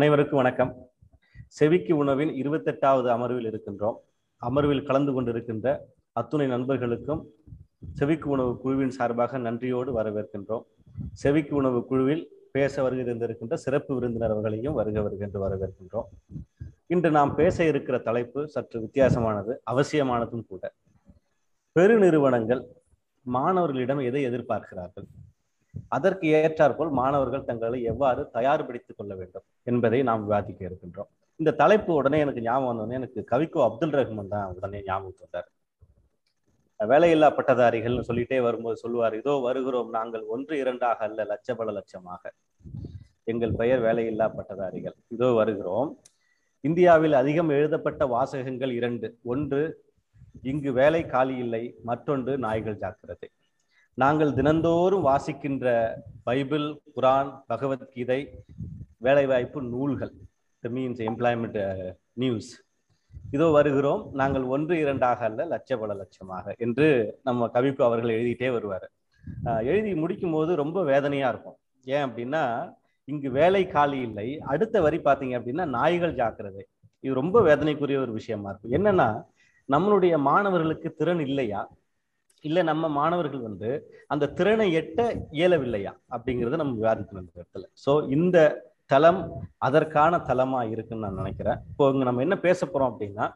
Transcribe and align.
அனைவருக்கும் 0.00 0.42
வணக்கம். 0.42 0.86
செவிக்கு 1.48 1.96
உணவின் 1.96 2.28
இருபத்தெட்டாவது 2.28 3.08
அமர்வில் 3.08 3.46
இருக்கின்றோம். 3.50 3.94
அமர்வில் 4.36 4.82
கலந்து 4.82 5.12
கொண்டிருக்கின்ற 5.12 5.78
அத்துணை 6.12 6.46
நண்பர்களுக்கும் 6.46 7.28
செவிக்கு 7.92 8.30
உணவு 8.30 8.60
குழுவின் 8.60 8.90
சார்பாக 8.90 9.38
நன்றியோடு 9.38 10.02
வரவேற்கின்றோம். 10.02 10.62
செவிக்கு 11.12 11.56
உணவு 11.56 11.86
குழுவில் 11.86 12.28
பேச 12.50 12.82
வருகை 12.82 13.04
தந்திருக்கின்ற 13.04 13.54
சிறப்பு 13.54 13.94
விருந்தினர் 13.94 14.30
அவர்களையும் 14.30 14.72
வருக 14.72 15.02
வருகின்ற 15.02 15.48
வரவேற்கின்றோம். 15.48 16.08
இன்று 16.86 17.10
நாம் 17.10 17.34
பேச 17.34 17.64
இருக்கிற 17.64 17.98
தலைப்பு 17.98 18.48
சற்று 18.48 18.80
வித்தியாசமானது 18.80 19.54
அவசியமானதும் 19.70 20.46
கூட. 20.46 20.72
பெருநிறுவனங்கள் 21.78 22.62
மாணவர்களிடம் 23.22 23.98
எதை 23.98 24.28
எதிர்பார்க்கிறார்கள்? 24.28 25.08
அதற்கு 25.96 26.26
ஏற்றாற்போல் 26.40 26.92
மாணவர்கள் 27.00 27.48
தங்களை 27.48 27.78
எவ்வாறு 27.92 28.22
தயார்படுத்திக் 28.36 28.98
கொள்ள 28.98 29.12
வேண்டும் 29.20 29.44
என்பதை 29.70 30.00
நாம் 30.08 30.24
விவாதிக்க 30.26 30.60
இருக்கின்றோம். 30.68 31.10
இந்த 31.40 31.54
தலைப்பு 31.62 31.90
உடனே 32.00 32.18
எனக்கு 32.24 32.44
ஞாபகம் 32.46 32.70
வந்தோடனே 32.70 32.98
எனக்கு 33.00 33.20
கவிக்கோ 33.32 33.60
அப்துல் 33.68 33.96
ரஹ்மான் 33.98 34.32
தான் 34.34 34.54
உடனே 34.56 34.80
ஞாபகம் 34.88 35.22
வந்தார். 35.24 35.48
வேலையில்லா 36.80 37.28
பட்டதாரிகள்னு 37.36 38.06
சொல்லிட்டே 38.08 38.38
வரும்போது 38.46 38.76
சொல்லுவார் 38.82 39.14
இதோ 39.20 39.32
வருகிறோம் 39.46 39.90
நாங்கள் 39.96 40.24
ஒன்று 40.34 40.54
இரண்டாக 40.62 41.04
அல்ல 41.08 41.24
லட்ச 41.32 41.54
பல 41.58 41.72
லட்சமாக. 41.78 42.22
எங்கள் 43.32 43.52
பெயர் 43.60 43.82
வேலையில்லா 43.86 44.26
பட்டதாரிகள் 44.36 44.96
இதோ 45.14 45.28
வருகிறோம் 45.40 45.90
இந்தியாவில் 46.64 47.14
அதிகம் 47.20 47.50
எழுதப்பட்ட 47.56 48.02
வாசகங்கள் 48.14 48.72
இரண்டு. 48.78 49.08
ஒன்று 49.32 49.60
இங்கு 50.50 50.70
வேலை 50.80 51.02
காலி 51.14 51.36
இல்லை 51.44 51.62
மற்றொன்று 51.90 52.32
நாய்கள் 52.44 52.80
ஜாக்கிரதை. 52.82 53.28
நாங்கள் 53.98 54.32
தினந்தோறும் 54.38 55.06
வாசிக்கின்ற 55.08 55.66
பைபிள் 56.26 56.66
குரான் 56.96 57.30
பகவத்கீதை 57.50 58.18
வேலைவாய்ப்பு 59.06 59.60
நூல்கள் 59.72 60.12
மீன்ஸ் 60.64 61.00
எம்ப்ளாய்மெண்ட் 61.08 61.58
நியூஸ் 62.22 62.50
இதோ 63.36 63.46
வருகிறோம். 63.56 64.02
நாங்கள் 64.20 64.44
ஒன்று 64.54 64.74
இரண்டாக 64.82 65.24
அல்ல 65.28 65.46
லட்ச 65.52 65.78
பல 65.80 65.94
லட்சமாக 66.00 66.54
என்று 66.64 66.88
நம்ம 67.28 67.48
கவிப்பு 67.54 67.82
அவர்கள் 67.88 68.14
எழுதிட்டே 68.16 68.48
வருவார். 68.56 68.86
எழுதி 69.70 69.92
முடிக்கும் 70.02 70.34
போது 70.36 70.54
ரொம்ப 70.62 70.78
வேதனையா 70.92 71.28
இருக்கும். 71.32 71.58
ஏன் 71.86 72.04
அப்படின்னா 72.06 72.44
இங்கு 73.04 73.30
வேலை 73.40 73.62
காலி 73.76 73.98
இல்லை. 74.08 74.28
அடுத்த 74.52 74.80
வரி 74.86 75.00
பார்த்தீங்க 75.08 75.36
அப்படின்னா 75.40 75.66
நாய்கள் 75.78 76.18
ஜாக்கிரதை. 76.20 76.64
இது 77.04 77.20
ரொம்ப 77.22 77.36
வேதனைக்குரிய 77.50 77.98
ஒரு 78.06 78.14
விஷயமா 78.20 78.48
இருக்கும். 78.50 78.76
என்னன்னா 78.78 79.08
நம்மளுடைய 79.68 80.14
மாணவர்களுக்கு 80.30 80.88
திறன் 81.00 81.24
இல்லையா? 81.28 81.60
இல்லை 82.48 82.62
நம்ம 82.70 82.84
மாணவர்கள் 82.98 83.46
வந்து 83.48 83.70
அந்த 84.12 84.30
திறனை 84.38 84.66
எட்ட 84.80 85.00
இயலவில்லையா 85.38 85.92
அப்படிங்கிறத 86.14 86.58
நம்ம 86.62 86.76
விவாதிக்கணும் 86.80 87.22
இந்த 87.24 87.32
இடத்துல. 87.40 87.64
ஸோ 87.84 87.92
இந்த 88.16 88.38
தளம் 88.92 89.20
அதற்கான 89.66 90.14
தளமா 90.28 90.60
இருக்குன்னு 90.74 91.04
நான் 91.06 91.20
நினைக்கிறேன். 91.22 91.58
இப்போ 91.70 91.84
இங்க 91.92 92.04
நம்ம 92.08 92.22
என்ன 92.26 92.36
பேச 92.46 92.66
போறோம் 92.66 92.90
அப்படின்னா 92.92 93.26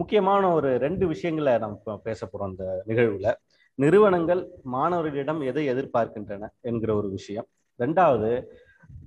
முக்கியமான 0.00 0.52
ஒரு 0.58 0.70
ரெண்டு 0.84 1.04
விஷயங்களை 1.12 1.54
நம்ம 1.64 1.96
பேச 2.08 2.28
போறோம் 2.32 2.52
இந்த 2.52 2.66
நிகழ்வுல. 2.90 3.30
நிறுவனங்கள் 3.78 4.42
மாணவர்களிடம் 4.76 5.40
எதை 5.50 5.64
எதிர்பார்க்கின்றன 5.72 6.48
என்கிற 6.70 6.90
ஒரு 7.00 7.10
விஷயம். 7.18 7.46
ரெண்டாவது 7.78 8.30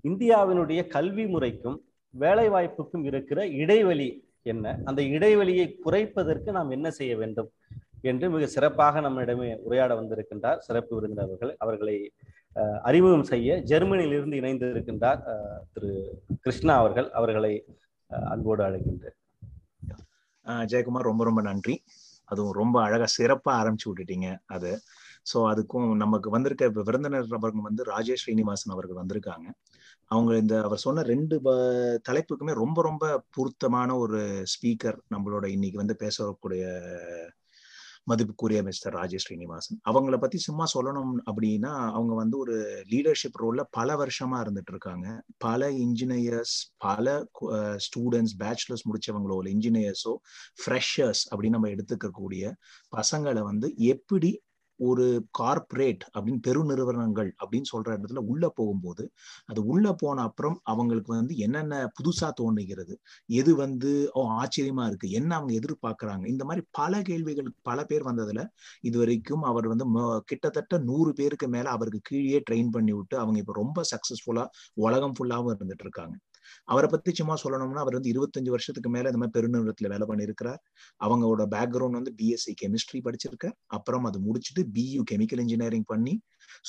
இந்தியாவினுடைய 0.10 0.82
கல்வி 0.96 1.26
முறைக்கும் 1.34 1.78
வேலை 2.14 2.48
வாய்ப்புக்கும் 2.54 3.06
இருக்கிற 3.10 3.40
இடைவெளி 3.64 4.10
என்ன? 4.52 4.66
அந்த 4.90 5.02
இடைவெளியை 5.16 5.68
குறைப்பதற்கு 5.86 6.50
நாம் 6.58 6.74
என்ன 6.78 6.88
செய்ய 7.00 7.14
வேண்டும்? 7.22 7.50
என்று 8.12 8.26
மிக 8.36 8.48
சிறப்பாக 8.56 9.02
நம்மிடமே 9.06 9.50
உரையாட 9.68 9.92
வந்திருக்கின்றார் 10.00 10.64
சிறப்பு 10.68 10.94
விருந்தினர்கள் 10.98 11.52
அவர்களை. 11.64 11.98
அறிமுகம் 12.90 13.28
செய்ய 13.32 13.56
ஜெர்மனியிலிருந்து 13.72 14.40
இணைந்து 14.42 14.68
இருக்கின்றார் 14.74 15.22
திரு 15.74 15.92
கிருஷ்ணா 16.46 16.74
அவர்கள். 16.82 17.08
அவர்களை 17.20 17.54
அன்போடு 18.32 18.64
அழைக்கின்றேன். 18.68 19.18
ஜெயக்குமார் 20.72 21.10
ரொம்ப 21.12 21.24
ரொம்ப 21.30 21.42
நன்றி. 21.50 21.76
அதுவும் 22.32 22.58
ரொம்ப 22.62 22.76
அழகா 22.88 23.08
சிறப்பா 23.18 23.52
ஆரம்பிச்சு 23.62 23.88
விட்டுட்டீங்க 23.90 24.28
அது. 24.56 24.72
ஸோ 25.32 25.38
அதுக்கும் 25.52 25.88
நமக்கு 26.04 26.30
வந்திருக்க 26.36 26.66
விருந்தினர் 26.88 27.36
அவர்கள் 27.40 27.68
வந்து 27.70 27.84
ராஜேஷ் 27.94 28.24
ஸ்ரீனிவாசன் 28.24 28.74
அவர்கள் 28.76 29.00
வந்திருக்காங்க. 29.02 29.48
அவங்க 30.12 30.32
இந்த 30.44 30.56
அவர் 30.68 30.84
சொன்ன 30.86 31.04
ரெண்டு 31.14 31.36
தலைப்புக்குமே 32.08 32.54
ரொம்ப 32.64 32.80
ரொம்ப 32.90 33.06
பொருத்தமான 33.36 33.90
ஒரு 34.04 34.20
ஸ்பீக்கர் 34.54 34.98
நம்மளோட 35.14 35.46
இன்னைக்கு 35.56 35.82
வந்து 35.84 35.96
பேசக்கூடிய 36.04 36.64
மதிப்புக்குரிய 38.08 38.60
மிஸ்டர் 38.64 38.94
ராஜேஷ் 38.94 39.26
ஸ்ரீனிவாசன். 39.26 39.78
அவங்கள 39.90 40.18
பத்தி 40.18 40.38
சும்மா 40.38 40.66
சொல்லணும் 40.74 41.14
அப்படின்னா 41.26 41.72
அவங்க 41.92 42.14
வந்து 42.14 42.38
ஒரு 42.38 42.56
லீடர்ஷிப் 42.92 43.40
ரோல்ல 43.44 43.64
பல 43.70 43.96
வருஷமா 43.96 44.40
இருந்துட்டு 44.44 44.72
இருக்காங்க 44.72 45.08
பல 45.38 45.72
இன்ஜினியர்ஸ் 45.86 46.56
பல 46.78 47.16
ஸ்டூடெண்ட்ஸ் 47.88 48.36
பேச்சுலர்ஸ் 48.40 48.86
முடிச்சவங்களோ 48.88 49.38
இல்லை 49.38 49.54
இன்ஜினியர்ஸோ 49.54 50.14
ஃப்ரெஷர்ஸ் 50.64 51.24
அப்படின்னு 51.32 51.50
நம்ம 51.50 51.68
எடுத்துக்கக்கூடிய 51.68 52.52
பசங்களை 52.94 53.42
வந்து 53.42 53.70
எப்படி 53.88 54.32
ஒரு 54.84 55.06
கார்ப்பரேட் 55.40 56.04
அப்படின்னு 56.08 56.42
பெருநிறுவனங்கள் 56.46 57.30
அப்படின்னு 57.42 57.68
சொல்ற 57.72 57.90
இடத்துல 57.96 58.22
உள்ள 58.28 58.46
போகும்போது 58.56 59.04
அது 59.48 59.62
உள்ள 59.66 59.94
போன 59.96 60.24
அப்புறம் 60.24 60.58
அவங்களுக்கு 60.64 61.12
வந்து 61.14 61.36
என்னென்ன 61.38 61.80
புதுசா 61.98 62.30
தோணுகிறது 62.40 62.96
எது 63.34 63.52
வந்து 63.56 63.92
ஓ 64.14 64.24
ஆச்சரியமா 64.40 64.86
இருக்கு 64.88 65.10
என்ன 65.12 65.32
அவங்க 65.36 65.54
எதிர்பார்க்கறாங்க 65.54 66.26
இந்த 66.28 66.46
மாதிரி 66.46 66.64
பல 66.72 67.02
கேள்விகள் 67.02 67.50
பல 67.62 67.80
பேர் 67.86 68.08
வந்ததுல 68.10 68.44
இது 68.82 68.98
வரைக்கும் 68.98 69.44
அவர் 69.44 69.68
வந்து 69.68 69.88
கிட்டத்தட்ட 70.28 70.78
நூறு 70.84 71.14
பேருக்கு 71.14 71.48
மேல 71.48 71.70
அவருக்கு 71.70 72.02
கீழே 72.04 72.42
ட்ரெயின் 72.48 72.72
பண்ணி 72.72 72.94
விட்டு 72.94 73.18
அவங்க 73.18 73.40
இப்ப 73.40 73.56
ரொம்ப 73.56 73.82
சக்சஸ்ஃபுல்லா 73.94 74.46
உலகம் 74.84 75.16
ஃபுல்லாவும் 75.18 75.54
இருந்துட்டு 75.56 75.86
இருக்காங்க. 75.88 76.16
அவரை 76.64 76.90
பத்தி 76.90 77.14
சும்மா 77.14 77.36
சொல்லணும்னா 77.44 77.84
அவர் 77.86 77.94
வந்து 77.94 78.12
இருபத்தஞ்சு 78.14 78.50
வருஷத்துக்கு 78.50 78.90
மேல 78.90 79.12
இந்த 79.14 79.18
மாதிரி 79.18 79.36
பெருநிறுவனத்துல 79.38 79.90
வேலை 79.90 80.08
பண்ணிருக்கிறார் 80.08 80.62
அவங்களோட 81.02 81.46
பேக்ரவுண்ட் 81.56 82.00
வந்து 82.00 82.14
பிஎஸ்சி 82.18 82.54
கெமிஸ்ட்ரி 82.62 83.02
படிச்சிருக்கார். 83.04 83.56
அப்புறம் 83.68 84.04
அது 84.04 84.20
முடிச்சுட்டு 84.20 84.64
பியூ 84.76 85.04
கெமிக்கல் 85.12 85.44
இன்ஜினியரிங் 85.46 85.88
பண்ணி 85.88 86.16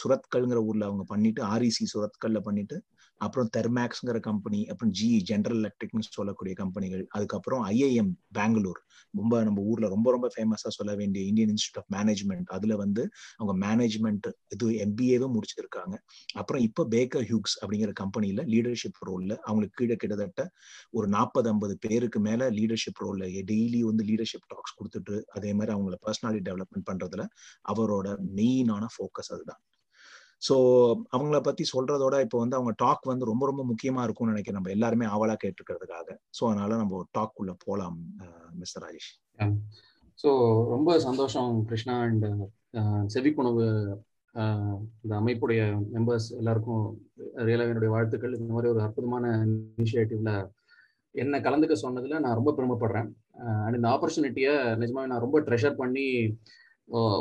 சுரத்கல்ங்கிற 0.02 0.60
ஊர்ல 0.64 0.84
அவங்க 0.84 1.04
பண்ணிட்டு 1.06 1.40
ஆர்இசி 1.44 1.84
சுரத்கல்ல 1.94 2.38
பண்ணிட்டு 2.40 2.76
அப்புறம் 3.24 3.48
தெர்மேக்ஸ்ங்கிற 3.56 4.18
கம்பெனி 4.20 4.60
அப்புறம் 4.66 4.92
ஜி 4.92 5.08
ஜென்ரல் 5.30 5.60
எலக்ட்ரிக்னு 5.60 6.08
சொல்லக்கூடிய 6.08 6.54
கம்பெனிகள் 6.54 7.04
அதுக்கப்புறம் 7.10 7.62
ஐஐஎம் 7.68 8.12
பெங்களூர் 8.32 8.80
ரொம்ப 9.14 9.42
நம்ம 9.42 9.62
ஊர்ல 9.62 9.88
ரொம்ப 9.88 10.08
ரொம்ப 10.10 10.28
ஃபேமஸா 10.34 10.70
சொல்ல 10.76 10.92
வேண்டிய 10.94 11.22
இந்தியன் 11.26 11.50
இன்ஸ்டியூட் 11.50 11.80
ஆஃப் 11.80 11.90
மேனேஜ்மெண்ட் 11.92 12.48
அதுல 12.48 12.76
வந்து 12.76 13.02
அவங்க 13.36 13.54
மேனேஜ்மெண்ட் 13.66 14.26
இது 14.48 14.68
எம்பிஏவும் 14.86 15.34
முடிச்சிருக்காங்க. 15.36 15.94
அப்புறம் 16.34 16.62
இப்போ 16.62 16.84
பேக்கர் 16.90 17.26
ஹியூக்ஸ் 17.30 17.56
அப்படிங்கிற 17.62 17.92
கம்பெனியில 18.02 18.44
லீடர்ஷிப் 18.46 19.00
ரோல்ல 19.08 19.32
அவங்களுக்கு 19.44 19.78
கீழே 19.80 19.96
கிட்டத்தட்ட 19.96 20.44
ஒரு 20.92 21.08
நாற்பது 21.08 21.48
ஐம்பது 21.48 21.76
பேருக்கு 21.78 22.20
மேல 22.20 22.50
லீடர்ஷிப் 22.50 23.02
ரோல்ல 23.04 23.24
டெய்லி 23.52 23.80
வந்து 23.82 24.04
லீடர்ஷிப் 24.04 24.48
டாக்ஸ் 24.48 24.76
கொடுத்துட்டு 24.78 25.16
அதே 25.32 25.52
மாதிரி 25.52 25.74
அவங்கள 25.76 25.96
பர்சனாலிட்டி 26.06 26.44
டெவலப்மெண்ட் 26.50 26.88
பண்றதுல 26.90 27.24
அவரோட 27.72 28.08
மெயினான 28.36 28.86
ஃபோக்கஸ் 28.94 29.32
அதுதான். 29.34 29.62
ஸோ 30.48 30.54
அவங்கள 31.14 31.38
பத்தி 31.40 31.64
சொல்றதோட 31.72 32.14
இப்போ 32.24 32.38
வந்து 32.42 32.56
அவங்க 32.58 32.72
டாக் 32.82 33.04
வந்து 33.10 33.28
ரொம்ப 33.30 33.44
ரொம்ப 33.50 33.62
முக்கியமா 33.70 34.02
இருக்கும்னு 34.06 34.32
நினைக்கிறேன். 34.32 34.58
நம்ம 34.58 34.72
எல்லாருமே 34.76 35.06
ஆவலா 35.14 35.36
கேட்டுக்கிறதுக்காக 35.44 36.08
ஸோ 36.38 36.42
அதனால 36.50 36.76
நம்ம 36.82 37.02
டாக் 37.18 37.38
உள்ள 37.42 37.52
போலாம் 37.66 37.98
மிஸ்டர் 38.62 38.84
ராஜேஷ். 38.86 39.12
ஸோ 40.18 40.30
ரொம்ப 40.74 40.98
சந்தோஷம் 41.06 41.52
கிருஷ்ணா 41.70 41.96
அண்ட் 42.08 42.26
செவிக்குணவு 43.14 43.64
இந்த 45.02 45.12
அமைப்புடைய 45.20 45.62
மெம்பர்ஸ் 45.94 46.28
எல்லாருக்கும் 46.38 46.84
ரியலாக 47.48 47.72
என்னுடைய 47.72 47.90
வாழ்த்துக்கள். 47.94 48.36
இந்த 48.40 48.52
மாதிரி 48.54 48.70
ஒரு 48.72 48.80
அற்புதமான 48.86 49.26
இனிஷியேட்டிவ்ல 49.78 50.32
என்ன 51.14 51.40
கலந்துக்க 51.46 51.74
சொன்னதுல 51.82 52.18
நான் 52.24 52.38
ரொம்ப 52.38 52.52
பெருமைப்படுறேன். 52.56 53.08
அண்ட் 53.64 53.76
இந்த 53.78 53.88
ஆப்பர்ச்சுனிட்டியை 53.94 54.54
நிஜமாவே 54.80 55.10
நான் 55.12 55.24
ரொம்ப 55.26 55.40
ட்ரெஷர் 55.48 55.80
பண்ணி 55.82 56.06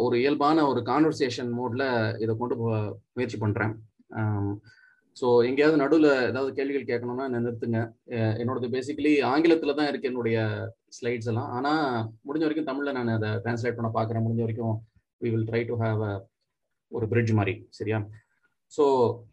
ஒரு 0.06 0.16
இயல்பான 0.22 0.66
ஒரு 0.72 0.82
கான்வர்சேஷன் 0.92 1.52
மோட்ல 1.60 1.84
இதை 2.24 2.34
கொண்டு 2.42 2.56
போ 2.62 2.68
முயற்சி 3.18 3.38
பண்றேன். 3.44 3.74
ஸோ 5.18 5.28
எங்கேயாவது 5.50 5.78
நடுவில் 5.82 6.10
ஏதாவது 6.30 6.52
கேள்விகள் 6.58 6.90
கேட்கணும்னா 6.92 7.26
நிறுத்துங்க. 7.36 7.80
என்னோடது 8.42 8.68
பேசிக்கலி 8.76 9.14
ஆங்கிலத்தில் 9.32 9.78
தான் 9.80 9.90
இருக்கு 9.92 10.10
என்னுடைய 10.12 10.38
ஸ்லைட்ஸ் 10.98 11.30
எல்லாம். 11.32 11.50
ஆனால் 11.58 11.84
முடிஞ்ச 12.28 12.46
வரைக்கும் 12.46 12.70
தமிழில் 12.72 12.98
நான் 13.00 13.16
அதை 13.18 13.30
டிரான்ஸ்லேட் 13.46 13.78
பண்ண 13.80 13.92
பார்க்குறேன் 13.98 14.26
முடிஞ்ச 14.26 14.44
வரைக்கும் 14.46 14.76
we 15.22 15.32
will 15.36 15.48
try 15.50 15.62
to 15.72 15.78
have 15.84 16.02
a 16.12 16.14
ஒரு 16.92 17.06
பிரிட்ஜ் 17.12 17.34
மாதிரி 17.40 17.56
சரியா? 17.80 18.00
ஸோ 18.74 18.84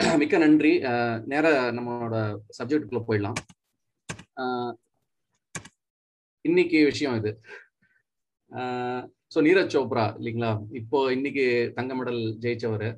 மிக்க 0.22 0.38
நன்றி. 0.44 0.72
நேராக 1.32 1.58
நம்மளோட 1.78 2.16
சப்ஜெக்டுக்குள்ள 2.58 3.02
போயிடலாம். 3.08 3.38
இன்னைக்கு 6.44 6.78
விஷயம் 6.90 7.16
இது. 7.20 7.30
ஸோ 9.34 9.38
நீரஜ் 9.46 9.74
சோப்ரா 9.74 10.04
இல்லைங்களா? 10.18 10.48
இப்போ 10.78 10.98
இன்னைக்கு 11.16 11.44
தங்க 11.76 11.92
மெடல் 11.98 12.22
ஜெயிச்சவர். 12.44 12.88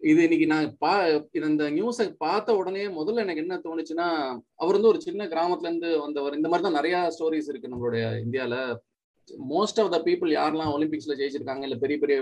இது 0.00 0.20
இன்னைக்கு 0.26 0.46
நான் 0.52 0.64
பா 0.82 0.92
இந்த 1.50 1.64
நியூஸை 1.76 2.06
பார்த்த 2.24 2.56
உடனே 2.60 2.84
முதல்ல 2.96 3.24
எனக்கு 3.24 3.42
என்ன 3.44 3.58
தோணுச்சுன்னா 3.66 4.06
அவர் 4.62 4.76
வந்து 4.76 4.90
ஒரு 4.92 5.00
சின்ன 5.06 5.26
கிராமத்துல 5.34 5.68
இருந்து 5.70 5.90
வந்தவர். 6.06 6.36
இந்த 6.38 6.48
மாதிரி 6.50 6.66
தான் 6.66 6.78
நிறைய 6.78 6.96
ஸ்டோரிஸ் 7.16 7.50
இருக்கு 7.52 7.72
நம்மளுடைய 7.72 8.06
இந்தியால. 8.24 8.56
மோஸ்ட் 9.54 9.78
ஆஃப் 9.82 9.92
த 9.94 9.98
பீப்புள் 10.08 10.30
யாரெல்லாம் 10.38 10.72
ஒலிம்பிக்ஸ்ல 10.76 11.16
ஜெயிச்சிருக்காங்க 11.20 11.66
இல்ல 11.68 11.76
பெரிய 11.84 11.98
பெரிய 12.04 12.16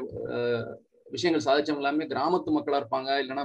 விஷயங்கள் 1.06 1.46
சாதிச்சவங்க 1.48 1.82
எல்லாமே 1.84 2.10
கிராமத்து 2.14 2.56
மக்களா 2.56 2.80
இருப்பாங்க. 2.82 3.10
இல்லைன்னா 3.22 3.44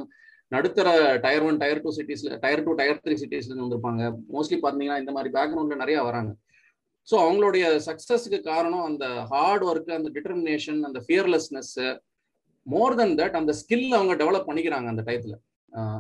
நடுத்தர 0.52 0.90
டயர் 1.26 1.46
ஒன் 1.50 1.62
டயர் 1.62 1.84
டூ 1.86 1.92
சிட்டிஸ்ல 2.00 2.36
டயர் 2.44 2.66
டூ 2.66 2.74
டயர் 2.82 3.04
த்ரீ 3.06 3.16
சிட்டிஸ்ல 3.22 3.52
இருந்து 3.52 3.66
வந்திருப்பாங்க. 3.66 4.04
மோஸ்ட்லி 4.36 4.60
பாத்தீங்கன்னா 4.66 5.00
இந்த 5.04 5.14
மாதிரி 5.18 5.32
பேக்ரவுண்ட்ல 5.38 5.78
நிறைய 5.84 6.00
வராங்க. 6.10 6.32
ஸோ 7.08 7.16
அவங்களுடைய 7.24 7.66
சக்சஸ்க்கு 7.88 8.38
காரணம் 8.52 8.86
அந்த 8.90 9.06
ஹார்ட் 9.32 9.66
ஒர்க் 9.70 9.98
அந்த 9.98 10.12
டிட்டர்மினேஷன் 10.16 10.80
அந்த 10.90 11.00
ஃபியர்லெஸ்னஸ் 11.08 11.76
மோர் 12.68 12.96
தென் 13.00 13.18
தட் 13.20 13.38
அந்த 13.40 13.54
ஸ்கில் 13.62 13.90
அவங்க 13.98 14.14
டெவலப் 14.22 14.50
பண்ணிக்கிறாங்க 14.50 14.90
அந்த 14.94 15.04
டயத்துல 15.10 15.36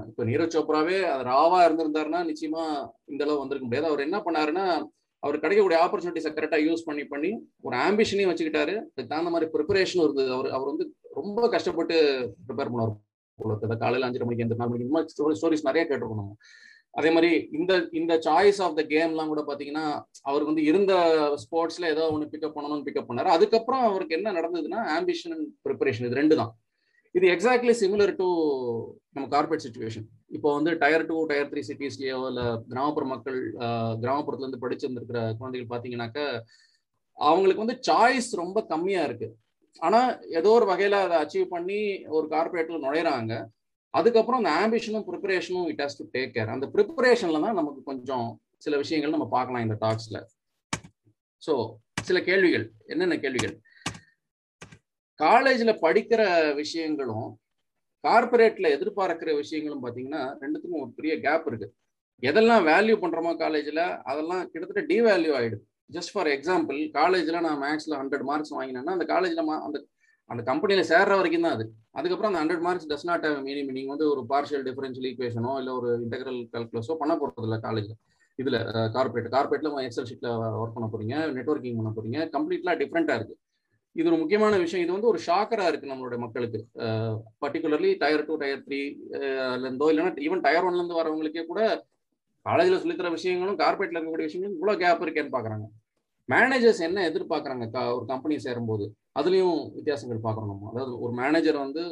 இப்போ 0.10 0.24
நீரஜ் 0.30 0.56
சோப்ராவே 0.56 0.98
அது 1.14 1.24
ராவா 1.32 1.58
இருந்திருந்தாருன்னா 1.66 2.20
நிச்சயமா 2.30 2.64
இந்த 3.12 3.22
அளவு 3.26 3.42
வந்திருக்க 3.42 3.66
முடியாது. 3.68 3.90
அவர் 3.92 4.06
என்ன 4.08 4.18
பண்ணாருன்னா 4.26 4.66
அவர் 5.24 5.42
கிடைக்கக்கூடிய 5.44 5.78
ஆப்பர்ச்சுனிட்டிஸை 5.84 6.32
கரெக்டாக 6.38 6.66
யூஸ் 6.68 6.86
பண்ணி 6.88 7.04
பண்ணி 7.14 7.32
ஒரு 7.68 7.76
ஆம்பிஷனையும் 7.88 8.32
வச்சுக்கிட்டாரு. 8.32 8.76
அதுக்கு 8.92 9.12
தகுந்த 9.14 9.32
மாதிரி 9.34 9.48
ப்ரிப்பரேஷனும் 9.56 10.06
இருந்தது. 10.08 10.30
அவர் 10.36 10.50
அவர் 10.58 10.72
வந்து 10.72 10.86
ரொம்ப 11.20 11.48
கஷ்டப்பட்டு 11.56 11.96
ப்ரிப்பேர் 12.48 12.72
பண்ணுவார் 12.74 13.82
காலையில் 13.84 14.08
அஞ்சரை 14.08 14.26
மணிக்கு 14.28 14.46
எந்த 14.48 14.58
நாலு 14.60 14.72
மணிக்கு. 14.74 15.14
ஸ்டோரிஸ் 15.40 15.68
நிறைய 15.70 15.84
கேட்டிருக்கணும் 15.90 16.34
அதே 16.96 17.10
மாதிரி 17.16 17.32
இந்த 17.60 17.74
இந்த 18.00 18.14
சாய்ஸ் 18.26 18.60
ஆஃப் 18.66 18.76
த 18.80 18.84
கேம்லாம் 18.92 19.32
கூட 19.32 19.42
பார்த்தீங்கன்னா 19.48 19.86
அவர் 20.30 20.44
வந்து 20.50 20.62
இருந்த 20.70 20.94
ஸ்போர்ட்ஸ்ல 21.44 21.90
ஏதோ 21.94 22.04
ஒன்று 22.16 22.32
பிக்கப் 22.34 22.56
பண்ணணும்னு 22.58 22.86
பிக்கப் 22.88 23.10
பண்ணாரு. 23.10 23.30
அதுக்கப்புறம் 23.38 23.84
அவருக்கு 23.90 24.18
என்ன 24.20 24.34
நடந்ததுன்னா 24.38 24.82
ஆம்பிஷன் 24.98 25.34
அண்ட் 25.36 25.50
ப்ரிப்பரேஷன் 25.68 26.08
இது 26.10 26.20
ரெண்டு 26.22 26.38
தான். 26.42 26.54
இது 27.16 27.26
எக்ஸாக்ட்லி 27.34 27.74
சிமிலர் 27.82 28.14
டு 28.22 28.28
நம்ம 29.16 29.26
கார்பரேட் 29.34 29.66
சுச்சுவேஷன் 29.66 30.06
இப்போ 30.36 30.50
வந்து 30.58 30.72
டயர் 30.84 31.06
டூ 31.10 31.18
டயர் 31.32 31.50
த்ரீ 31.52 31.62
சிட்டிஸ்லயோ 31.70 32.20
இல்லை 32.32 32.46
கிராமப்புற 32.72 33.06
மக்கள் 33.14 33.40
கிராமப்புறத்துல 34.04 34.48
இருந்து 34.48 34.62
குழந்தைகள் 35.42 35.72
பார்த்தீங்கன்னாக்க 35.74 36.22
அவங்களுக்கு 37.18 37.64
வந்து 37.64 37.78
சாய்ஸ் 37.88 38.30
ரொம்ப 38.42 38.58
கம்மியா 38.72 39.02
இருக்கு. 39.08 39.28
ஆனா 39.86 40.00
ஏதோ 40.40 40.50
ஒரு 40.58 40.66
வகையில 40.72 40.98
அதை 41.06 41.16
அச்சீவ் 41.24 41.54
பண்ணி 41.54 41.80
ஒரு 42.18 42.26
கார்பரேட்டில் 42.34 42.84
நுழையிறாங்க. 42.86 43.34
அதுக்கப்புறம் 43.96 44.40
அந்த 44.42 44.52
ஆம்பிஷனும் 44.62 45.06
ப்ரிப்பரேஷனும் 45.10 45.68
it 45.72 45.82
has 45.84 46.00
to 46.00 46.06
take 46.16 46.34
care 46.36 46.54
அந்த 46.56 46.66
ப்ரிப்பரேஷன்ல 46.76 47.42
தான் 47.46 47.60
நமக்கு 47.62 47.82
கொஞ்சம் 47.84 48.28
சில 48.58 48.76
விஷயங்கள் 48.84 49.16
நம்ம 49.16 49.28
பார்க்கலாம் 49.38 49.66
இந்த 49.66 49.78
டாக்ஸ்ல 49.86 50.20
ஸோ 51.42 51.54
சில 52.08 52.20
கேள்விகள். 52.22 52.66
என்னென்ன 52.86 53.16
கேள்விகள்? 53.24 53.56
காலேஜ்ல 55.20 55.72
படிக்கிற 55.86 56.22
விஷயங்களும் 56.62 57.28
கார்பரேட்ல 58.04 58.68
எதிர்பார்க்கிற 58.76 59.30
விஷயங்களும் 59.36 59.84
பார்த்தீங்கன்னா 59.84 60.24
ரெண்டுத்துக்கும் 60.42 60.82
ஒரு 60.84 60.92
பெரிய 60.98 61.14
கேப் 61.26 61.48
இருக்கு. 61.50 61.68
எதெல்லாம் 62.24 62.66
வேல்யூ 62.72 62.96
பண்றோமோ 63.04 63.32
காலேஜ்ல 63.44 63.82
அதெல்லாம் 64.12 64.44
கிட்டத்தட்ட 64.52 64.84
டிவேல்யூ 64.92 65.32
ஆயிடுது. 65.40 65.64
ஜஸ்ட் 65.94 66.14
ஃபார் 66.14 66.30
எக்ஸாம்பிள் 66.36 66.78
காலேஜ்ல 67.00 67.40
நான் 67.48 67.62
மேக்ஸில் 67.66 67.98
ஹண்ட்ரட் 68.02 68.26
மார்க்ஸ் 68.30 68.54
வாங்கினேன்னா 68.58 68.96
அந்த 68.98 69.08
காலேஜ்ல 69.14 69.44
அந்த 69.68 69.80
அந்த 70.30 70.42
கம்பெனியில 70.50 70.84
சேர்ற 70.92 71.14
வரைக்கும் 71.20 71.46
தான் 71.46 71.56
அது. 71.58 71.66
அதுக்கப்புறம் 71.98 72.30
அந்த 72.32 72.40
hundred 72.42 72.64
marks 72.68 72.90
does 72.92 73.08
not 73.10 73.26
have 73.28 73.40
meaning 73.48 73.72
நீங்க 73.78 73.92
வந்து 73.94 74.08
ஒரு 74.14 74.22
பார்ஷியல் 74.32 74.64
டிஃபரன்ஷியல் 74.68 75.08
ஈக்குவேஷனோ 75.12 75.54
இல்லை 75.62 75.74
ஒரு 75.80 75.90
இன்டெகிரல் 76.04 76.40
கல்குலஸோ 76.56 76.96
பண்ண 77.02 77.16
போறது 77.22 77.48
இல்லை 77.48 77.60
காலேஜ்ல 77.66 77.96
இதுல 78.40 78.58
கார்பரேட் 78.96 79.28
கார்பரேட்ல 79.36 79.70
எக்ஸல் 79.88 80.08
ஷீட்ல 80.10 80.30
ஒர்க் 80.62 80.78
பண்ண 80.78 80.88
போறீங்க 80.94 81.16
நெட்ஒர்க்கிங் 81.38 81.78
பண்ண 81.80 81.92
போறீங்க 81.98 82.18
கம்ப்ளீட்லாம் 82.36 82.80
டிஃப்ரெண்டா 82.82 83.16
இருக்கு. 83.20 83.36
இது 83.96 84.10
ஒரு 84.12 84.18
முக்கியமான 84.22 84.54
விஷயம். 84.64 84.84
இது 84.86 84.96
வந்து 84.96 85.10
ஒரு 85.12 85.20
ஷாக்கரா 85.28 85.66
இருக்கு 85.72 85.92
நம்மளுடைய 85.92 86.20
மக்களுக்கு. 86.24 86.60
Particularly 87.44 87.92
tier 88.02 88.28
two 88.30 88.36
tier 88.42 88.66
three 88.66 88.80
இருந்தோ 89.64 89.88
இல்லைன்னா 89.92 90.12
ஈவன் 90.28 90.44
டயர் 90.48 90.68
ஒன்ல 90.70 90.82
இருந்து 90.82 91.00
வரவங்களுக்கே 91.02 91.44
கூட 91.52 91.62
காலேஜ்ல 92.46 92.80
சொல்லித்தர 92.82 93.12
விஷயங்களும் 93.18 93.60
கார்பரேட்ல 93.62 93.98
இருக்கக்கூடிய 93.98 94.30
விஷயங்களும் 94.30 94.58
இவ்வளவு 94.58 94.82
கேப் 94.84 95.04
இருக்கேன்னு 95.06 95.36
பாக்குறாங்க. 95.38 95.66
மேனேஜர்ஸ் 96.34 96.82
என்ன 96.88 97.00
எதிர்பார்க்குறாங்க? 97.10 97.66
க 97.74 97.80
ஒரு 97.98 98.06
கம்பெனி 98.12 98.36
சேரும்போது 98.46 98.86
அதுலேயும் 99.20 99.60
வித்தியாசங்கள் 99.78 100.26
பார்க்குறோம் 100.26 100.52
நம்ம. 100.52 100.70
அதாவது 100.74 100.94
ஒரு 101.04 101.14
மேனேஜர் 101.22 101.58
வந்து 101.66 101.84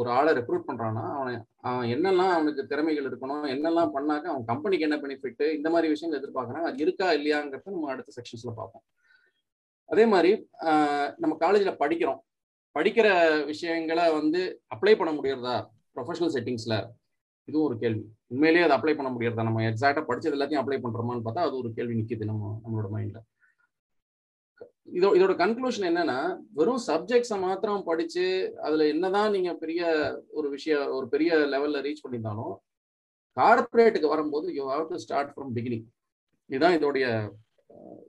ஒரு 0.00 0.08
ஆளை 0.16 0.32
ரெக்ரூட் 0.38 0.68
பண்ணுறான்னா 0.68 1.04
அவனை 1.16 1.32
அவன் 1.68 1.88
என்னெல்லாம் 1.94 2.32
அவனுக்கு 2.36 2.62
திறமைகள் 2.70 3.08
இருக்கணும் 3.08 3.46
என்னெல்லாம் 3.54 3.90
பண்ணாக்க 3.96 4.30
அவன் 4.32 4.46
கம்பெனிக்கு 4.50 4.86
என்ன 4.88 4.98
பெனிஃபிட் 5.02 5.42
இந்த 5.56 5.68
மாதிரி 5.74 5.92
விஷயங்கள் 5.94 6.20
எதிர்பார்க்குறாங்க. 6.20 6.68
அது 6.70 6.84
இருக்கா 6.84 7.08
இல்லையாங்கிறத 7.18 7.74
நம்ம 7.74 7.90
அடுத்த 7.94 8.14
செக்ஷன்ஸில் 8.18 8.58
பார்ப்போம். 8.60 8.84
அதே 9.92 10.04
மாதிரி 10.12 10.30
நம்ம 11.22 11.34
காலேஜில் 11.44 11.80
படிக்கிறோம். 11.82 12.20
படிக்கிற 12.76 13.08
விஷயங்களை 13.52 14.06
வந்து 14.18 14.40
அப்ளை 14.74 14.94
பண்ண 14.98 15.12
முடியறதா? 15.18 15.56
ப்ரொஃபஷனல் 15.96 16.34
செட்டிங்ஸில் 16.36 16.78
இதுவும் 17.48 17.66
ஒரு 17.68 17.76
கேள்வி. 17.82 18.04
உண்மையிலேயே 18.30 18.64
அதை 18.66 18.74
அப்ளை 18.76 18.92
பண்ண 18.96 19.10
முடியறதா? 19.14 19.46
நம்ம 19.48 19.62
எக்ஸாக்டா 19.70 20.02
படிச்சது 20.08 20.36
எல்லாத்தையும் 20.36 20.62
அப்ளை 20.62 20.78
பண்றோமான்னு 20.82 21.26
பார்த்தா 21.26 21.46
அது 21.46 21.56
ஒரு 21.62 21.70
கேள்வி 21.76 21.98
நிக்குது 21.98 22.30
நம்ம 22.30 22.50
நம்மளோட 22.64 22.88
மைண்ட்ல 22.94 23.20
இதோ 24.98 25.08
இதோட 25.16 25.34
கன்க்ளூஷன் 25.42 25.88
என்னன்னா 25.88 26.16
வெறும் 26.58 26.82
சப்ஜெக்ட்ஸை 26.86 27.36
மாத்திரம் 27.44 27.86
படிச்சு 27.88 28.24
அதுல 28.66 28.86
என்னதான் 28.94 29.34
நீங்க 29.36 29.50
பெரிய 29.62 29.82
ஒரு 30.38 30.48
விஷயம் 30.56 30.86
ஒரு 30.96 31.06
பெரிய 31.14 31.36
லெவல்ல 31.54 31.82
ரீச் 31.86 32.02
பண்ணியிருந்தாலும் 32.04 32.54
கார்பரேட்டுக்கு 33.36 34.12
வரும்போது 34.14 34.46
you 34.58 34.64
have 34.72 34.86
to 34.90 34.98
start 35.04 35.32
from 35.34 35.52
beginning 35.58 35.86
இதுதான் 36.50 36.76
இதோடைய 36.78 37.06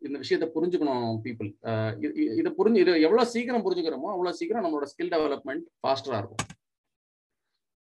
இந்த 0.08 0.16
விஷயத்த 0.22 0.46
புரிஞ்சுக்கணும் 0.56 1.10
பீப்புள் 1.26 1.50
இதை 2.40 2.52
புரிஞ்சு 2.60 2.80
இது 2.84 2.94
எவ்வளவு 3.08 3.32
சீக்கிரம் 3.34 3.66
புரிஞ்சுக்கிறோமோ 3.66 4.10
அவ்வளவு 4.14 4.38
சீக்கிரம் 4.40 4.64
நம்மளோட 4.66 4.88
ஸ்கில் 4.92 5.14
டெவலப்மெண்ட் 5.16 5.66
ஃபாஸ்டரா 5.82 6.20
இருக்கும். 6.22 6.42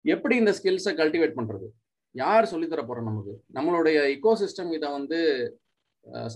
எப்படி 0.05 0.35
இந்த 0.41 0.51
ஸ்கில்ஸை 0.57 0.93
கல்டிவேட் 1.01 1.37
பண்றது? 1.39 1.67
யார் 2.15 2.51
சொல்லித்தர 2.51 2.81
போறோம் 2.89 3.09
நமக்கு? 3.09 3.33
நம்மளுடைய 3.57 3.97
இக்கோ 4.15 4.33
சிஸ்டம் 4.41 4.71
இதை 4.77 4.89
வந்து 4.97 5.19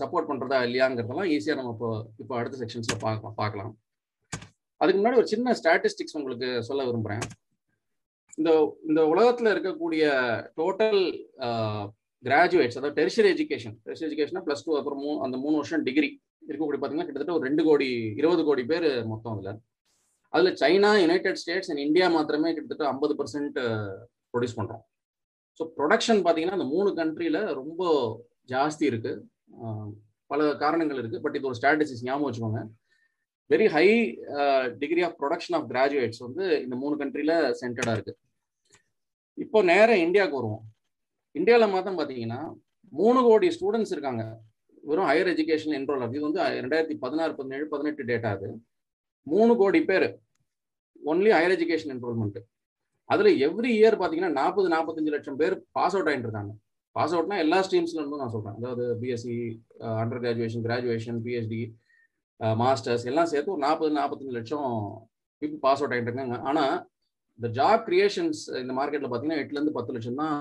சப்போர்ட் 0.00 0.28
பண்றதா 0.30 0.58
இல்லையாங்கிறதெல்லாம் 0.66 1.30
ஈஸியா 1.34 1.54
நம்ம 1.58 1.72
இப்போ 1.76 1.90
இப்போ 2.22 2.34
அடுத்த 2.38 2.56
செக்ஷன்ஸ்ல 2.62 2.96
பார்க்கலாம் 3.04 3.36
பார்க்கலாம். 3.42 3.72
அதுக்கு 4.80 4.98
முன்னாடி 5.00 5.20
ஒரு 5.22 5.30
சின்ன 5.34 5.54
ஸ்டாட்டிஸ்டிக்ஸ் 5.60 6.16
உங்களுக்கு 6.18 6.48
சொல்ல 6.68 6.82
விரும்புறேன். 6.88 7.24
இந்த 8.38 8.50
இந்த 8.88 9.00
உலகத்துல 9.12 9.52
இருக்கக்கூடிய 9.54 10.04
டோட்டல் 10.60 11.00
கிராஜுவேட்ஸ் 12.24 12.78
அதாவது 12.78 12.96
tertiary 13.00 13.28
education 13.34 13.76
tertiary 13.86 14.08
education 14.08 14.44
plus 14.46 14.64
two 14.66 14.72
அப்புறம் 14.80 15.00
மூ 15.04 15.12
அந்த 15.26 15.36
மூணு 15.44 15.56
வருஷம் 15.60 15.84
டிகிரி 15.88 16.08
இருக்கக்கூடிய 16.48 16.78
பார்த்தீங்கன்னா 16.78 17.08
கிட்டத்தட்ட 17.08 17.38
ஒரு 17.38 17.46
ரெண்டு 17.48 17.62
கோடி 17.68 17.88
இருபது 18.20 18.42
கோடி 18.48 18.62
பேர் 18.72 18.88
மொத்தம் 19.12 19.34
அதில். 19.34 19.58
அதில் 20.32 20.58
China 20.62 20.90
United 21.04 21.40
States 21.42 21.70
and 21.72 21.84
India 21.86 22.06
மாத்திரமே 22.16 22.50
கிட்டத்தட்ட 22.56 22.92
ஐம்பது 22.94 23.14
பர்சன்ட் 23.20 23.58
ப்ரொடியூஸ் 24.32 24.58
பண்ணுறோம் 24.58 24.82
ஸோ 25.58 25.62
ப்ரொடக்ஷன் 25.78 26.20
பார்த்தீங்கன்னா 26.24 26.58
அந்த 26.58 26.68
மூணு 26.74 26.90
கண்ட்ரியில் 27.00 27.40
ரொம்ப 27.60 27.82
ஜாஸ்தி 28.52 28.84
இருக்கு. 28.90 29.12
பல 30.30 30.40
காரணங்கள் 30.62 31.00
இருக்குது 31.00 31.22
பட் 31.24 31.36
இது 31.38 31.48
ஒரு 31.50 31.58
ஸ்ட்ராட்டஜிஸ் 31.58 32.04
ஞாபகம் 32.08 32.26
வச்சுக்கோங்க. 32.28 32.60
Very 33.52 33.66
high 33.74 33.86
degree 34.82 35.02
of 35.06 35.16
production 35.20 35.56
of 35.58 35.68
graduates 35.72 36.22
வந்து 36.26 36.44
இந்த 36.64 36.74
மூணு 36.82 36.94
கண்ட்ரியில் 37.00 37.36
சென்டர்டாக 37.60 37.96
இருக்கு. 37.96 38.14
இப்போ 39.44 39.58
நேராக 39.70 40.04
இந்தியாவுக்கு 40.06 40.38
வருவோம். 40.40 40.64
இந்தியாவில் 41.38 41.72
மாத்தம் 41.74 41.98
பார்த்தீங்கன்னா 41.98 42.40
மூணு 43.00 43.18
கோடி 43.28 43.48
ஸ்டூடெண்ட்ஸ் 43.56 43.94
இருக்காங்க. 43.94 44.22
வெறும் 44.88 45.08
ஹையர் 45.10 45.30
எஜுகேஷன் 45.32 45.74
என்ரோல் 45.78 46.04
இது 46.14 46.26
வந்து 46.28 46.40
ரெண்டாயிரத்தி 46.64 46.96
பதினாறு 47.04 47.32
பதினேழு 47.40 47.66
பதினெட்டு 47.72 48.02
டேட்டா 48.10 48.30
அது 48.36 48.48
மூணு 49.26 49.52
கோடி 49.60 49.80
பேர். 49.90 50.08
ஒன்லி 51.10 51.30
ஹையர் 51.36 51.54
எஜுகேஷன் 51.56 51.92
என்ரோல்மெண்ட்டு 51.94 52.42
அதுல 53.12 53.30
எவ்ரி 53.46 53.70
இயர் 53.78 53.96
பார்த்தீங்கன்னா 54.00 54.32
நாற்பது 54.40 54.68
நாற்பத்தஞ்சு 54.74 55.14
லட்சம் 55.14 55.38
பேர் 55.42 55.54
பாஸ் 55.76 55.94
அவுட் 55.96 56.10
ஆகிட்டு 56.10 56.28
இருக்காங்க. 56.28 56.52
பாஸ் 56.96 57.14
அவுட்னா 57.14 57.38
எல்லா 57.44 57.58
ஸ்ட்ரீம்ஸ்ல 57.66 58.00
இருந்தும் 58.00 58.22
நான் 58.22 58.34
சொல்றேன். 58.34 58.56
அதாவது 58.58 58.84
BSc 59.02 59.36
under 60.02 60.22
graduation 60.24 60.64
graduation 60.66 61.18
PhD 61.26 61.62
masters 62.62 63.06
எல்லாம் 63.10 63.30
சேர்த்து 63.32 63.54
ஒரு 63.54 63.62
நாற்பது 63.66 63.92
நாற்பத்தஞ்சு 64.00 64.36
லட்சம் 64.38 64.68
பீப்புள் 65.42 65.62
பாஸ் 65.66 65.80
அவுட் 65.82 65.94
ஆகிட்டு 65.94 66.10
இருக்காங்க. 66.10 66.36
ஆனா 66.50 66.64
இந்த 67.38 67.48
ஜாப் 67.58 67.82
கிரியேஷன்ஸ் 67.88 68.40
இந்த 68.62 68.72
மார்க்கெட்ல 68.78 69.08
பார்த்தீங்கன்னா 69.10 69.40
எட்டுல 69.42 69.58
இருந்து 69.58 69.76
பத்து 69.78 69.94
லட்சம் 69.96 70.20
தான் 70.22 70.38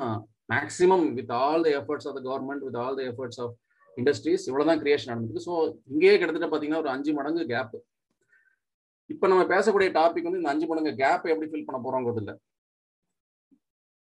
maximum 0.53 1.05
with 1.17 1.33
all 1.43 1.63
the 1.65 1.69
efforts 1.79 2.07
of 2.09 2.17
the 2.17 2.21
government 2.27 2.63
with 2.67 2.79
all 2.83 2.97
the 2.99 3.03
efforts 3.11 3.39
of 3.43 3.53
industries 3.97 4.43
இவ்வளவுதான் 4.49 4.81
கிரியேஷன் 4.83 5.11
நடந்திருக்கு. 5.11 5.45
ஸோ 5.47 5.53
இங்கேயே 5.93 6.15
கிட்டத்தட்ட 6.17 6.47
பார்த்தீங்கன்னா 6.49 6.83
ஒரு 6.83 6.91
அஞ்சு 6.95 7.13
மடங்கு 7.19 7.43
கேப் 7.53 7.75
இப்போ 9.09 9.25
நம்ம 9.31 9.43
பேசக்கூடிய 9.53 9.89
டாபிக் 9.99 10.27
வந்து 10.27 10.41
இந்த 10.41 10.51
அஞ்சு 10.53 10.67
மடங்கு 10.71 10.91
கேப் 11.03 11.25
எப்படி 11.33 11.49
ஃபில் 11.51 11.67
பண்ண 11.67 11.79
போறோங்கிறது 11.85 12.21
இல்லை. 12.23 12.35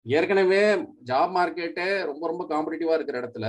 ஏற்கனவே 0.06 0.62
ஜாப் 1.04 1.34
மார்க்கெட்டே 1.38 1.88
ரொம்ப 2.06 2.24
ரொம்ப 2.28 2.44
காம்படிட்டிவா 2.50 2.96
இருக்கிற 2.98 3.18
இடத்துல 3.22 3.48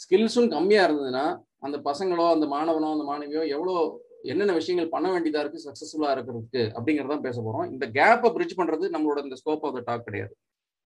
ஸ்கில்ஸும் 0.00 0.50
கம்மியா 0.50 0.82
இருந்ததுன்னா 0.86 1.26
அந்த 1.58 1.76
பசங்களோ 1.90 2.24
அந்த 2.34 2.46
மாணவனோ 2.46 2.88
அந்த 2.94 3.04
மாணவியோ 3.10 3.42
எவ்வளோ 3.56 3.74
என்னென்ன 4.22 4.52
விஷயங்கள் 4.52 4.92
பண்ண 4.94 5.06
வேண்டியதா 5.12 5.40
இருக்கு 5.42 5.64
சக்சஸ்ஃபுல்லா 5.64 6.10
இருக்கிறதுக்கு 6.14 6.62
அப்படிங்கிறதான் 6.76 7.24
பேச 7.26 7.36
போறோம். 7.42 7.66
இந்த 7.72 7.86
கேப்பை 7.96 8.28
பிரிட்ஜ் 8.34 8.58
பண்றது 8.60 8.84
நம்மளோட 8.94 9.18
இந்த 9.24 9.36
ஸ்கோப் 9.40 9.64
ஆஃப் 9.66 9.76
த 9.78 9.82
டாக் 9.84 10.06
கிடையாது. 10.08 10.34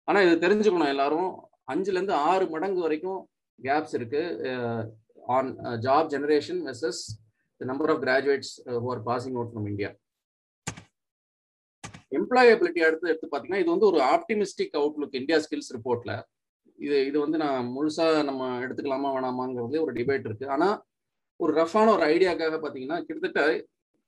ஆனா 0.07 0.19
இது 0.21 0.35
தெரிஞ்சுக்கணும் 0.45 0.93
எல்லாரும். 0.93 1.31
அஞ்சுல 1.71 1.97
இருந்து 1.99 2.13
ஆறு 2.29 2.45
மடங்கு 2.49 2.81
வரைக்கும் 2.81 3.19
கேப்ஸ் 3.59 3.95
இருக்கு. 3.97 4.21
On 5.35 5.49
job 5.85 6.11
generation 6.13 6.61
versus 6.67 7.01
the 7.61 7.65
number 7.71 7.91
of 7.93 8.01
graduates 8.05 8.53
who 8.83 8.87
are 8.95 9.03
passing 9.09 9.35
out 9.37 9.51
from 9.53 9.67
India 9.71 9.89
employability 12.11 12.81
அடுத்து 12.87 13.09
எடுத்து 13.11 13.27
பார்த்தீங்கன்னா 13.27 13.61
இது 13.63 13.71
வந்து 13.75 13.89
ஒரு 13.91 13.99
ஆப்டிமிஸ்டிக் 14.15 14.75
அவுட்லுக் 14.81 15.17
இந்தியா 15.21 15.39
ஸ்கில்ஸ் 15.45 15.71
ரிப்போர்ட்ல 15.77 16.13
இது 16.79 16.97
இது 17.09 17.17
வந்து 17.23 17.37
நான் 17.43 17.71
முழுசா 17.75 18.05
நம்ம 18.29 18.49
எடுத்துக்கலாமா 18.65 19.09
வேணாமாங்கிறது 19.15 19.77
ஒரு 19.85 19.93
டிபேட் 19.99 20.27
இருக்கு. 20.29 20.45
ஆனா 20.55 20.67
ஒரு 21.39 21.51
ரஃபான 21.61 21.91
ஒரு 21.95 22.03
ஐடியாக்காக 22.13 22.55
பார்த்தீங்கன்னா 22.61 22.99
கிட்டத்தட்ட 23.07 23.41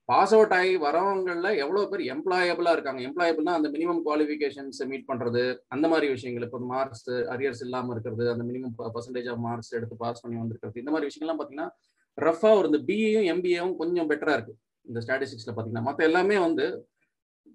பாஸ் 0.09 0.33
அவுட் 0.35 0.53
ஆகி 0.57 0.71
வரவங்களில் 0.83 1.57
எவ்வளவு 1.63 1.89
பேர் 1.89 2.03
எம்ப்ளாயபிளா 2.13 2.71
இருக்காங்க. 2.75 3.01
எம்ப்ளாயபிள்னா 3.07 3.53
அந்த 3.57 3.67
மினிமம் 3.75 3.99
குவாலிஃபிகேஷன்ஸ் 4.05 4.79
மீட் 4.91 5.05
பண்றது 5.09 5.43
அந்த 5.75 5.85
மாதிரி 5.91 6.07
விஷயங்கள். 6.13 6.45
இப்போ 6.47 6.59
மார்க்ஸ் 6.71 7.09
அரியர்ஸ் 7.33 7.61
இல்லாம 7.65 7.91
இருக்கிறது 7.95 8.25
அந்த 8.33 8.45
மினிமம் 8.49 8.73
பர்சன்டேஜ் 8.95 9.29
ஆஃப் 9.33 9.41
மார்க்ஸ் 9.47 9.71
எடுத்து 9.79 9.97
பாஸ் 10.03 10.23
பண்ணி 10.23 10.37
வந்திருக்கிறது. 10.41 10.81
இந்த 10.83 10.93
மாதிரி 10.93 11.09
விஷயங்கள்லாம் 11.09 11.41
பாத்தீங்கன்னா 11.41 11.69
ரஃபா 12.17 12.51
ஒரு 12.59 12.69
இந்த 12.71 12.79
பிஏயும் 12.89 13.27
எம்பிஏவும் 13.33 13.75
கொஞ்சம் 13.81 14.09
பெட்டரா 14.11 14.35
இருக்கு. 14.37 14.55
இந்த 14.85 14.99
ஸ்டாட்டிஸ்டிக்ஸ்ல 15.05 15.53
பாத்தீங்கன்னா. 15.57 15.85
மற்ற 15.89 16.03
எல்லாமே 16.09 16.37
வந்து 16.47 16.65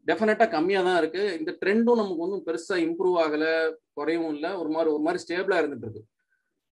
டெஃபினட்டா 0.08 0.46
கம்மியா 0.54 0.80
தான் 0.88 0.98
இருக்கு. 1.02 1.22
இந்த 1.38 1.50
ட்ரெண்டும் 1.60 2.00
நமக்கு 2.00 2.24
ஒன்றும் 2.24 2.44
பெருசா 2.48 2.76
இம்ப்ரூவ் 2.86 3.16
ஆகல 3.24 3.44
குறையும் 3.98 4.30
இல்லை. 4.34 4.50
ஒரு 4.62 4.70
மாதிரி 4.74 4.90
ஒரு 4.94 5.02
மாதிரி 5.06 5.22
ஸ்டேபிளா 5.24 5.58
இருந்துட்டு 5.62 5.86
இருக்கு. 5.88 6.02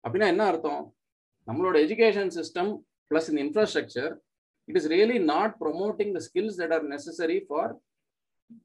அப்படின்னா 0.03 0.27
என்ன 0.33 0.43
அர்த்தம்? 0.51 0.83
நம்மளோட 1.47 1.75
எஜுகேஷன் 1.85 2.31
சிஸ்டம் 2.37 2.71
பிளஸ் 3.11 3.29
இந்த 3.31 3.41
infrastructure 3.45 4.11
it 4.67 4.77
is 4.79 4.89
really 4.93 5.17
not 5.33 5.53
promoting 5.63 6.13
the 6.17 6.21
skills 6.27 6.57
that 6.61 6.73
are 6.77 6.85
necessary 6.93 7.37
for 7.47 7.71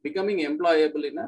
becoming 0.04 0.40
employable 0.50 1.04
in 1.10 1.22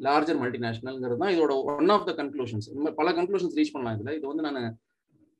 larger 0.00 0.38
மல்டிநேஷனல்ங்கிறது 0.42 1.20
தான் 1.22 1.32
இதோட 1.34 1.52
ஒன் 1.74 1.92
ஆஃப் 1.94 2.06
த 2.08 2.12
கன்க்ளூஷன்ஸ் 2.20 2.68
இந்த 2.70 2.80
மாதிரி 2.82 2.98
பல 3.00 3.12
கன்க்ளூஷன்ஸ் 3.18 3.56
ரீச் 3.58 3.72
பண்ணலாம் 3.74 3.96
இதில். 3.96 4.16
இது 4.18 4.26
வந்து 4.30 4.44
நான் 4.48 4.60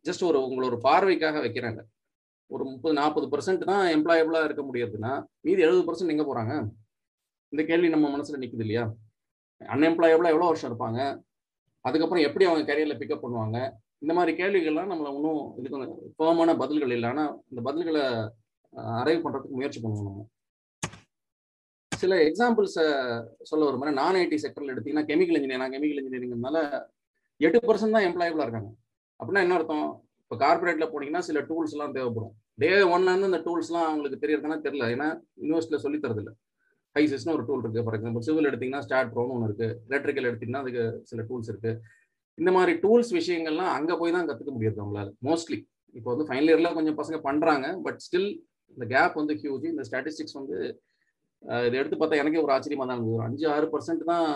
ஜஸ்ட் 0.05 0.25
ஒரு 0.29 0.39
உங்களோட 0.47 0.67
ஒரு 0.73 0.79
பார்வைக்காக 0.89 1.41
வைக்கிறேன் 1.47 1.79
ஒரு 2.51 2.65
முப்பது 2.73 2.95
நாற்பது 3.01 3.27
பர்சன்ட் 3.33 3.63
தான் 3.71 3.85
எம்ப்ளாயபிளாக 3.97 4.49
இருக்க 4.49 4.63
முடியாதுன்னா 4.69 5.13
மீதி 5.47 5.65
எழுபது 5.67 5.85
பர்சன்ட் 5.89 6.13
எங்கே 6.15 6.27
போறாங்க? 6.31 6.55
இந்த 7.53 7.63
கேள்வி 7.65 7.89
நம்ம 7.89 8.07
மனசுல 8.17 8.41
நிக்குது 8.43 8.65
இல்லையா? 8.67 8.85
அன்எம்ப்ளாயபிளா 9.61 10.33
எவ்வளவு 10.35 10.51
வருஷம் 10.51 10.71
இருப்பாங்க? 10.71 11.01
அதுக்கப்புறம் 11.85 12.25
எப்படி 12.29 12.45
அவங்க 12.45 12.63
கேரியர்ல 12.69 12.95
பிக்கப் 13.01 13.25
பண்ணுவாங்க? 13.25 13.59
இந்த 13.99 14.13
மாதிரி 14.15 14.33
கேள்விகள்லாம் 14.43 14.91
நம்மள 14.93 15.11
இன்னும் 15.15 15.43
இதுக்கு 15.59 15.79
ஃபேமான 16.17 16.57
பதில்கள் 16.63 16.95
இல்லை. 16.97 17.09
ஆனா 17.09 17.25
இந்த 17.51 17.61
பதில்களை 17.71 18.03
அரைவ் 19.01 19.23
பண்றதுக்கு 19.25 19.59
முயற்சி 19.59 19.81
பண்ணுவோம் 19.81 20.09
நம்ம. 20.09 20.25
சில 21.93 22.15
எக்ஸாம்பிள்ஸை 22.29 22.87
சொல்ல 23.43 23.65
வரும் 23.65 23.81
மாதிரி 23.83 23.99
நான் 23.99 24.15
ஐடி 24.15 24.39
செக்டர்ல 24.43 24.73
எடுத்தீங்கன்னா 24.75 25.07
கெமிக்கல் 25.11 25.39
இன்ஜினியர் 25.39 25.63
நான் 25.63 25.75
கெமிக்கல் 25.77 26.01
இன்ஜினியரிங்னால 26.03 26.59
எட்டு 27.41 27.59
பர்சன்ட் 27.69 27.97
தான் 27.97 28.07
எம்ப்ளாயபிளா 28.09 28.45
இருக்காங்க. 28.47 28.71
அப்படின்னா 29.21 29.45
என்ன 29.45 29.55
அர்த்தம்? 29.55 29.89
இப்போ 30.23 30.37
கார்பரேட்ல 30.45 30.87
போனீங்கன்னா 30.93 31.23
சில 31.29 31.41
டூல்ஸ் 31.41 31.75
எல்லாம் 31.77 31.93
தேவைப்படும். 31.93 32.35
டே 32.55 32.71
ஒன்ல 32.95 33.13
இருந்து 33.13 33.31
இந்த 33.31 33.41
டூல்ஸ்லாம் 33.47 33.87
அவங்களுக்கு 33.89 34.21
தெரியறதுனா 34.25 34.59
தெரியல. 34.67 34.87
ஏன்னா 34.95 35.09
யூனிவர்சிட்டியில 35.43 35.81
சொல்லி 35.85 35.99
தரதில்லை. 35.99 36.33
ஹைசஸ்னு 36.97 37.35
ஒரு 37.37 37.45
டூல் 37.49 37.63
இருக்கு 37.65 37.85
ஃபார் 37.87 37.97
எக்ஸாம்பிள் 37.99 38.27
சிவில் 38.29 38.49
எடுத்தீங்கன்னா 38.51 38.83
ஸ்டார்ட் 38.87 39.13
ப்ரோன்னு 39.15 39.35
ஒன்று 39.37 39.49
இருக்கு. 39.49 39.69
எலக்ட்ரிக்கல் 39.91 40.29
எடுத்தீங்கன்னா 40.31 40.63
அதுக்கு 40.65 40.85
சில 41.11 41.23
டூல்ஸ் 41.31 41.51
இருக்கு. 41.53 41.73
இந்த 42.39 42.51
மாதிரி 42.57 42.73
டூல்ஸ் 42.85 43.13
விஷயங்கள்லாம் 43.21 43.73
அங்க 43.79 43.93
போய் 44.01 44.15
தான் 44.17 44.29
கத்துக்க 44.29 44.53
முடியாது 44.57 44.79
அவங்களால 44.83 45.11
மோஸ்ட்லி 45.29 45.59
இப்போ 45.95 46.09
வந்து 46.13 46.27
ஃபைனல் 46.29 46.51
இயர்ல 46.51 46.71
கொஞ்சம் 46.79 46.99
பசங்க 47.01 47.19
பண்றாங்க 47.29 47.67
பட் 47.87 48.01
ஸ்டில் 48.07 48.29
இந்த 48.77 48.87
கேப் 48.95 49.19
வந்து 49.21 49.35
ஹியூஜ் 49.43 49.67
இந்த 49.73 49.85
ஸ்டாட்டிஸ்டிக்ஸ் 49.89 50.39
வந்து 50.41 50.57
இதை 51.67 51.75
எடுத்து 51.81 51.97
பார்த்தா 52.01 52.21
எனக்கே 52.21 52.43
ஒரு 52.45 52.55
ஆச்சரியமா 52.55 52.87
தான் 52.87 52.97
இருந்தது. 52.97 53.17
ஒரு 53.19 53.27
அஞ்சு 53.29 53.45
ஆறு 53.55 53.67
பர்சன்ட் 53.75 54.05
தான் 54.13 54.29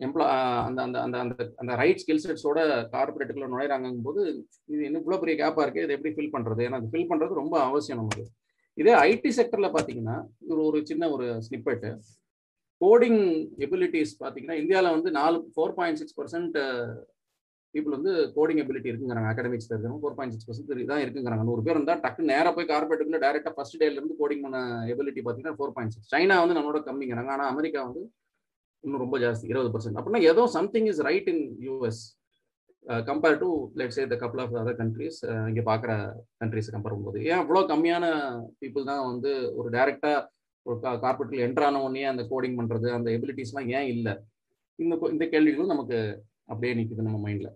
எம்ப்ளா 0.00 0.26
அந்த 0.68 0.78
அந்த 0.86 0.98
அந்த 1.06 1.16
அந்த 1.24 1.34
அந்த 1.62 1.72
ரைட் 1.80 2.00
ஸ்கில் 2.02 2.22
செட்ஸோட 2.24 2.60
கார்பரேட்டுக்குள்ள 2.94 3.48
நுழையிறாங்கும் 3.52 4.06
போது 4.06 4.22
இது 4.72 4.80
இன்னும் 4.86 5.02
இவ்வளோ 5.02 5.18
பெரிய 5.22 5.34
கேப்பா 5.42 5.64
இருக்கு 5.66 5.84
இதை 5.86 5.94
எப்படி 5.96 6.12
ஃபில் 6.16 6.34
பண்றது? 6.36 6.62
ஏன்னா 6.66 6.80
அது 6.80 6.90
ஃபில் 6.92 7.10
பண்றது 7.12 7.40
ரொம்ப 7.42 7.56
அவசியம் 7.68 8.00
நமக்கு. 8.02 8.24
இதே 8.80 8.92
ஐடி 9.08 9.30
செக்டர்ல 9.38 9.68
பாத்தீங்கன்னா 9.76 10.16
ஒரு 10.50 10.60
ஒரு 10.68 10.78
சின்ன 10.90 11.08
ஒரு 11.14 11.26
ஸ்னிப்பெட்டு 11.46 11.90
கோடிங் 12.80 13.20
எபிலிட்டிஸ் 13.64 14.14
பார்த்தீங்கன்னா 14.22 14.56
இந்தியாவில் 14.62 14.94
வந்து 14.96 15.10
நாலு 15.18 15.36
four 15.52 15.74
point 15.76 16.00
six 16.00 16.16
percent 16.20 16.56
people 17.74 17.96
வந்து 17.96 18.12
கோடிங் 18.34 18.60
எபிலிட்டி 18.62 18.90
இருக்குங்கிறாங்க. 18.90 19.30
அகாடமிக்ஸ் 19.32 19.68
இருக்கிறவங்க 19.68 20.02
ஃபோர் 20.02 20.16
பாயிண்ட் 20.18 20.34
சிக்ஸ் 20.34 20.48
பர்சன்ட் 20.48 20.90
தான் 20.90 21.02
இருக்குங்கிறாங்க. 21.04 21.44
நூறு 21.48 21.62
பேர் 21.66 21.76
இருந்தால் 21.76 22.02
டக்கு 22.04 22.28
நேராக 22.32 22.52
போய் 22.56 22.68
கார்பரேட்டுக்குள்ள 22.72 23.20
டேரெக்டாக 23.24 23.54
ஃபர்ஸ்ட் 23.56 23.78
டேலேருந்து 23.82 24.18
கோடிங் 24.20 24.44
பண்ண 24.46 24.58
எபிலிட்டி 24.92 25.22
பார்த்தீங்கன்னா 25.22 25.58
ஃபோர் 25.60 25.74
பாயிண்ட் 25.76 25.94
சிக்ஸ் 25.94 26.12
சைனா 26.14 26.36
வந்து 26.42 26.56
நம்மளோட 26.58 26.80
கம்மிங்கிறாங்க. 26.88 27.32
ஆனால் 27.36 27.50
அமெரிக்கா 27.54 27.80
வந்து 27.88 28.02
இன்னும் 28.84 29.02
ரொம்ப 29.04 29.18
ஜாஸ்தி 29.24 29.50
இருபது 29.52 29.72
பர்சன்ட் 29.74 29.98
அப்படின்னா 30.00 30.22
ஏதோ 30.32 30.44
something 30.56 30.88
is 30.92 31.02
right 31.08 31.30
in 31.34 31.44
US 31.68 32.02
compare 33.08 33.38
to 33.42 33.48
let's 33.80 33.98
a 34.00 34.04
the 34.12 34.16
couple 34.22 34.42
of 34.42 34.54
other 34.60 34.78
countries 34.80 35.18
இங்கே 35.50 35.62
பார்க்குற 35.70 35.92
கண்ட்ரிஸ் 36.40 36.72
கம்பேர் 36.74 36.94
பண்ணும்போது. 36.94 37.20
ஏன் 37.30 37.40
அவ்வளோ 37.42 37.60
கம்மியான 37.72 38.04
பீப்புள் 38.60 38.88
தான் 38.90 39.02
வந்து 39.10 39.30
ஒரு 39.58 39.68
டைரெக்டாக 39.76 40.18
ஒரு 40.66 40.76
கார்பரேட்டில் 41.04 41.44
என்ட்ரான 41.46 41.80
உடனே 41.86 42.04
அந்த 42.12 42.22
கோடிங் 42.32 42.58
பண்ணுறது 42.60 42.88
அந்த 42.98 43.08
எபிலிட்டிஸ்லாம் 43.16 43.70
ஏன் 43.78 43.88
இல்லை? 43.94 44.14
இந்த 44.78 44.94
இந்த 45.14 45.24
கேள்விகளும் 45.32 45.72
நமக்கு 45.74 45.98
அப்படியே 46.52 46.72
நிற்குது 46.78 47.06
நம்ம 47.08 47.20
மைண்டில் 47.26 47.50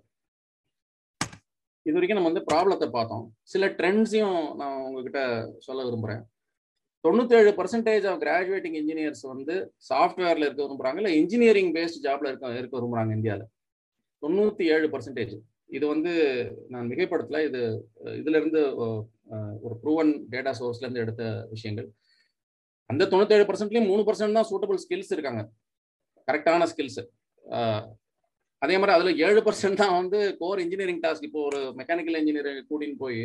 இது 1.87 1.97
வரைக்கும் 1.97 2.19
நம்ம 2.19 2.31
வந்து 2.31 2.47
ப்ராப்ளத்தை 2.51 2.89
பார்த்தோம். 2.97 3.23
சில 3.53 3.67
ட்ரெண்ட்ஸையும் 3.79 4.41
நான் 4.61 4.83
உங்ககிட்ட 4.87 5.21
சொல்ல 5.67 5.85
விரும்புகிறேன் 5.87 6.23
தொண்ணூத்தேழு 7.05 7.51
பர்சன்டேஜ் 7.61 8.07
ஆஃப் 8.11 8.21
கிராஜுவேட்டிங் 8.25 8.77
இன்ஜினியர்ஸ் 8.81 9.23
வந்து 9.33 9.55
சாஃப்ட்வேர்ல 9.91 10.47
இருக்க 10.47 10.61
விரும்புகிறாங்க 10.65 11.01
இல்லை 11.03 11.15
இன்ஜினியரிங் 11.21 11.73
பேஸ்ட் 11.77 12.03
ஜாப்ல 12.07 12.31
இருக்க 12.31 12.53
இருக்க 12.61 12.75
விரும்புகிறாங்க 12.79 13.15
இந்தியாவில் 13.19 13.47
தொண்ணூத்தி 14.23 14.65
ஏழு 14.75 14.87
பர்சன்டேஜ் 14.95 15.35
இது 15.77 15.85
வந்து 15.93 16.13
நான் 16.73 16.89
மிகைப்படுத்தல. 16.91 17.41
இது 17.49 17.61
இதுல 18.21 18.39
இருந்து 18.41 18.61
ஒரு 19.67 19.75
ப்ரூவன் 19.83 20.13
டேட்டா 20.35 20.53
சோர்ஸ்ல 20.61 20.87
இருந்து 20.87 21.03
எடுத்த 21.05 21.23
விஷயங்கள். 21.55 21.89
அந்த 22.91 23.07
தொண்ணூத்தேழு 23.13 23.47
பர்சன்ட்லயும் 23.49 23.91
மூணு 23.93 24.03
பர்சன்ட் 24.09 24.39
தான் 24.39 24.49
சூட்டபிள் 24.51 24.81
ஸ்கில்ஸ் 24.85 25.15
இருக்காங்க. 25.17 25.43
கரெக்டான 26.29 26.69
ஸ்கில்ஸ் 26.73 27.01
அதே 28.63 28.77
மாதிரி 28.81 28.95
அதுல 28.95 29.11
ஏழு 29.27 29.41
பர்சன்ட் 29.47 29.81
தான் 29.83 29.97
வந்து 29.99 30.19
கோர் 30.41 30.63
இன்ஜினியரிங் 30.63 31.03
டாஸ்க் 31.05 31.27
இப்போ 31.29 31.41
ஒரு 31.49 31.59
மெக்கானிக்கல் 31.81 32.19
இன்ஜினியர் 32.21 32.49
கூட்டின்னு 32.71 32.99
போய் 33.03 33.21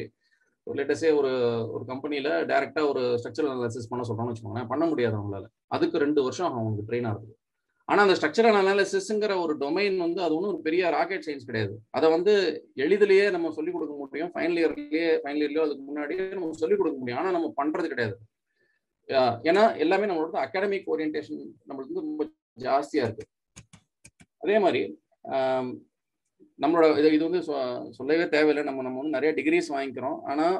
ஒரு 0.67 0.75
லேட்டஸ்டே 0.79 1.09
ஒரு 1.19 1.31
ஒரு 1.75 1.83
கம்பெனியில 1.91 2.29
டைரக்டா 2.51 2.81
ஒரு 2.91 3.01
ஸ்ட்ரக்சரல் 3.21 3.51
அனாலிசிஸ் 3.53 3.89
பண்ண 3.91 4.03
சொல்றோம்னு 4.09 4.31
வச்சுக்கோங்களேன். 4.31 4.69
பண்ண 4.73 4.83
முடியாது 4.91 5.15
அவங்களால. 5.19 5.47
அதுக்கு 5.75 6.03
ரெண்டு 6.05 6.19
வருஷம் 6.27 6.49
அவங்களுக்கு 6.49 6.87
ட்ரெயின் 6.89 7.09
ஆகுது 7.11 7.33
ஆனால் 7.89 8.03
அந்த 8.05 8.15
ஸ்ட்ரக்சரல் 8.17 8.57
அனாலிசிஸ்ங்கிற 8.59 9.33
ஒரு 9.43 9.53
டொமைன் 9.61 9.97
வந்து 10.03 10.19
அது 10.25 10.35
ஒன்றும் 10.35 10.51
ஒரு 10.53 10.59
பெரிய 10.67 10.89
ராக்கெட் 10.95 11.25
சயின்ஸ் 11.25 11.47
கிடையாது. 11.49 11.73
அதை 11.97 12.07
வந்து 12.15 12.33
எளிதிலேயே 12.83 13.25
நம்ம 13.35 13.51
சொல்லிக் 13.57 13.75
கொடுக்க 13.75 13.95
முடியும். 14.01 14.31
ஃபைனல் 14.35 14.59
இயர்லயே 14.61 15.07
ஃபைனல் 15.23 15.41
இயர்லயோ 15.43 15.65
அதுக்கு 15.65 15.83
முன்னாடியே 15.89 16.25
நம்ம 16.37 16.59
சொல்லிக் 16.63 16.81
கொடுக்க 16.81 16.97
முடியும். 17.01 17.19
ஆனால் 17.21 17.35
நம்ம 17.37 17.49
பண்றது 17.59 17.91
கிடையாது. 17.93 18.15
ஏன்னா 19.49 19.63
எல்லாமே 19.83 20.09
நம்மளோட 20.09 20.39
அகாடமிக் 20.45 20.89
ஓரியன்டேஷன் 20.93 21.41
நம்மளுக்கு 21.69 21.91
வந்து 21.91 22.07
ரொம்ப 22.09 22.25
ஜாஸ்தியா 22.65 23.05
இருக்கு. 23.07 23.25
அதே 24.43 24.57
மாதிரி 24.65 24.81
நம்மளோட 26.63 26.85
இது 26.99 27.09
இது 27.17 27.27
வந்து 27.29 27.41
சொல்லவே 27.97 28.25
தேவையில்லை. 28.35 28.63
நம்ம 28.69 28.83
நம்ம 28.85 28.99
வந்து 29.01 29.17
நிறைய 29.17 29.31
டிகிரிஸ் 29.39 29.73
வாங்கிக்கிறோம். 29.75 30.17
ஆனால் 30.31 30.57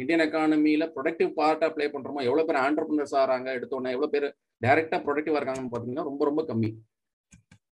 இந்தியன் 0.00 0.24
எக்கானமியில 0.24 0.84
ப்ரொடக்டிவ் 0.94 1.30
பார்ட்டாக 1.40 1.70
ப்ளே 1.74 1.86
பண்ணுறோமோ 1.94 2.22
எவ்வளோ 2.28 2.44
பேர் 2.48 2.62
ஆண்டர்பிரினர்ஸ் 2.66 3.16
ஆகிறாங்க 3.20 3.48
எடுத்தோன்னே 3.58 3.92
எவ்வளோ 3.96 4.10
பேர் 4.14 4.26
டைரெக்டாக 4.62 5.00
ப்ரொடக்டிவா 5.06 5.38
இருக்காங்கன்னு 5.40 5.72
பார்த்தீங்கன்னா 5.72 6.08
ரொம்ப 6.10 6.22
ரொம்ப 6.30 6.42
கம்மி. 6.50 6.70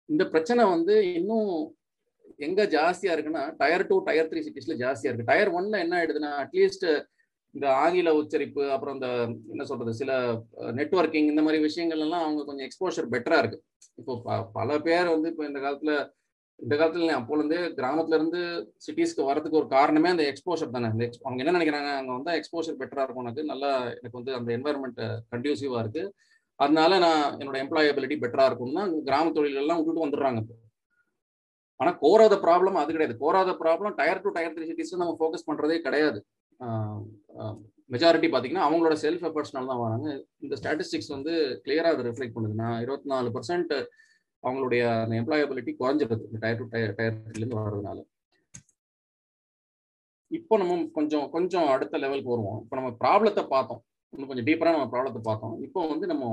இந்த 0.10 0.24
பிரச்சனை 0.34 0.62
வந்து 0.76 0.94
இன்னும் 1.20 1.52
எங்க 2.48 2.62
ஜாஸ்தியா 2.76 3.14
இருக்குன்னா 3.16 3.44
டயர் 3.62 3.88
டூ 3.90 3.96
டயர் 4.10 4.30
த்ரீ 4.32 4.42
சிட்டிஸ்ல 4.46 4.76
ஜாஸ்தியா 4.84 5.10
இருக்கு. 5.10 5.30
டயர் 5.32 5.52
ஒன்ல 5.60 5.82
என்ன 5.86 5.96
ஆயிடுதுன்னா 6.00 6.32
அட்லீஸ்ட் 6.44 6.88
இந்த 7.56 7.68
ஆங்கில 7.84 8.10
உச்சரிப்பு 8.22 8.64
அப்புறம் 8.74 8.96
இந்த 8.98 9.08
என்ன 9.54 9.64
சொல்றது 9.70 9.94
சில 10.02 10.12
நெட்ஒர்க்கிங் 10.80 11.30
இந்த 11.32 11.44
மாதிரி 11.46 11.60
விஷயங்கள் 11.68 12.04
எல்லாம் 12.06 12.26
அவங்க 12.26 12.42
கொஞ்சம் 12.50 12.68
எக்ஸ்போஷர் 12.68 13.12
பெட்டரா 13.14 13.38
இருக்கு. 13.42 13.60
இப்போ 14.00 14.14
பல 14.58 14.80
பேர் 14.88 15.14
வந்து 15.16 15.30
இப்போ 15.32 15.46
இந்த 15.50 15.60
காலத்துல 15.66 15.94
இந்த 16.64 16.74
காலத்துல 16.80 17.18
அப்போலேருந்து 17.18 17.58
கிராமத்துல 17.78 18.18
இருந்து 18.20 18.40
சிட்டிஸ்க்கு 18.86 19.28
வரதுக்கு 19.30 19.60
ஒரு 19.62 19.68
காரணமே 19.76 20.10
அந்த 20.14 20.24
எக்ஸ்போஷர் 20.32 20.74
தானே. 20.76 20.90
இந்த 20.96 21.06
அவங்க 21.26 21.44
என்ன 21.44 21.56
நினைக்கிறாங்க? 21.58 21.92
அங்கே 22.00 22.14
வந்தால் 22.18 22.38
எக்ஸ்போஷர் 22.40 22.80
பெட்டரா 22.82 23.04
இருக்கும் 23.06 23.26
எனக்கு 23.26 23.44
நல்லா 23.52 23.70
எனக்கு 23.98 24.20
வந்து 24.20 24.34
அந்த 24.40 24.50
என்வாயர்மெண்ட் 24.58 25.00
கண்டியூசிவா 25.34 25.82
இருக்கு. 25.84 26.04
அதனால 26.60 26.92
நான் 27.06 27.24
என்னோட 27.42 27.58
எம்ப்ளாயபிலிட்டி 27.66 28.16
பெட்டரா 28.24 28.48
இருக்கும்னா 28.50 28.84
கிராம 29.10 29.32
தொழிலெல்லாம் 29.38 29.64
எல்லாம் 29.66 29.80
விட்டுட்டு 29.80 30.06
வந்துடுறாங்க 30.06 30.42
ஆனா 31.80 31.92
கோராத 32.04 32.36
ப்ராப்ளம் 32.46 32.78
அது 32.80 32.94
கிடையாது. 32.96 33.16
கோராத 33.22 33.52
problem 33.62 33.94
tier 34.00 34.24
two 34.24 34.32
tier 34.38 34.56
three 34.56 34.66
cities 34.70 35.02
நம்ம 35.02 35.14
ஃபோக்கஸ் 35.20 35.48
பண்றதே 35.50 35.78
கிடையாது. 35.86 36.20
மெஜாரிட்டி 37.94 38.28
பார்த்தீங்கன்னா 38.32 38.66
அவங்களோட 38.68 38.96
செல்ஃப் 39.04 39.24
எஃபர்ட்ஸ்னால 39.28 39.70
தான் 39.72 39.84
வராங்க. 39.84 40.08
இந்த 40.46 40.56
ஸ்டாட்டிஸ்டிக்ஸ் 40.60 41.14
வந்து 41.16 41.34
கிளியரா 41.66 41.92
அதை 41.96 42.04
ரிஃப்ளெக்ட் 42.10 42.36
பண்ணுது. 42.36 42.56
நான் 42.64 42.82
இருபத்தி 42.86 43.10
நாலு 43.14 43.30
பர்சன்ட் 43.38 43.74
அவங்களுடைய 44.44 44.82
அந்த 45.04 45.14
எம்ப்ளாயபிலிட்டி 45.22 45.72
குறைஞ்சிருது 45.82 46.26
இந்த 46.30 46.40
டயர் 46.44 46.60
டு 46.62 46.68
டயர் 46.74 46.96
டயர்லேருந்து 47.00 47.60
வர்றதுனால. 47.62 48.00
இப்போ 50.32 50.54
நம்ம 50.62 50.74
கொஞ்சம் 50.98 51.28
கொஞ்சம் 51.36 51.70
அடுத்த 51.74 51.98
லெவலுக்கு 52.04 52.34
வருவோம். 52.34 52.60
இப்போ 52.64 52.76
நம்ம 52.80 52.90
ப்ராப்ளத்தை 53.04 53.44
பார்த்தோம். 53.56 53.82
இன்னும் 54.14 54.30
கொஞ்சம் 54.32 54.48
டீப்பராக 54.50 54.76
நம்ம 54.78 54.90
ப்ராப்ளத்தை 54.94 55.22
பார்த்தோம். 55.30 55.56
இப்போ 55.68 55.80
வந்து 55.94 56.06
நம்ம 56.14 56.26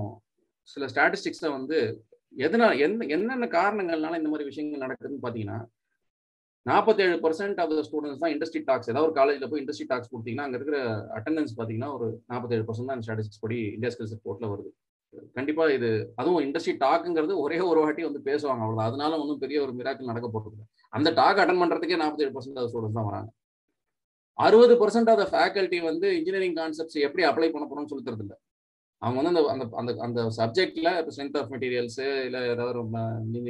சில 0.73 0.85
ஸ்டாட்டிஸ்டிக்ஸை 0.93 1.51
வந்து 1.59 1.79
எதனா 2.45 2.67
எந்த 2.87 3.03
என்னென்ன 3.17 3.47
காரணங்கள்னால 3.59 4.19
இந்த 4.21 4.31
மாதிரி 4.33 4.49
விஷயங்கள் 4.51 4.85
நடக்குதுன்னு 4.85 5.25
பார்த்தீங்கன்னா 5.25 5.59
நாற்பத்தேழு 6.67 7.17
பர்சன்ட் 7.25 7.61
ஆஃப் 7.63 7.73
த 7.79 7.83
ஸ்டூடெண்ட்ஸ் 7.89 8.23
தான் 8.23 8.33
இண்டஸ்ட்ரி 8.35 8.61
டாக்ஸ் 8.69 8.91
ஏதாவது 8.93 9.07
ஒரு 9.09 9.15
காலேஜில் 9.19 9.51
போய் 9.51 9.63
இண்டஸ்ட்ரி 9.63 9.87
டாக்ஸ் 9.91 10.11
கொடுத்தீங்கன்னா 10.13 10.47
அங்கே 10.47 10.59
இருக்கிற 10.59 10.79
அட்டண்டன்ஸ் 11.19 11.53
பார்த்தீங்கன்னா 11.59 11.91
ஒரு 11.97 12.07
நாற்பத்தேழு 12.33 12.67
பர்சன்ட் 12.69 12.91
தான் 12.93 13.05
ஸ்டாட்டிஸ்டிக்ஸ் 13.07 13.43
படி 13.45 13.59
இந்தியா 13.77 13.91
ஸ்கில்ஸ் 13.95 14.15
ரிப்போர்ட்டில் 14.17 14.53
வருது. 14.53 14.71
கண்டிப்பா 15.37 15.65
இது 15.77 15.91
அதுவும் 16.21 16.43
இண்டஸ்ட்ரி 16.47 16.75
டாக்குங்கிறது 16.85 17.35
ஒரே 17.45 17.59
ஒரு 17.71 17.81
வாட்டி 17.85 18.03
வந்து 18.09 18.21
பேசுவாங்க 18.29 18.63
அவ்வளவு 18.67 18.87
அதனால 18.89 19.19
ஒன்றும் 19.23 19.43
பெரிய 19.45 19.59
ஒரு 19.65 19.73
மிராக்கள் 19.79 20.11
நடக்க 20.13 20.29
போறது 20.35 20.63
அந்த 20.93 21.09
டாக் 21.21 21.41
அட்டன் 21.43 21.61
பண்றதுக்கே 21.63 21.99
நாற்பத்தேழு 22.03 22.35
பர்சன்ட் 22.37 22.61
ஆஃப் 22.63 22.69
ஸ்டூடெண்ட்ஸ் 22.71 22.99
தான் 22.99 23.09
வராங்க. 23.11 23.29
அறுபது 24.39 24.75
பர்சன்ட் 24.83 25.11
ஆஃப் 25.13 25.23
ஃபேக்கல்ட்டி 25.33 25.79
வந்து 25.91 26.07
இன்ஜினியரிங் 26.19 26.57
கான்செப்ட்ஸ் 26.61 26.99
எப்படி 27.07 27.25
அப்ளை 27.31 27.49
பண்ண 27.55 27.67
போறோம்னு 27.71 27.91
சொல்லி 27.93 28.07
தரதில்ல. 28.09 28.35
அவங்க 29.03 29.17
வந்து 29.23 29.33
அந்த 29.33 29.43
அந்த 29.53 29.65
அந்த 29.83 29.93
அந்த 30.07 30.21
சப்ஜெக்ட்ல 30.39 30.91
ஸ்ட்ரென்த் 31.15 31.39
ஆஃப் 31.41 31.51
மெட்டீரியல்ஸ் 31.55 32.01
இல்லை 32.29 32.41
ஏதாவது 32.55 32.81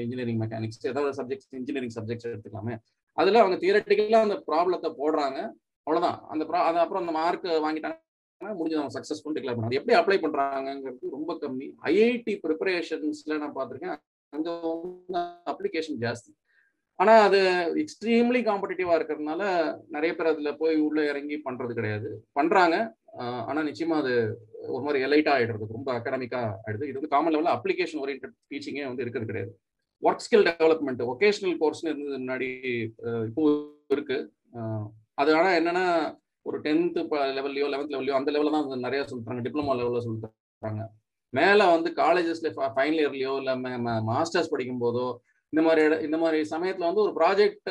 இன்ஜினியரிங் 0.04 0.40
மெக்கானிக்ஸ் 0.44 0.80
ஏதாவது 0.92 1.12
சப்ஜெக்ட்ஸ் 1.20 1.50
இன்ஜினியரிங் 1.60 1.94
சப்ஜெக்ட்ஸ் 1.98 2.28
எடுத்துக்கலாமே. 2.30 2.76
அதுல 3.18 3.40
அவங்க 3.42 3.58
தியரட்டிக்கலா 3.64 4.20
அந்த 4.26 4.38
ப்ராப்ளத்தை 4.50 4.90
போடுறாங்க. 5.02 5.38
அவ்வளவுதான். 5.86 6.18
அந்த 6.32 6.44
அது 6.68 6.78
அப்புறம் 6.84 7.02
அந்த 7.04 7.14
மார்க் 7.20 7.46
வாங்கிட்டாங்க. 7.66 7.98
முடிஞ்சு 8.40 8.78
அவங்க 8.78 8.94
சக்சஸ்ஃபுல் 8.96 9.34
டிக்ளேர் 9.36 9.56
பண்ணாங்க. 9.56 9.78
எப்படி 9.80 9.96
அப்ளை 9.98 10.18
பண்றாங்கிறது 10.24 11.14
ரொம்ப 11.16 11.32
கம்மி. 11.42 11.68
ஐஐடி 11.90 12.34
ப்ரிப்பரேஷன்ஸ்ல 12.44 13.38
நான் 13.42 13.56
பார்த்துருக்கேன். 13.58 14.00
அங்க 14.32 14.50
வந்து 14.66 15.22
அப்ளிகேஷன் 15.52 15.98
ஜாஸ்தி. 16.04 16.30
ஆனா 16.98 17.14
அது 17.26 17.40
எக்ஸ்ட்ரீம்லி 17.82 18.40
காம்படிட்டிவா 18.48 18.94
இருக்கிறதுனால 18.98 19.42
நிறைய 19.94 20.12
பேர் 20.18 20.30
அதுல 20.32 20.50
போய் 20.60 20.76
உள்ள 20.86 21.00
இறங்கி 21.10 21.36
பண்றது 21.46 21.72
கிடையாது. 21.78 22.10
பண்றாங்க. 22.38 22.76
ஆனா 23.48 23.60
நிச்சயமா 23.68 23.96
அது 24.02 24.14
ஒரு 24.74 24.82
மாதிரி 24.86 25.04
எலைட்டா 25.06 25.32
ஆயிடுறது. 25.36 25.66
ரொம்ப 25.76 25.88
அகாடமிக்கா 25.98 26.40
ஆயிடுது. 26.64 26.88
இது 26.90 26.98
வந்து 26.98 27.12
காமன் 27.14 27.34
லெவலில் 27.34 27.56
அப்ளிகேஷன் 27.56 28.00
ஓரியன்ட் 28.02 28.26
டீச்சிங்கே 28.52 28.86
வந்து 28.90 29.04
இருக்கிறது 29.04 29.30
கிடையாது. 29.30 29.52
ஒர்க் 30.02 30.24
ஸ்கில் 30.24 30.46
டெவலப்மெண்ட் 30.48 31.02
ஒகேஷனல் 31.12 31.58
கோர்ஸ்னு 31.62 31.90
இருந்தது 31.92 32.22
முன்னாடி 32.24 32.50
இப்போ 33.28 33.42
இருக்கு. 33.96 34.18
அது 35.20 35.30
ஆனா 35.40 35.50
என்னன்னா 35.60 35.84
ஒரு 36.46 36.58
டென்த்து 36.66 37.02
லெவல்லையோ 37.38 37.68
லெவன்த் 37.72 37.94
லெவல்லையோ 37.94 38.18
அந்த 38.18 38.32
லெவலில் 38.34 38.56
தான் 38.56 38.86
நிறைய 38.86 39.02
சொல்லிட்டாங்க 39.10 39.44
டிப்ளமோ 39.46 39.76
லெவலில் 39.80 40.06
சொல்லிட்டாங்க 40.06 40.82
மேலே 41.32 41.64
வந்து 41.74 41.88
காலேஜஸ்ல 42.02 42.50
ஃபைனல் 42.76 43.00
இயர்லையோ 43.02 43.32
இல்லை 43.40 43.54
மாஸ்டர்ஸ் 44.10 44.52
படிக்கும் 44.52 44.84
போதோ 44.84 45.06
இந்த 45.52 45.62
மாதிரி 45.66 45.82
இந்த 46.06 46.16
மாதிரி 46.18 46.38
சமயத்தில் 46.52 46.88
வந்து 46.88 47.04
ஒரு 47.04 47.12
ப்ராஜெக்ட் 47.18 47.68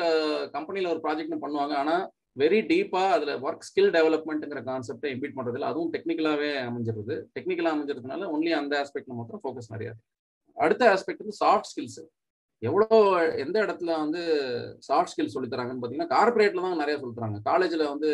கம்பெனியில் 0.54 0.92
ஒரு 0.92 1.00
ப்ராஜெக்ட்னு 1.04 1.42
பண்ணுவாங்க. 1.42 1.74
ஆனால் 1.82 2.04
வெரி 2.42 2.58
டீப்பாக 2.70 3.14
அதில் 3.16 3.32
ஒர்க் 3.46 3.66
ஸ்கில் 3.68 3.90
டெவலப்மெண்ட்டுங்கிற 3.96 4.60
கான்செப்டை 4.70 5.10
இம்ப்ளீட் 5.12 5.36
பண்ணுறதுல 5.36 5.68
அதுவும் 5.70 5.92
டெக்னிக்கலாகவே 5.94 6.50
அமைஞ்சிருது. 6.68 7.14
டெக்னிக்கலாக 7.36 7.74
அமைஞ்சிருதுனால 7.76 8.28
ஒன்லி 8.34 8.52
அந்த 8.60 8.74
ஆஸ்பெக்ட்ல 8.82 9.16
மாத்திரம் 9.20 9.42
ஃபோக்கஸ் 9.44 9.72
நிறையா 9.74 9.92
அடுத்த 10.56 10.82
ஆஸ்பெக்ட் 10.94 11.22
வந்து 11.24 11.38
சாஃப்ட் 11.42 11.70
ஸ்கில்ஸ் 11.70 12.00
எவ்வளோ 12.62 12.86
எந்த 13.44 13.56
இடத்துல 13.64 13.90
வந்து 14.02 14.20
சாஃப்ட் 14.88 15.12
ஸ்கில்ஸ் 15.12 15.34
சொல்லித்தராங்கன்னு 15.36 15.80
பார்த்தீங்கன்னா 15.80 16.12
கார்பரேட்ல 16.14 16.64
தான் 16.66 16.82
நிறைய 16.82 16.96
சொல்லித்தராங்க 17.02 17.40
காலேஜில் 17.50 17.90
வந்து 17.92 18.10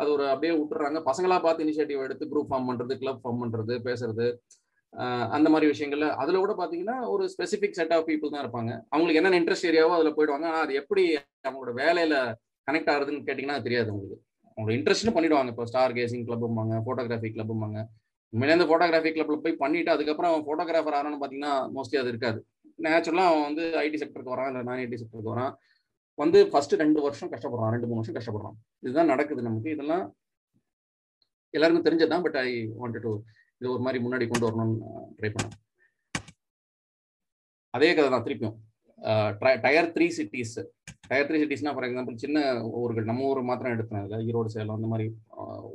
அது 0.00 0.08
ஒரு 0.16 0.24
அப்படியே 0.32 0.52
விட்டுறாங்க. 0.60 1.00
பசங்களா 1.08 1.38
பார்த்து 1.46 1.64
இனிஷியேட்டிவ் 1.66 2.04
எடுத்து 2.06 2.30
குரூப் 2.32 2.50
ஃபார்ம் 2.52 2.68
பண்ணுறது 2.70 2.94
கிளப் 3.02 3.20
ஃபார்ம் 3.22 3.42
பண்ணுறது 3.42 3.74
பேசுறது 3.88 4.26
அந்த 5.36 5.48
மாதிரி 5.52 5.66
விஷயங்கள்ல 5.72 6.06
அதில் 6.22 6.42
கூட 6.42 6.52
பார்த்தீங்கன்னா 6.58 6.96
ஒரு 7.14 7.24
ஸ்பெசிஃபிக் 7.32 7.76
செட் 7.78 7.94
ஆஃப் 7.96 8.06
பீப்புள் 8.08 8.32
தான் 8.34 8.44
இருப்பாங்க. 8.44 8.70
அவங்களுக்கு 8.92 9.20
என்னென்ன 9.20 9.38
இன்ட்ரெஸ்ட் 9.40 9.68
ஏரியாவோ 9.70 9.94
அதில் 9.96 10.14
போயிடுவாங்க. 10.18 10.48
அது 10.60 10.72
எப்படி 10.80 11.02
அவங்களோட 11.48 11.72
வேலையில 11.82 12.14
கனெக்ட் 12.68 12.90
ஆகுதுன்னு 12.92 13.26
கேட்டிங்கன்னா 13.26 13.58
தெரியாது 13.66 13.90
உங்களுக்கு 13.94 14.16
அவங்களோட 14.56 14.74
இன்ட்ரெஸ்ட்னு 14.78 15.14
பண்ணிடுவாங்க. 15.16 15.52
இப்போ 15.54 15.66
ஸ்டார் 15.70 15.96
கேசிங் 15.98 16.24
கிளப்பும்பாங்க 16.28 16.76
ஃபோட்டோகிராஃபி 16.86 17.30
கிளப்பும்பாங்க 17.36 17.78
உண்மையிலே 18.32 18.56
அந்த 18.56 18.66
ஃபோட்டோகிராஃபி 18.70 19.10
கிளப்ல 19.16 19.36
போய் 19.44 19.60
பண்ணிட்டு 19.62 19.90
அதுக்கப்புறம் 19.94 20.30
அவன் 20.32 20.46
ஃபோட்டோகிராஃபர் 20.46 20.96
ஆகணும்னு 20.98 21.20
பார்த்தீங்கன்னா 21.20 21.54
மோஸ்ட்லி 21.76 21.98
அது 22.02 22.10
இருக்காது. 22.12 22.38
நேச்சுரலாக 22.84 23.30
அவன் 23.32 23.46
வந்து 23.48 23.64
ஐடி 23.84 23.98
செக்டருக்கு 24.00 24.34
வரான் 24.34 24.50
இல்லை 24.50 24.62
நான் 24.68 24.80
ஐடி 24.84 24.96
செக்டருக்கு 25.02 25.32
வரான். 25.34 25.52
வந்து 26.18 26.38
ஃபர்ஸ்ட் 26.52 26.74
ரெண்டு 26.82 27.00
வருஷம் 27.06 27.32
கஷ்டப்படுறான் 27.34 27.74
ரெண்டு 27.74 27.88
மூணு 27.88 28.00
வருஷம் 28.00 28.18
கஷ்டப்படுறான் 28.18 28.56
இதுதான் 28.84 29.12
நடக்குது 29.12 29.48
நமக்கு. 29.48 29.74
இதெல்லாம் 29.76 30.04
எல்லாருக்கும் 31.54 31.86
தெரிஞ்சதுதான் 31.88 32.24
பட் 32.26 32.38
ஐ 32.46 32.50
வாண்ட் 32.80 32.98
டு 33.06 33.12
இது 33.60 33.72
ஒரு 33.74 33.82
மாதிரி 33.86 33.98
முன்னாடி 34.04 34.24
கொண்டு 34.30 34.46
வரணும்னு 34.48 34.76
ட்ரை 35.18 35.30
பண்ணேன். 35.34 35.54
அதே 37.74 37.90
கதை 37.96 38.08
தான் 38.14 38.26
திருப்பியும். 38.26 38.56
Tier 39.64 39.90
three 39.94 40.06
cities 40.18 40.56
tier 41.10 41.26
three 41.28 41.38
சிட்டிஸ்னா 41.40 41.72
for 41.74 41.86
example 41.86 42.22
சின்ன 42.22 42.38
ஊர்கள் 42.80 43.08
நம்ம 43.10 43.26
ஊர் 43.30 43.40
மாத்திரம் 43.50 43.74
எடுத்தேன் 43.76 44.04
இல்லை 44.06 44.18
ஈரோடு 44.28 44.52
சேலம் 44.54 44.76
அந்த 44.78 44.88
மாதிரி 44.92 45.06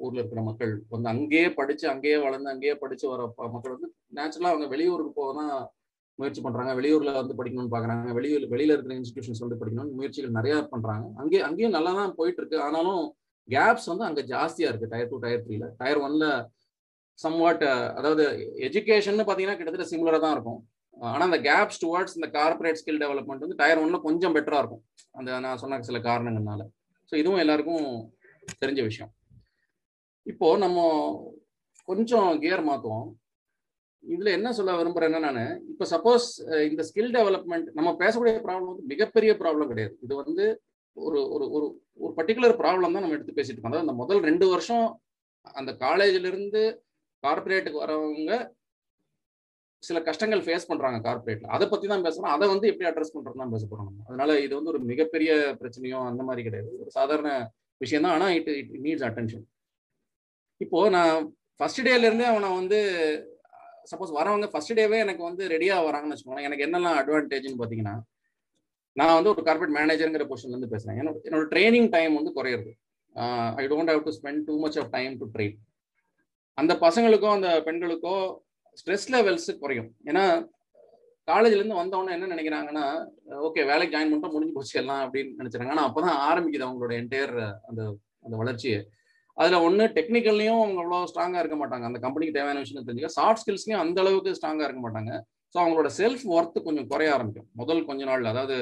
ஊர்ல 0.06 0.20
இருக்கிற 0.22 0.42
மக்கள் 0.48 0.72
வந்து 0.94 1.12
அங்கேயே 1.14 1.50
படிச்சு 1.60 1.86
அங்கேயே 1.94 2.18
வளர்ந்து 2.26 2.52
அங்கேயே 2.54 2.76
படிச்சு 2.84 3.06
வர 3.12 3.28
மக்கள் 3.56 3.76
வந்து 3.76 3.90
நேச்சுரலா 4.18 4.52
அவங்க 4.54 4.68
வெளியூருக்கு 4.74 5.14
போக 5.20 5.32
தான் 5.40 5.54
முயற்சி 6.20 6.42
பண்றாங்க. 6.46 6.72
வெளியூர்ல 6.80 7.12
வந்து 7.20 7.38
படிக்கணும்னு 7.40 7.74
பாக்குறாங்க. 7.76 8.14
வெளியூர் 8.18 8.46
வெளியில 8.54 8.74
இருக்கிற 8.76 8.96
இன்ஸ்டிடியூஷன்ஸ் 9.00 9.44
வந்து 9.44 9.60
படிக்கணும்னு 9.62 9.98
முயற்சிகள் 10.00 10.38
நிறைய 10.40 10.56
பண்றாங்க. 10.74 11.06
அங்கே 11.22 11.40
அங்கேயும் 11.48 11.76
நல்லா 11.78 11.94
தான் 12.00 12.16
போயிட்டு 12.20 12.42
இருக்கு 12.42 12.58
ஆனாலும் 12.68 13.04
கேப்ஸ் 13.50 13.88
வந்து 13.92 14.06
அங்க 14.10 14.22
ஜாஸ்தியா 14.34 14.68
இருக்கு. 14.72 14.92
டயர் 14.94 15.12
டூ 15.14 15.20
டயர் 15.26 15.46
த்ரீல 15.46 15.68
டயர் 15.80 16.02
ஒன்ல 16.08 16.26
சம்வாட் 17.20 17.64
அதாவது 18.00 18.24
எஜுகேஷன் 18.68 19.26
பாத்தீங்கன்னா 19.30 19.58
கிட்டத்தட்ட 19.58 19.88
சிமிலரா 19.94 20.20
தான் 20.26 20.36
இருக்கும். 20.36 20.60
ஆனா 21.14 21.24
அந்த 21.30 21.40
கேப்ஸ் 21.48 21.82
டுவர்ட்ஸ் 21.84 22.16
இந்த 22.18 22.28
கார்பரேட் 22.38 22.80
ஸ்கில் 22.82 23.02
டெவலப்மெண்ட் 23.04 23.44
வந்து 23.46 23.58
டயர் 23.62 23.82
ஒன்ல 23.84 24.00
கொஞ்சம் 24.08 24.36
பெட்டரா 24.36 24.60
இருக்கும். 24.64 24.84
அந்த 25.18 25.40
நான் 25.46 25.62
சொன்ன 25.64 25.82
சில 25.90 26.00
காரணங்கள்னால. 26.10 26.64
ஸோ 27.12 27.16
இதுவும் 27.22 27.42
எல்லாருக்கும் 27.44 27.86
தெரிஞ்ச 28.62 28.82
விஷயம். 28.90 29.12
இப்போ 30.32 30.48
நம்ம 30.64 30.80
கொஞ்சம் 31.90 32.30
கியர் 32.44 32.64
மாத்துவோம். 32.70 33.08
இதுல 34.04 34.30
என்ன 34.38 34.50
சொல்ல 34.58 34.76
விரும்புறேன்னா 34.80 35.20
நான் 35.26 35.42
இப்போ 35.72 35.86
சப்போஸ் 35.94 36.26
இந்த 36.70 36.84
ஸ்கில் 36.90 37.12
டெவலப்மெண்ட் 37.18 37.68
நம்ம 37.80 37.90
பேசக்கூடிய 38.02 38.34
ப்ராப்ளம் 38.46 38.72
வந்து 38.72 38.90
மிகப்பெரிய 38.94 39.32
ப்ராப்ளம் 39.42 39.72
கிடையாது. 39.72 39.94
இது 40.06 40.14
வந்து 40.24 40.46
ஒரு 40.98 41.20
ஒரு 41.36 41.46
ஒரு 41.56 41.68
ஒரு 42.04 42.12
பர்டிகுலர் 42.20 42.56
ப்ராப்ளம் 42.62 42.96
தான் 42.96 43.04
நம்ம 43.06 43.18
எடுத்து 43.18 43.38
பேசிட்டு 43.38 43.58
இருக்கோம். 43.58 43.74
அதாவது 43.74 43.88
அந்த 43.88 43.98
முதல் 44.02 44.24
ரெண்டு 44.30 44.48
வருஷம் 44.54 44.88
அந்த 45.60 45.72
காலேஜ்ல 45.86 46.30
இருந்து 46.32 46.64
கார்பரேட்டுக்கு 47.24 47.84
வரவங்க 47.84 48.34
சில 49.84 50.00
கஷ்டங்கள் 50.08 50.44
ஃபேஸ் 50.46 50.68
பண்றாங்க 50.72 50.98
கார்பரேட்ல 51.06 51.48
அதை 51.56 51.66
பத்தி 51.70 51.86
தான் 51.92 52.04
பேசுறோம். 52.06 52.34
அதை 52.36 52.46
வந்து 52.54 52.70
எப்படி 52.72 52.88
அட்ரஸ் 52.90 53.14
பண்றோம் 53.16 53.42
தான் 53.44 53.54
பேச 53.54 53.66
போறோம் 53.72 53.92
அதனால 54.08 54.32
இது 54.46 54.54
வந்து 54.58 54.72
ஒரு 54.74 54.82
மிகப்பெரிய 54.92 55.32
பிரச்சனையோ 55.62 56.00
அந்த 56.10 56.24
மாதிரி 56.28 56.46
கிடையாது. 56.48 56.70
ஒரு 56.82 56.90
சாதாரண 56.98 57.30
விஷயம் 57.82 58.06
தான். 58.06 58.16
ஆனா 58.18 58.28
இட் 58.38 58.52
இட் 58.60 58.74
நீட்ஸ் 58.86 59.06
அட்டென்ஷன் 59.10 59.46
இப்போ 60.62 60.80
நான் 60.96 61.16
ஃபர்ஸ்ட் 61.60 61.86
டேல 61.88 62.08
இருந்தே 62.10 62.28
அவனை 62.34 62.50
வந்து 62.60 62.80
சப்போஸ் 63.90 64.12
வரவங்க 64.18 64.48
ஃபர்ஸ்ட் 64.54 64.74
டேவே 64.80 64.98
எனக்கு 65.06 65.24
வந்து 65.28 65.44
ரெடியா 65.54 65.76
வராங்கன்னு 65.88 66.16
வச்சுக்கோங்களேன். 66.16 66.48
எனக்கு 66.50 66.66
என்னெல்லாம் 66.68 66.98
அட்வான்டேஜ்னு 67.02 67.62
பாத்தீங்கன்னா 67.62 67.96
நான் 69.00 69.16
வந்து 69.18 69.32
ஒரு 69.34 69.44
கார்பரேட் 69.48 69.76
மேனேஜருங்கிற 69.80 70.26
பொசிஷன்ல 70.30 70.56
இருந்து 70.56 70.72
பேசுறேன். 70.74 70.98
என்னோட 71.02 71.18
என்னோட 71.28 71.46
ட்ரைனிங் 71.54 71.90
டைம் 71.96 72.14
வந்து 72.20 72.32
குறையிறது. 72.38 72.72
I 73.62 73.66
don't 73.74 73.92
have 73.94 74.06
to 74.08 74.14
spend 74.20 74.42
too 74.48 74.56
much 74.64 74.80
of 74.82 74.92
time 74.96 75.14
to 75.22 75.28
train 75.36 75.58
அந்த 76.58 76.74
பசங்களுக்கோ 76.86 77.30
அந்த 77.38 77.50
பெண்களுக்கோ 77.68 78.16
ஸ்ட்ரெஸ் 78.80 79.08
லெவல்ஸ் 79.14 79.50
குறையும். 79.62 79.90
ஏன்னா 80.10 80.24
காலேஜ்ல 81.28 81.60
இருந்து 81.60 81.80
வந்தவொடனே 81.80 82.16
என்ன 82.16 82.30
நினைக்கிறாங்கன்னா 82.34 82.86
ஓகே 83.48 83.62
வேலைக்கு 83.72 83.94
ஜாயின் 83.96 84.10
பண்ணிட்டோம் 84.12 84.36
முடிஞ்சு 84.36 84.56
போச்சு 84.56 84.80
எல்லாம் 84.82 85.02
அப்படின்னு 85.04 85.60
ஆனால் 85.64 85.74
ஆனா 85.74 85.84
அப்பதான் 85.90 86.18
ஆரம்பிக்குது 86.30 86.68
அவங்களோட 86.68 86.94
என்டையர் 87.02 87.36
அந்த 87.70 87.82
அந்த 88.26 88.36
வளர்ச்சியை. 88.42 88.80
அதில் 89.38 89.64
ஒன்று 89.68 89.86
டெக்னிக்கல்லையும் 89.98 90.62
அவங்க 90.62 90.80
அவ்வளோ 90.84 91.00
ஸ்ட்ராங்காக 91.12 91.42
இருக்க 91.44 91.58
மாட்டாங்க. 91.62 91.86
அந்த 91.90 92.00
கம்பெனிக்கு 92.06 92.38
தேவையான 92.38 92.62
விஷயம் 92.64 92.88
தெரிஞ்சுக்க. 92.88 93.12
சாஃப்ட் 93.20 93.42
ஸ்கில்ஸ்லையும் 93.44 93.82
அந்த 93.84 93.98
அளவுக்கு 94.04 94.36
ஸ்ட்ராங்காக 94.40 94.68
இருக்க 94.70 94.84
மாட்டாங்க. 94.86 95.12
ஸோ 95.54 95.58
அவங்களோட 95.62 95.90
செல்ஃப் 96.00 96.26
ஒர்த்து 96.36 96.66
கொஞ்சம் 96.68 96.88
குறைய 96.92 97.16
ஆரம்பிக்கும். 97.16 97.48
முதல் 97.62 97.88
கொஞ்ச 97.90 98.02
நாள் 98.10 98.32
அதாவது 98.32 98.58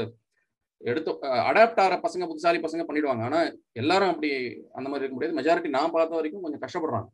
எடுத்து 0.81 1.11
அடாப்ட் 1.49 1.81
ஆகிற 1.83 1.95
பசங்க 2.03 2.25
புத்திசாலி 2.27 2.59
பசங்க 2.65 2.83
பண்ணிடுவாங்க. 2.89 3.23
ஆனால் 3.29 3.47
எல்லாரும் 3.81 4.11
அப்படி 4.13 4.29
அந்த 4.77 4.87
மாதிரி 4.89 5.03
இருக்க 5.03 5.17
முடியாது. 5.17 5.37
மெஜாரிட்டி 5.39 5.71
நான் 5.77 5.95
பார்த்த 5.95 6.19
வரைக்கும் 6.19 6.45
கொஞ்சம் 6.45 6.63
கஷ்டப்படுறாங்க. 6.65 7.09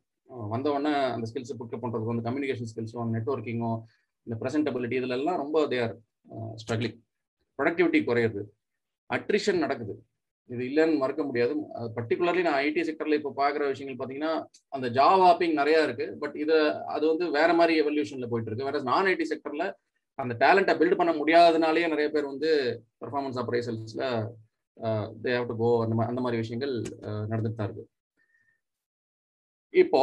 வந்த 0.53 0.67
உடனே 0.73 0.91
அந்த 1.15 1.25
ஸ்கில்ஸ் 1.29 1.55
பிக்கப் 1.61 1.83
பண்ணுறதுக்கு 1.83 2.13
அந்த 2.15 2.25
கம்யூனிகேஷன் 2.27 2.69
ஸ்கில்ஸோ 2.71 3.05
நெட்ஒர்க்கிங்கோ 3.15 3.71
இந்த 4.27 4.35
ப்ரெசென்டபிலிட்டி 4.41 4.95
இதுல 4.99 5.17
எல்லாம் 5.19 5.39
ரொம்ப 5.43 5.65
தேர் 5.73 5.93
ஸ்ட்ரகிளிங் 6.61 6.97
ப்ரொடக்டிவிட்டி 7.59 7.99
குறையுது. 8.09 8.41
அட்ரிஷன் 9.09 9.63
நடக்குது. 9.63 9.95
இது 10.53 10.61
இல்லைன்னு 10.69 11.01
மறக்க 11.03 11.21
முடியாது. 11.27 11.53
பர்டிகுலர்லி 11.95 12.41
நான் 12.47 12.59
ஐடி 12.65 12.81
செக்டர்ல 12.87 13.17
இப்போ 13.19 13.31
பாக்குற 13.39 13.63
விஷயங்கள் 13.71 13.99
பாத்தீங்கன்னா 14.01 14.33
அந்த 14.75 14.87
ஜாப் 14.97 15.23
ஹாப்பிங் 15.25 15.55
நிறைய 15.61 15.77
இருக்கு. 15.87 16.07
பட் 16.21 16.35
இது 16.43 16.57
அது 16.95 17.03
வந்து 17.11 17.27
வேற 17.37 17.49
மாதிரி 17.59 17.73
எவல்யூஷன்ல 17.83 18.29
போயிட்டு 18.31 18.51
இருக்கு. 18.51 18.69
வேற 18.69 18.81
நான் 18.91 19.09
ஐடி 19.13 19.27
செக்டர்ல 19.31 19.65
அந்த 20.19 20.33
டேலண்ட்டை 20.43 20.75
பில்ட் 20.79 20.99
பண்ண 20.99 21.13
முடியாதனாலேயே 21.21 21.87
நிறைய 21.93 22.09
பேர் 22.15 22.31
வந்து 22.33 22.51
பெர்ஃபார்மன்ஸ் 23.01 23.39
அப்ரைசல்ஸ்ல 23.41 24.03
தே 25.23 25.33
ஹவ் 25.37 25.49
டு 25.51 25.55
கோ 25.63 25.69
அந்த 25.83 25.95
மாதிரி 25.97 26.11
அந்த 26.11 26.21
மாதிரி 26.23 26.41
விஷயங்கள் 26.43 26.73
நடந்துட்டு 27.31 27.59
தான் 27.59 27.67
இருக்கு. 27.69 27.85
இப்போ 29.73 30.01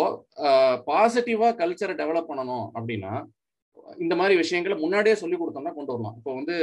பாசிட்டிவா 0.88 1.48
கல்ச்சரை 1.60 1.94
டெவலப் 2.00 2.30
பண்ணணும் 2.30 2.66
அப்படின்னா 2.78 3.12
இந்த 4.04 4.14
மாதிரி 4.18 4.34
விஷயங்களை 4.40 4.74
முன்னாடியே 4.82 5.14
சொல்லி 5.20 5.36
கொடுத்தோம்னா 5.38 5.72
கொண்டு 5.76 5.92
வரலாம். 5.94 6.16
இப்போ 6.18 6.32
வந்து 6.38 6.56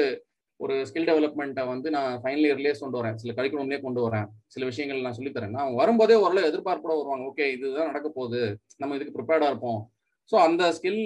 ஒரு 0.63 0.73
ஸ்கில் 0.87 1.07
டெவலப்மெண்ட்டை 1.09 1.63
வந்து 1.71 1.87
நான் 1.95 2.13
ஃபைனல் 2.21 2.47
இயர்லேயே 2.47 2.73
கொண்டு 2.81 2.97
வரேன். 2.99 3.17
சில 3.21 3.33
கரிக்குலம்லேயே 3.37 3.81
கொண்டு 3.85 4.01
வரேன். 4.05 4.27
சில 4.53 4.63
விஷயங்கள் 4.69 5.05
நான் 5.05 5.17
சொல்லித்தரேன் 5.17 5.55
அவங்க 5.63 5.77
வரும்போதே 5.81 6.15
ஓரளவு 6.23 6.49
எதிர்பார்ப்போட 6.49 6.93
வருவாங்க. 6.99 7.25
ஓகே 7.31 7.45
இதுதான் 7.55 7.89
நடக்க 7.91 8.07
போகுது. 8.17 8.41
நம்ம 8.81 8.95
இதுக்கு 8.97 9.15
ப்ரிப்பேர்டாக 9.17 9.51
இருப்போம். 9.51 9.79
ஸோ 10.31 10.35
அந்த 10.47 10.63
ஸ்கில் 10.77 11.03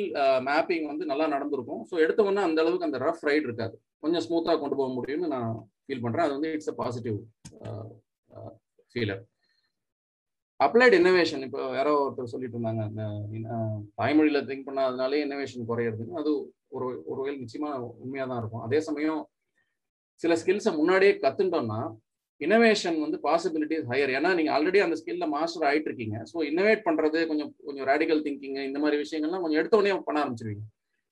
மேப்பிங் 0.47 0.87
வந்து 0.91 1.03
நல்லா 1.11 1.25
நடந்திருக்கும். 1.35 1.83
ஸோ 1.89 1.95
எடுத்தவொன்னே 2.05 2.41
அந்த 2.47 2.61
அளவுக்கு 2.63 2.87
அந்த 2.87 2.99
ரஃப் 3.05 3.25
ரைட் 3.29 3.45
இருக்காது. 3.49 3.75
கொஞ்சம் 4.05 4.23
ஸ்மூத்தாக 4.25 4.59
கொண்டு 4.63 4.77
போக 4.79 4.89
முடியும்னு 4.95 5.29
நான் 5.35 5.51
ஃபீல் 5.85 6.03
பண்ணுறேன் 6.05 6.25
அது 6.25 6.35
வந்து 6.37 6.51
it's 6.55 6.71
a 6.73 6.75
positive 6.81 7.19
feeler 8.93 9.21
applied 10.59 10.95
innovation 10.97 11.43
இப்போ 11.45 11.61
யாரோ 11.77 11.93
ஒருத்தர் 12.01 12.33
சொல்லிட்டு 12.33 12.55
இருந்தாங்க. 12.57 12.81
அந்த 12.89 13.03
தாய்மொழியில் 13.99 14.45
திங்க் 14.49 14.67
பண்ணாதனாலே 14.67 15.21
இன்னோவேஷன் 15.25 15.69
குறையிறதுன்னு. 15.69 16.19
அது 16.21 16.31
ஒரு 16.75 16.87
ஒரு 17.09 17.17
வகையில் 17.21 17.41
நிச்சயமாக 17.43 17.79
உண்மையாக 18.03 18.27
தான் 18.31 18.41
இருக்கும். 18.41 18.65
அதே 18.67 18.79
சமயம் 18.87 19.21
சில 20.21 20.35
ஸ்கில்ஸை 20.41 20.71
முன்னாடியே 20.79 21.13
கத்துட்டோம்னா 21.23 21.79
இனோவேஷன் 22.41 22.97
வந்து 23.03 23.17
பாசிபிலிட்டிஸ் 23.25 23.89
ஹையர் 23.91 24.11
ஏன்னா 24.17 24.29
நீங்க 24.37 24.51
ஆல்ரெடி 24.55 24.79
அந்த 24.85 24.95
ஸ்கில்ல 24.99 25.25
மாஸ்டர் 25.33 25.65
ஆயிட்டு 25.69 25.89
இருக்கீங்க 25.89 26.17
ஸோ 26.31 26.37
இன்னோவேட் 26.49 26.85
பண்றது 26.87 27.19
கொஞ்சம் 27.31 27.51
கொஞ்சம் 27.67 27.87
ரேடிக்கல் 27.89 28.23
திங்கிங் 28.25 28.57
இந்த 28.69 28.79
மாதிரி 28.83 28.97
விஷயங்கள்லாம் 29.03 29.43
கொஞ்சம் 29.45 29.59
எடுத்த 29.61 29.79
உடனே 29.79 29.93
பண்ண 30.07 30.23
ஆரம்பிச்சிருவீங்க. 30.23 30.63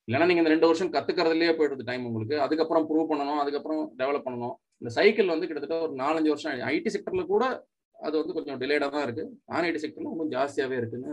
இல்லைன்னா 0.07 0.27
நீங்க 0.29 0.41
இந்த 0.43 0.53
ரெண்டு 0.53 0.69
வருஷம் 0.69 0.91
கத்துக்கிறதுலயே 0.95 1.53
போயிடுது 1.57 1.83
டைம் 1.89 2.07
உங்களுக்கு. 2.09 2.35
அதுக்கப்புறம் 2.45 2.85
ப்ரூவ் 2.89 3.09
பண்ணணும் 3.11 3.41
அதுக்கப்புறம் 3.43 3.81
டெவலப் 4.01 4.25
பண்ணணும். 4.27 4.55
இந்த 4.81 4.91
சைக்கிள் 4.97 5.33
வந்து 5.33 5.47
கிட்டத்தட்ட 5.49 5.77
ஒரு 5.87 5.93
நாலஞ்சு 6.03 6.31
வருஷம் 6.33 6.63
ஐடி 6.73 6.91
செக்டர்ல 6.95 7.25
கூட 7.33 7.43
அது 7.99 8.15
வந்து 8.21 8.35
கொஞ்சம் 8.37 8.59
டிலேடா 8.61 8.87
தான் 8.95 9.05
இருக்கு. 9.07 9.25
நான் 9.49 9.67
ஐடி 9.69 9.81
செக்டர்ல 9.83 10.11
கொஞ்சம் 10.11 10.35
ஜாஸ்தியாவே 10.37 10.77
இருக்குன்னு 10.81 11.11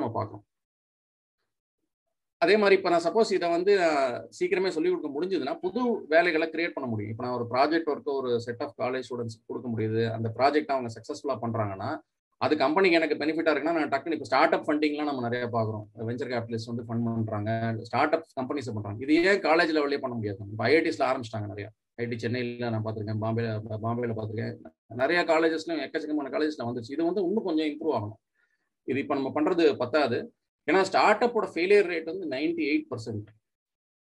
நம்ம 0.00 0.10
பார்க்கணும் 0.18 0.44
அதே 2.44 2.54
மாதிரி 2.62 2.76
இப்போ 2.78 2.90
நான் 2.92 3.04
சப்போஸ் 3.06 3.30
இதை 3.36 3.48
வந்து 3.56 3.72
சீக்கிரமே 4.38 4.70
சொல்லிக் 4.76 4.92
கொடுக்க 4.94 5.10
முடிஞ்சதுன்னா 5.16 5.54
புது 5.66 5.82
வேலைகளை 6.14 6.46
கிரியேட் 6.54 6.74
பண்ண 6.78 6.88
முடியும். 6.92 7.12
இப்போ 7.12 7.24
நான் 7.26 7.36
ஒரு 7.38 7.46
ப்ராஜெக்ட் 7.52 7.92
ஒர்க்கு 7.92 8.10
ஒரு 8.20 8.30
செட் 8.46 8.64
ஆஃப் 8.66 8.74
காலேஜ் 8.82 9.06
ஸ்டூடெண்ட்ஸ் 9.08 9.38
கொடுக்க 9.50 9.68
முடியுது. 9.74 10.02
அந்த 10.16 10.30
ப்ராஜெக்ட் 10.38 10.74
அவங்க 10.74 10.90
சக்ஸஸ்ஃபுல்லாக 10.96 11.38
பண்ணுறாங்கன்னா 11.44 11.90
அது 12.44 12.54
கம்பெனிக்கு 12.62 12.98
எனக்கு 12.98 13.18
பெனிஃபிட்டாக 13.20 13.52
இருக்குன்னா 13.54 13.76
நான் 13.76 13.92
டக்குனு 13.92 14.16
இப்போ 14.16 14.28
ஸ்டார்ட் 14.30 14.54
அப் 14.56 14.64
ஃபண்டிங்லாம் 14.66 15.08
நம்ம 15.10 15.22
நிறைய 15.26 15.44
பார்க்குறோம். 15.54 15.84
வெஞ்சர் 16.08 16.30
கேபிட்டலிஸ்ட் 16.32 16.70
வந்து 16.70 16.84
ஃபண்ட் 16.88 17.06
பண்ணுறாங்க 17.06 17.50
ஸ்டார்ட் 17.88 18.14
அப் 18.16 18.26
கம்பெனிஸை 18.40 18.72
பண்ணுறாங்க 18.76 19.00
இது 19.06 19.14
ஏன் 19.30 19.40
காலேஜ் 19.46 19.72
லெவலே 19.76 20.00
பண்ண 20.04 20.14
முடியாது? 20.18 20.48
இப்போ 20.54 20.64
ஐஐடிஸில் 20.70 21.06
ஆரம்பிச்சிட்டாங்க 21.10 21.48
நிறையா. 21.52 21.70
ஐடி 22.04 22.16
சென்னையில் 22.24 22.70
நான் 22.74 22.84
பார்த்துருக்கேன் 22.84 23.20
பாம்பேல 23.24 23.48
பாம்பேல 23.86 24.14
பார்த்துருக்கேன். 24.18 24.54
நிறைய 25.02 25.20
காலேஜஸ்லையும் 25.32 25.82
எக்கச்சக்கமான 25.86 26.30
காலேஜஸில் 26.34 26.68
வந்துச்சு 26.70 26.94
இது 26.96 27.02
வந்து 27.08 27.22
இன்னும் 27.28 27.46
கொஞ்சம் 27.48 27.68
இம்ப்ரூவ் 27.72 27.96
ஆகணும். 27.98 28.20
இது 28.90 28.98
இப்போ 29.04 29.14
நம்ம 29.18 29.30
பண்ணுறது 29.36 29.66
பத்தாது. 29.82 30.18
ஏன்னா 30.68 30.80
ஸ்டார்ட் 30.90 31.24
அப்போட 31.26 31.46
ஃபெயிலியர் 31.54 31.88
ரேட் 31.92 32.10
வந்து 32.12 32.26
ninety 32.34 32.64
eight 32.72 32.86
percent 32.92 33.28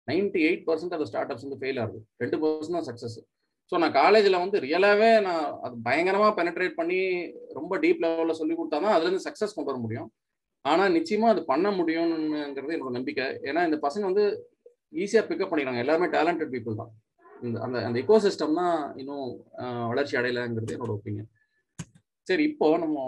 ninety 0.08 0.40
eight 0.48 0.64
percent 0.68 0.96
அந்த 0.96 1.06
ஸ்டார்ட் 1.10 1.30
அப்ஸ் 1.32 1.46
வந்து 1.46 1.60
ஃபெயில் 1.60 1.78
ஆகுது. 1.84 2.00
ரெண்டு 2.22 2.36
பர்சன்ட் 2.42 2.76
தான் 2.78 2.88
சக்ஸஸ் 2.90 3.16
ஸோ 3.72 3.74
நான் 3.82 3.94
காலேஜில் 4.00 4.42
வந்து 4.42 4.56
ரியலாகவே 4.64 5.10
நான் 5.26 5.44
அது 5.66 5.76
பயங்கரமாக 5.86 6.32
பெனட்ரேட் 6.38 6.74
பண்ணி 6.80 6.98
ரொம்ப 7.58 7.78
டீப் 7.84 8.02
லெவலில் 8.04 8.38
சொல்லி 8.40 8.54
கொடுத்தா 8.58 8.78
தான் 8.84 8.94
அதுலேருந்து 8.96 9.26
சக்ஸஸ் 9.28 9.54
கொண்டு 9.56 9.70
வர 9.70 9.78
முடியும். 9.84 10.08
ஆனால் 10.64 10.94
நிச்சயமாக 10.96 11.32
அது 11.34 11.42
பண்ண 11.52 11.68
முடியும்ங்கிறது 11.78 12.74
என்னோட 12.76 12.92
நம்பிக்கை. 12.98 13.26
ஏன்னா 13.48 13.62
இந்த 13.68 13.78
பசங்க 13.86 14.04
வந்து 14.10 14.24
ஈஸியாக 15.02 15.26
பிக்கப் 15.30 15.50
பண்ணிக்கிறாங்க 15.50 15.82
எல்லாருமே 15.84 16.08
டேலண்டட் 16.16 16.52
பீப்புள் 16.54 16.80
தான். 16.82 16.92
இந்த 17.42 17.56
அந்த 17.66 17.76
அந்த 17.86 17.96
இக்கோ 18.02 18.16
சிஸ்டம் 18.24 18.58
தான் 18.60 18.76
இன்னும் 19.00 19.26
வளர்ச்சி 19.92 20.14
அடையலைங்கிறது 20.20 20.74
என்னோட 20.76 20.92
ஒப்பீனியன் 20.98 21.30
சரி 22.26 22.44
இப்போ 22.50 22.66
நம்ம 22.84 22.98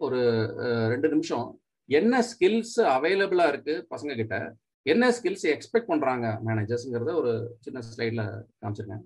ஒரு 0.00 0.20
ரெண்டு 0.92 1.08
நிமிஷம் 1.14 1.46
என்ன 1.88 2.22
ஸ்கில்ஸ் 2.30 2.78
அவைலபிளா 2.94 3.44
இருக்கு 3.48 3.74
பசங்க 3.90 4.14
கிட்ட 4.16 4.36
என்ன 4.82 5.10
ஸ்கில்ஸ் 5.16 5.44
எக்ஸ்பெக்ட் 5.52 5.90
பண்றாங்க 5.92 6.26
மேனேஜர்ஸ்ங்கிறத 6.46 7.12
ஒரு 7.20 7.32
சின்ன 7.64 7.80
ஸ்லைட்ல 7.86 8.22
காமிச்சிருக்கேன். 8.60 9.04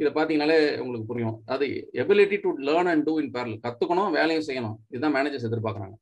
இதை 0.00 0.10
பார்த்தீங்கனாலே 0.12 0.58
உங்களுக்கு 0.78 1.10
புரியும். 1.10 1.36
அது 1.54 1.66
ability 2.02 2.38
to 2.40 2.50
learn 2.68 2.90
and 2.92 3.04
do 3.08 3.14
in 3.20 3.30
parallel 3.30 3.60
கற்றுக்கணும் 3.66 4.10
வேலையும் 4.18 4.46
செய்யணும். 4.48 4.76
இதுதான் 4.88 5.14
மேனேஜர்ஸ் 5.16 5.48
எதிர்பார்க்குறாங்க. 5.48 5.96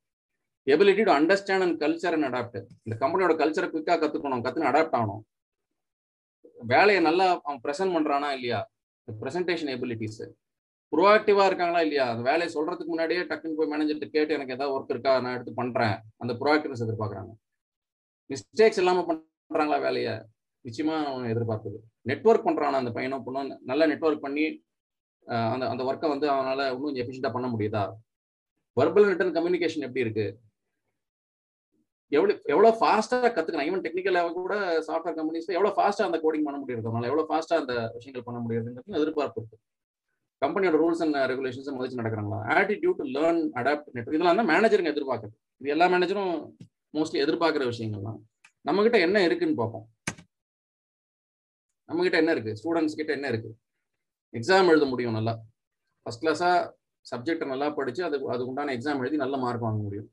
Ability 0.67 1.03
to 1.07 1.13
understand 1.19 1.65
and 1.65 1.77
culture 1.83 2.15
and 2.17 2.27
adapt 2.29 2.59
இந்த 2.85 2.95
கம்பெனியோட 3.03 3.33
கல்ச்சரை 3.41 3.69
குயிக்காக 3.73 3.99
கற்றுக்கணும் 4.03 4.43
கத்துன்னு 4.45 4.71
அடாப்ட் 4.71 4.97
ஆகணும். 4.99 5.23
வேலையை 6.73 7.01
நல்லா 7.07 7.27
அவன் 7.43 7.61
ப்ரெசென்ட் 7.65 7.95
பண்ணுறானா 7.95 8.31
இல்லையா? 8.37 8.59
ப்ரெசன்டேஷன் 9.21 9.71
எபிலிட்டிஸு 9.75 10.25
ப்ரோஆக்டிவா 10.93 11.43
இருக்காங்களா 11.49 11.81
இல்லையா? 11.85 12.05
அந்த 12.11 12.23
வேலையை 12.29 12.49
சொல்றதுக்கு 12.55 12.91
முன்னாடியே 12.93 13.21
டக்குன்னு 13.29 13.57
போய் 13.59 13.71
மேனேஜர்கிட்ட 13.71 14.09
கேட்டு 14.15 14.35
எனக்கு 14.37 14.55
ஏதாவது 14.57 14.75
ஒர்க் 14.75 14.93
இருக்கா? 14.93 15.13
நான் 15.23 15.35
எடுத்து 15.37 15.53
பண்றேன். 15.61 15.95
அந்த 16.23 16.33
ப்ரோஆக்டிவ்னஸ் 16.41 16.85
எதிர்பார்க்குறாங்க. 16.85 17.31
மிஸ்டேக்ஸ் 18.29 18.79
இல்லாம 18.81 19.03
பண்றாங்களா 19.09 19.79
வேலையை? 19.87 20.13
நிச்சயமா 20.65 20.95
அவன் 21.09 21.31
எதிர்பார்க்குது. 21.33 21.77
நெட்ஒர்க் 22.09 22.47
பண்றானா 22.47 22.81
அந்த 22.83 22.91
பையனும் 22.97 23.25
பொண்ணும் 23.25 23.51
நல்லா 23.71 23.85
நெட்ஒர்க் 23.91 24.25
பண்ணி 24.27 24.45
அந்த 25.53 25.65
அந்த 25.73 25.83
ஒர்க்கை 25.89 26.07
வந்து 26.13 26.27
அவனால 26.33 26.59
இன்னும் 26.71 26.87
கொஞ்சம் 26.87 27.03
எஃபிஷியண்டா 27.03 27.31
பண்ண 27.35 27.47
முடியுதா? 27.53 27.83
வர்பல் 28.77 29.07
ரிட்டன் 29.09 29.35
கம்யூனிகேஷன் 29.37 29.85
எப்படி 29.87 30.03
இருக்கு? 30.05 30.25
எவ்வளவு 32.11 32.33
எவ்வளவு 32.53 32.77
ஃபாஸ்டா 32.79 33.17
கத்துக்கலாம் 33.35 33.67
ஈவன் 33.69 33.83
டெக்னிக்கல் 33.85 34.15
லெவல் 34.17 34.35
கூட 34.39 34.55
சாஃப்ட்வேர் 34.87 35.17
கம்பெனிஸ் 35.19 35.47
எவ்வளவு 35.57 35.75
ஃபாஸ்டா 35.77 36.07
அந்த 36.09 36.17
கோடிங் 36.25 36.45
பண்ண 36.47 36.57
முடியுது? 36.61 36.89
அவனால 36.89 37.09
எவ்வளவு 37.11 37.29
ஃபாஸ்டா 37.29 37.55
அந்த 37.61 37.73
விஷயங்கள் 37.95 38.27
பண்ண 38.27 38.39
முடியுதுங்கிறது 38.43 38.99
எதிர்பார்ப்பு 38.99 39.39
இருக்கு. 39.41 39.57
கம்பெனியோட 40.41 40.75
ரூல்ஸ் 40.83 41.01
அண்ட் 41.03 41.17
ரெகுலேஷன்ஸ் 41.31 41.75
மதிச்சு 41.77 41.99
நடக்கிறாங்களா? 42.01 42.39
Attitude 42.55 42.99
to 43.01 43.05
learn 43.17 43.41
adapt 43.59 43.89
network 43.95 44.17
இதெல்லாம் 44.17 44.39
தான் 44.41 44.49
மேனேஜருங்க 44.53 44.91
எதிர்பார்க்குறது 44.93 45.35
இது 45.61 45.73
எல்லா 45.75 45.85
மேனேஜரும் 45.93 46.33
மோஸ்ட்லி 46.97 47.19
எதிர்பார்க்குற 47.25 47.65
விஷயங்கள்லாம் 47.71 48.19
நம்ம 48.67 48.83
கிட்ட 48.85 48.97
என்ன 49.05 49.17
இருக்குன்னு 49.27 49.59
பார்ப்போம். 49.61 49.85
நம்ம 51.89 52.03
கிட்ட 52.05 52.17
என்ன 52.21 52.31
இருக்கு? 52.35 52.51
ஸ்டூடெண்ட்ஸ் 52.59 52.97
கிட்ட 52.99 53.11
என்ன 53.17 53.27
இருக்கு? 53.31 53.49
எக்ஸாம் 54.37 54.71
எழுத 54.73 54.85
முடியும் 54.91 55.17
நல்லா. 55.17 55.33
ஃபர்ஸ்ட் 56.05 56.23
கிளாஸா 56.23 56.49
சப்ஜெக்டை 57.11 57.47
நல்லா 57.51 57.67
படிச்சு 57.79 58.01
அது 58.07 58.17
அதுக்குண்டான 58.33 58.73
எக்ஸாம் 58.77 59.01
எழுதி 59.03 59.17
நல்ல 59.23 59.35
மார்க் 59.43 59.65
வாங்க 59.67 59.81
முடியும். 59.87 60.07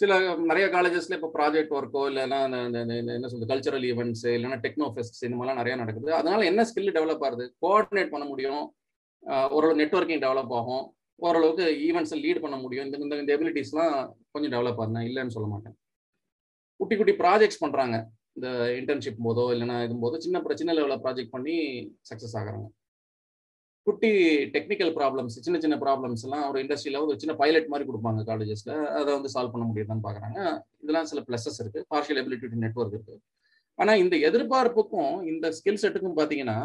சில 0.00 0.18
நிறைய 0.50 0.66
காலேஜஸ்ல 0.74 1.16
இப்போ 1.18 1.30
ப்ராஜெக்ட் 1.36 1.72
ஒர்க்கோ 1.78 2.02
இல்லைன்னா 2.10 2.38
என்ன 3.16 3.28
சொல்றது 3.30 3.50
கல்ச்சரல் 3.52 3.86
ஈவெண்ட்ஸ் 3.90 4.24
இல்லைன்னா 4.36 4.58
டெக்னோ 4.64 4.88
ஃபெஸ்ட் 4.94 5.24
இந்த 5.26 5.36
மாதிரிலாம் 5.36 5.60
நிறைய 5.62 5.76
நடக்குது. 5.76 6.10
அதனால 6.12 6.44
என்ன 6.44 6.64
ஸ்கில் 6.64 6.94
டெவலப் 6.98 7.24
ஆகுது? 7.28 7.46
கோஆர்டினேட் 7.64 8.12
பண்ண 8.12 8.26
முடியும். 8.26 8.62
ஓரளவு 9.56 9.80
நெட்ஒர்க்கிங் 9.80 10.22
டெவலப் 10.26 10.54
ஆகும். 10.58 10.84
ஓரளவுக்கு 11.16 11.64
ஈவெண்ட்ஸை 11.86 12.18
லீட் 12.24 12.42
பண்ண 12.44 12.56
முடியும். 12.56 12.86
இந்த 12.86 12.98
இந்த 13.04 13.16
இந்த 13.22 13.32
எபிலிட்டிஸ்லாம் 13.36 13.94
கொஞ்சம் 14.30 14.52
டெவலப் 14.54 14.80
ஆகுது 14.82 15.08
இல்லைன்னு 15.10 15.34
சொல்ல 15.36 15.48
மாட்டேன். 15.54 15.76
குட்டி 16.80 16.96
குட்டி 16.96 17.14
ப்ராஜெக்ட்ஸ் 17.22 17.62
பண்ணுறாங்க 17.64 17.96
இந்த 18.36 18.48
இன்டர்ன்ஷிப் 18.80 19.24
போதோ 19.26 19.44
இல்லைன்னா 19.54 19.76
இது 19.84 19.94
போதோ 20.04 20.18
சின்ன 20.26 20.54
சின்ன 20.62 20.74
லெவலில் 20.78 21.02
ப்ராஜெக்ட் 21.04 21.34
பண்ணி 21.36 21.56
சக்ஸஸ் 22.10 22.36
ஆகுறாங்க 22.40 22.68
குட்டி 23.88 24.10
டெக்னிக்கல் 24.54 24.92
ப்ராப்ளம்ஸ் 24.98 25.36
சின்ன 25.46 25.58
சின்ன 25.64 25.76
ப்ராப்ளம்ஸ் 25.84 26.24
எல்லாம் 26.26 26.44
ஒரு 26.50 26.58
இண்டஸ்ட்ரியில் 26.64 27.02
ஒரு 27.04 27.14
சின்ன 27.22 27.34
பைலட் 27.42 27.70
மாதிரி 27.72 27.86
கொடுப்பாங்க 27.90 28.20
காலேஜஸ்ல 28.30 28.72
அதை 28.98 29.10
வந்து 29.18 29.32
சால்வ் 29.34 29.54
பண்ண 29.54 29.66
முடியுதான்னு 29.70 30.06
பாக்குறாங்க. 30.06 30.38
இதெல்லாம் 30.82 31.08
சில 31.10 31.22
பிளஸஸ் 31.28 31.60
இருக்கு. 31.62 31.80
பார்ஷியல் 31.92 32.20
எபிலிட்டி 32.22 32.64
நெட்ஒர்க் 32.64 32.96
இருக்கு. 32.96 33.16
ஆனா 33.78 33.92
இந்த 34.02 34.14
எதிர்பார்ப்புக்கும் 34.28 35.14
இந்த 35.32 35.46
ஸ்கில் 35.58 35.82
செட்டுக்கும் 35.84 36.18
பாத்தீங்கன்னா 36.20 36.58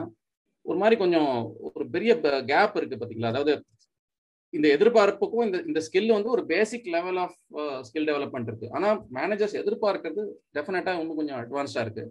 ஒரு 0.66 0.78
மாதிரி 0.82 0.96
கொஞ்சம் 1.04 1.32
ஒரு 1.68 1.86
பெரிய 1.96 2.12
கேப் 2.52 2.78
இருக்கு 2.80 3.00
பாத்தீங்களா? 3.02 3.32
அதாவது 3.34 3.54
இந்த 4.58 4.68
எதிர்பார்ப்புக்கும் 4.76 5.46
இந்த 5.48 5.58
இந்த 5.70 5.80
ஸ்கில் 5.86 6.16
வந்து 6.16 6.30
ஒரு 6.36 6.44
basic 6.52 6.88
level 6.96 7.20
of 7.24 7.38
skill 7.88 8.08
development 8.10 8.50
இருக்கு. 8.52 8.68
ஆனா 8.78 8.90
மேனேஜர்ஸ் 9.18 9.56
எதிர்பார்க்கறது 9.62 10.24
டெஃபினட்டா 10.58 10.94
இன்னும் 11.02 11.20
கொஞ்சம் 11.22 11.40
அட்வான்ஸ்டா 11.42 11.84
இருக்கு. 11.86 12.06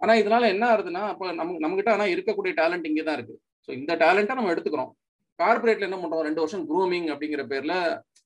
ஆனா 0.00 0.14
இதனால 0.22 0.48
என்ன 0.54 0.64
ஆகுதுன்னா 0.72 1.02
அப்போ 1.12 1.26
நம்ம 1.40 1.58
நம்மகிட்ட 1.64 1.90
ஆனா 1.96 2.06
இருக்கக்கூடிய 2.14 2.54
டேலண்ட் 2.60 2.88
இங்கே 2.90 3.04
தான் 3.08 3.18
இருக்கு. 3.18 3.36
ஸோ 3.66 3.70
இந்த 3.80 3.92
டேலண்ட்டை 4.04 4.36
நம்ம 4.38 4.52
எடுத்துக்கிறோம். 4.54 4.90
கார்பரேட்ல 5.38 5.88
என்ன 5.88 5.98
பண்றோம்? 6.00 6.26
ரெண்டு 6.28 6.42
வருஷம் 6.42 6.64
க்ரூமிங் 6.70 7.08
அப்படிங்கிற 7.12 7.44
பேர்ல 7.52 7.76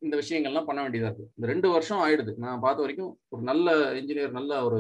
இந்த 0.07 0.15
விஷயங்கள்லாம் 0.23 0.67
பண்ண 0.69 0.81
வேண்டியதா 0.85 1.09
இருக்கு. 1.11 1.29
இந்த 1.37 1.47
ரெண்டு 1.53 1.69
வருஷம் 1.75 2.03
ஆயிடுது. 2.05 2.33
நான் 2.45 2.65
பார்த்த 2.65 2.85
வரைக்கும் 2.85 3.13
ஒரு 3.35 3.43
நல்ல 3.51 3.71
இன்ஜினியர் 4.01 4.37
நல்ல 4.39 4.61
ஒரு 4.67 4.79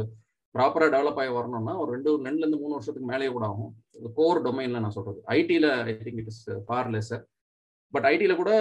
ப்ராப்பரா 0.54 0.86
டெவலப் 0.94 1.18
ஆகி 1.22 1.32
வரணும்னா 1.38 1.72
ஒரு 1.82 1.90
ரெண்டு 1.94 2.10
ரெண்டுல 2.26 2.44
இருந்து 2.44 2.60
மூணு 2.62 2.76
வருஷத்துக்கு 2.76 3.10
மேலேயே 3.10 3.30
கூட 3.36 3.44
ஆகும். 3.52 3.72
கோர் 4.18 4.40
டொமைன்ல 4.46 4.82
நான் 4.84 4.96
சொல்றது. 4.98 5.18
ஐடியில 5.38 5.66
I 5.90 5.94
think 6.04 6.20
it 6.22 6.30
is 6.32 6.44
far 6.68 6.90
lesser 6.94 7.22
but 7.94 8.06
ஐடியில 8.12 8.32
கூட 8.40 8.52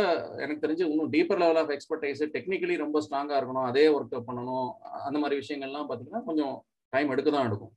எனக்கு 0.43 0.63
தெரிஞ்சு 0.65 0.83
இன்னும் 0.89 1.12
deeper 1.15 1.41
level 1.43 1.60
of 1.62 1.71
expertise 1.75 2.21
technically 2.36 2.75
ரொம்ப 2.83 2.97
ஸ்ட்ராங்கா 3.05 3.38
இருக்கணும். 3.39 3.67
அதே 3.71 3.86
ஒர்க் 3.95 4.15
பண்ணணும். 4.29 4.69
அந்த 5.07 5.17
மாதிரி 5.23 5.39
விஷயங்கள்லாம் 5.41 5.88
பார்த்தீங்கன்னா 5.89 6.23
கொஞ்சம் 6.29 6.53
டைம் 6.93 7.12
எடுக்க 7.15 7.29
தான் 7.36 7.47
எடுக்கும். 7.49 7.73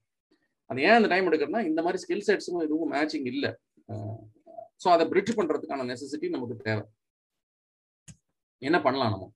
அது 0.71 0.83
ஏன் 0.89 0.99
அந்த 0.99 1.09
டைம் 1.13 1.29
எடுக்கிறதுனா 1.29 1.63
இந்த 1.71 1.81
மாதிரி 1.85 2.01
ஸ்கில் 2.03 2.27
செட்ஸும் 2.29 2.63
எதுவும் 2.67 2.93
மேட்சிங் 2.97 3.27
இல்லை. 3.33 3.51
ஸோ 4.83 4.89
அதை 4.95 5.05
பிரிட்ஜ் 5.13 5.37
பண்றதுக்கான 5.39 5.87
நெசசிட்டி 5.93 6.29
நமக்கு 6.37 6.57
தேவை. 6.69 6.85
என்ன 8.63 8.79
பண்ணலாம் 8.87 9.13
நம்ம? 9.15 9.27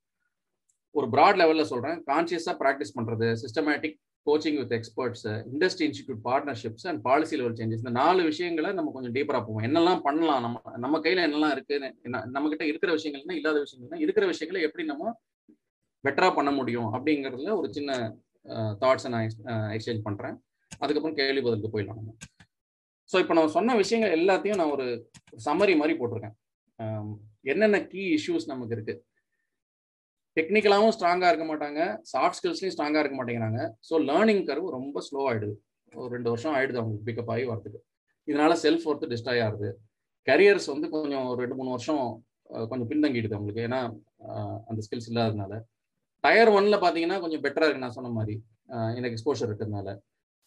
ஒரு 0.98 1.06
ப்ராட் 1.14 1.38
லெவலில் 1.40 1.70
சொல்றேன். 1.70 1.96
கான்சியஸாக 2.10 2.56
ப்ராக்டிஸ் 2.62 2.96
பண்ணுறது 2.96 3.28
systematic 3.42 3.96
coaching 4.26 4.58
with 4.60 4.74
experts 4.76 5.24
industry 5.52 5.84
institute 5.88 6.20
partnerships 6.28 6.86
and 6.90 7.00
policy 7.06 7.34
level 7.40 7.56
changes 7.58 7.82
இந்த 7.84 7.92
நாலு 8.00 8.20
விஷயங்களை 8.30 8.70
நம்ம 8.78 8.92
கொஞ்சம் 8.96 9.14
டீப்பராக 9.16 9.42
போவோம். 9.46 9.64
என்னெல்லாம் 9.68 10.02
பண்ணலாம்? 10.06 10.42
நம்ம 10.44 10.76
நம்ம 10.84 11.00
கையில் 11.06 11.24
என்னெல்லாம் 11.26 11.54
இருக்குது 11.56 11.90
நம்ம 12.36 12.44
கிட்ட 12.52 12.66
இருக்கிற 12.70 12.92
விஷயங்கள்னா 12.98 13.38
இல்லாத 13.40 13.58
விஷயங்கள்னா 13.64 14.00
இருக்கிற 14.04 14.26
விஷயங்களை 14.32 14.62
எப்படி 14.68 14.86
நம்ம 14.92 15.12
பெட்டரா 16.04 16.30
பண்ண 16.38 16.52
முடியும்? 16.60 16.88
அப்படிங்கிறதுல 16.96 17.52
ஒரு 17.60 17.70
சின்ன 17.78 17.98
தாட்ஸை 18.84 19.10
நான் 19.14 19.26
எக்ஸ்சேஞ்ச் 19.76 20.06
பண்றேன். 20.08 20.36
அதுக்கப்புறம் 20.82 21.18
கேள்வி 21.20 21.42
பதிலுக்கு 21.46 21.74
போயிடலாம் 21.74 22.00
நம்ம. 22.00 22.14
ஸோ 23.10 23.16
இப்போ 23.22 23.34
நான் 23.38 23.54
சொன்ன 23.56 23.74
விஷயங்கள் 23.82 24.14
எல்லாத்தையும் 24.18 24.60
நான் 24.60 24.74
ஒரு 24.76 24.86
சம்மரி 25.46 25.74
மாதிரி 25.80 25.94
போட்டிருக்கேன். 25.98 26.36
என்னென்ன 27.52 27.78
கீ 27.92 28.02
இஷ்யூஸ் 28.16 28.46
நமக்கு 28.52 28.74
இருக்கு? 28.76 28.94
டெக்னிக்கலாகவும் 30.36 30.94
ஸ்ட்ராங்காக 30.96 31.30
இருக்க 31.32 31.46
மாட்டாங்க. 31.50 31.80
சாஃப்ட் 32.12 32.38
ஸ்கில்ஸ்லையும் 32.38 32.74
ஸ்ட்ராங்காக 32.74 33.02
இருக்க 33.02 33.16
மாட்டேங்கிறாங்க. 33.18 33.60
ஸோ 33.88 33.94
லேர்னிங் 34.10 34.42
கருவு 34.48 34.76
ரொம்ப 34.78 35.02
ஸ்லோ 35.08 35.20
ஆகிடுது 35.30 35.54
ஒரு 35.92 36.10
ரெண்டு 36.16 36.30
வருஷம் 36.32 36.54
ஆயிடுது 36.58 36.80
அவங்களுக்கு 36.80 37.08
பிக்கப் 37.08 37.32
ஆகி 37.34 37.44
வரதுக்கு 37.50 37.80
இதனால 38.28 38.52
செல்ஃப் 38.64 38.86
ஒர்த்து 38.90 39.10
டிஸ்ட்ராய் 39.12 39.44
ஆகுது. 39.46 39.68
கரியர்ஸ் 40.26 40.68
வந்து 40.72 40.86
கொஞ்சம் 40.94 41.26
ஒரு 41.30 41.38
ரெண்டு 41.44 41.58
மூணு 41.58 41.70
வருஷம் 41.74 42.02
கொஞ்சம் 42.70 42.88
பின்தங்கிடுது 42.92 43.36
அவங்களுக்கு. 43.36 43.64
ஏன்னா 43.68 43.80
அந்த 44.70 44.80
ஸ்கில்ஸ் 44.86 45.08
இல்லாததுனால. 45.10 45.54
டயர் 46.24 46.50
ஒன்ல 46.58 46.76
பார்த்தீங்கன்னா 46.84 47.18
கொஞ்சம் 47.24 47.42
பெட்டராக 47.44 47.68
இருக்கு 47.68 47.84
நான் 47.86 47.96
சொன்ன 47.98 48.12
மாதிரி. 48.18 48.34
எனக்கு 48.98 49.14
எக்ஸ்போஷர் 49.14 49.48
இருக்கிறதுனால. 49.48 49.88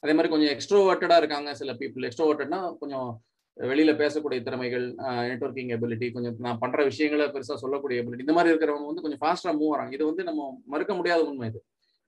அதே 0.03 0.13
மாதிரி 0.13 0.31
கொஞ்சம் 0.33 0.51
எக்ஸ்ட்ரோவர்ட்டடாக 0.55 1.21
இருக்காங்க 1.21 1.51
சில 1.61 1.73
பீப்புள் 1.79 2.05
எக்ஸ்ட்ரோவர்ட்டட்னா 2.07 2.59
கொஞ்சம் 2.81 3.09
வெளியில 3.57 3.91
பேசக்கூடிய 4.01 4.39
திறமைகள் 4.47 4.85
நெட்ஒர்க்கிங் 5.29 5.71
எபிலிட்டி 5.75 6.07
கொஞ்சம் 6.15 6.35
நான் 6.45 6.59
பண்ற 6.63 6.83
விஷயங்களை 6.83 7.25
பெருசா 7.35 7.55
சொல்லக்கூடிய 7.61 8.01
எபிலிட்டி 8.01 8.25
இந்த 8.25 8.35
மாதிரி 8.37 8.51
இருக்கிறவங்க 8.53 8.89
வந்து 8.89 9.03
கொஞ்சம் 9.05 9.21
ஃபாஸ்டா 9.23 9.51
மூவ் 9.59 9.71
ஆகிறாங்க 9.71 9.93
இது 9.97 10.03
வந்து 10.09 10.23
நம்ம 10.23 10.41
மறுக்க 10.73 10.93
முடியாத 10.99 11.21
உண்மை 11.29 11.47
இது. 11.51 11.59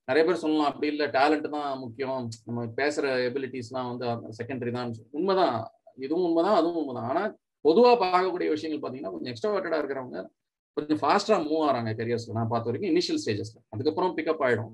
நிறைய 0.07 0.23
பேர் 0.27 0.41
சொல்லலாம் 0.43 0.69
அப்படி 0.71 0.87
இல்லை 0.93 1.07
டேலண்ட் 1.15 1.47
தான் 1.55 1.71
முக்கியம். 1.83 2.21
நம்ம 2.47 2.59
பேசுற 2.79 3.05
எபிலிட்டிஸ்லாம் 3.29 3.89
வந்து 3.91 4.05
செகண்டரி 4.39 4.71
தான். 4.77 4.93
உண்மைதான். 5.17 5.57
இதுவும் 6.05 6.25
உண்மைதான் 6.27 6.57
அதுவும் 6.59 6.79
உண்மைதான். 6.81 7.09
ஆனா 7.11 7.23
பொதுவா 7.65 7.91
பார்க்கக்கூடிய 8.03 8.49
விஷயங்கள் 8.55 8.83
பாத்தீங்கன்னா 8.83 9.13
கொஞ்சம் 9.15 9.31
எக்ஸ்ட்ராவேட்டடா 9.33 9.79
இருக்கிறவங்க 9.81 10.19
கொஞ்சம் 10.77 11.01
ஃபாஸ்டா 11.01 11.37
மூவ் 11.47 11.63
ஆகிறாங்க 11.67 11.91
கரியர்ஸ்ல 11.99 12.37
நான் 12.37 12.51
பார்த்த 12.53 12.69
வரைக்கும் 12.69 12.91
இனிஷியல் 12.93 13.21
ஸ்டேஜஸ்ல 13.23 13.59
அதுக்கப்புறம் 13.73 14.13
பிக்கப் 14.17 14.43
ஆயிடும். 14.47 14.71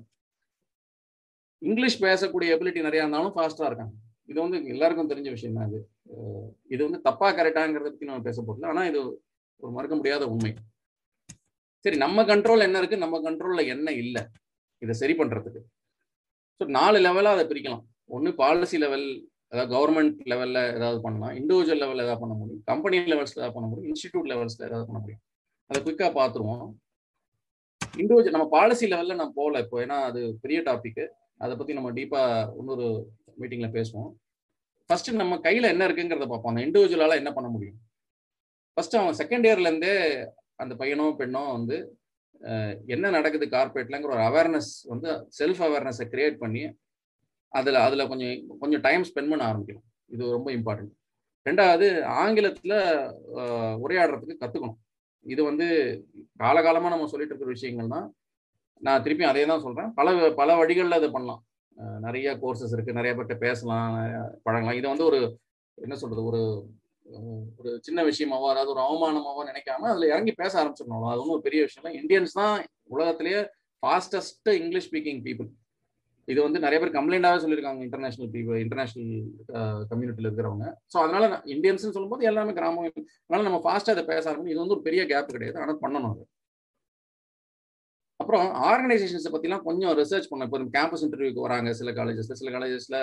இங்கிலீஷ் 1.62 2.02
பேசக்கூடிய 2.06 2.54
எபிலிட்டி 2.56 2.80
நிறையா 2.86 3.04
இருந்தாலும் 3.04 3.34
ஃபாஸ்ட்டாக 3.36 3.68
இருக்காங்க. 3.70 3.94
இது 4.30 4.38
வந்து 4.44 4.58
எல்லாருக்கும் 4.72 5.10
தெரிஞ்ச 5.12 5.28
விஷயம் 5.36 5.56
தான் 5.58 5.68
இது 5.70 5.80
இது 6.74 6.80
வந்து 6.86 7.00
தப்பா 7.08 7.28
கரெக்டாங்கிறத 7.38 7.90
பத்தி 7.90 8.08
நம்ம 8.08 8.24
பேச 8.28 8.38
போகல 8.48 8.68
ஆனா 8.72 8.82
இது 8.90 9.00
ஒரு 9.62 9.70
மறுக்க 9.76 9.94
முடியாத 9.98 10.24
உண்மை. 10.32 10.52
சரி 11.84 11.98
நம்ம 12.04 12.22
கண்ட்ரோல் 12.30 12.66
என்ன 12.66 12.78
இருக்கு? 12.80 12.96
நம்ம 13.04 13.16
கண்ட்ரோல்ல 13.26 13.62
என்ன 13.74 13.88
இல்லை? 14.02 14.22
இதை 14.82 14.94
சரி 15.00 15.14
பண்றதுக்கு. 15.20 15.60
ஸோ 16.60 16.64
நாலு 16.78 16.98
லெவலா 17.06 17.32
அதை 17.36 17.44
பிரிக்கலாம். 17.50 17.84
ஒன்று 18.16 18.30
பாலிசி 18.40 18.76
லெவல் 18.84 19.06
அதாவது 19.52 19.70
கவர்மெண்ட் 19.74 20.16
லெவல்ல 20.32 20.58
ஏதாவது 20.78 20.98
பண்ணலாம். 21.04 21.34
இண்டிவிஜுவல் 21.40 21.82
லெவலில் 21.82 22.04
ஏதாவது 22.06 22.22
பண்ண 22.22 22.34
முடியும். 22.40 22.62
கம்பெனி 22.70 22.96
லெவல்ஸ்ல 23.12 23.40
ஏதாவது 23.40 23.56
பண்ண 23.56 23.68
முடியும். 23.70 23.88
இன்ஸ்டிடியூட் 23.92 24.30
லெவல்ஸ்ல 24.32 24.66
ஏதாவது 24.68 24.88
பண்ண 24.88 25.00
முடியும். 25.04 25.22
அதை 25.70 25.78
குயிக்கா 25.86 26.08
பார்த்துருவோம். 26.20 26.66
இண்டிவிஜுவல் 28.00 28.36
நம்ம 28.36 28.48
பாலிசி 28.56 28.86
லெவல்ல 28.94 29.16
நான் 29.20 29.36
போகல 29.38 29.62
இப்போ. 29.64 29.78
ஏன்னா 29.84 29.98
அது 30.08 30.22
பெரிய 30.44 30.60
டாபிக் 30.70 31.02
அதை 31.40 31.52
பத்தி 31.58 31.72
நம்ம 31.78 31.90
டீப்பா 31.98 32.22
இன்னொரு 32.60 32.86
மீட்டிங்ல 33.40 33.68
பேசுவோம். 33.76 34.10
ஃபர்ஸ்ட் 34.90 35.10
நம்ம 35.22 35.36
கையில 35.46 35.70
என்ன 35.74 35.86
இருக்குங்கிறத 35.88 36.26
பார்ப்போம். 36.30 36.52
அந்த 36.52 36.64
இண்டிவிஜுவலால 36.66 37.18
என்ன 37.20 37.30
பண்ண 37.36 37.48
முடியும்? 37.54 37.78
ஃபர்ஸ்ட் 38.76 38.96
அவன் 39.00 39.18
செகண்ட் 39.20 39.46
இயர்ல 39.48 39.70
இருந்தே 39.70 39.94
அந்த 40.62 40.72
பையனோ 40.80 41.06
பெண்ணோ 41.20 41.42
வந்து 41.56 41.76
என்ன 42.94 43.10
நடக்குது 43.16 43.46
கார்பரேட்லங்கிற 43.54 44.12
ஒரு 44.16 44.24
அவேர்னஸ் 44.28 44.70
வந்து 44.92 45.10
செல்ஃப் 45.38 45.62
அவேர்னஸை 45.66 46.06
கிரியேட் 46.12 46.36
பண்ணி 46.42 46.62
அதில் 47.52 47.78
அதில் 47.86 48.08
கொஞ்சம் 48.10 48.40
கொஞ்சம் 48.62 48.82
டைம் 48.86 49.04
ஸ்பெண்ட் 49.08 49.32
பண்ண 49.32 49.44
ஆரம்பிக்கணும். 49.50 49.86
இது 50.14 50.22
ரொம்ப 50.36 50.48
இம்பார்ட்டன்ட் 50.58 50.92
ரெண்டாவது 51.46 51.86
ஆங்கிலத்தில் 52.22 52.76
உரையாடுறதுக்கு 53.84 54.40
கற்றுக்கணும் 54.42 54.78
இது 55.26 55.40
வந்து 55.50 55.66
காலகாலமாக 56.42 56.92
நம்ம 56.94 57.08
சொல்லிட்டு 57.12 57.32
இருக்கிற 57.32 57.54
விஷயங்கள் 57.56 57.94
தான் 57.94 58.06
நான் 58.80 59.02
திருப்பி 59.04 59.24
அதே 59.30 59.44
தான் 59.50 59.64
சொல்கிறேன் 59.66 59.90
பல 59.98 60.14
பல 60.40 60.56
வழிகளில் 60.60 60.98
அதை 61.00 61.08
பண்ணலாம். 61.16 61.42
நிறைய 62.06 62.28
கோர்சஸ் 62.42 62.74
இருக்குது 62.74 62.98
நிறைய 62.98 63.12
பேர்கிட்ட 63.16 63.36
பேசலாம். 63.46 63.94
பழகலாம். 64.46 64.78
இதை 64.80 64.88
வந்து 64.92 65.08
ஒரு 65.10 65.20
என்ன 65.78 65.96
சொல்கிறது 66.02 66.22
ஒரு 66.30 66.40
ஒரு 67.58 67.70
சின்ன 67.86 68.00
விஷயமாவோ 68.08 68.46
அதாவது 68.52 68.72
ஒரு 68.74 68.82
அவமானமாவோ 68.86 69.42
நினைக்காம 69.50 69.88
அதில் 69.92 70.12
இறங்கி 70.12 70.32
பேச 70.40 70.52
ஆரம்பிச்சிடணும். 70.60 71.04
அது 71.10 71.20
ஒன்றும் 71.22 71.36
ஒரு 71.36 71.46
பெரிய 71.46 71.60
விஷயம் 71.66 71.82
இல்லை. 71.84 71.98
இந்தியன்ஸ் 72.00 72.38
தான் 72.40 72.54
உலகத்திலேயே 72.94 73.40
ஃபாஸ்டஸ்ட் 73.82 74.50
இங்கிலீஷ் 74.62 74.88
ஸ்பீக்கிங் 74.90 75.20
பீப்புள் 75.26 75.48
இது 76.28 76.38
வந்து 76.44 76.62
நிறைய 76.64 76.78
பேர் 76.82 76.96
கம்ப்ளைண்டாகவே 76.96 77.42
சொல்லியிருக்காங்க 77.42 77.82
இன்டர்நேஷனல் 77.86 78.30
பீப்புள் 78.36 78.62
இன்டர்நேஷனல் 78.62 79.10
கம்யூனிட்டியில் 79.90 80.28
இருக்கிறவங்க. 80.28 80.68
ஸோ 80.92 80.96
அதனால 81.04 81.26
இந்தியன்ஸ்னு 81.54 81.94
சொல்லும்போது 81.96 82.28
எல்லாமே 82.30 82.54
கிராமம் 82.58 82.88
அதனால 83.26 83.44
நம்ம 83.48 83.60
ஃபாஸ்ட்டாக 83.66 83.96
அதை 83.96 84.04
பேச 84.12 84.24
ஆரம்பிக்கும் 84.30 84.54
இது 84.54 84.62
வந்து 84.62 84.76
ஒரு 84.76 84.84
பெரிய 84.88 85.02
கேப் 85.12 85.34
கிடையாது. 85.36 85.56
ஆனால் 85.64 85.78
பண்ணணும் 85.84 86.12
அது. 86.14 86.24
அப்புறம் 88.26 88.46
ஆர்கனைசேஷன்ஸை 88.68 89.30
பற்றிலாம் 89.32 89.64
கொஞ்சம் 89.66 89.92
ரிசர்ச் 89.98 90.28
பண்ண 90.30 90.46
இப்போ 90.48 90.58
கேம்பஸ் 90.76 91.02
இன்டர்வியூக்கு 91.06 91.42
வராங்க 91.44 91.72
சில 91.80 91.90
காலேஜஸில் 91.98 92.38
சில 92.38 92.50
காலேஜஸில் 92.54 92.96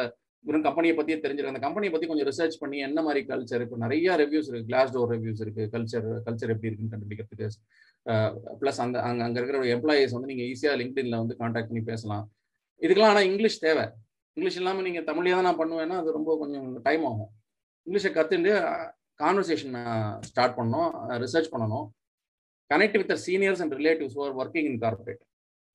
வெறும் 0.46 0.66
கம்பெனியை 0.66 0.94
பற்றியே 0.96 1.18
தெரிஞ்சிருக்கு 1.24 1.52
அந்த 1.52 1.62
கம்பெனியை 1.66 1.92
பற்றி 1.92 2.08
கொஞ்சம் 2.10 2.28
ரிசர்ச் 2.30 2.56
பண்ணி 2.62 2.78
என்ன 2.88 3.00
மாதிரி 3.06 3.22
கல்ச்சர் 3.30 3.62
இப்போ 3.66 3.78
நிறைய 3.84 4.16
ரிவ்யூஸ் 4.22 4.48
இருக்குது 4.50 4.68
கிளாஸ் 4.70 4.92
டோர் 4.96 5.12
ரிவ்யூஸ் 5.14 5.42
இருக்குது 5.44 5.70
கல்ச்சர் 5.76 6.08
கல்ச்சர் 6.26 6.52
எப்படி 6.54 6.70
இருக்குன்னு 6.70 6.94
கண்டுபிடிக்கிறதுக்கு. 6.94 7.48
ப்ளஸ் 8.62 8.82
அந்த 8.86 8.98
அங்கே 9.10 9.24
அங்கே 9.28 9.40
இருக்கிற 9.42 9.62
எம்ப்ளாயிஸ் 9.76 10.16
வந்து 10.18 10.30
நீங்கள் 10.32 10.50
ஈஸியாக 10.54 10.80
லிங்க்டின்ல 10.82 11.20
வந்து 11.24 11.38
காண்டாக்ட் 11.42 11.70
பண்ணி 11.72 11.84
பேசலாம். 11.92 12.26
இதுக்கெல்லாம் 12.82 13.14
ஆனால் 13.14 13.28
இங்கிலீஷ் 13.30 13.58
தேவை. 13.68 13.86
இங்கிலீஷ் 14.38 14.60
இல்லாமல் 14.62 14.88
நீங்கள் 14.88 15.08
தமிழ்லேயே 15.12 15.38
தான் 15.38 15.48
நான் 15.50 15.62
பண்ணுவேன்னா 15.62 15.98
அது 16.02 16.18
ரொம்ப 16.20 16.36
கொஞ்சம் 16.42 16.68
டைம் 16.88 17.06
ஆகும். 17.12 17.32
இங்கிலீஷை 17.88 18.12
கற்றுட்டு 18.18 18.54
கான்வர்சேஷன் 19.24 19.78
ஸ்டார்ட் 20.30 20.58
பண்ணணும். 20.60 20.92
ரிசர்ச் 21.26 21.52
பண்ணணும். 21.56 21.86
Connect 22.72 22.98
with 23.02 23.14
seniors 23.28 23.62
and 23.66 23.76
relatives 23.82 24.18
or 24.24 24.34
working 24.42 24.68
in 24.72 24.82
corporate 24.84 25.22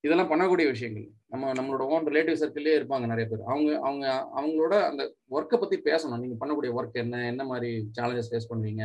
இதெல்லாம் 0.05 0.29
பண்ணக்கூடிய 0.31 0.65
விஷயங்கள். 0.73 1.07
நம்ம 1.31 1.51
நம்மளோட 1.57 1.85
ஓன் 1.93 2.05
ரிலேட்டிவ் 2.11 2.37
சர்க்கிளே 2.41 2.73
இருப்பாங்க 2.79 3.05
நிறைய 3.11 3.25
பேர். 3.29 3.41
அவங்க 3.51 3.69
அவங்க 3.87 4.05
அவங்களோட 4.39 4.75
அந்த 4.89 5.03
ஒர்க்கை 5.37 5.57
பற்றி 5.63 5.77
பேசணும். 5.89 6.21
நீங்கள் 6.23 6.41
பண்ணக்கூடிய 6.41 6.71
ஒர்க் 6.79 7.01
என்ன 7.03 7.25
என்ன 7.31 7.45
மாதிரி 7.51 7.71
சேலஞ்சஸ் 7.97 8.29
ஃபேஸ் 8.31 8.49
பண்ணுவீங்க? 8.51 8.83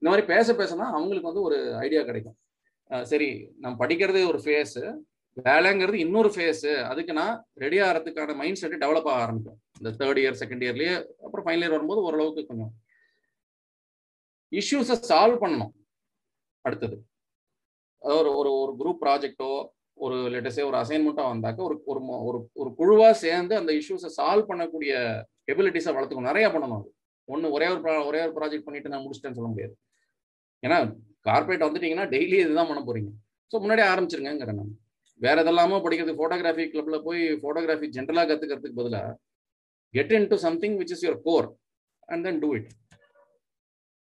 இந்த 0.00 0.08
மாதிரி 0.10 0.24
பேச 0.32 0.52
பேசினா 0.52 0.86
அவங்களுக்கு 0.96 1.30
வந்து 1.30 1.46
ஒரு 1.48 1.58
ஐடியா 1.84 2.02
கிடைக்கும். 2.08 2.36
சரி 3.12 3.28
நான் 3.62 3.78
படிக்கிறது 3.80 4.20
ஒரு 4.32 4.38
ஃபேஸு 4.44 4.82
வேலைங்கிறது 5.46 5.98
இன்னொரு 6.04 6.30
ஃபேஸு 6.34 6.70
அதுக்கு 6.90 7.12
நான் 7.18 7.34
ரெடி 7.62 7.78
ஆகிறதுக்கான 7.86 8.34
மைண்ட் 8.40 8.60
செட்டு 8.60 8.80
டெவலப் 8.84 9.08
ஆக 9.10 9.20
ஆரம்பிக்கும் 9.24 9.58
இந்த 9.78 9.90
தேர்ட் 10.00 10.20
இயர் 10.22 10.38
செகண்ட் 10.40 10.64
இயர்லேயே 10.66 10.94
அப்புறம் 11.24 11.44
ஃபைனல் 11.46 11.64
இயர் 11.64 11.76
வரும்போது 11.76 12.00
ஓரளவுக்கு 12.06 12.44
கொஞ்சம் 12.48 12.72
இஷ்யூஸை 14.52 14.96
சால்வ் 15.10 15.42
பண்ணணும். 15.42 15.72
அடுத்தது. 16.64 16.96
ஒரு 18.02 18.30
ஒரு 18.40 18.50
ஒரு 18.62 18.72
குரூப் 18.80 19.02
ப்ராஜெக்டோ 19.04 19.50
ஒரு 19.98 20.16
லேட்டஸ்டே 20.32 20.64
ஒரு 20.68 20.76
அசைன்மெண்ட்டோ 20.80 21.24
வந்தாக்க 21.32 21.60
ஒரு 21.68 21.76
ஒரு 21.90 22.00
ஒரு 22.28 22.38
ஒரு 22.54 22.70
குழுவாக 22.74 23.14
சேர்ந்து 23.24 23.54
அந்த 23.56 23.72
இஷ்யூஸை 23.72 24.10
சால்வ் 24.18 24.50
பண்ணக்கூடிய 24.50 24.92
எபிலிட்டிஸை 25.52 25.92
வளர்த்துக்கணும். 25.96 26.30
நிறைய 26.32 26.48
பண்ணணும் 26.48 26.78
அது. 26.80 26.88
ஒன்று 27.28 27.52
ஒரே 27.56 27.66
ஒரு 27.68 27.80
ஒரே 28.08 28.20
ஒரு 28.26 28.32
ப்ராஜெக்ட் 28.38 28.66
பண்ணிட்டு 28.66 28.92
நான் 28.92 29.04
முடிச்சிட்டேன்னு 29.04 29.38
சொல்ல 29.38 29.50
முடியாது. 29.52 29.74
ஏன்னா 30.62 30.78
கார்பரேட் 31.28 31.66
வந்துட்டீங்கன்னா 31.66 32.06
டெய்லி 32.14 32.36
இதுதான் 32.44 32.70
பண்ண 32.70 32.82
போறீங்க. 32.88 33.10
ஸோ 33.52 33.56
முன்னாடியே 33.62 33.88
ஆரம்பிச்சிருங்கிறேன் 33.92 34.60
நான். 34.60 34.72
வேற 35.20 35.36
இதெல்லாமோ 35.42 35.76
படிக்கிறது 35.84 36.18
ஃபோட்டோகிராஃபி 36.18 36.64
கிளப்ல 36.72 36.98
போய் 37.06 37.22
ஃபோட்டோகிராஃபி 37.42 37.86
ஜென்ரலாக 37.96 38.28
கற்றுக்கிறதுக்கு 38.30 38.80
பதிலாக 38.80 39.16
get 39.94 40.12
into 40.32 40.36
something 40.46 40.76
which 40.80 40.92
is 40.94 41.04
your 41.06 41.20
core 41.28 41.48
and 42.08 42.24
then 42.26 42.38
do 42.44 42.50
it 42.58 42.68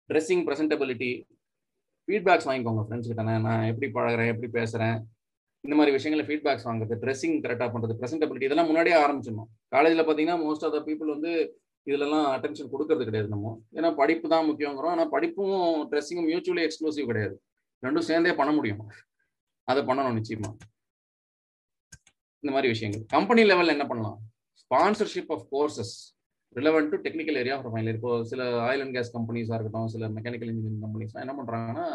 dressing 0.10 0.44
presentability 0.48 1.12
feedbacks 2.08 2.48
வாங்கிக்கோங்க 2.50 2.82
ஃப்ரெண்ட்ஸ் 2.88 3.10
கிட்ட. 3.10 3.24
நான் 3.48 3.68
எப்படி 3.72 3.88
பழகிறேன் 3.98 4.32
எப்படி 4.34 4.48
பேசுகிறேன் 4.60 4.96
இந்த 5.66 5.76
மாதிரி 5.80 5.92
விஷயங்களை 5.96 6.24
ஃபீட்பேக்ஸ் 6.30 6.66
வாங்குறது 6.70 6.96
ட்ரெஸ்ஸிங் 7.04 7.36
கரெக்டாக 7.44 7.70
பண்ணுறது 7.74 7.94
ப்ரெசென்டபிலிட்டி 8.00 8.48
இதெல்லாம் 8.48 8.70
முன்னாடியே 8.70 8.96
ஆரம்பிச்சிடணும். 9.04 9.50
காலேஜில் 9.68 10.06
பார்த்தீங்கன்னா 10.08 10.38
மோஸ்ட் 10.46 10.66
ஆஃப் 10.68 10.76
த 10.76 10.82
பீப்புள் 10.88 11.14
வந்து 11.16 11.62
இதுலலாம் 11.90 12.28
அட்டென்ஷன் 12.36 12.72
கொடுக்கறது 12.74 13.04
கிடையாது 13.08 13.30
நம்ம. 13.30 13.62
ஏன்னா 13.74 13.96
படிப்பு 13.96 14.30
தான் 14.30 14.48
முக்கியங்கிறோம். 14.50 14.94
ஆனால் 14.96 15.10
படிப்பும் 15.10 15.90
ட்ரெஸ்ஸிங்கும் 15.92 16.30
மியூச்சுவலி 16.32 16.64
எக்ஸ்க்ளூசிவ் 16.68 17.10
கிடையாது. 17.12 17.36
ரெண்டும் 17.86 18.08
சேர்ந்தே 18.10 18.34
பண்ண 18.34 18.52
முடியும். 18.54 18.84
அதை 19.64 19.84
பண்ணணும் 19.84 20.18
நிச்சயமா. 20.20 20.52
இந்த 22.44 22.52
மாதிரி 22.56 22.68
விஷயங்கள். 22.74 23.04
கம்பெனி 23.16 23.44
லெவலில் 23.44 23.76
என்ன 23.76 23.86
பண்ணலாம்? 23.92 24.18
Sponsorship 24.62 25.32
of 25.36 25.46
courses 25.52 25.96
relevant 26.56 26.92
to 26.92 26.98
technical 27.06 27.40
area 27.42 27.56
profile 27.60 27.92
இப்போ 27.94 28.12
சில 28.32 28.42
ஆயில் 28.66 28.84
அண்ட் 28.84 28.96
கேஸ் 28.98 29.14
கம்பெனிஸாக 29.16 29.58
இருக்கட்டும் 29.58 29.92
சில 29.94 30.10
மெக்கானிக்கல் 30.18 30.52
இன்ஜினியரிங் 30.52 30.84
கம்பெனிஸ் 30.86 31.16
என்ன 31.24 31.36
பண்ணுறாங்கன்னா 31.40 31.86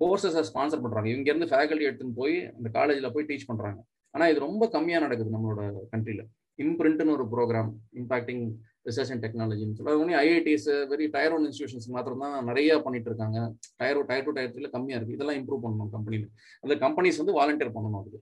கோர்சஸை 0.00 0.42
ஸ்பான்சர் 0.50 0.82
பண்ணுறாங்க 0.84 1.08
இங்கேருந்து 1.14 1.48
ஃபேக்கல்ட்டி 1.50 1.88
எடுத்துன்னு 1.88 2.18
போய் 2.20 2.36
அந்த 2.56 2.68
காலேஜில் 2.76 3.14
போய் 3.16 3.28
டீச் 3.30 3.48
பண்ணுறாங்க 3.50 3.80
ஆனால் 4.14 4.30
இது 4.32 4.40
ரொம்ப 4.40 4.64
கம்மியாக 4.74 5.04
நடக்குது 5.06 5.34
நம்மளோட 5.34 5.62
கண்ட்ரியில் 5.92 6.22
இம்ப்ரிண்ட்னு 6.58 7.14
ஒரு 7.16 7.24
ப்ரோக்ராம் 7.34 7.70
இம்பாக்டிங் 8.00 8.42
ரிசர்ச் 8.88 9.10
அண்ட் 9.12 9.24
டெக்னாலஜின்னு 9.24 9.76
சொல்லி. 9.78 9.90
அது 9.92 10.16
IITs 10.22 10.66
very 10.92 11.06
tier 11.14 11.34
one 11.36 11.44
institutions 11.48 11.88
மாத்திரம் 11.94 12.22
தான் 12.24 12.36
நிறைய 12.44 12.78
பண்ணிட்டு 12.86 13.08
இருக்காங்க 13.10 13.38
டயர் 13.80 14.00
டயர் 14.10 14.26
டூ 14.26 14.32
டயர் 14.38 14.52
த்ரீல 14.54 14.70
கம்மியாக 14.74 14.98
இருக்குது 14.98 15.16
இதெல்லாம் 15.18 15.38
இம்ப்ரூவ் 15.40 15.62
பண்ணணும் 15.64 15.92
கம்பெனியில் 15.96 16.26
அந்த 16.64 16.76
கம்பெனிஸ் 16.84 17.20
வந்து 17.22 17.34
வாலண்டியர் 17.38 17.74
பண்ணணும் 17.76 18.00
அதுக்கு. 18.02 18.20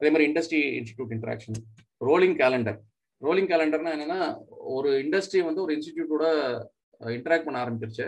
அதே 0.00 0.10
மாதிரி 0.10 0.26
industry 0.30 0.60
institute 0.80 1.14
interaction 1.16 1.58
rolling 2.00 2.36
calendar 2.42 2.78
rolling 3.26 3.50
கேலண்டர்னா 3.52 3.92
என்னன்னா 3.96 4.20
ஒரு 4.76 4.90
இண்டஸ்ட்ரி 5.04 5.40
வந்து 5.48 5.62
ஒரு 5.64 5.72
இன்ஸ்டிடியூட்டோட 5.76 6.26
இன்டராக்ட் 7.16 7.46
பண்ண 7.46 7.58
ஆரம்பிச்சிருச்சு. 7.64 8.06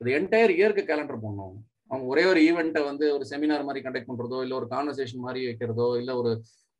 அது 0.00 0.10
என்டையர் 0.18 0.52
இயருக்கு 0.58 0.82
கேலண்டர் 0.90 1.22
போடணும். 1.24 1.54
அவங்க 1.90 2.04
ஒரே 2.12 2.24
ஒரு 2.32 2.40
ஈவெண்ட்டை 2.48 2.82
வந்து 2.90 3.06
ஒரு 3.16 3.24
செமினார் 3.30 3.66
மாதிரி 3.68 3.80
கண்டக்ட் 3.86 4.10
பண்ணுறதோ 4.10 4.38
இல்லை 4.44 4.56
ஒரு 4.60 4.68
கான்வர்சேஷன் 4.74 5.24
மாதிரி 5.26 5.40
வைக்கிறதோ 5.48 5.88
இல்லை 6.00 6.14
ஒரு 6.20 6.30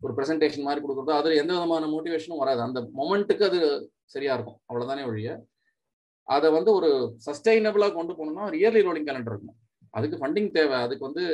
ஒரு 0.03 0.13
ப்ரெசன்டேஷன் 0.19 0.67
மாதிரி 0.67 0.81
கொடுக்குறதோ 0.85 1.15
அதில் 1.19 1.41
எந்த 1.41 1.53
விதமான 1.55 1.89
மோட்டிவேஷனும் 1.95 2.41
வராது. 2.43 2.61
அந்த 2.67 2.79
மொமெண்ட்டுக்கு 2.99 3.45
அது 3.49 3.61
சரியா 4.15 4.33
இருக்கும். 4.37 4.59
அவ்வளோதானே 4.69 5.03
ஒழிய. 5.11 5.31
அதை 6.29 6.49
வந்து 6.57 6.71
ஒரு 6.79 6.89
சஸ்டைனபிளாக 7.27 7.95
கொண்டு 7.99 8.13
போகணும்னா 8.19 8.47
ஒரு 8.51 8.57
இயர்லி 8.63 8.83
ரோலிங் 8.87 9.07
கேலண்டர் 9.09 9.35
இருக்கும். 9.35 9.59
அதுக்கு 9.95 10.17
ஃபண்டிங் 10.21 10.51
தேவை. 10.57 10.79
அதுக்கு 10.87 11.07
வந்து 11.09 11.25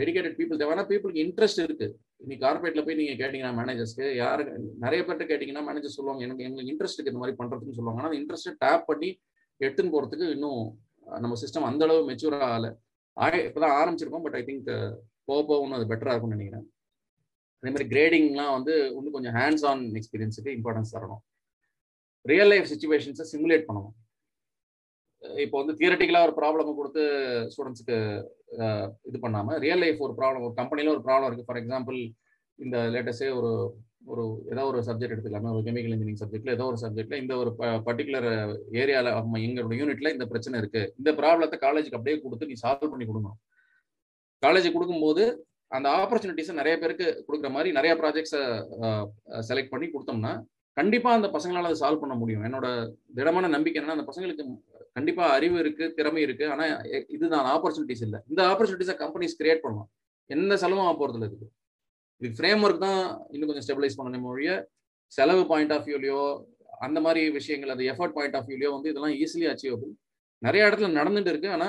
டெடிக்கேட்டட் 0.00 0.38
பீப்புள் 0.38 0.60
தேவைன்னா 0.62 0.84
பீப்புளுக்கு 0.90 1.24
இன்ட்ரெஸ்ட் 1.24 1.64
இருக்குது 1.66 1.94
இன்னைக்கு 2.22 2.44
கார்பரேட்ல 2.44 2.82
போய் 2.84 2.98
நீங்க 3.00 3.14
கேட்டீங்கன்னா 3.20 3.52
மேனேஜர்ஸ்க்கு 3.58 4.06
யாரு 4.16 4.42
நிறைய 4.84 5.00
பேர்ட்ட 5.06 5.24
கேட்டீங்கன்னா 5.30 5.62
மேனேஜர் 5.68 5.96
சொல்லுவாங்க 5.96 6.22
எனக்கு 6.26 6.44
எங்களுக்கு 6.46 6.72
இன்ட்ரெஸ்ட் 6.72 7.02
இந்த 7.04 7.20
மாதிரி 7.22 7.36
பண்றதுன்னு 7.40 7.76
சொல்லுவாங்க. 7.78 8.00
ஆனால் 8.02 8.16
இன்ட்ரெஸ்ட் 8.20 8.58
டேப் 8.64 8.88
பண்ணி 8.90 9.10
எடுத்துன்னு 9.60 9.92
போறதுக்கு 9.94 10.26
இன்னும் 10.36 10.62
நம்ம 11.24 11.36
சிஸ்டம் 11.42 11.68
அந்த 11.70 11.84
அளவு 11.86 12.00
மெச்சூர் 12.10 12.36
ஆகல. 12.48 12.68
ஆய 13.16 13.36
இப்பதான் 13.48 13.76
ஆரம்பிச்சிருக்கோம் 13.80 14.24
பட் 14.26 14.36
ஐ 14.40 14.42
திங்க் 14.48 14.68
போக 15.28 15.40
போக 15.48 15.58
ஒன்று 15.62 15.78
அது 15.78 15.88
பெட்டரா 15.92 16.12
இருக்கும்னு 16.12 16.38
நினைக்கிறேன். 16.38 16.66
அதே 17.60 17.70
மாதிரி 17.74 17.86
கிரேடிங்லாம் 17.94 18.52
வந்து 18.56 18.74
இன்னும் 18.96 19.16
கொஞ்சம் 19.16 19.36
ஹேண்ட்ஸ் 19.38 19.64
ஆன் 19.70 19.82
எக்ஸ்பீரியன்ஸுக்கு 20.00 20.50
இம்பார்ட்டன்ஸ் 20.58 20.92
தரணும். 20.96 21.22
ரியல் 22.32 22.50
லைஃப் 22.52 22.68
சுச்சுவேஷன்ஸை 22.72 23.26
சிமுலேட் 23.32 23.66
பண்ணணும். 23.68 23.96
இப்போ 25.44 25.56
வந்து 25.60 25.74
தியரட்டிக்கலா 25.80 26.24
ஒரு 26.26 26.34
ப்ராப்ளம் 26.38 26.78
கொடுத்து 26.78 27.02
ஸ்டூடெண்ட்ஸ்க்கு 27.52 27.96
இது 29.08 29.18
பண்ணாம 29.24 29.58
ரியல் 29.64 29.82
லைஃப் 29.84 30.04
ஒரு 30.06 30.14
ப்ராப்ளம் 30.20 30.44
ஒரு 30.46 30.54
கம்பெனில 30.60 30.92
ஒரு 30.94 31.02
ப்ராப்ளம் 31.06 31.28
இருக்கு. 31.28 31.46
ஃபார் 31.48 31.60
எக்ஸாம்பிள் 31.62 31.98
இந்த 32.58 32.76
லேட்டஸ்டே 32.94 33.30
ஒரு 33.40 33.50
ஒரு 34.12 34.22
ஏதோ 34.52 34.62
ஒரு 34.70 34.78
சப்ஜெக்ட் 34.86 35.14
எடுத்துக்கலாமே 35.14 35.50
ஒரு 35.54 35.64
கெமிக்கல் 35.66 35.94
இன்ஜினியரிங் 35.94 36.20
சப்ஜெக்ட்ல 36.20 36.54
ஏதோ 36.56 36.66
ஒரு 36.70 36.78
சப்ஜெக்ட்ல 36.82 37.16
இந்த 37.22 37.34
ஒரு 37.42 37.50
பர்டிகுலர் 37.88 38.28
ஏரியால 38.82 39.10
எங்களோட 39.46 39.74
யூனிட்ல 39.80 40.12
இந்த 40.16 40.26
பிரச்சனை 40.30 40.60
இருக்கு. 40.62 40.82
இந்த 41.00 41.10
ப்ராப்ளத்தை 41.20 41.58
காலேஜுக்கு 41.64 41.98
அப்படியே 41.98 42.18
கொடுத்து 42.22 42.48
நீ 42.50 42.56
சால்வ் 42.62 42.92
பண்ணி 42.92 43.06
கொடுக்கணும். 43.08 43.38
காலேஜ் 44.42 44.74
கொடுக்கும்போது 44.76 45.24
அந்த 45.76 45.88
ஆப்பர்ச்சுனிட்டிஸை 46.02 46.54
நிறைய 46.60 46.74
பேருக்கு 46.82 47.06
கொடுக்குற 47.26 47.50
மாதிரி 47.56 47.70
நிறைய 47.78 47.94
ப்ராஜெக்ட்ஸை 48.00 48.42
செலக்ட் 49.48 49.72
பண்ணி 49.74 49.88
கொடுத்தோம்னா 49.94 50.32
கண்டிப்பா 50.76 51.10
அந்த 51.18 51.28
பசங்களால 51.34 51.68
அதை 51.68 51.78
சால்வ் 51.82 52.02
பண்ண 52.02 52.14
முடியும். 52.22 52.44
என்னோட 52.48 52.66
திடமான 53.18 53.48
நம்பிக்கை 53.56 53.78
என்னன்னா 53.78 53.96
அந்த 53.98 54.08
பசங்களுக்கு 54.10 54.44
கண்டிப்பா 54.98 55.24
அறிவு 55.36 55.56
இருக்கு 55.64 55.86
திறமை 55.98 56.22
இருக்கு. 56.26 56.46
ஆனா 56.54 56.64
இதுதான் 57.16 57.48
ஆப்பர்ச்சுனிட்டிஸ் 57.54 58.04
இல்லை. 58.08 58.20
இந்த 58.32 58.42
ஆப்பர்ச்சுனிட்டிஸை 58.52 58.96
கம்பெனிஸ் 59.04 59.38
கிரியேட் 59.40 59.64
பண்ணலாம் 59.64 59.90
எந்த 60.36 60.56
செலவும் 60.64 61.00
போறதுல 61.00 61.26
இருக்கு 61.28 61.48
இது 62.20 62.36
ஃப்ரேம் 62.38 62.62
ஒர்க் 62.66 62.84
தான் 62.86 63.02
இன்னும் 63.34 63.48
கொஞ்சம் 63.48 63.66
ஸ்டெபிலைஸ் 63.66 63.98
பண்ணணும் 63.98 64.24
மொழிய 64.28 64.52
செலவு 65.16 65.42
பாயிண்ட் 65.50 65.72
ஆஃப் 65.74 65.86
வியூலையோ 65.88 66.22
அந்த 66.86 66.98
மாதிரி 67.04 67.20
விஷயங்கள் 67.36 67.72
அது 67.74 67.84
எஃபர்ட் 67.92 68.16
பாயிண்ட் 68.16 68.36
ஆஃப் 68.38 68.48
வியூலையோ 68.48 68.70
வந்து 68.76 68.90
இதெல்லாம் 68.92 69.14
ஈஸிலி 69.22 69.46
அச்சீவபிள் 69.52 69.92
நிறைய 70.46 70.66
இடத்துல 70.68 70.88
நடந்துட்டு 70.98 71.30
இருக்கு. 71.32 71.48
ஆனா 71.56 71.68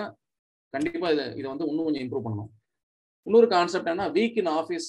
கண்டிப்பா 0.73 1.07
இதை 1.15 1.25
இதை 1.39 1.47
வந்து 1.51 1.67
இன்னும் 1.69 1.87
கொஞ்சம் 1.87 2.03
இம்ப்ரூவ் 2.05 2.25
பண்ணணும். 2.25 2.49
இன்னொரு 3.27 3.47
கான்செப்ட் 3.53 3.89
என்ன 3.93 4.03
week 4.17 4.37
in 4.41 4.51
office 4.59 4.87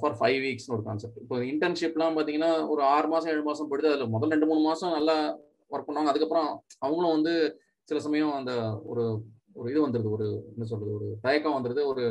for 0.00 0.16
five 0.18 0.38
வீக்ஸ்னு 0.44 0.74
ஒரு 0.76 0.84
கான்செப்ட் 0.88 1.20
இப்போ 1.22 1.36
இன்டர்ன்ஷிப்லாம் 1.52 2.16
பார்த்தீங்கன்னா 2.16 2.50
ஒரு 2.72 2.82
ஆறு 2.94 3.08
மாதம் 3.12 3.30
ஏழு 3.34 3.44
மாதம் 3.48 3.68
போயிடுது. 3.70 3.92
அதில் 3.92 4.12
முதல் 4.14 4.32
ரெண்டு 4.34 4.48
மூணு 4.50 4.62
மாதம் 4.68 4.94
நல்லா 4.98 5.16
ஒர்க் 5.72 5.88
பண்ணுவாங்க. 5.88 6.12
அதுக்கப்புறம் 6.12 6.50
அவங்களும் 6.84 7.14
வந்து 7.16 7.34
சில 7.88 7.98
சமயம் 8.00 8.32
அந்த 8.32 8.52
ஒரு 8.90 9.04
ஒரு 9.52 9.66
இது 9.72 9.80
வந்துடுது 9.86 10.10
ஒரு 10.16 10.26
என்ன 10.52 10.64
சொல்றது 10.70 10.92
ஒரு 10.94 11.08
தயக்கம் 11.24 11.56
வந்துடுது 11.56 11.82
ஒரு 11.90 12.04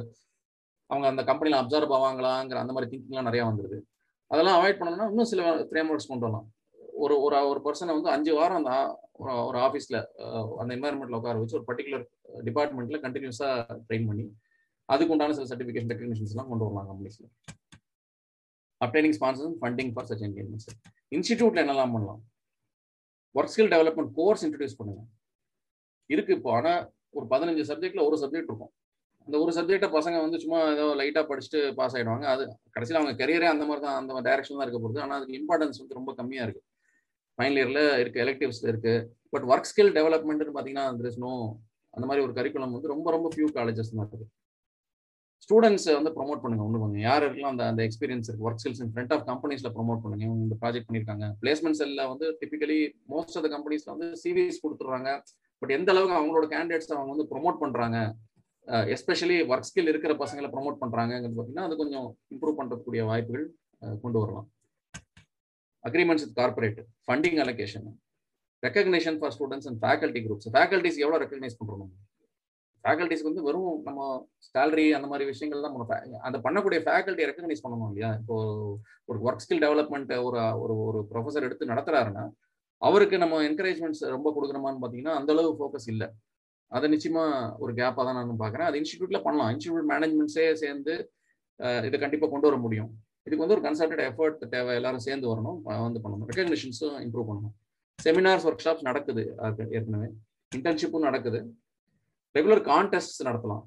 அவங்க 0.89 1.05
அந்த 1.11 1.21
கம்பெனியில் 1.29 1.59
அப்சர்வ் 1.61 1.95
ஆவாங்களாங்கிற 1.97 2.59
அந்த 2.63 2.73
மாதிரி 2.75 2.89
திங்கிங்லாம் 2.91 3.27
நிறையா 3.29 3.45
வந்துடுது 3.49 3.77
அதெல்லாம் 4.31 4.57
அவாய்ட் 4.57 4.79
பண்ணணும்னா 4.79 5.07
இன்னும் 5.11 5.29
சில 5.31 5.41
ஃப்ரேம் 5.69 5.89
ஒர்க்ஸ் 5.91 6.11
கொண்டு 6.11 6.25
வரலாம். 6.25 6.45
ஒரு 7.03 7.15
ஒரு 7.25 7.37
ஒரு 7.49 7.59
பர்சனை 7.65 7.93
வந்து 7.97 8.09
அஞ்சு 8.15 8.31
வாரம் 8.37 8.59
அந்த 8.61 8.73
ஒரு 9.47 9.57
ஆஃபீஸில் 9.65 9.99
அந்த 10.59 10.69
என்வாயர்மெண்ட்டில் 10.75 11.17
உட்கார 11.19 11.39
வச்சு 11.41 11.57
ஒரு 11.59 11.67
பர்டிகுலர் 11.69 12.05
டிபார்ட்மெண்ட்டில் 12.47 13.03
கண்டினியூஸாக 13.05 13.77
ட்ரெயின் 13.87 14.07
பண்ணி 14.09 14.25
அதுக்கு 14.89 15.13
உண்டான 15.15 15.35
சில 15.37 15.47
சர்டிஃபிகேஷன் 15.51 15.91
டெக்னிஷன்ஸ் 15.91 16.35
கொண்டு 16.51 16.65
வரலாம் 16.67 16.87
கம்பெனிஸ்ல 16.91 17.27
obtaining 18.81 19.15
sponsor 19.17 19.53
funding 19.61 19.91
for 19.95 20.07
such 20.09 20.25
engagements 20.29 20.69
இன்ஸ்டிடியூட்ல 21.15 21.63
என்னெல்லாம் 21.65 21.93
பண்ணலாம்? 21.95 22.21
Work 23.35 23.53
skill 23.53 23.71
development 23.75 24.11
course 24.19 24.43
introduce 24.47 24.79
பண்ணுங்க. 24.79 25.03
இருக்கு 26.13 26.33
இப்போ. 26.37 26.51
ஆனா 26.59 26.73
ஒரு 27.17 27.25
பதினஞ்சு 27.33 27.63
சப்ஜெக்ட்ல 27.71 28.03
ஒரு 28.09 28.17
சப்ஜெக்ட் 28.23 28.49
இருக்கும். 28.51 28.73
அந்த 29.27 29.35
ஒரு 29.43 29.51
சப்ஜெக்டை 29.57 29.89
பசங்க 29.97 30.17
வந்து 30.23 30.37
சும்மா 30.43 30.59
ஏதோ 30.75 30.85
லைட்டா 31.01 31.21
படிச்சுட்டு 31.29 31.59
பாஸ் 31.79 31.95
ஆயிடுவாங்க. 31.97 32.25
அது 32.33 32.43
கடைசியில் 32.75 32.99
அவங்க 32.99 33.13
கரியரே 33.21 33.47
அந்த 33.53 33.65
மாதிரி 33.69 33.83
தான் 33.85 33.97
அந்த 34.01 34.21
டைரக்ஷன் 34.29 34.57
தான் 34.57 34.65
இருக்க 34.67 34.81
போகுது 34.85 35.03
ஆனால் 35.05 35.17
அதுக்கு 35.19 35.37
இம்பார்ட்டன்ஸ் 35.41 35.79
வந்து 35.81 35.97
ரொம்ப 35.99 36.13
கம்மியா 36.19 36.43
இருக்கு. 36.47 36.63
ஃபைனல் 37.37 37.59
இயர்ல 37.61 37.81
இருக்கு 38.01 38.23
எலக்டிவ்ஸ்ல 38.25 38.67
இருக்கு. 38.73 38.93
பட் 39.33 39.45
ஒர்க் 39.51 39.69
ஸ்கில் 39.71 39.93
டெவலப்மெண்ட்னு 39.99 40.55
பார்த்தீங்கன்னா 40.57 41.17
நோ 41.25 41.31
அந்த 41.93 42.05
மாதிரி 42.09 42.23
ஒரு 42.25 42.33
கரிக்குலம் 42.37 42.75
வந்து 42.75 42.91
ரொம்ப 42.93 43.07
ரொம்ப 43.15 43.27
ஃபியூ 43.33 43.47
காலேஜஸ் 43.57 43.91
தான் 43.91 44.09
இருக்கு. 44.11 44.27
ஸ்டூடெண்ட்ஸ் 45.45 45.87
வந்து 45.97 46.11
ப்ரொமோட் 46.17 46.41
பண்ணுங்க 46.43 46.63
ஒன்று 46.65 46.79
பண்ணுங்க. 46.81 47.01
யார் 47.07 47.23
இருக்கலாம் 47.25 47.53
அந்த 47.53 47.63
அந்த 47.71 47.81
எக்ஸ்பீரியன்ஸ் 47.87 48.27
இருக்கு? 48.27 48.45
Work 48.47 48.61
skills 48.61 48.81
in 48.83 48.91
front 48.93 49.13
of 49.15 49.25
கம்பெனிஸ்ல 49.31 49.69
promote 49.75 50.01
பண்ணுங்க. 50.03 50.23
இவங்க 50.27 50.43
இந்த 50.47 50.57
ப்ராஜெக்ட் 50.61 50.87
பண்ணியிருக்காங்க 50.87 51.25
பிளேஸ்மெண்ட் 51.41 51.79
செல்ல 51.81 52.07
வந்து 52.11 52.27
டிபிக்கலி 52.41 52.79
மோஸ்ட் 53.13 53.37
ஆஃப் 53.39 53.45
த 53.47 53.51
கம்பெனிஸ்ல 53.55 53.89
வந்து 53.95 54.07
சிவிஸ் 54.23 54.61
கொடுத்துட்றாங்க. 54.63 55.11
பட் 55.65 55.75
எந்த 55.75 55.91
அளவுக்கு 55.91 56.17
அவங்களோட 56.17 56.45
கேண்டிடேட்ஸ் 56.51 56.91
அவங்க 56.95 57.11
வந்து 57.13 57.29
ப்ரொமோட் 57.29 57.55
பண்றாங்க 57.61 57.97
எஸ்பெஷலி 58.95 59.37
ஒர்க் 59.51 59.67
ஸ்கில் 59.67 59.89
இருக்கிற 59.91 60.13
பசங்களை 60.19 60.47
ப்ரொமோட் 60.55 60.77
பண்றாங்கிறது 60.81 61.35
பார்த்தீங்கன்னா 61.37 61.65
அது 61.67 61.75
கொஞ்சம் 61.79 62.05
இம்ப்ரூவ் 62.33 62.57
பண்ணுறதுக்கூடிய 62.59 63.01
வாய்ப்புகள் 63.09 63.45
கொண்டு 64.03 64.17
வரலாம். 64.21 64.47
Agreements 65.89 66.25
with 66.25 66.35
corporate 66.41 66.79
funding 67.05 67.39
allocation 67.43 67.87
recognition 68.63 69.17
for 69.21 69.33
students 69.37 69.69
and 69.71 69.81
faculty 69.83 70.21
groups 70.27 70.51
faculties 70.57 71.01
எவ்வளோ 71.03 71.19
ரெக்கக்னைஸ் 71.23 71.57
பண்ணுறோம் 71.61 71.91
ஃபேக்கல்டிஸ்க்கு 72.83 73.31
வந்து 73.31 73.47
வெறும் 73.49 73.69
நம்ம 73.89 73.99
சேலரி 74.53 74.87
அந்த 74.99 75.07
மாதிரி 75.11 75.25
விஷயங்கள் 75.33 75.65
தான் 75.65 75.75
பண்ணணும். 75.75 76.23
அந்த 76.27 76.37
பண்ணக்கூடிய 76.45 76.79
ஃபேக்கல்ட்டி 76.87 77.29
ரெக்கக்னைஸ் 77.29 77.65
பண்ணணும் 77.65 77.89
இல்லையா? 77.91 78.11
இப்போ 78.21 78.35
ஒரு 79.11 79.19
ஒர்க் 79.27 79.43
ஸ்கில் 79.45 79.63
டெவலப்மெண்ட் 79.65 80.13
ஒரு 80.27 80.39
ஒரு 80.63 80.75
ஒரு 80.87 81.01
ப்ரொஃபஸர் 81.13 81.47
எடுத்து 81.49 81.73
நடத்துறாருன்னா 81.73 82.25
அவருக்கு 82.87 83.15
நம்ம 83.23 83.41
என்கரேஜ்மெண்ட்ஸ் 83.49 84.03
ரொம்ப 84.15 84.27
கொடுக்குறோமான்னு 84.35 84.81
பார்த்தீங்கன்னா 84.83 85.15
அந்த 85.19 85.31
அளவு 85.35 85.51
ஃபோக்கஸ் 85.59 85.89
இல்லை. 85.93 86.07
அதை 86.75 86.85
நிச்சயமா 86.93 87.23
ஒரு 87.63 87.71
கேப்பாக 87.79 88.03
தான் 88.07 88.17
நான் 88.19 88.41
பார்க்குறேன். 88.43 88.69
அது 88.69 88.79
இன்ஸ்டியூட்ல 88.81 89.19
பண்ணலாம். 89.25 89.49
இன்ஸ்டியூட் 89.53 89.89
மேனேஜ்மெண்ட்ஸே 89.93 90.45
சேர்ந்து 90.63 90.93
இதை 91.87 91.97
கண்டிப்பாக 92.03 92.29
கொண்டு 92.31 92.47
வர 92.49 92.57
முடியும். 92.63 92.89
இதுக்கு 93.27 93.43
வந்து 93.43 93.55
ஒரு 93.57 93.63
கன்சல்டட் 93.67 94.03
எஃபர்ட் 94.09 94.41
தேவை. 94.53 94.71
எல்லாரும் 94.79 95.05
சேர்ந்து 95.05 95.29
வரணும். 95.31 95.59
வந்து 95.85 96.01
பண்ணணும். 96.03 96.27
ரெக்கக்னிஷன்ஸும் 96.31 96.97
இம்ப்ரூவ் 97.05 97.29
பண்ணணும். 97.29 97.53
செமினார்ஸ் 97.99 98.45
ஒர்க் 98.49 98.65
ஷாப்ஸ் 98.65 98.87
நடக்குது 98.89 99.23
ஏற்கனவே. 99.77 100.09
இன்டர்ன்ஷிப்பும் 100.51 101.07
நடக்குது. 101.09 101.39
ரெகுலர் 102.37 102.61
கான்டெஸ்ட் 102.71 103.25
நடத்தலாம். 103.29 103.63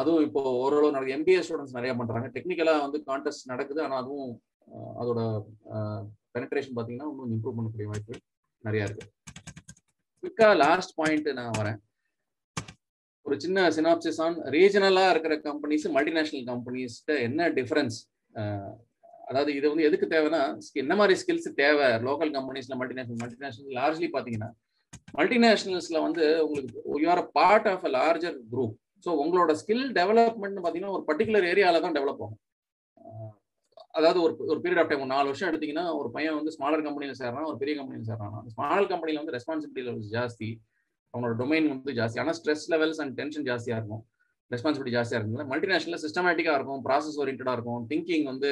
அதுவும் 0.00 0.24
இப்போ 0.26 0.40
ஓரளவு 0.62 0.94
நடக்குது. 0.94 1.16
எம்பிஏ 1.18 1.40
ஸ்டூடெண்ட்ஸ் 1.46 1.76
நிறைய 1.78 1.92
பண்றாங்க. 2.00 2.26
டெக்னிக்கலா 2.36 2.74
வந்து 2.86 2.98
கான்டெஸ்ட் 3.10 3.50
நடக்குது. 3.52 3.80
ஆனால் 3.86 4.00
அதுவும் 4.02 4.30
அதோட 5.02 5.20
பெனட்ரேஷன் 6.38 6.76
பார்த்தீங்கன்னா 6.78 7.10
இன்னும் 7.12 7.34
இம்ப்ரூவ் 7.36 7.58
பண்ணக்கூடிய 7.58 7.88
வாய்ப்புகள் 7.92 8.24
நிறைய 8.64 8.88
இருக்கு. 8.88 9.06
குவிக்கா 10.22 10.48
லாஸ்ட் 10.64 10.96
பாயிண்ட் 11.00 11.28
நான் 11.40 11.58
வரேன். 11.60 11.78
ஒரு 13.26 13.36
சின்ன 13.44 13.64
சினாப்சிஸ் 13.76 14.18
ஆன் 14.26 14.36
ரீஜனலா 14.54 15.02
இருக்கிற 15.12 15.34
கம்பெனிஸ் 15.46 15.84
மல்டிநேஷனல் 15.96 16.46
கம்பெனிஸ்ட 16.50 17.14
என்ன 17.26 17.48
டிஃபரன்ஸ் 17.58 17.98
அதாவது 19.30 19.50
இது 19.56 19.66
வந்து 19.70 19.86
எதுக்கு 19.88 20.06
தேவைன்னா 20.12 20.40
என்ன 20.82 20.92
மாதிரி 21.00 21.14
ஸ்கில்ஸ் 21.22 21.48
தேவை? 21.60 21.88
லோக்கல் 22.06 22.30
கம்பெனிஸ்ல 22.36 22.76
மல்டிநேஷனல் 22.82 23.20
மல்டிநேஷனல் 23.22 23.76
லார்ஜ்லி 23.78 24.08
பாத்தீங்கன்னா 24.14 24.48
மல்டிநேஷனல்ஸ்ல 25.18 25.98
வந்து 26.06 26.24
உங்களுக்கு 26.46 27.00
you 27.02 27.08
are 27.14 27.22
part 27.38 27.68
of 27.72 27.84
a 27.88 27.92
larger 27.98 28.38
group 28.52 28.74
so 29.06 29.10
உங்களோட 29.24 29.52
ஸ்கில் 29.60 29.84
டெவலப்மெண்ட் 29.98 30.60
பார்த்தீங்கன்னா 30.60 30.94
ஒரு 30.96 31.04
பர்டிகுலர் 31.10 31.48
ஏரியாவில் 31.52 31.84
தான் 31.86 31.96
டெவலப் 31.98 32.22
ஆகும். 32.24 32.38
அதாவது 33.98 34.18
ஒரு 34.24 34.32
ஒரு 34.52 34.58
பீரியட் 34.64 34.80
ஆஃப் 34.82 34.90
டைம் 34.90 35.12
நாலு 35.14 35.30
வருஷம் 35.30 35.50
எடுத்தீங்கன்னா 35.50 35.84
ஒரு 36.00 36.08
பையன் 36.16 36.36
வந்து 36.38 36.52
ஸ்மாலர் 36.56 36.84
கம்பெனியில் 36.86 37.18
சேர்றான் 37.20 37.48
ஒரு 37.50 37.58
பெரிய 37.62 37.74
கம்பெனியில் 37.78 38.08
சேர்றான். 38.10 38.34
ஸ்மாலர் 38.54 38.90
கம்பெனியில் 38.92 39.20
வந்து 39.22 39.34
ரெஸ்பான்சிபிலிட்டி 39.36 39.84
லெவல்ஸ் 39.88 40.12
ஜாஸ்தி. 40.16 40.50
அவனோட 41.14 41.34
டொமைன் 41.40 41.68
வந்து 41.72 41.92
ஜாஸ்தி. 42.00 42.20
ஆனால் 42.22 42.36
ஸ்ட்ரெஸ் 42.38 42.66
லெவல்ஸ் 42.74 43.00
அண்ட் 43.04 43.14
டென்ஷன் 43.20 43.46
ஜாஸ்தியாக 43.50 43.80
இருக்கும். 43.80 44.02
ரெஸ்பான்சிபிலிட்டி 44.50 44.96
ஜாஸ்தியாக 44.98 45.20
இருக்கும் 45.20 45.52
மல்டிநேஷனலில் 45.52 46.02
சிஸ்டமேட்டிக்காக 46.06 46.58
இருக்கும். 46.58 46.82
ப்ராசஸ் 46.88 47.18
ஓரியன்டாக 47.22 47.56
இருக்கும். 47.58 47.82
திங்கிங் 47.92 48.26
வந்து 48.32 48.50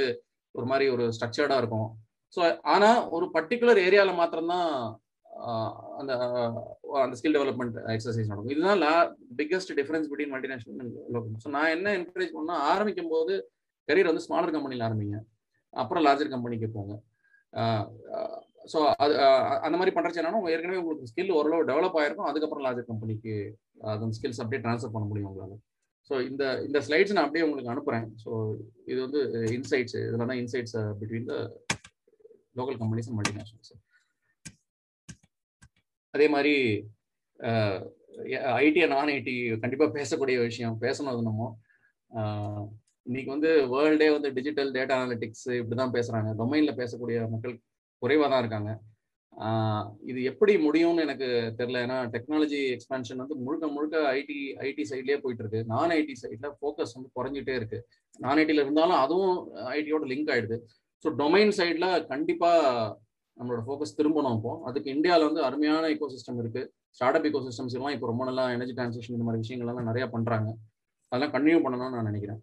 ஒரு 0.54 0.66
மாதிரி 0.70 0.87
ஒரு 0.94 1.04
ஸ்ட்ரக்சர்டாக 1.16 1.62
இருக்கும். 1.62 1.88
ஸோ 2.35 2.40
ஆனால் 2.74 3.00
ஒரு 3.16 3.26
பர்டிகுலர் 3.37 3.80
ஏரியாவில் 3.88 4.20
மாத்திரம்தான் 4.20 4.70
அந்த 6.00 6.12
அந்த 7.04 7.14
ஸ்கில் 7.18 7.37
டெவலப்மெண்ட் 7.37 7.76
எக்ஸசைஸ் 7.94 8.30
நடக்கும். 8.30 8.52
இதுதான் 8.54 8.80
லா 8.85 8.92
biggest 9.40 9.72
difference 9.78 10.09
between 10.11 10.35
multinational 10.35 10.92
so 11.42 11.48
நான் 11.56 11.72
என்ன 11.76 11.92
என்கரேஜ் 11.98 12.37
பண்ணால் 12.37 12.62
ஆரம்பிக்கும் 12.72 13.12
போது 13.14 13.35
கரியர் 13.88 14.11
வந்து 14.11 14.24
ஸ்மாலர் 14.26 14.54
கம்பெனியில் 14.54 14.87
ஆரம்பிங்க. 14.87 15.18
அப்புறம் 15.82 16.04
லார்ஜர் 16.06 16.32
கம்பெனிக்கு 16.34 16.68
போங்க. 16.76 16.94
ஸோ 18.72 18.78
அது 19.04 19.14
அந்த 19.66 19.76
மாதிரி 19.78 19.94
பண்ணுறச்சு 19.96 20.20
என்னன்னா 20.20 20.40
ஏற்கனவே 20.54 20.80
உங்களுக்கு 20.82 21.10
ஸ்கில் 21.12 21.36
ஓரளவு 21.38 21.68
டெவலப் 21.70 21.98
ஆயிருக்கும். 22.00 22.28
அதுக்கப்புறம் 22.30 22.64
லார்ஜர் 22.66 22.90
கம்பெனிக்கு 22.90 23.34
அந்த 23.92 24.12
ஸ்கில்ஸ் 24.18 24.42
அப்படியே 24.44 24.62
ட்ரான்ஸ்ஃபர் 24.64 24.94
பண்ண 24.94 25.06
முடியும் 25.10 25.30
உங்களால். 25.30 25.56
ஸோ 26.10 26.14
இந்த 26.30 26.44
இந்த 26.66 26.78
ஸ்லைட்ஸ் 26.86 27.14
நான் 27.16 27.26
அப்படியே 27.26 27.44
உங்களுக்கு 27.46 27.72
அனுப்புகிறேன் 27.74 28.06
ஸோ 28.24 28.32
இது 28.90 28.98
வந்து 29.06 29.20
இன்சைட்ஸ் 29.56 29.96
இதில் 30.02 30.30
தான் 30.30 30.40
insights 30.42 30.76
between 31.00 31.28
the 31.32 31.36
local 32.58 32.78
companies 32.82 33.08
and 33.08 33.18
multinationals 33.20 33.72
அதே 36.14 36.26
மாதிரி 36.34 36.54
ஐடி 38.66 38.83
நான் 38.92 39.10
ஐடி 39.14 39.35
கண்டிப்பாக 39.62 39.90
பேசக்கூடிய 39.96 40.37
விஷயம். 40.46 40.77
பேசணும் 40.85 41.12
அது 41.12 41.29
நம்ம. 41.29 41.48
இன்னைக்கு 43.09 43.31
வந்து 43.35 43.50
வேர்ல்டே 43.73 44.09
வந்து 44.15 44.29
டிஜிட்டல் 44.37 44.71
டேட்டா 44.77 44.94
அனாலிட்டிக்ஸ் 44.98 45.48
இப்படி 45.61 45.77
தான் 45.81 45.92
பேசுகிறாங்க 45.96 46.31
டொமைனில் 46.40 46.79
பேசக்கூடிய 46.81 47.19
மக்கள் 47.35 47.54
குறைவாக 48.02 48.29
தான் 48.33 48.42
இருக்காங்க 48.44 48.71
இது 50.11 50.21
எப்படி 50.31 50.52
முடியும்னு 50.65 51.04
எனக்கு 51.07 51.27
தெரியல. 51.59 51.79
ஏன்னா 51.87 51.96
டெக்னாலஜி 52.15 52.61
எக்ஸ்பென்ஷன் 52.77 53.21
வந்து 53.23 53.37
முழுக்க 53.46 53.67
முழுக்க 53.75 53.96
ஐடி 54.19 54.38
ஐடி 54.67 54.85
சைட்லேயே 54.90 55.19
போயிட்டு 55.25 55.42
இருக்கு. 55.44 55.61
நான் 55.73 55.92
ஐடி 55.98 56.15
சைட்ல 56.23 56.48
ஃபோக்கஸ் 56.59 56.94
வந்து 56.96 57.11
குறைஞ்சிட்டே 57.19 57.54
இருக்கு. 57.61 57.79
நான் 58.25 58.38
ஐடியில் 58.42 58.63
இருந்தாலும் 58.65 58.98
அதுவும் 59.04 59.35
ஐடியோட 59.77 60.07
லிங்க் 60.13 60.33
ஆயிடுது. 60.35 60.59
ஸோ 61.04 61.11
டொமைன் 61.21 61.54
சைடில் 61.59 61.88
கண்டிப்பாக 62.13 62.63
நம்மளோட 63.38 63.63
ஃபோக்கஸ் 63.69 63.96
திரும்பணும் 64.00 64.37
இப்போ. 64.38 64.52
அதுக்கு 64.71 64.88
இந்தியாவில் 64.96 65.29
வந்து 65.29 65.42
அருமையான 65.48 65.90
இக்கோ 65.94 66.09
சிஸ்டம் 66.17 66.40
இருக்கு. 66.44 66.63
ஸ்டார்ட் 66.98 67.19
அப் 67.19 67.29
இக்கோ 67.31 67.42
சிஸ்டம்ஸ் 67.48 67.77
எல்லாம் 67.79 67.94
இப்போ 67.96 68.09
ரொம்ப 68.13 68.25
நல்லா 68.31 68.46
எனர்ஜி 68.57 68.77
டிரான்சேஷன் 68.79 69.17
இந்த 69.19 69.27
மாதிரி 69.29 69.42
விஷயங்கள்லாம் 69.44 69.90
நிறைய 69.92 70.07
பண்றாங்க. 70.17 70.48
அதெல்லாம் 71.13 71.35
கண்டினியூ 71.37 71.61
பண்ணணும்னு 71.67 71.96
நான் 71.98 72.11
நினைக்கிறேன். 72.13 72.40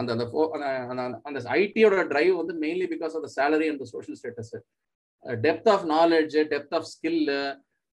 அந்த 0.00 0.10
அந்த 0.12 0.24
அந்த 1.28 1.38
ஐடியோட 1.60 2.02
ட்ரைவ் 2.12 2.32
வந்து 2.40 2.54
mainly 2.64 2.86
because 2.94 3.14
of 3.16 3.24
the 3.26 3.30
salary 3.38 3.68
and 3.72 3.84
social 3.94 4.18
status 4.20 4.54
depth 5.44 5.70
of 5.74 5.86
knowledge 5.94 6.36
depth 6.52 6.76
of 6.78 6.88
skill 6.92 7.22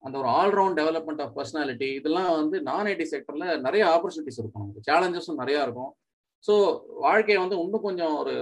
அந்த 0.03 0.15
ஒரு 0.21 0.30
ஆல்ரவுண்ட் 0.39 0.78
டெவலப்மெண்ட் 0.82 1.21
ஆஃப் 1.26 1.36
பர்சனாலிட்டி 1.38 1.89
இதெல்லாம் 1.99 2.32
வந்து 2.39 2.57
நான் 2.69 2.88
ஐடி 2.93 3.05
செக்டர்ல 3.13 3.45
நிறைய 3.67 3.84
ஆப்பர்ச்சுனிட்டிஸ் 3.95 4.39
இருக்கும். 4.41 4.63
நமக்கு 4.63 4.88
சேலஞ்சஸும் 4.89 5.41
நிறைய 5.41 5.57
இருக்கும். 5.65 5.91
ஸோ 6.45 6.53
வாழ்க்கையை 7.05 7.39
வந்து 7.43 7.57
இன்னும் 7.63 7.86
கொஞ்சம் 7.88 8.15
ஒரு 8.21 8.34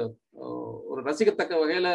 ஒரு 0.92 1.02
ரசிக்கத்தக்க 1.10 1.54
வகையில 1.64 1.90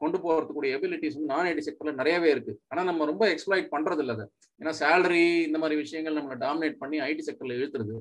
கொண்டு 0.00 0.18
போகிறதுக்கூடிய 0.24 0.76
எபிலிட்டிஸ் 0.76 1.16
வந்து 1.16 1.32
நான் 1.32 1.48
ஐடி 1.52 1.62
செக்டர்ல 1.66 1.92
நிறையவே 2.00 2.28
இருக்கு. 2.34 2.52
ஆனால் 2.70 2.88
நம்ம 2.90 3.06
ரொம்ப 3.10 3.24
எக்ஸ்ப்ளாய்ட் 3.32 3.68
பண்றது 3.74 4.02
இல்லை 4.04 4.14
அதை. 4.16 4.26
ஏன்னா 4.60 4.72
சேலரி 4.82 5.24
இந்த 5.48 5.58
மாதிரி 5.62 5.76
விஷயங்கள் 5.84 6.18
நம்மளை 6.18 6.36
டாமினேட் 6.44 6.80
பண்ணி 6.82 6.98
ஐடி 7.08 7.24
செக்டர்ல 7.28 7.58
இழுத்துருது. 7.58 7.96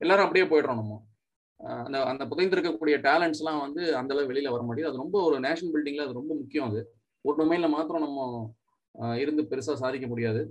எல்லாரும் 0.00 0.26
அப்படியே 0.26 0.46
போயிடுறோம் 0.52 0.80
நம்ம. 0.82 0.94
அந்த 1.84 1.96
அந்த 2.10 2.22
புதைந்திருக்கக்கூடிய 2.30 2.96
டேலண்ட்ஸ்லாம் 3.06 3.60
வந்து 3.66 3.82
அந்த 4.00 4.12
அளவு 4.14 4.30
வெளியில 4.30 4.52
வர 4.54 4.62
முடியும் 4.68 4.88
அது 4.90 5.02
ரொம்ப 5.04 5.16
ஒரு 5.28 5.36
நேஷனல் 5.46 5.74
பில்டிங்ல 5.74 6.06
அது 6.06 6.20
ரொம்ப 6.20 6.32
முக்கியம் 6.40 6.68
அது. 6.70 6.80
ஒரு 7.24 7.36
டொமைன்ல 7.40 7.68
மாத்திரம் 7.76 8.04
நம்ம 8.06 8.20
இருந்து 9.22 9.42
பெருசா 9.50 9.74
சாதிக்க 9.82 10.06
முடியாது. 10.12 10.42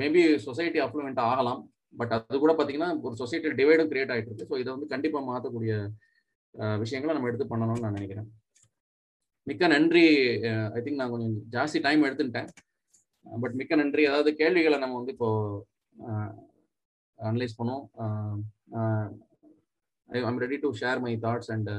மேபி 0.00 0.22
சொசைட்டி 0.46 0.80
அப்ளமெண்ட் 0.86 1.20
ஆகலாம். 1.30 1.60
பட் 2.00 2.12
அது 2.16 2.38
கூட 2.44 2.52
பாத்தீங்கன்னா 2.58 2.90
ஒரு 3.06 3.14
சொசைட்டி 3.20 3.50
டிவைடும் 3.60 3.90
கிரியேட் 3.92 4.12
ஆயிட்டு 4.14 4.30
இருக்கு. 4.30 4.48
ஸோ 4.50 4.56
இதை 4.62 4.70
வந்து 4.74 4.92
கண்டிப்பா 4.94 5.20
மாற்றக்கூடிய 5.30 5.74
விஷயங்களை 6.82 7.12
நம்ம 7.14 7.30
எடுத்து 7.30 7.46
பண்ணணும்னு 7.52 7.84
நான் 7.84 7.98
நினைக்கிறேன். 7.98 8.28
மிக்க 9.46 9.66
நன்றி. 9.74 10.04
ஐ 10.76 10.80
திங்க் 10.84 11.00
நான் 11.00 11.12
கொஞ்சம் 11.14 11.36
ஜாஸ்தி 11.56 11.78
டைம் 11.86 12.06
எடுத்துட்டேன். 12.08 12.50
பட் 13.26 13.56
மிக்க 13.60 13.76
நன்றி. 13.82 14.02
அதாவது 14.10 14.30
கேள்விகளை 14.42 14.78
நம்ம 14.84 14.96
வந்து 15.00 15.14
இப்போ 15.16 15.30
அனலைஸ் 17.18 17.58
பண்ணுவோம். 17.60 17.86
பண்ணோம் 20.08 20.28
I'm 20.30 20.42
ready 20.44 20.58
to 20.64 20.68
share 20.80 21.00
my 21.06 21.12
thoughts 21.26 21.50
and 21.56 21.70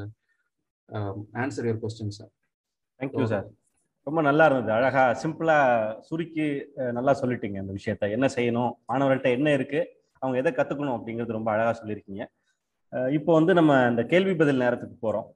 answer 1.43 1.67
your 1.69 1.81
question 1.85 2.15
sir 2.17 2.31
thank you 2.99 3.27
sir 3.33 3.47
ரொம்ப 4.07 4.21
நல்லா 4.27 4.43
இருந்தது. 4.47 4.71
அழகா 4.75 5.01
சிம்பிளா 5.21 5.57
சுருக்கி 6.07 6.45
நல்லா 6.97 7.13
சொல்லிட்டீங்க 7.21 7.57
இந்த 7.63 7.73
விஷயத்த. 7.77 8.05
என்ன 8.15 8.27
செய்யணும்? 8.35 8.71
மாணவர்கள்ட்ட 8.89 9.29
என்ன 9.37 9.51
இருக்கு? 9.57 9.81
அவங்க 10.21 10.35
எதை 10.41 10.51
கத்துக்கணும் 10.57 10.95
அப்படிங்கிறது 10.97 11.37
ரொம்ப 11.37 11.49
அழகா 11.53 11.71
சொல்லியிருக்கீங்க. 11.79 12.23
இப்போ 13.17 13.31
வந்து 13.37 13.53
நம்ம 13.57 13.71
இந்த 13.89 14.03
கேள்வி 14.11 14.33
பதில் 14.39 14.63
நேரத்துக்கு 14.63 14.95
போறோம். 15.05 15.27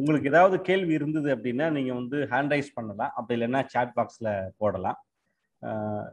உங்களுக்கு 0.00 0.30
ஏதாவது 0.32 0.56
கேள்வி 0.68 0.92
இருந்தது 0.98 1.28
அப்படின்னா 1.34 1.66
நீங்க 1.76 1.92
வந்து 2.00 2.18
ஹேண்ட் 2.30 2.52
ரைஸ் 2.54 2.70
பண்ணலாம். 2.76 3.12
அப்படி 3.18 3.36
இல்லைன்னா 3.38 3.60
சாட் 3.74 3.92
பாக்ஸ்ல 3.98 4.30
போடலாம். 4.62 4.98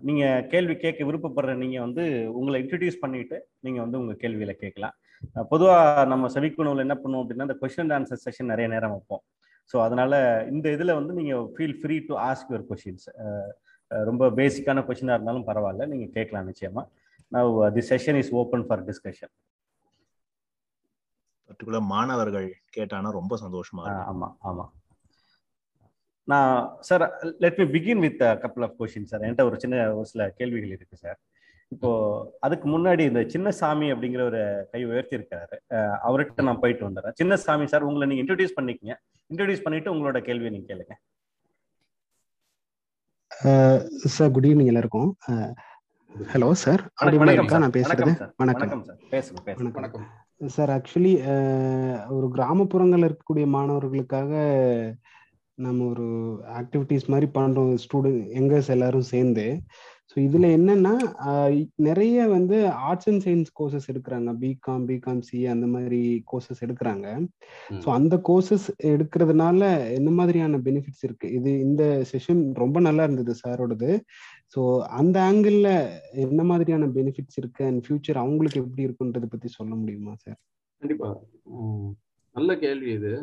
நீங்க 0.08 0.26
கேள்வி 0.54 0.76
கேட்க 0.84 1.06
விருப்பப்படுற 1.10 1.56
நீங்க 1.64 1.78
வந்து 1.86 2.04
உங்களை 2.40 2.60
இன்ட்ரடியூஸ் 2.64 3.02
பண்ணிட்டு 3.04 3.40
நீங்க 3.66 3.80
வந்து 3.86 4.00
உங்க 4.02 4.16
கேள்வியில 4.24 4.54
கேட்கலாம். 4.64 4.96
பொதுவா 5.52 5.78
நம்ம 6.06 6.30
செவிக்குணவில் 6.36 6.86
என்ன 6.86 6.96
பண்ணுவோம் 6.96 7.24
அப்படின்னா 7.24 7.48
இந்த 7.50 7.58
அண்ட் 7.84 7.96
ஆன்சர் 7.98 8.24
செஷன் 8.26 8.52
நிறைய 8.54 8.68
நேரம் 8.68 8.94
வைப்போம். 8.96 9.24
ஸோ 9.74 9.78
அதனால 9.86 10.14
இந்த 10.52 10.68
இதில் 10.72 10.98
வந்து 11.00 11.14
நீங்கள் 11.20 11.46
feel 11.54 11.78
free 11.82 11.98
to 12.10 12.16
ask 12.28 12.52
your 12.52 12.68
questions 12.72 13.08
ரொம்ப 13.92 14.30
பேசிக்கான 14.40 14.84
கொஷினாக 14.88 15.18
இருந்தாலும் 15.18 15.48
பரவாயில்ல 15.50 15.88
நீங்கள் 15.92 16.14
கேட்கலாம் 16.18 16.48
நிச்சயமா. 16.52 16.84
Now 17.32 17.52
the 17.76 17.84
session 17.90 18.18
is 18.22 18.32
open 18.42 18.66
for 18.68 18.84
discussion 18.90 19.34
particular 21.50 21.86
மாணவர்கள் 21.94 22.48
கேட்டானா 22.78 23.10
ரொம்ப 23.20 23.34
சந்தோஷமா 23.44 23.84
ஆமாம் 24.12 24.36
ஆமாம் 24.42 24.72
நான் 26.28 26.52
sir 26.80 27.04
let 27.44 27.58
me 27.62 27.66
begin 27.74 28.04
with 28.06 28.22
couple 28.44 28.66
of 28.68 28.78
question 28.80 29.10
sir 29.12 29.24
என்கிட்ட 29.24 29.46
ஒரு 29.50 29.58
சின்ன 29.64 29.82
ஒரு 29.98 30.08
சில 30.12 30.26
கேள்விகள் 30.40 30.76
இருக்கு 30.76 30.98
சார் 31.04 31.18
இப்போ 31.74 31.92
அதுக்கு 32.46 32.68
முன்னாடி 32.74 33.04
இந்த 33.10 33.22
சின்னசாமி 33.34 33.88
அப்படிங்கிற 33.94 34.22
ஒரு 34.32 34.42
கை 34.72 34.82
உயர்த்தி 34.92 35.18
இருக்காரு 35.20 35.58
அவர்கிட்ட 36.08 36.48
நான் 36.48 36.62
போயிட்டு 36.64 36.88
வந்துடுறேன். 36.88 37.18
சின்னசாமி 37.22 37.66
சார் 37.74 37.88
உங்களை 37.90 38.08
நீங்க 38.10 38.24
இன்ட்ரடியூஸ் 38.24 38.58
பண்ணிக்கங்க. 38.60 38.96
இன்ட்ரடியூஸ் 39.32 39.66
பண்ணிட்டு 39.68 39.94
உங்களோட 39.96 40.22
கேள்வியை 40.30 40.54
நீங்க 40.56 40.68
கேளுங்க. 40.72 40.96
சார் 44.16 44.34
குட் 44.34 44.48
ஈவினிங் 44.50 44.72
எல்லாருக்கும். 44.72 45.12
ஹலோ 46.34 46.50
சார் 46.64 46.82
நான் 47.04 47.78
பேசுறது? 47.78 48.12
வணக்கம் 48.42 48.84
வணக்கம். 49.78 50.04
சார் 50.56 50.72
ஆக்சுவலி 50.76 51.14
ஒரு 52.18 52.28
கிராமப்புறங்கள்ல 52.36 53.08
இருக்கக்கூடிய 53.10 53.46
மாணவர்களுக்காக 53.56 54.34
நம்ம 55.66 55.88
ஒரு 55.94 56.08
ஆக்டிவிட்டிஸ் 56.60 57.12
மாதிரி 57.14 57.28
பண்றோம். 57.40 57.74
ஸ்டூடெண்ட் 57.84 58.22
எங்கர்ஸ் 58.42 58.70
எல்லாரும் 58.76 59.10
சேர்ந்து. 59.14 59.46
ஸோ 60.12 60.16
இதுல 60.26 60.46
என்னன்னா 60.58 60.94
நிறைய 61.88 62.26
வந்து 62.34 62.58
ஆர்ட்ஸ் 62.88 63.08
அண்ட் 63.10 63.24
சயின்ஸ் 63.26 63.52
கோர்சஸ் 63.60 63.88
எடுக்கிறாங்க. 63.92 64.30
பிகாம் 64.42 64.84
பிகாம் 64.90 65.22
சி 65.28 65.38
அந்த 65.54 65.68
மாதிரி 65.68 66.02
கோர்சஸ் 66.32 66.64
எடுக்கிறாங்க. 66.66 67.08
ஸோ 67.84 67.88
அந்த 67.98 68.16
கோர்சஸ் 68.30 68.68
எடுக்கிறதுனால 68.92 69.62
என்ன 69.98 70.10
மாதிரியான 70.20 70.60
பெனிஃபிட்ஸ் 70.68 71.06
இருக்கு? 71.08 71.30
இது 71.38 71.52
இந்த 71.68 71.84
செஷன் 72.12 72.44
ரொம்ப 72.64 72.80
நல்லா 72.80 73.06
இருந்தது 73.08 73.36
சாரோடது. 73.44 73.92
ஸோ 74.56 74.64
அந்த 75.02 75.18
ஆங்கிள் 75.30 75.60
என்ன 76.26 76.42
மாதிரியான 76.52 76.90
பெனிஃபிட்ஸ் 76.98 77.40
இருக்கு? 77.42 77.64
அண்ட் 77.70 77.84
ஃபியூச்சர் 77.86 78.22
அவங்களுக்கு 78.24 78.62
எப்படி 78.64 78.88
இருக்குன்றதை 78.88 79.30
பத்தி 79.34 79.52
சொல்ல 79.58 79.74
முடியுமா 79.76 80.16
சார்? 80.26 80.40
கண்டிப்பா. 80.82 81.10
நல்ல 82.36 82.52
கேள்வி 82.58 82.92
இது. 83.00 83.14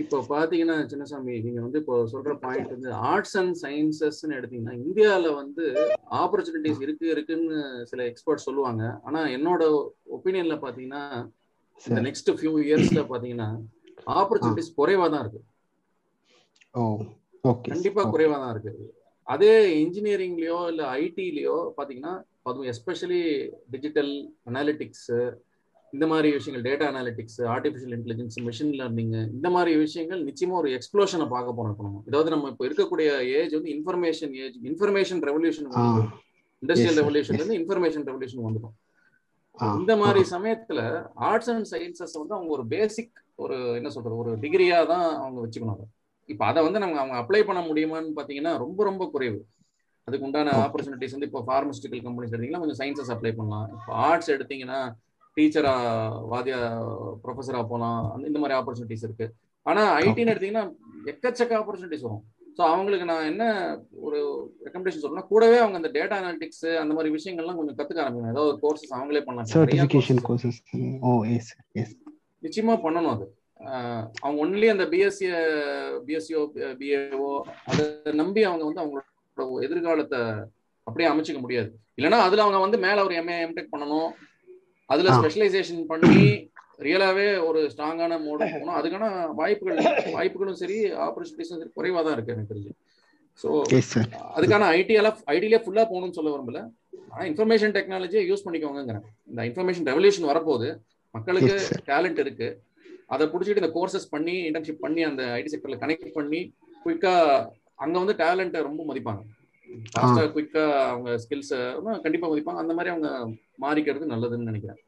இப்போ 0.00 0.18
பாத்தீங்கன்னா 0.28 0.76
சின்னசாமி 0.90 1.34
நீங்க 1.44 1.60
வந்து 1.64 1.80
இப்போ 1.82 1.96
சொல்ற 2.12 2.32
பாயிண்ட் 2.44 2.72
வந்து 2.74 2.90
ஆர்ட்ஸ் 3.10 3.36
அண்ட் 3.40 3.54
சயின்சஸ்ன்னு 3.62 4.36
எடுத்தீங்கன்னா 4.38 4.74
இந்தியாவில 4.84 5.34
வந்து 5.34 5.64
ஆப்பர்ச்சுனிட்டிஸ் 6.20 6.80
இருக்கு 6.84 7.06
இருக்குன்னு 7.14 7.58
சில 7.90 8.02
எக்ஸ்பர்ட் 8.10 8.46
சொல்லுவாங்க. 8.46 8.82
ஆனா 9.04 9.20
என்னோட 9.36 9.62
ஒப்பீனியன்ல 10.16 10.56
பாத்தீங்கன்னா 10.64 11.02
இந்த 11.84 12.00
நெக்ஸ்ட் 12.08 12.30
ஃபியூ 12.38 12.54
இயர்ஸ்ல 12.66 13.02
பாத்தீங்கன்னா 13.12 13.50
ஆப்பர்ச்சுனிட்டிஸ் 14.20 14.74
குறைவா 14.80 15.06
தான் 15.14 15.22
இருக்கு. 15.24 15.42
கண்டிப்பா 17.70 18.02
குறைவா 18.14 18.36
தான் 18.42 18.52
இருக்கு. 18.54 18.74
அதே 19.28 19.54
இன்ஜினியரிங்லயோ 19.84 20.68
இல்ல 20.72 20.82
ஐடிலயோ 21.00 21.56
பாத்தீங்கன்னா 21.78 22.14
அதுவும் 22.48 22.68
எஸ்பெஷலி 22.72 23.22
டிஜிட்டல் 23.70 24.12
அனாலிட்டிக்ஸ் 24.50 25.10
இந்த 25.92 26.04
மாதிரி 26.10 26.28
விஷயங்கள் 26.36 26.64
data 26.66 26.84
analytics 26.90 27.38
artificial 27.54 27.94
intelligence 27.96 28.36
machine 28.46 28.72
learning 28.80 29.12
இந்த 29.36 29.48
மாதிரி 29.56 29.72
விஷயங்கள் 29.82 30.20
நிச்சயமா 30.28 30.54
ஒரு 30.60 30.70
எக்ஸ்ப்ளோஷனை 30.76 31.26
பார்க்க 31.34 31.56
போறோம் 31.58 31.72
இப்போ 31.74 31.84
நம்ம. 31.86 32.02
அதாவது 32.08 32.30
நம்ம 32.34 32.50
இப்போ 32.52 32.64
இருக்கக்கூடிய 32.68 33.08
ஏஜ் 33.38 33.56
வந்து 33.58 33.72
information 33.76 34.32
age 34.44 34.56
information 34.70 35.20
revolution 35.30 35.68
industrial 36.62 36.98
ரெவல்யூஷன்ல 37.02 37.40
இருந்து 37.40 37.58
இன்ஃபர்மேஷன் 37.60 38.06
ரெவல்யூஷன் 38.10 38.46
வந்துடும் 38.48 38.74
இந்த 39.80 39.94
மாதிரி 40.02 40.20
சமயத்துல 40.34 40.80
ஆர்ட்ஸ் 41.30 41.50
அண்ட் 41.52 41.68
சயின்சஸ் 41.72 42.16
வந்து 42.20 42.36
அவங்க 42.36 42.52
ஒரு 42.58 42.64
பேசிக் 42.74 43.12
ஒரு 43.44 43.56
என்ன 43.78 43.88
சொல்றது 43.96 44.20
ஒரு 44.22 44.32
டிகிரியா 44.44 44.78
தான் 44.92 45.06
அவங்க 45.22 45.38
வச்சுக்கணும் 45.44 45.82
இப்போ 46.28 46.44
அதை 46.50 46.60
வந்து 46.66 46.82
நம்ம 46.82 46.98
அவங்க 47.02 47.16
அப்ளை 47.22 47.42
பண்ண 47.48 47.60
முடியுமான்னு 47.68 48.18
பாத்தீங்கன்னா 48.18 48.52
ரொம்ப 48.64 48.80
ரொம்ப 48.88 49.04
குறைவு. 49.14 49.38
அதுக்கு 50.08 50.26
உண்டான 50.26 50.54
ஆப்பர்ச்சுனிட்டிஸ் 50.64 51.14
வந்து 51.16 51.28
இப்போ 51.30 51.40
ஃபார்மஸ்டிக்கல் 51.48 52.02
கம்பெனிஸ் 52.06 52.32
எடுத்தீங்கன்னா 52.32 52.62
கொஞ்சம் 52.62 52.80
சயின்சஸ் 52.80 53.12
அப்ளை 53.14 53.32
பண்ணலாம். 53.38 53.66
இப்போ 53.76 53.92
ஆர்ட்ஸ் 54.06 54.30
எடுத்தீங்கன்னா 54.36 54.78
டீச்சரா 55.36 55.74
வாத்தியா 56.32 56.58
ப்ரொஃபஸரா 57.22 57.60
போகலாம் 57.70 58.00
இந்த 58.30 58.38
மாதிரி 58.42 58.58
ஆப்பர்ச்சுனிட்டிஸ் 58.58 59.06
இருக்கு. 59.08 59.26
ஆனா 59.66 59.82
ஐடின்னு 60.04 60.32
எடுத்தீங்கன்னா 60.32 60.64
எக்கச்சக்க 61.12 61.52
ஆப்பர்ச்சுனிட்டிஸ் 61.60 62.06
வரும். 62.06 62.24
ஸோ 62.56 62.62
அவங்களுக்கு 62.70 63.04
நான் 63.10 63.28
என்ன 63.30 63.44
ஒரு 64.06 64.18
ரெக்கமெண்டேஷன் 64.64 65.02
சொல்றேன்னா 65.02 65.26
கூடவே 65.30 65.58
அவங்க 65.58 65.76
அந்த 65.80 65.90
டேட்டா 65.94 66.16
அனாலிட்டிக்ஸ் 66.20 66.66
அந்த 66.80 66.92
மாதிரி 66.96 67.14
விஷயங்கள்லாம் 67.14 67.58
கொஞ்சம் 67.60 67.78
கத்துக்க 67.78 68.02
ஆரம்பிக்கணும் 68.04 68.34
ஏதாவது 68.34 68.58
கோர்சஸ் 68.64 68.96
அவங்களே 68.98 69.22
பண்ணலாம். 69.26 69.48
நிச்சயமா 72.46 72.74
பண்ணணும் 72.84 73.14
அது. 73.14 73.26
அவங்க 74.22 74.38
ஒன்லி 74.44 74.68
அந்த 74.74 74.84
பிஎஸ்சி 74.92 75.26
பிஎஸ்சிஓ 76.06 76.42
பிஏஓ 76.80 77.30
அதை 77.70 77.84
நம்பி 78.20 78.42
அவங்க 78.50 78.64
வந்து 78.68 78.82
அவங்களோட 78.82 79.62
எதிர்காலத்தை 79.66 80.20
அப்படியே 80.86 81.08
அமைச்சிக்க 81.10 81.40
முடியாது. 81.40 81.70
இல்லைன்னா 81.98 82.20
அதுல 82.26 82.44
அவங்க 82.44 82.60
வந்து 82.64 82.78
மேல 82.84 83.04
ஒரு 83.04 83.14
எம்ஏ 83.22 83.36
எம்டெக் 83.46 83.72
பண்ணணும். 83.74 84.10
அதுல 84.92 85.10
ஸ்பெஷலைசேஷன் 85.18 85.82
பண்ணி 85.92 86.22
ரியலாவே 86.86 87.26
ஒரு 87.48 87.60
ஸ்ட்ராங்கான 87.72 88.12
மோடு 88.26 88.44
போகணும். 88.52 88.76
அதுக்கான 88.78 89.06
வாய்ப்புகள் 89.40 89.78
வாய்ப்புகளும் 90.16 90.60
சரி 90.62 90.78
ஆப்பர்ச்சுனிட்டிஸும் 91.06 91.60
சரி 91.60 91.72
குறைவா 91.78 92.00
தான் 92.06 92.16
இருக்கு 92.16 92.34
எனக்கு 92.34 92.52
தெரிஞ்சு. 92.52 92.72
ஸோ 93.42 93.48
அதுக்கான 94.36 94.68
ஐடியெல்லாம் 94.78 95.20
ஐடியிலே 95.34 95.60
ஃபுல்லா 95.64 95.84
போகணும்னு 95.90 96.16
சொல்ல 96.18 96.32
விரும்பல. 96.34 96.60
ஆனா 97.12 97.22
இன்ஃபர்மேஷன் 97.30 97.74
டெக்னாலஜியை 97.76 98.22
யூஸ் 98.30 98.44
பண்ணிக்கோங்கிறேன் 98.46 99.06
இந்த 99.30 99.40
இன்ஃபர்மேஷன் 99.48 99.88
ரெவல்யூஷன் 99.90 100.28
வரப்போகுது. 100.30 100.68
மக்களுக்கு 101.14 101.54
டேலண்ட் 101.90 102.20
இருக்கு. 102.24 102.48
அதை 103.14 103.24
பிடிச்சிட்டு 103.32 103.62
இந்த 103.62 103.72
கோர்சஸ் 103.76 104.12
பண்ணி 104.14 104.34
இன்டர்ன்ஷிப் 104.48 104.84
பண்ணி 104.84 105.02
அந்த 105.10 105.22
ஐடி 105.38 105.50
செக்டர்ல 105.54 105.78
கனெக்ட் 105.84 106.16
பண்ணி 106.18 106.40
குயிக்கா 106.84 107.14
அங்க 107.84 107.94
வந்து 108.02 108.14
டேலண்ட்டை 108.22 108.60
ரொம்ப 108.68 108.82
மதிப்பாங்க. 108.90 109.22
ஃபாஸ்டா 109.92 110.26
குயிக்கா 110.34 110.64
அவங்க 110.90 111.16
ஸ்கில்ஸ் 111.24 111.54
கண்டிப்பா 112.06 112.28
மதிப்பாங்க. 112.30 112.62
அந்த 112.64 112.74
மாதிரி 112.78 112.92
அவங்க 112.94 113.10
மாறிக்கிறது 113.64 114.12
நல்லதுன்னு 114.14 114.50
நினைக்கிறேன். 114.52 114.80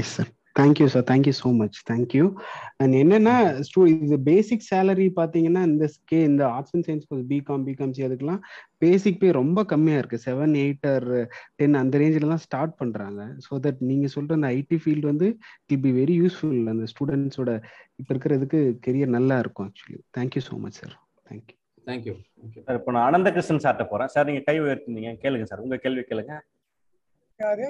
Yes 0.00 0.14
sir 0.16 0.30
thank you 0.58 0.86
sir 0.92 1.04
thank you 1.10 1.32
so 1.40 1.50
much 1.60 1.76
thank you 1.90 2.24
and 2.80 2.94
என்னன்னா 3.00 3.34
இது 3.92 4.16
பேசிக் 4.26 4.66
சேலரி 4.70 5.06
பார்த்தீங்கன்னா 5.18 5.62
இந்த 5.70 5.86
ஸ்கே 5.94 6.18
இந்த 6.30 6.42
arts 6.56 6.74
and 6.76 6.86
science 6.88 7.06
BCom 7.30 7.64
BCom 7.68 7.94
C 7.96 8.04
அதுக்கெல்லாம் 8.08 8.42
பேசிக் 8.84 9.20
பே 9.22 9.30
ரொம்ப 9.38 9.64
கம்மியாக 9.72 10.02
இருக்கு. 10.02 10.18
செவன் 10.26 10.54
எயிட் 10.64 10.86
ஆர் 10.92 11.08
டென் 11.60 11.80
அந்த 11.82 12.02
ரேஞ்சில் 12.02 12.32
தான் 12.34 12.44
ஸ்டார்ட் 12.46 12.74
பண்ணுறாங்க 12.82 13.22
ஸோ 13.46 13.60
தட் 13.66 13.80
நீங்கள் 13.90 14.14
சொல்கிற 14.16 14.38
அந்த 14.40 14.50
ஐடி 14.58 14.78
ஃபீல்டு 14.84 15.10
வந்து 15.12 15.28
இட் 15.70 15.82
பி 15.86 15.92
வெரி 16.00 16.16
யூஸ்ஃபுல் 16.22 16.60
அந்த 16.74 16.86
ஸ்டூடெண்ட்ஸோட 16.94 17.54
இப்போ 18.00 18.12
இருக்கிறதுக்கு 18.14 18.60
கெரியர் 18.86 19.16
நல்லா 19.18 19.38
இருக்கும் 19.44 19.68
actually 19.70 20.00
thank you 20.18 20.44
so 20.50 20.56
much 20.66 20.78
sir 20.82 20.94
thank you 21.30 21.56
thank you 21.87 22.13
thank you 22.39 22.61
sir 22.67 22.77
இப்போ 22.79 22.91
நான் 22.95 23.07
அனந்தகிருஷ்ணன் 23.09 23.63
சார்ட்ட 23.65 23.85
போறேன் 23.91 24.11
சார் 24.15 24.27
நீங்க 24.29 24.41
கை 24.49 24.55
உயர்த்தினீங்க 24.65 25.11
கேளுங்க 25.23 25.47
சார் 25.51 25.63
உங்க 25.65 25.77
கேள்வி 25.85 26.03
கேளுங்க 26.09 26.35
யாரு 27.39 27.69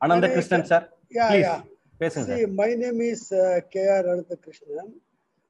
Anandakrishnan 0.00 0.68
sir 0.72 0.86
Yeah, 1.12 1.30
Please. 1.30 1.46
yeah. 1.46 1.60
பேசுங்க 2.00 2.26
See, 2.26 2.42
sir 2.42 2.52
my 2.60 2.68
name 2.82 3.00
is 3.12 3.22
uh, 3.32 3.40
K.R. 3.72 4.02
Ananthakrishnan. 4.12 4.88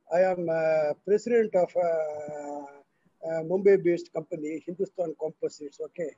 I 0.08 0.22
am 0.30 0.40
uh, 0.50 0.60
president 1.08 1.52
of 1.62 1.70
a, 1.78 1.90
uh 3.22 3.40
Mumbai-based 3.50 4.08
company, 4.16 4.52
Hindustan 4.66 5.10
Composites. 5.22 5.78
Okay. 5.88 6.08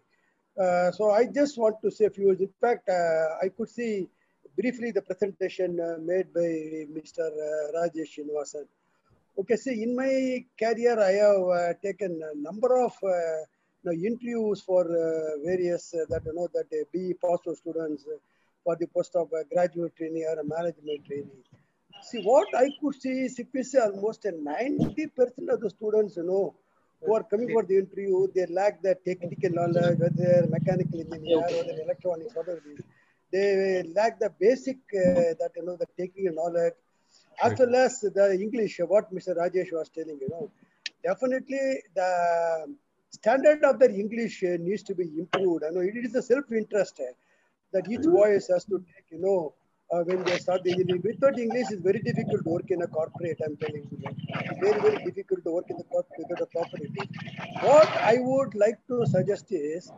Uh, 0.57 0.88
so 0.99 1.11
I 1.11 1.24
just 1.38 1.55
want 1.62 1.76
to 1.84 1.90
say 1.97 2.05
a 2.05 2.14
few 2.16 2.26
words. 2.28 2.40
In 2.40 2.55
fact, 2.64 2.84
uh, 2.88 3.45
I 3.45 3.51
could 3.57 3.70
see 3.70 3.93
briefly 4.59 4.90
the 4.99 5.03
presentation 5.03 5.70
uh, 5.80 5.97
made 6.11 6.28
by 6.38 6.49
Mr. 6.97 7.26
Uh, 7.26 7.49
Rajesh 7.76 8.12
Srinivasan. 8.14 8.66
Okay, 9.39 9.55
see, 9.55 9.83
in 9.83 9.95
my 9.95 10.43
career, 10.57 10.99
I 10.99 11.11
have 11.11 11.43
uh, 11.47 11.73
taken 11.83 12.19
a 12.23 12.35
number 12.41 12.83
of 12.83 12.93
uh, 13.03 13.07
you 13.07 13.85
know, 13.85 13.91
interviews 13.91 14.61
for 14.61 14.81
uh, 14.81 15.38
various 15.45 15.91
that 15.91 16.21
you 16.25 16.33
know 16.33 16.47
that 16.55 16.65
uh, 16.73 16.83
BE 16.91 17.13
pass 17.21 17.38
students 17.59 18.03
for 18.63 18.75
the 18.75 18.88
post 18.88 19.15
of 19.15 19.29
graduate 19.53 19.95
trainee 19.95 20.25
or 20.25 20.41
management 20.43 21.05
trainee. 21.05 21.43
See, 22.01 22.21
what 22.23 22.47
I 22.55 22.69
could 22.81 22.95
see 22.99 23.25
is 23.25 23.38
if 23.38 23.47
you 23.53 23.63
say 23.63 23.77
almost 23.77 24.25
a 24.25 24.31
90% 24.31 25.53
of 25.53 25.61
the 25.61 25.69
students, 25.69 26.17
you 26.17 26.23
know, 26.23 26.55
who 27.05 27.13
are 27.13 27.23
coming 27.23 27.51
for 27.51 27.63
the 27.63 27.77
interview, 27.77 28.27
they 28.33 28.47
lack 28.47 28.81
the 28.81 28.95
technical 29.05 29.51
knowledge, 29.51 29.99
whether 29.99 30.47
mechanical 30.49 30.99
engineer 30.99 31.38
or 31.38 31.63
they're 31.63 31.83
electronics, 31.83 32.33
whatever 32.33 32.57
it 32.57 32.79
is. 32.79 32.85
They 33.31 33.83
lack 33.93 34.19
the 34.19 34.31
basic, 34.39 34.77
uh, 34.95 35.38
that, 35.39 35.51
you 35.55 35.65
know, 35.65 35.75
the 35.75 35.85
technical 35.97 36.33
knowledge, 36.33 36.73
as 37.43 37.59
well 37.59 37.75
as 37.75 37.99
the 37.99 38.38
English, 38.39 38.79
what 38.88 39.13
Mr. 39.13 39.35
Rajesh 39.35 39.71
was 39.71 39.89
telling, 39.89 40.17
you 40.19 40.29
know. 40.29 40.51
Definitely 41.03 41.81
the 41.95 42.75
standard 43.11 43.63
of 43.63 43.79
the 43.79 43.89
English 43.89 44.43
uh, 44.43 44.57
needs 44.59 44.83
to 44.83 44.95
be 44.95 45.05
improved. 45.17 45.63
I 45.63 45.69
know 45.69 45.81
it 45.81 45.95
is 45.95 46.15
a 46.15 46.21
self-interest 46.21 46.99
uh, 46.99 47.13
that 47.73 47.89
each 47.89 48.05
voice 48.05 48.47
has 48.47 48.65
to 48.65 48.79
take, 48.79 49.05
you 49.11 49.21
know, 49.21 49.53
uh, 49.91 50.03
when 50.03 50.23
they 50.23 50.38
start 50.38 50.63
the 50.63 50.71
engineering. 50.71 51.01
Without 51.03 51.39
English, 51.39 51.67
it's 51.71 51.81
very 51.81 51.99
difficult 51.99 52.43
to 52.43 52.49
work 52.49 52.69
in 52.69 52.81
a 52.81 52.88
corporate, 52.88 53.39
I'm 53.45 53.55
telling 53.57 53.88
you. 53.91 53.97
that. 54.03 54.59
Very, 54.59 54.79
very 54.81 55.05
difficult 55.05 55.43
to 55.45 55.51
work 55.51 55.65
in 55.69 55.77
the 55.77 55.83
corporate 55.85 56.25
without 56.29 56.41
a 56.41 56.45
proper 56.47 56.77
English. 56.77 57.09
What 57.61 57.88
I 57.97 58.17
would 58.19 58.55
like 58.55 58.79
to 58.88 59.05
suggest 59.05 59.45
is, 59.51 59.91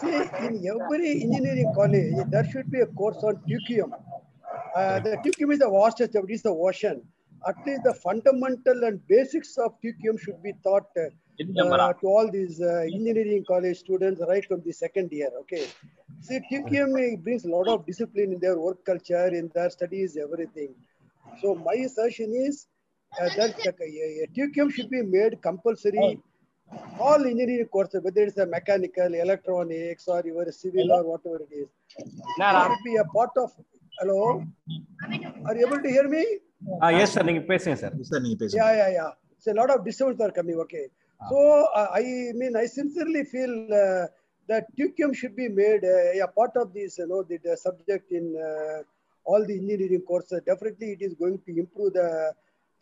see, 0.00 0.14
in 0.46 0.66
every 0.66 1.22
engineering 1.22 1.72
college, 1.74 2.14
there 2.30 2.44
should 2.50 2.70
be 2.70 2.80
a 2.80 2.86
course 2.86 3.18
on 3.22 3.36
TQM. 3.48 3.92
Uh, 4.74 4.98
the 5.00 5.16
TQM 5.22 5.52
is 5.52 5.58
the 5.58 5.70
vastest, 5.70 6.14
it 6.14 6.24
is 6.28 6.42
the 6.42 6.50
ocean. 6.50 7.02
At 7.46 7.56
least 7.66 7.82
the 7.84 7.94
fundamental 7.94 8.84
and 8.84 9.00
basics 9.08 9.56
of 9.58 9.72
TQM 9.82 10.18
should 10.18 10.42
be 10.42 10.52
taught 10.64 10.86
uh, 10.96 11.08
uh, 11.64 11.92
to 12.00 12.06
all 12.06 12.30
these 12.30 12.60
uh, 12.60 12.82
engineering 12.92 13.44
college 13.46 13.78
students 13.78 14.20
right 14.28 14.44
from 14.44 14.62
the 14.64 14.72
second 14.72 15.10
year. 15.12 15.30
Okay. 15.42 15.64
See, 16.20 16.40
TQM 16.50 17.22
brings 17.22 17.44
a 17.44 17.48
lot 17.48 17.68
of 17.68 17.86
discipline 17.86 18.32
in 18.32 18.38
their 18.40 18.58
work 18.58 18.84
culture, 18.84 19.28
in 19.28 19.50
their 19.54 19.70
studies, 19.70 20.16
everything. 20.16 20.74
So 21.40 21.54
my 21.54 21.74
assertion 21.74 22.32
is 22.34 22.66
uh, 23.20 23.28
that 23.36 23.54
uh, 23.66 23.72
a- 23.80 24.24
a 24.24 24.26
TQM 24.34 24.70
should 24.70 24.90
be 24.90 25.02
made 25.02 25.40
compulsory. 25.42 26.18
All 27.00 27.24
engineering 27.24 27.66
courses, 27.66 28.02
whether 28.02 28.22
it's 28.22 28.36
a 28.38 28.46
mechanical, 28.46 29.14
electronics, 29.14 30.06
or 30.08 30.22
your 30.24 30.50
civil 30.52 30.92
or 30.92 31.02
whatever 31.04 31.36
it 31.42 31.54
is, 31.54 31.68
it 31.98 32.06
should 32.66 32.84
be 32.84 32.96
a 32.96 33.04
part 33.04 33.30
of. 33.36 33.52
Hello, 33.99 34.43
are 35.45 35.55
you 35.55 35.67
able 35.67 35.81
to 35.85 35.89
hear 35.95 36.07
me? 36.15 36.23
Ah 36.83 36.87
yes 37.01 37.13
sir 37.13 37.25
நீங்க 37.29 37.41
பேசுங்க 37.51 37.75
sir 37.81 37.95
sir 38.09 38.21
நீங்க 38.25 38.37
பேசுங்க 38.41 38.59
Yeah, 38.61 38.73
yeah, 38.81 38.91
yeah. 38.97 39.11
So 39.43 39.47
a 39.53 39.57
lot 39.59 39.69
of 39.73 39.79
disturbance 39.87 40.21
are 40.25 40.33
coming. 40.37 40.57
Okay. 40.65 40.83
So 41.29 41.37
uh, 41.79 41.89
I 42.01 42.03
mean, 42.39 42.53
I 42.61 42.65
sincerely 42.77 43.23
feel 43.33 43.53
uh, 43.83 44.03
that 44.49 44.63
TQM 44.77 45.11
should 45.19 45.35
be 45.41 45.47
made 45.61 45.83
uh, 45.95 46.25
a 46.25 46.29
part 46.37 46.53
of 46.61 46.67
this, 46.77 46.97
you 47.01 47.07
know, 47.11 47.21
the, 47.29 47.37
the 47.47 47.55
subject 47.65 48.11
in 48.19 48.25
uh, 48.47 48.79
all 49.29 49.41
the 49.49 49.55
engineering 49.61 50.03
courses. 50.11 50.41
Definitely, 50.51 50.89
it 50.95 51.01
is 51.07 51.13
going 51.23 51.37
to 51.45 51.51
improve 51.63 51.91
the 51.99 52.09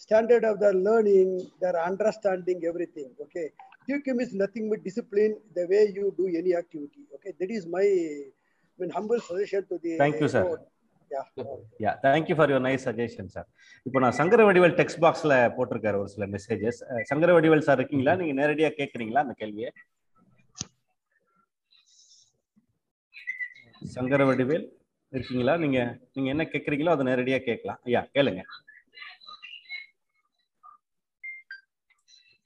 standard 0.05 0.43
of 0.51 0.59
their 0.63 0.73
learning, 0.87 1.29
their 1.63 1.77
understanding, 1.89 2.59
everything. 2.71 3.09
Okay. 3.27 3.47
TQM 3.87 4.21
is 4.25 4.33
nothing 4.43 4.69
but 4.71 4.83
discipline, 4.89 5.33
the 5.59 5.65
way 5.73 5.83
you 5.97 6.05
do 6.21 6.27
any 6.41 6.53
activity. 6.63 7.03
Okay. 7.15 7.33
That 7.39 7.51
is 7.59 7.65
my 7.77 7.85
I 7.85 8.77
mean, 8.81 8.91
humble 8.99 9.19
suggestion 9.29 9.65
to 9.71 9.77
the. 9.85 9.93
Thank 10.05 10.19
you, 10.23 10.29
sir. 10.35 10.43
board. 10.49 10.61
Yeah. 11.10 11.24
Yeah 11.82 11.90
thank you 12.04 12.34
for 12.36 12.50
your 12.50 12.64
nice 12.66 12.84
suggestion 12.86 13.30
sir 13.34 13.46
இப்போ 13.86 13.98
நான் 14.00 14.16
Sankara 14.18 14.44
Vadivel 14.48 14.74
text 14.80 15.00
பாக்ஸ்ல 15.04 15.34
போட்டிருக்காரு 15.56 15.98
ஒரு 16.02 16.10
சில 16.14 16.26
messages 16.32 16.80
Sankara 17.10 17.30
Vadivel 17.36 17.66
sir 17.68 17.78
இருக்கீங்களா? 17.80 18.14
நீங்க 18.20 18.34
நேரடியா 18.40 18.70
கேக்குறீங்களா 18.80 19.22
அந்த 19.24 19.34
கேள்வியை? 19.42 19.70
சங்கர 23.94 24.24
வடிவேல் 24.24 24.66
இருக்கீங்களா? 25.12 25.54
நீங்க 25.56 25.78
நீங்க 26.14 26.28
என்ன 26.34 26.44
கேக்குறீங்களோ 26.52 26.94
அதை 26.94 27.04
நேரடியா 27.06 27.38
கேட்கலாம். 27.48 27.80
ஐயா 27.88 28.02
கேளுங்க. 28.16 28.42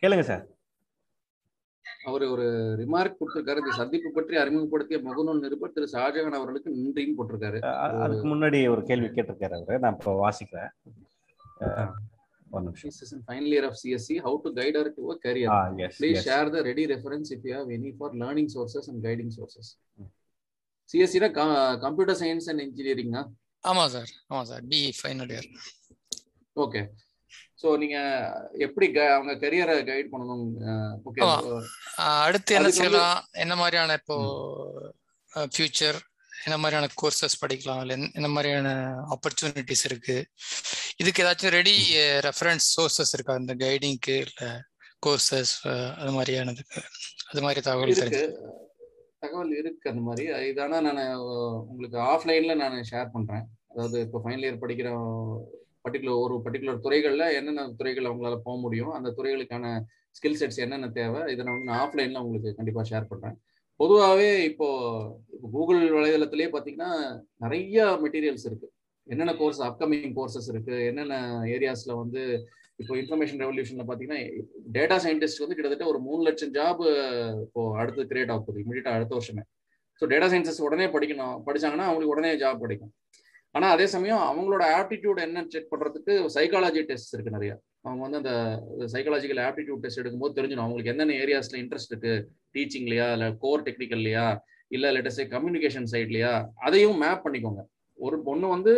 கேளுங்க 0.03 0.25
சார் 0.31 0.45
அவர் 2.01 2.23
ஒரு 2.27 2.45
ரிமார்க் 2.77 3.17
கொடுத்திருக்காரு. 3.17 3.63
இந்த 3.63 3.73
சந்திப்பு 3.77 4.11
பற்றி 4.11 4.37
அறிமுகப்படுத்திய 4.37 4.99
முகநூல் 5.01 5.43
நிருபர் 5.43 5.73
திரு 5.73 5.87
ஷாஜகான் 5.93 6.39
அவர்களுக்கு 6.39 6.71
நன்றியும் 6.77 7.17
போட்டிருக்காரு. 7.19 7.59
அதுக்கு 8.05 8.27
முன்னாடி 8.29 8.61
ஒரு 8.69 8.83
கேள்வி 8.85 9.09
கேட்டிருக்காரு 9.09 9.57
அவரு. 9.59 9.79
நான் 9.79 9.97
இப்போ 9.99 10.13
வாசிக்கிறேன். 10.21 10.71
அஹ், 11.61 11.91
ஒரு 12.51 12.63
நிமிஷம். 12.65 12.91
This 12.91 13.03
is 13.03 13.13
in 13.13 13.23
final 13.23 13.51
year 13.51 13.65
of 13.65 13.75
CSC. 13.75 14.17
How 14.19 14.35
to 14.39 14.51
guide 14.53 14.79
her 14.81 14.87
to 14.91 15.05
a 15.13 15.19
career? 15.27 15.49
Ah 15.51 15.59
yes 15.87 15.99
Please 16.01 16.21
share 16.25 16.49
the 16.51 16.63
ready 16.63 16.87
reference 16.87 17.31
if 17.31 17.45
you 17.45 17.55
have 17.55 17.71
any 17.71 17.93
for 17.93 18.11
learning 18.15 18.49
sources 18.49 18.87
and 18.89 18.99
guiding 19.05 19.31
sources. 19.31 19.69
CSC 20.91 21.17
னா 21.21 21.29
computer 21.83 22.19
science 22.21 22.49
and 22.51 22.65
இன்ஜினியரிங்கா 22.67 23.23
ஆமா 23.65 23.85
sir. 23.89 24.11
ஆமா 24.31 24.43
sir. 24.45 24.65
B 24.69 24.81
final 25.01 25.33
year 25.35 25.49
okay 26.57 26.81
so 27.63 27.79
நீங்க 27.79 27.99
எப்படி 28.53 28.99
அவங்க 28.99 29.47
கரியரை 29.47 29.79
guide 29.85 30.09
பண்ணணும் 30.13 30.45
okay. 31.05 31.63
அடுத்து 31.97 32.55
என்ன 32.55 32.71
செய்யலாம்? 32.71 33.25
என்ன 33.31 33.57
மாதிரியான 33.57 33.93
இப்போ 33.93 34.17
ஃபியூச்சர் 35.35 35.99
என்ன 36.45 36.59
மாதிரியான 36.59 36.87
கோர்சஸ் 37.03 37.45
படிக்கலாம்? 37.47 37.81
இல்லை 37.81 38.11
என்ன- 38.13 38.29
மாதிரியான 38.29 38.95
ஆப்பர்ச்சுனிட்டிஸ் 39.09 39.85
இருக்கு? 39.85 40.27
இதுக்கு 40.97 41.23
ஏதாச்சும் 41.23 41.49
ரெடி 41.49 41.95
ரெஃபரன்ஸ் 41.97 42.67
சோர்சஸ் 42.81 43.13
இருக்கா? 43.13 43.35
இந்த 43.35 43.55
கைடிங்க்கு 43.55 44.25
இல்லை 44.27 44.57
கோர்சஸ் 45.07 45.53
அது 45.97 46.11
மாதிரியானதுக்கு. 46.11 46.79
அது 47.31 47.43
மாதிரி 47.43 47.61
தகவல் 47.61 47.89
இருக்கு. 47.89 48.39
தெரிஞ்சு. 48.41 48.69
தகவல் 49.19 49.59
இருக்கு 49.59 49.91
அந்த 49.91 50.03
மாதிரி. 50.03 50.31
இதானா 50.31 50.93
நான் 50.93 51.15
உங்களுக்கு 51.67 51.99
ஆஃப்லைன்ல 51.99 52.57
நான் 52.57 52.85
ஷேர் 52.91 53.11
பண்றேன். 53.13 53.45
அதாவது 53.69 54.01
இப்போ 54.01 54.21
ஃபைனல் 54.25 54.49
இயர் 54.49 54.61
படிக்கிற 54.61 54.89
பர்டிகுலர் 55.85 56.23
ஒரு 56.25 56.35
பர்டிகுலர் 56.47 56.83
துறைகளில் 56.87 57.35
என்னென்ன 57.39 57.67
துறைகள் 57.81 58.09
அவங்களால 58.11 58.39
போக 58.47 58.57
முடியும் 58.65 58.93
அந்த 58.99 59.09
துறைகளுக்கான 59.19 59.67
ஸ்கில் 60.19 60.39
செட்ஸ் 60.41 60.63
என்னென்ன 60.65 60.91
தேவை 60.99 61.21
இதை 61.33 61.43
நான் 61.47 61.59
வந்து 61.59 61.75
ஆஃப்லைனில் 61.83 62.23
உங்களுக்கு 62.25 62.57
கண்டிப்பாக 62.59 62.87
ஷேர் 62.91 63.11
பண்ணுறேன் 63.11 63.37
பொதுவாகவே 63.81 64.31
இப்போ 64.51 64.69
இப்போ 65.35 65.49
கூகுள் 65.57 65.83
வலைதளத்திலே 65.97 66.49
பார்த்தீங்கன்னா 66.55 66.91
நிறைய 67.45 67.85
மெட்டீரியல்ஸ் 68.03 68.47
இருக்கு. 68.49 68.69
என்னென்ன 69.07 69.33
கோர்ஸ் 69.39 69.61
அப்கமிங் 69.69 70.13
கோர்சஸ் 70.19 70.49
இருக்கு 70.53 70.75
என்னென்ன 70.89 71.15
ஏரியாஸ்ல 71.55 71.93
வந்து 72.01 72.23
இப்போ 72.81 72.93
இன்ஃபர்மேஷன் 73.01 73.41
ரெவல்யூஷன்ல 73.45 73.85
பார்த்தீங்கன்னா 73.87 74.21
டேட்டா 74.77 74.97
சயின்டிஸ்ட் 75.05 75.43
வந்து 75.45 75.57
கிட்டத்தட்ட 75.57 75.87
ஒரு 75.93 75.99
மூணு 76.09 76.21
லட்சம் 76.29 76.53
ஜாப் 76.59 76.83
இப்போ 77.47 77.63
அடுத்து 77.81 78.07
கிரியேட் 78.11 78.33
ஆக 78.35 78.41
போகுது 78.41 78.63
இமீடியட்டா 78.65 78.95
அடுத்த 78.99 79.15
வருஷமே. 79.19 79.45
ஸோ 80.03 80.07
டேட்டா 80.13 80.29
சயின்சஸ் 80.35 80.61
உடனே 80.67 80.87
படிக்கணும் 80.95 81.35
படிச்சாங்கன்னா 81.49 81.89
அவங்களுக்கு 81.89 82.15
உடனே 82.15 82.31
ஜாப் 82.43 82.63
கிடைக்கும். 82.65 82.93
ஆனா 83.55 83.67
அதே 83.75 83.87
சமயம் 83.95 84.23
அவங்களோட 84.29 84.65
ஆப்டிடியூட் 84.79 85.21
என்னன்னு 85.25 85.53
செக் 85.55 85.71
பண்றதுக்கு 85.73 86.13
சைக்காலஜி 86.37 86.83
டெஸ்ட் 86.91 87.15
இருக்கு 87.15 87.37
நிறைய. 87.37 87.53
அவங்க 87.87 88.03
வந்து 88.07 88.21
அந்த 88.23 88.33
சைக்காலஜிக்கல் 88.95 89.41
ஆப்டிடியூட் 89.47 89.83
டெஸ்ட் 89.85 90.01
எடுக்கும்போது 90.03 90.37
தெரிஞ்சிடும் 90.39 90.65
அவங்களுக்கு 90.65 90.93
என்னென்ன 90.93 91.17
ஏரியாஸ்ல 91.25 91.61
இன்ட்ரெஸ்ட் 91.63 91.93
இருக்கு. 91.95 92.15
டீச்சிங்லையா 92.55 93.07
இல்ல 93.17 93.27
கோர் 93.45 93.65
டெக்னிக்கல்லையா 93.69 94.27
இல்ல 94.77 94.87
லேட்டஸ்ட் 94.95 95.31
கம்யூனிகேஷன் 95.35 95.91
சைட்லையா 95.93 96.33
அதையும் 96.67 97.01
மேப் 97.05 97.25
பண்ணிக்கோங்க. 97.27 97.63
ஒரு 97.99 98.17
பொண்ணு 98.29 98.49
வந்து 98.49 98.73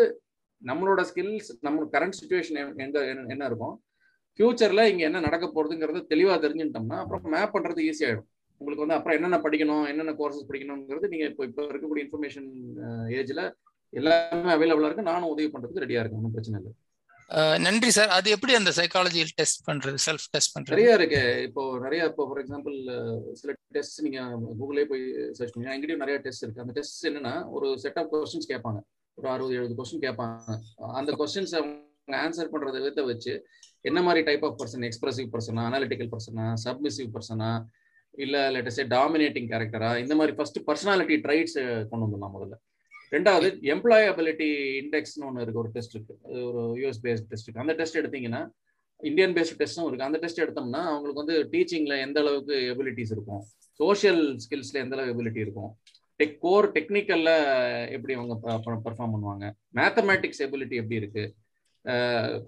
நம்மளோட 0.63 1.01
ஸ்கில்ஸ் 1.11 1.51
நம்ம 1.67 1.87
கரண்ட் 1.95 2.19
சுச்சுவேஷன் 2.21 2.59
எங்க 2.85 2.99
என்ன 3.35 3.45
இருக்கும் 3.51 3.75
ஃபியூச்சர்ல 4.39 4.83
இங்க 4.93 5.03
என்ன 5.09 5.21
நடக்க 5.21 5.47
போறதுங்கிறது 5.55 6.01
தெளிவா 6.13 6.35
தெரிஞ்சுட்டோம்னா 6.45 6.99
அப்புறம் 7.03 7.35
மேப் 7.35 7.55
பண்றது 7.57 7.81
ஈஸி 7.89 8.05
ஆயிடும். 8.09 8.29
உங்களுக்கு 8.61 8.85
வந்து 8.85 8.97
அப்புறம் 8.97 9.17
என்னென்ன 9.19 9.39
படிக்கணும் 9.45 9.85
என்னென்ன 9.91 10.13
கோர்சஸ் 10.13 10.49
படிக்கணுங்கிறது 10.51 11.11
நீங்க 11.13 11.27
இப்போ 11.31 11.45
இப்போ 11.49 11.63
இருக்கக்கூடிய 11.73 12.03
இன்ஃபர்மேஷன் 12.07 12.49
ஏஜ்ல 13.21 13.43
எல்லாமே 13.99 14.51
அவைலபிளா 14.55 14.89
இருக்கு. 14.89 15.11
நானும் 15.11 15.33
உதவி 15.35 15.49
பண்றதுக்கு 15.49 15.83
ரெடியா 15.85 16.01
இருக்கேன். 16.03 16.21
ஒன்றும் 16.21 16.37
பிரச்சனை 16.37 16.59
இல்லை. 16.61 16.73
நன்றி 17.67 17.91
சார். 17.97 18.11
அது 18.17 18.29
எப்படி 18.35 18.53
அந்த 18.55 18.71
சைக்காலஜி 18.77 19.23
டெஸ்ட் 19.39 19.61
பண்றது 19.69 19.99
செல்ஃப் 20.07 20.27
டெஸ்ட் 20.35 20.55
பண்றது? 20.55 20.75
நிறைய 20.75 20.95
இருக்கு. 20.99 21.21
இப்போ 21.49 21.63
நிறைய 21.85 22.09
இப்போ 22.11 22.25
ஃபார் 22.29 22.41
எக்ஸாம்பிள் 22.43 22.77
சில 23.41 23.53
டெஸ்ட் 23.77 24.03
நீங்க 24.07 24.21
கூகுளே 24.63 24.85
போய் 24.91 25.05
சர்ச் 25.39 25.55
பண்ணி 25.55 25.69
எங்கிட்டயும் 25.75 26.03
நிறைய 26.05 26.19
டெஸ்ட் 26.27 26.45
இருக்கு. 26.47 26.65
அந்த 26.65 26.75
டெஸ்ட் 26.79 27.07
என்னன்னா 27.09 27.35
ஒரு 27.57 27.69
செட் 27.85 27.99
ஆஃப் 28.03 28.11
கொஸ்டின்ஸ் 28.15 28.51
கேட்பாங்க. 28.53 28.81
ஒரு 29.19 29.29
அறுபது 29.35 29.57
எழுபது 29.61 29.77
கொஸ்டின் 29.79 30.05
கேட்பாங்க. 30.07 30.59
அந்த 31.01 31.13
கொஸ்டின்ஸ் 31.21 31.55
அவங்க 31.61 32.19
ஆன்சர் 32.25 32.53
பண்றத 32.53 32.77
விதத்தை 32.79 33.05
வச்சு 33.05 33.35
என்ன 33.91 34.03
மாதிரி 34.07 34.23
டைப் 34.25 34.45
ஆஃப் 34.49 34.59
பர்சன் 34.61 34.87
எக்ஸ்பிரசிவ் 34.89 35.31
பர்சனா 35.35 35.63
அனாலிட்டிக்கல் 35.69 36.11
பர்சனா 36.15 36.47
சப்மிசிவ் 36.65 37.11
பர்சனா 37.15 37.51
இல்ல 38.25 38.51
லேட்டஸ்ட் 38.51 38.93
டாமினேட்டிங் 38.97 39.49
கேரக்டரா 39.53 39.91
இந்த 39.99 40.15
மாதிரி 40.15 40.37
ஃபர்ஸ்ட் 40.37 40.61
பர்சனாலிட்டி 40.67 41.19
ட்ரைட்ஸ் 41.27 41.57
கொண்டு 41.89 42.05
வந்துடலாம் 42.07 42.35
முதல்ல. 42.37 42.59
ரெண்டாவது 43.15 43.49
எம்ப்ளாயபிலிட்டி 43.75 44.49
இண்டெக்ஸ்னு 44.83 45.27
ஒன்று 45.29 45.45
இருக்கு 45.45 45.63
ஒரு 45.63 45.73
டெஸ்ட் 45.77 45.97
இருக்கு 45.97 46.15
ஒரு 46.49 46.63
யூஎஸ் 46.83 47.03
பேஸ்ட் 47.07 47.29
டெஸ்ட் 47.31 47.47
இருக்கு 47.47 47.65
அந்த 47.65 47.75
டெஸ்ட் 47.81 48.01
எடுத்தீங்கன்னா 48.03 48.43
இந்தியன் 49.01 49.35
பேஸ்ட் 49.37 49.59
டெஸ்ட்டும் 49.61 49.87
இருக்கு. 49.89 50.09
அந்த 50.09 50.19
டெஸ்ட் 50.23 50.43
எடுத்தோம்னா 50.45 50.83
அவங்களுக்கு 50.93 51.23
வந்து 51.23 51.37
டீச்சிங்ல 51.53 51.95
எந்த 52.07 52.19
அளவுக்கு 52.23 52.55
எபிலிட்டிஸ் 52.73 53.13
இருக்கும்? 53.15 53.43
சோஷியல் 53.81 54.23
ஸ்கில்ஸ்ல 54.45 54.83
எந்த 54.85 54.97
அளவு 54.97 55.13
எபிலிட்டி 55.15 55.41
இருக்கும்? 55.47 55.71
டெக் 56.21 56.37
கோர் 56.45 56.67
டெக்னிக்கல்ல 56.77 57.31
எப்படி 57.97 58.15
அவங்க 58.19 58.35
பர்ஃபார்ம் 58.87 59.15
பண்ணுவாங்க? 59.15 59.47
மேத்தமேட்டிக்ஸ் 59.79 60.43
எபிலிட்டி 60.47 60.79
எப்படி 60.83 61.01
இருக்கு? 61.03 61.25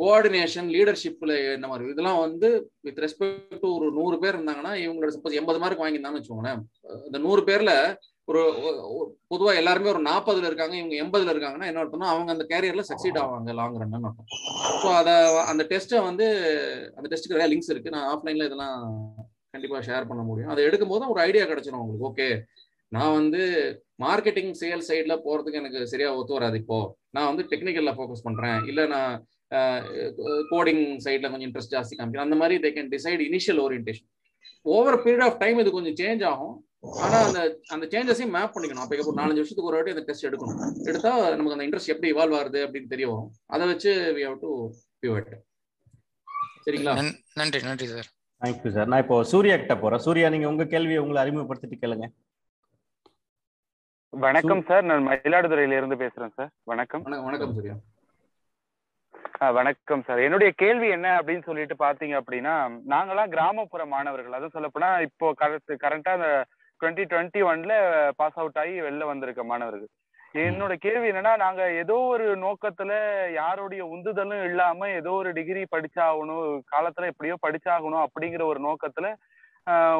கோஆர்டினேஷன் 0.00 0.68
லீடர்ஷிப்ல 0.74 1.32
என்ன 1.54 1.66
மாதிரி? 1.70 1.92
இதெல்லாம் 1.94 2.20
வந்து 2.26 2.48
வித் 2.86 3.00
ரெஸ்பெக்ட் 3.04 3.60
டு 3.62 3.68
ஒரு 3.78 3.86
நூறு 3.98 4.16
பேர் 4.24 4.36
இருந்தாங்கன்னா 4.38 4.74
இவங்களோட 4.84 5.10
சப்போஸ் 5.16 5.38
எண்பது 5.40 5.60
மார்க் 5.62 5.82
வாங்கியிருந்தாங்கன்னு 5.84 6.22
வச்சுக்கோங்களேன். 6.22 6.60
இந்த 7.08 7.20
நூறு 7.26 7.42
பேர்ல 7.48 7.72
ஒரு 8.28 8.42
பொதுவா 9.30 9.52
எல்லாருமே 9.60 9.90
ஒரு 9.92 10.00
நாற்பதுல 10.08 10.48
இருக்காங்க 10.50 10.74
இவங்க 10.78 10.94
எண்பதுல 11.02 11.32
இருக்காங்கன்னா 11.32 11.68
என்ன 11.70 11.80
அர்த்தம்னா 11.82 12.10
அவங்க 12.12 12.30
அந்த 12.34 12.44
கேரியர்ல 12.52 12.84
சக்சீட் 12.90 13.18
ஆவாங்க 13.22 13.54
லாங் 13.58 13.78
ரன் 13.82 13.96
அர்த்தம். 14.08 14.28
ஸோ 14.82 14.88
அதை 15.00 15.14
அந்த 15.52 15.62
டெஸ்ட்டை 15.72 16.00
வந்து 16.08 16.26
அந்த 16.96 17.06
டெஸ்ட்டுக்கு 17.10 17.36
நிறைய 17.36 17.50
லிங்க்ஸ் 17.52 17.72
இருக்கு. 17.74 17.94
நான் 17.96 18.08
ஆஃப்லைன்ல 18.12 18.48
இதெல்லாம் 18.48 18.78
கண்டிப்பா 19.54 19.80
ஷேர் 19.88 20.08
பண்ண 20.10 20.22
முடியும். 20.28 20.52
அதை 20.54 20.62
எடுக்கும் 20.68 20.92
போது 20.94 21.10
ஒரு 21.14 21.22
ஐடியா 21.28 21.44
கிடைச்சிடும் 21.50 21.82
உங்களுக்கு. 21.82 22.08
ஓகே 22.10 22.28
நான் 22.92 23.16
வந்து 23.18 23.42
மார்க்கெட்டிங் 24.02 24.52
சேல் 24.62 24.86
சைட்ல 24.88 25.14
போறதுக்கு 25.26 25.60
எனக்கு 25.62 25.80
சரியா 25.92 26.08
ஒத்து 26.18 26.36
வராது 26.38 26.56
இப்போ. 26.62 26.78
நான் 27.16 27.30
வந்து 27.30 27.44
டெக்னிக்கல்ல 27.52 27.92
ஃபோக்கஸ் 27.96 28.26
பண்றேன். 28.26 28.58
இல்ல 28.70 28.80
நான் 28.94 29.12
கோடிங் 30.52 30.84
சைட்ல 31.04 31.28
கொஞ்சம் 31.32 31.48
இன்ட்ரெஸ்ட் 31.48 31.74
ஜாஸ்தி 31.76 31.94
காமிக்கிறேன். 31.96 32.28
அந்த 32.28 32.38
மாதிரி 32.42 32.56
they 32.64 32.70
can 32.76 32.92
decide 32.94 33.22
initial 33.30 33.60
orientation 33.64 34.08
over 34.74 34.98
period 35.04 35.26
of 35.26 35.40
time 35.42 35.58
இது 35.62 35.70
கொஞ்சம் 35.76 35.98
சேஞ்ச் 36.02 36.22
ஆகும். 36.32 36.54
ஆனா 37.04 37.18
அந்த 37.26 37.40
அந்த 37.74 37.84
சேஞ்சஸையும் 37.92 38.34
மேப் 38.36 38.54
பண்ணிக்கணும். 38.54 38.84
அப்போ 38.84 39.10
ஒரு 39.10 39.18
நாலஞ்சு 39.20 39.42
வருஷத்துக்கு 39.42 39.70
ஒரு 39.70 39.78
வாட்டி 39.78 39.94
அந்த 39.94 40.04
டெஸ்ட் 40.08 40.28
எடுக்கணும். 40.28 40.58
எடுத்தா 40.90 41.12
நமக்கு 41.36 41.56
அந்த 41.56 41.66
இன்ட்ரெஸ்ட் 41.66 41.92
எப்படி 41.94 42.10
இவால்வ் 42.14 42.36
ஆகுது 42.40 42.60
அப்படின்னு 42.66 42.92
தெரிய 42.94 43.06
வரும் 43.12 43.30
அதை 43.54 43.66
வச்சு 43.72 43.92
வி 44.18 44.24
ஹவ் 44.28 44.42
டு 44.44 44.50
பிவட் 45.04 45.32
சரிங்களா? 46.66 46.92
நன்றி 47.40 47.60
நன்றி 47.68 47.88
சார் 47.94 48.10
தேங்க்யூ 48.42 48.70
சார் 48.76 48.88
நான் 48.90 49.02
இப்போ 49.04 49.16
சூர்யா 49.32 49.56
கிட்ட 49.62 49.74
போறேன். 49.82 50.04
சூர்யா 50.06 50.28
நீங்க 50.34 50.46
உங்க 50.52 50.64
கேள்வியை 50.74 51.00
உங்களை 51.02 51.18
அறிமுகப்படுத்திட்டு 51.24 51.82
கேளுங்க. 51.82 52.06
வணக்கம் 54.12 54.62
சார் 54.68 54.84
நான் 54.90 55.06
மயிலாடுதுறையில 55.08 55.78
இருந்து 55.78 55.96
பேசுறேன் 56.04 56.34
சார் 56.38 56.50
வணக்கம். 56.72 57.04
வணக்கம் 57.28 57.54
சூர்யா. 57.56 57.76
வணக்கம் 59.58 60.02
சார் 60.06 60.20
என்னுடைய 60.26 60.50
கேள்வி 60.62 60.88
என்ன 60.96 61.08
அப்படின்னு 61.20 61.46
சொல்லிட்டு 61.46 61.76
பாத்தீங்க 61.84 62.14
அப்படின்னா 62.20 62.54
நாங்கெல்லாம் 62.92 63.32
கிராமப்புற 63.34 63.82
மாணவர்கள். 63.94 64.36
அதுவும் 64.36 64.54
சொல்லப்போனா 64.56 64.90
இப்போ 65.08 65.26
கரெக்ட் 65.40 65.72
கரண்டா 65.84 66.12
அந்த 66.18 66.28
டுவெண்ட்டி 66.80 67.04
டுவெண்ட்டி 67.10 67.40
ஒன்ல 67.50 67.74
பாஸ் 68.20 68.38
அவுட் 68.40 68.58
ஆகி 68.62 68.74
வெளில 68.86 69.04
வந்திருக்க 69.10 69.42
மாணவர்கள். 69.50 69.90
என்னோட 70.44 70.72
கேள்வி 70.84 71.06
என்னன்னா 71.10 71.32
நாங்க 71.42 71.62
ஏதோ 71.82 71.96
ஒரு 72.14 72.24
நோக்கத்துல 72.36 72.92
யாருடைய 73.32 73.82
உந்துதலும் 73.94 74.42
இல்லாம 74.48 74.88
ஏதோ 75.00 75.12
ஒரு 75.20 75.30
டிகிரி 75.32 75.62
படிச்சாகணும் 75.74 76.48
காலத்துல 76.72 77.10
எப்படியோ 77.12 77.36
படிச்சாகணும் 77.46 78.04
அப்படிங்கிற 78.06 78.44
ஒரு 78.52 78.60
நோக்கத்துல 78.68 79.08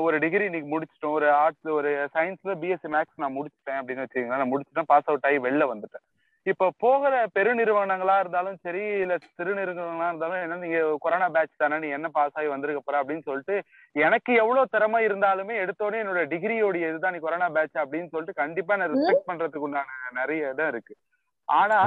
ஒரு 0.06 0.16
டிகிரி 0.22 0.44
இன்னைக்கு 0.44 0.70
முடிச்சிட்டோம். 0.72 1.14
ஒரு 1.18 1.28
ஆர்ட்ஸ் 1.42 1.68
ஒரு 1.76 1.90
சயின்ஸ்ல 2.14 2.54
பிஎஸ்சி 2.62 2.88
மேக்ஸ் 2.94 3.22
நான் 3.22 3.36
முடிச்சிட்டேன் 3.36 3.78
அப்படின்னு 3.80 4.04
வச்சுக்கோங்களேன். 4.04 4.42
நான் 4.42 4.52
முடிச்சுட்டேன் 4.52 4.90
பாஸ் 4.92 5.08
அவுட் 5.10 5.26
ஆகி 5.28 5.38
வெளில 5.46 5.66
வந்துட்டேன். 5.70 6.04
இப்போ 6.46 6.66
போகிற 6.78 7.14
பெருநிறுவனங்களா 7.36 8.14
இருந்தாலும் 8.20 8.58
சரி 8.64 8.82
இல்ல 9.02 9.14
சிறு 9.36 9.52
நிறுவனங்களா 9.58 10.08
இருந்தாலும் 10.10 10.42
என்ன 10.44 10.58
நீங்க 10.64 10.80
கொரோனா 11.04 11.28
பேட்ச் 11.36 11.62
தானே 11.62 11.76
நீ 11.78 11.88
என்ன 11.88 12.08
பாஸ் 12.16 12.36
ஆகி 12.38 12.48
வந்திருக்க 12.52 12.80
போற 12.80 13.00
அப்படின்னு 13.02 13.28
சொல்லிட்டு 13.28 13.56
எனக்கு 13.96 14.32
எவ்வளவு 14.42 14.72
திறமை 14.74 15.00
இருந்தாலுமே 15.08 15.54
எடுத்தோடனே 15.62 16.02
என்னோட 16.02 16.22
டிகிரியோடைய 16.32 16.90
இதுதான் 16.90 17.14
நீ 17.16 17.20
கொரோனா 17.26 17.48
பேட்ச் 17.56 17.82
அப்படின்னு 17.84 18.12
சொல்லிட்டு 18.14 18.40
கண்டிப்பா 18.42 18.76
நான் 18.76 18.92
ரெஸ்பெக்ட் 18.94 19.28
பண்றதுக்கு 19.30 19.68
உண்டான 19.68 19.86
நிறைய 20.20 20.52
இடம் 20.52 20.70
இருக்கு. 20.72 20.94
ஆனா 21.48 21.78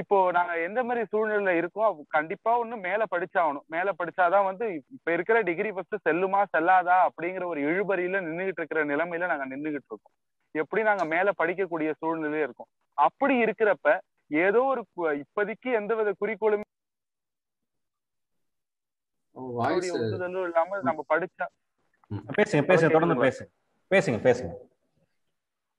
இப்போ 0.00 0.16
நாங்க 0.36 0.52
எந்த 0.68 0.80
மாதிரி 0.82 1.02
சூழ்நிலையில 1.10 1.52
இருக்கோம் 1.58 1.98
கண்டிப்பா 2.16 2.52
ஒண்ணு 2.62 2.76
மேல 2.86 3.02
படிச்சாகணும். 3.12 3.66
மேல 3.68 3.88
படிச்சாதான் 4.00 4.48
வந்து 4.48 4.66
இப்ப 4.96 5.08
இருக்கிற 5.12 5.40
டிகிரி 5.50 5.70
ஃபர்ஸ்ட் 5.74 6.04
செல்லுமா 6.08 6.40
செல்லாதா 6.54 6.96
அப்படிங்கிற 7.08 7.46
ஒரு 7.52 7.60
இழுபறியில 7.68 8.22
நின்றுகிட்டு 8.26 8.62
இருக்கிற 8.62 8.82
நிலைமையில 8.92 9.30
நாங்க 9.32 9.46
நின்றுகிட்டு 9.52 9.90
இருக்கோம். 9.90 10.14
எப்படி 10.54 10.82
நாங்க 10.82 11.04
மேல 11.14 11.28
படிக்கக்கூடிய 11.40 11.90
சூழ்நிலையில 12.00 12.44
இருக்கோம். 12.46 12.70
அப்படி 12.98 13.34
இருக்கிறப்ப 13.44 13.88
ஏதோ 14.30 14.60
ஒரு 14.72 14.82
இப்போதைக்கு 15.22 15.70
எந்தவித 15.80 16.10
குறிக்கோளும் 16.20 16.62
உந்துதலும் 19.96 20.46
இல்லாம 20.48 20.80
நம்ம 20.88 21.00
படிச்சா 21.12 21.46
பேசுங்க 22.38 22.62
பேசுங்க 22.70 22.90
தொடர்ந்து 22.92 23.16
பேசுங்க 23.24 23.50
பேசுங்க 23.90 24.18
பேசுங்க. 24.26 24.52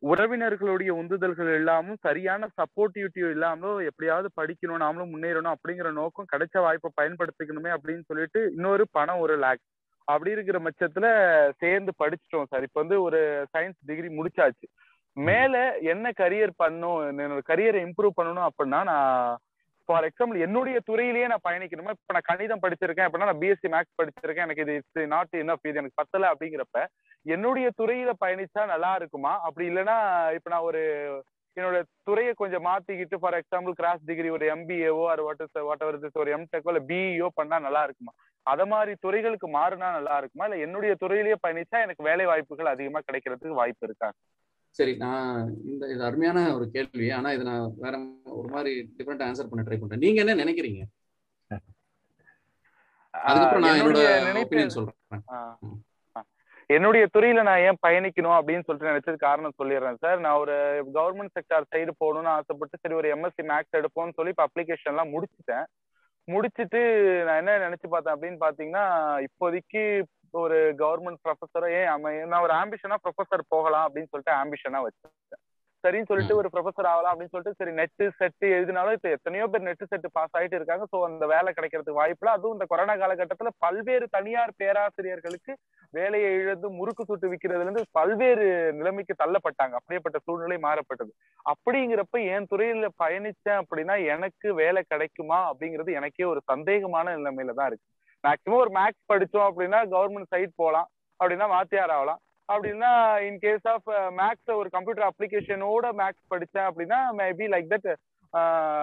உறவினர்களுடைய 0.03 0.91
உந்துதல்கள் 1.01 1.49
இல்லாமல் 1.59 2.01
சரியான 2.01 2.49
சப்போர்ட்டிவிட்டி 2.59 3.21
இல்லாமலும் 3.35 3.85
எப்படியாவது 3.89 4.27
படிக்கணும் 4.39 4.83
நாமளும் 4.83 5.13
முன்னேறணும் 5.13 5.55
அப்படிங்கிற 5.55 5.91
நோக்கம் 5.93 6.29
கிடைச்ச 6.33 6.55
வாய்ப்பை 6.65 6.91
பயன்படுத்திக்கணுமே 6.99 7.71
அப்படின்னு 7.77 8.03
சொல்லிட்டு 8.09 8.41
இன்னொரு 8.55 8.85
பணம் 8.97 9.21
ஒரு 9.25 9.35
லேக் 9.45 9.63
அப்படி 10.07 10.31
இருக்கிற 10.31 10.57
பட்சத்துல 10.59 11.07
சேர்ந்து 11.61 11.91
படிச்சிட்டோம் 12.01 12.49
சார். 12.51 12.65
இப்ப 12.67 12.79
வந்து 12.81 12.97
ஒரு 13.01 13.19
சயின்ஸ் 13.53 13.79
டிகிரி 13.85 14.09
முடிச்சாச்சு. 14.17 14.67
மேல 15.17 15.55
என்ன 15.93 16.07
கரியர் 16.21 16.53
பண்ணும் 16.57 17.01
என்னோட 17.21 17.41
கரியரை 17.51 17.81
இம்ப்ரூவ் 17.87 18.17
பண்ணணும் 18.17 18.47
அப்படின்னா 18.47 18.79
நான் 18.83 19.11
ஃபார் 19.89 20.05
எக்ஸாம்பிள் 20.07 20.43
என்னுடைய 20.45 20.77
துறையிலேயே 20.87 21.27
நான் 21.31 21.45
பயணிக்கணுமா? 21.47 21.93
இப்ப 21.95 22.13
நான் 22.13 22.29
கணிதம் 22.31 22.63
படிச்சிருக்கேன் 22.63 23.07
அப்படின்னா 23.07 23.29
நான் 23.29 23.41
பிஎஸ்சி 23.43 23.69
மேக்ஸ் 23.73 23.97
படிச்சிருக்கேன் 23.99 24.47
எனக்கு 24.47 24.63
இது 24.65 24.75
இட்ஸ் 24.75 25.07
நாட் 25.07 25.35
இனஃப் 25.41 25.67
இது 25.69 25.81
எனக்கு 25.81 25.99
பத்தல 26.01 26.31
அப்படிங்கிறப்ப 26.33 26.79
என்னுடைய 27.25 27.67
துறையில 27.79 28.11
பயணிச்சா 28.23 28.63
நல்லா 28.65 28.91
இருக்குமா? 28.95 29.33
அப்படி 29.47 29.65
இல்லைன்னா 29.69 29.97
இப்ப 30.37 30.49
நான் 30.49 30.67
ஒரு 30.69 30.81
என்னோட 31.57 31.77
துறையை 32.03 32.31
கொஞ்சம் 32.33 32.65
மாத்திக்கிட்டு 32.65 33.17
ஃபார் 33.21 33.37
எக்ஸாம்பிள் 33.37 33.73
கிராஸ் 33.73 34.01
டிகிரி 34.05 34.29
ஒரு 34.29 34.45
எம்பிஏவோ 34.55 35.03
ஒரு 35.11 35.23
வாட் 35.23 35.43
வாட் 35.69 35.83
எவர் 35.85 36.19
ஒரு 36.23 36.31
எம்டெக்கோ 36.37 36.71
இல்ல 36.73 36.81
பிஇஓ 36.89 37.27
பண்ணா 37.35 37.59
நல்லா 37.59 37.83
இருக்குமா? 37.83 38.13
அத 38.51 38.61
மாதிரி 38.71 38.93
துறைகளுக்கு 39.03 39.47
மாறினா 39.57 39.87
நல்லா 39.97 40.15
இருக்குமா? 40.21 40.45
இல்ல 40.47 40.57
என்னுடைய 40.65 40.93
துறையிலேயே 41.03 41.37
பயணிச்சா 41.45 41.77
எனக்கு 41.85 42.07
வேலை 42.09 42.25
வாய்ப்புகள் 42.31 42.73
அதிகமா 42.73 42.99
கிடைக்கிறதுக்கு 43.07 43.61
வாய்ப்பு 43.61 43.87
இருக்கா? 43.87 44.09
சரி 44.79 44.93
நான் 45.03 45.29
இந்த 45.71 45.83
இது 45.93 46.01
அருமையான 46.07 46.39
ஒரு 46.55 46.65
கேள்வி. 46.75 47.07
ஆனா 47.17 47.29
இதை 47.35 47.43
நான் 47.51 47.65
வேற 47.83 47.95
ஒரு 48.39 48.49
மாதிரி 48.55 48.71
டிஃப்ரெண்ட் 48.97 49.25
ஆன்சர் 49.27 49.49
பண்ண 49.51 49.63
ட்ரை 49.67 49.77
பண்றேன். 49.81 50.03
நீங்க 50.05 50.19
என்ன 50.23 50.35
நினைக்கிறீங்க? 50.43 50.83
அதுக்கப்புறம் 53.13 53.65
நான் 53.65 53.79
என்னோட 53.81 54.67
சொல்றேன். 54.77 55.23
என்னுடைய 56.75 57.05
துறையில 57.15 57.41
நான் 57.47 57.63
ஏன் 57.67 57.81
பயணிக்கணும் 57.85 58.35
அப்படின்னு 58.37 58.65
சொல்லிட்டு 58.67 58.91
நினைச்சது 58.91 59.17
காரணம் 59.25 59.57
சொல்லிடுறேன் 59.59 59.99
சார். 60.03 60.19
நான் 60.25 60.39
ஒரு 60.43 60.55
கவர்மெண்ட் 60.97 61.35
செக்டார் 61.37 61.69
சைடு 61.73 61.91
போகணும்னு 62.03 62.31
ஆசைப்பட்டு 62.35 62.81
சரி 62.83 62.95
ஒரு 62.99 63.09
எம்எஸ்சி 63.15 63.43
மேக்ஸ் 63.51 63.77
எடுப்போம்னு 63.79 64.17
சொல்லி 64.19 64.33
இப்போ 64.33 64.45
அப்ளிகேஷன் 64.47 64.91
எல்லாம் 64.93 65.11
முடிச்சுட்டேன். 65.15 65.65
முடிச்சுட்டு 66.27 66.79
நான் 67.23 67.37
என்ன 67.37 67.57
நினைச்சு 67.57 67.87
பார்த்தேன் 67.87 68.15
அப்படின்னு 68.15 68.39
பாத்தீங்கன்னா 68.39 68.85
இப்போதைக்கு 69.23 69.81
ஒரு 70.33 70.57
கவர்மெண்ட் 70.77 71.21
ப்ரொஃபஸரோ 71.23 71.67
ஏன் 71.71 71.89
நான் 72.27 72.41
ஒரு 72.41 72.53
ஆம்பிஷனா 72.53 72.97
ப்ரொஃபஸர் 73.03 73.43
போகலாம் 73.49 73.85
அப்படின்னு 73.87 74.11
சொல்லிட்டு 74.11 74.33
ஆம்பிஷனா 74.35 74.81
வச்சிருக்கேன் 74.81 75.41
சரின்னு 75.85 76.09
சொல்லிட்டு 76.09 76.37
ஒரு 76.41 76.49
ப்ரொஃபஸர் 76.53 76.89
ஆகலாம் 76.91 77.11
அப்படின்னு 77.13 77.33
சொல்லிட்டு 77.33 77.59
சரி 77.59 77.73
நெட்டு 77.79 78.05
செட்டு 78.19 78.45
எழுதினாலும் 78.57 78.95
இப்ப 78.97 79.09
எத்தனையோ 79.15 79.45
பேர் 79.53 79.65
நெட்டு 79.67 79.85
செட்டு 79.91 80.09
பாஸ் 80.17 80.35
ஆயிட்டு 80.39 80.57
இருக்காங்க. 80.59 80.85
ஸோ 80.91 80.99
அந்த 81.09 81.25
வேலை 81.33 81.51
கிடைக்கிறதுக்கு 81.57 81.99
வாய்ப்புல 82.01 82.33
அதுவும் 82.37 82.55
இந்த 82.57 82.67
கொரோனா 82.71 82.95
காலகட்டத்துல 83.01 83.51
பல்வேறு 83.65 84.07
தனியார் 84.15 84.53
பேராசிரியர்களுக்கு 84.61 85.53
வேலையை 85.93 86.29
இழந்து 86.41 86.69
முறுக்கு 86.79 87.03
சுட்டு 87.09 87.29
விற்கிறதுல 87.31 87.65
இருந்து 87.65 87.83
பல்வேறு 87.97 88.45
நிலைமைக்கு 88.79 89.15
தள்ளப்பட்டாங்க. 89.23 89.73
அப்படியேப்பட்ட 89.79 90.19
சூழ்நிலை 90.25 90.57
மாறப்பட்டது. 90.67 91.11
அப்படிங்கிறப்ப 91.51 92.23
என் 92.35 92.49
துறையில 92.53 92.89
பயணிச்சேன் 93.03 93.61
அப்படின்னா 93.61 93.97
எனக்கு 94.15 94.47
வேலை 94.61 94.83
கிடைக்குமா 94.93 95.39
அப்படிங்கிறது 95.51 95.97
எனக்கே 96.01 96.25
ஒரு 96.33 96.41
சந்தேகமான 96.53 97.15
நிலைமையில 97.19 97.55
தான் 97.59 97.69
இருக்கு. 97.71 97.87
மேக்சிமம் 98.23 98.61
ஒரு 98.65 98.71
மேக்ஸ் 98.79 99.09
படிச்சோம் 99.11 99.47
அப்படின்னா 99.49 99.81
கவர்மெண்ட் 99.95 100.31
சைட் 100.33 100.59
போகலாம் 100.61 100.87
அப்படின்னா 101.19 101.47
வாத்தியார் 101.55 101.95
ஆகலாம். 101.97 102.19
அப்படின்னா 102.49 102.91
இன் 103.27 103.39
கேஸ் 103.45 103.67
ஆஃப் 103.73 103.87
மேக்ஸ் 104.19 104.51
ஒரு 104.61 104.69
கம்ப்யூட்டர் 104.75 105.07
அப்ளிகேஷனோட 105.09 105.87
மேக்ஸ் 106.01 106.31
படித்தேன் 106.33 106.67
அப்படின்னா 106.69 106.99
மேபி 107.21 107.45
லைக் 107.53 107.71
தட் 107.73 107.89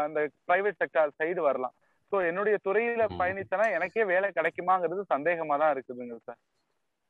அந்த 0.06 0.20
பிரைவேட் 0.48 0.80
செக்டார் 0.82 1.16
சைடு 1.20 1.40
வரலாம். 1.48 1.74
ஸோ 2.12 2.18
என்னுடைய 2.30 2.56
துறையில 2.66 3.02
பயணிச்சேன்னா 3.20 3.66
எனக்கே 3.76 4.04
வேலை 4.12 4.28
கிடைக்குமாங்கிறது 4.38 5.04
சந்தேகமா 5.14 5.56
தான் 5.62 5.72
இருக்குதுங்க 5.74 6.16
சார் 6.28 6.40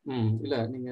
ம் 0.06 0.30
இல்ல 0.44 0.54
நீங்க 0.66 0.90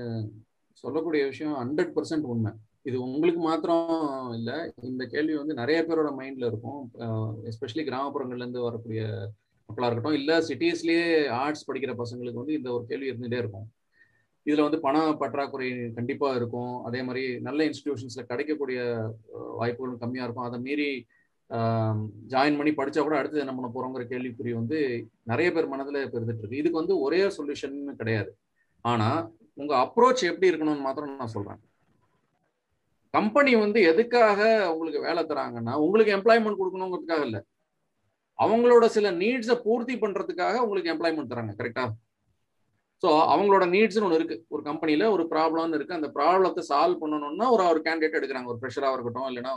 சொல்லக்கூடிய 0.85 1.23
விஷயம் 1.31 1.55
ஹண்ட்ரட் 1.61 1.95
பர்சன்ட் 1.97 2.27
உண்மை. 2.33 2.53
இது 2.87 2.97
உங்களுக்கு 3.07 3.41
மாத்திரம் 3.41 3.89
இல்ல 4.37 4.51
இந்த 4.91 5.05
கேள்வி 5.07 5.35
வந்து 5.39 5.55
நிறைய 5.55 5.79
பேரோட 5.83 6.11
மைண்ட்ல 6.19 6.51
இருக்கும். 6.51 6.81
எஸ்பெஷலி 7.51 7.85
கிராமப்புறங்கள்ல 7.89 8.45
இருந்து 8.45 8.67
வரக்கூடிய 8.69 9.03
மக்களா 9.69 9.89
இருக்கட்டும் 9.89 10.19
இல்ல 10.21 10.33
சிட்டிஸ்லயே 10.49 11.05
ஆர்ட்ஸ் 11.43 11.67
படிக்கிற 11.69 11.95
பசங்களுக்கு 12.01 12.43
வந்து 12.43 12.59
இந்த 12.59 12.71
ஒரு 12.77 12.85
கேள்வி 12.87 13.11
இருந்துட்டே 13.11 13.41
இருக்கும். 13.43 13.67
இதுல 14.51 14.67
வந்து 14.67 14.81
பண 14.85 14.97
பற்றாக்குறை 15.23 15.69
கண்டிப்பா 15.99 16.29
இருக்கும். 16.41 16.75
அதே 16.89 17.01
மாதிரி 17.07 17.25
நல்ல 17.47 17.61
இன்ஸ்டிடியூஷன்ஸ்ல 17.69 18.23
கிடைக்கக்கூடிய 18.31 18.81
வாய்ப்புகளும் 19.61 20.03
கம்மியா 20.05 20.27
இருக்கும். 20.27 20.49
அதை 20.51 20.61
மீறி 20.67 20.91
ஜாயின் 22.33 22.59
பண்ணி 22.59 22.73
படிச்சா 22.79 23.01
கூட 23.05 23.17
அடுத்து 23.21 23.43
என்ன 23.45 23.53
பண்ண 23.55 23.69
போறோங்கிற 23.75 24.03
கேள்விக்குறி 24.11 24.53
வந்து 24.59 24.79
நிறைய 25.31 25.49
பேர் 25.55 25.73
மனதுல 25.73 26.03
இப்போ 26.07 26.17
இருந்துட்டு 26.19 26.43
இருக்கு. 26.43 26.61
இதுக்கு 26.63 26.81
வந்து 26.83 26.97
ஒரே 27.07 27.21
சொல்யூஷன் 27.37 27.79
கிடையாது. 28.01 28.31
ஆனா 28.85 29.09
உங்க 29.61 29.73
அப்ரோச் 29.85 30.23
எப்படி 30.31 30.51
இருக்கணும்னு 30.51 30.87
மாத்திரம் 30.87 31.17
நான் 31.23 31.35
சொல்றேன். 31.37 31.61
கம்பெனி 33.15 33.53
வந்து 33.63 33.81
எதுக்காக 33.93 34.41
உங்களுக்கு 34.73 35.01
வேலை 35.07 35.23
தராங்கன்னா 35.31 35.73
உங்களுக்கு 35.85 36.15
எம்ப்ளாய்மெண்ட் 36.19 36.61
கொடுக்கணுங்கிறதுக்காக 36.61 37.25
இல்லை. 37.29 37.41
அவங்களோட 38.39 38.85
சில 38.97 39.07
நீட்ஸை 39.23 39.57
பூர்த்தி 39.65 39.95
பண்றதுக்காக 40.05 40.61
உங்களுக்கு 40.65 40.93
எம்ப்ளாய்மெண்ட் 40.93 41.33
தராங்க 41.33 41.55
கரெக்டா 41.59 41.85
ஸோ 43.03 43.09
அவங்களோட 43.33 43.65
நீட்ஸ்னு 43.75 44.07
ஒன்று 44.07 44.19
இருக்கு. 44.21 44.37
ஒரு 44.55 44.63
கம்பெனியில 44.69 45.05
ஒரு 45.15 45.25
ப்ராப்ளம்னு 45.33 45.77
இருக்கு. 45.79 45.99
அந்த 45.99 46.09
ப்ராப்ளத்தை 46.17 46.63
சால்வ் 46.71 47.03
பண்ணணும்னா 47.03 47.47
ஒரு 47.55 47.65
ஒரு 47.73 47.81
கேண்டிடேட் 47.87 48.19
எடுக்கிறாங்க. 48.19 48.51
ஒரு 48.53 48.61
ப்ரெஷராக 48.63 48.97
இருக்கட்டும் 48.97 49.29
இல்லைன்னா 49.31 49.55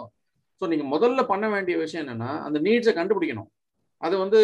ஸோ 0.61 0.67
நீங்க 0.71 0.85
முதல்ல 0.93 1.21
பண்ண 1.31 1.45
வேண்டிய 1.53 1.75
விஷயம் 1.83 2.03
என்னன்னா 2.03 2.31
அந்த 2.47 2.57
நீட்ஸை 2.67 2.93
கண்டுபிடிக்கணும். 2.99 3.49
அது 4.05 4.15
வந்து 4.23 4.39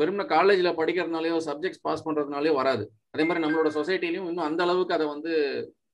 வெறும்ன 0.00 0.24
காலேஜில் 0.34 0.76
படிக்கிறதுனாலயோ 0.80 1.36
சப்ஜெக்ட்ஸ் 1.46 1.82
பாஸ் 1.86 2.04
பண்றதுனாலயோ 2.06 2.52
வராது. 2.60 2.84
அதே 3.14 3.24
மாதிரி 3.28 3.42
நம்மளோட 3.44 3.70
சொசைட்டிலையும் 3.78 4.28
இன்னும் 4.30 4.48
அந்த 4.48 4.60
அளவுக்கு 4.66 4.96
அதை 4.96 5.06
வந்து 5.14 5.32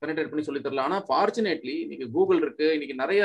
பெனட்ரேட் 0.03 0.31
பண்ணி 0.31 0.45
சொல்லி 0.49 0.61
தரல. 0.65 0.85
ஆனால் 0.89 1.05
ஃபார்ச்சுனேட்லி 1.09 1.75
இன்னைக்கு 1.85 2.07
கூகுள் 2.17 2.41
இருக்கு. 2.45 2.67
இன்னைக்கு 2.77 2.97
நிறைய 3.03 3.23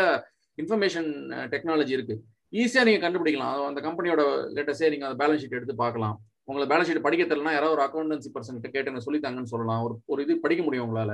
இன்ஃபர்மேஷன் 0.58 1.10
டெக்னாலஜி 1.54 1.94
இருக்கு. 1.98 2.16
ஈஸியாக 2.62 2.88
நீங்கள் 2.90 3.06
கண்டுபிடிக்கலாம். 3.06 3.60
அந்த 3.72 3.82
கம்பெனியோட 3.88 4.24
லேட்டஸ்டே 4.56 4.90
நீங்கள் 4.94 5.10
அந்த 5.10 5.20
பேலன்ஸ் 5.22 5.44
ஷீட் 5.44 5.58
எடுத்து 5.60 5.76
பார்க்கலாம். 5.84 6.16
உங்களை 6.50 6.66
பேலன்ஸ் 6.72 6.90
ஷீட் 6.90 7.06
படிக்க 7.06 7.24
தெரியலனா 7.26 7.54
யாராவது 7.58 7.76
ஒரு 7.76 7.84
அக்கௌண்டன்சி 7.86 8.30
பர்சன் 8.34 8.58
கிட்ட 8.58 8.70
கேட்டு 8.70 8.90
எனக்கு 8.92 9.08
சொல்லித்தாங்கன்னு 9.08 9.52
சொல்லலாம். 9.54 9.84
ஒரு 9.84 9.94
ஒரு 10.06 10.24
இது 10.24 10.34
படிக்க 10.46 10.64
முடியும் 10.64 10.88
உங்களால. 10.88 11.14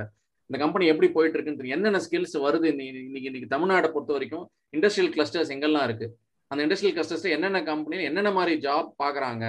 இந்த 0.49 0.57
கம்பெனி 0.63 0.85
எப்படி 0.91 1.07
போயிட்டு 1.11 1.37
இருக்குன்னு 1.37 1.73
என்னென்ன 1.75 1.99
ஸ்கில்ஸ் 2.05 2.35
வருது 2.45 2.67
இன்னைக்கு 2.71 3.29
இன்னைக்கு 3.29 3.51
தமிழ்நாட்டை 3.55 3.89
பொறுத்த 3.95 4.13
வரைக்கும் 4.17 4.45
இண்டஸ்ட்ரியல் 4.77 5.11
கிளஸ்டர்ஸ் 5.15 5.51
எங்கெல்லாம் 5.55 5.85
இருக்கு? 5.89 6.07
அந்த 6.51 6.61
இண்டஸ்ட்ரியல் 6.65 6.95
கிளஸ்டர்ஸ் 6.97 7.27
என்னென்ன 7.35 7.59
கம்பெனியில் 7.63 8.07
என்னென்ன 8.07 8.31
மாதிரி 8.37 8.53
ஜாப் 8.67 8.89
பாக்குறாங்க? 9.03 9.45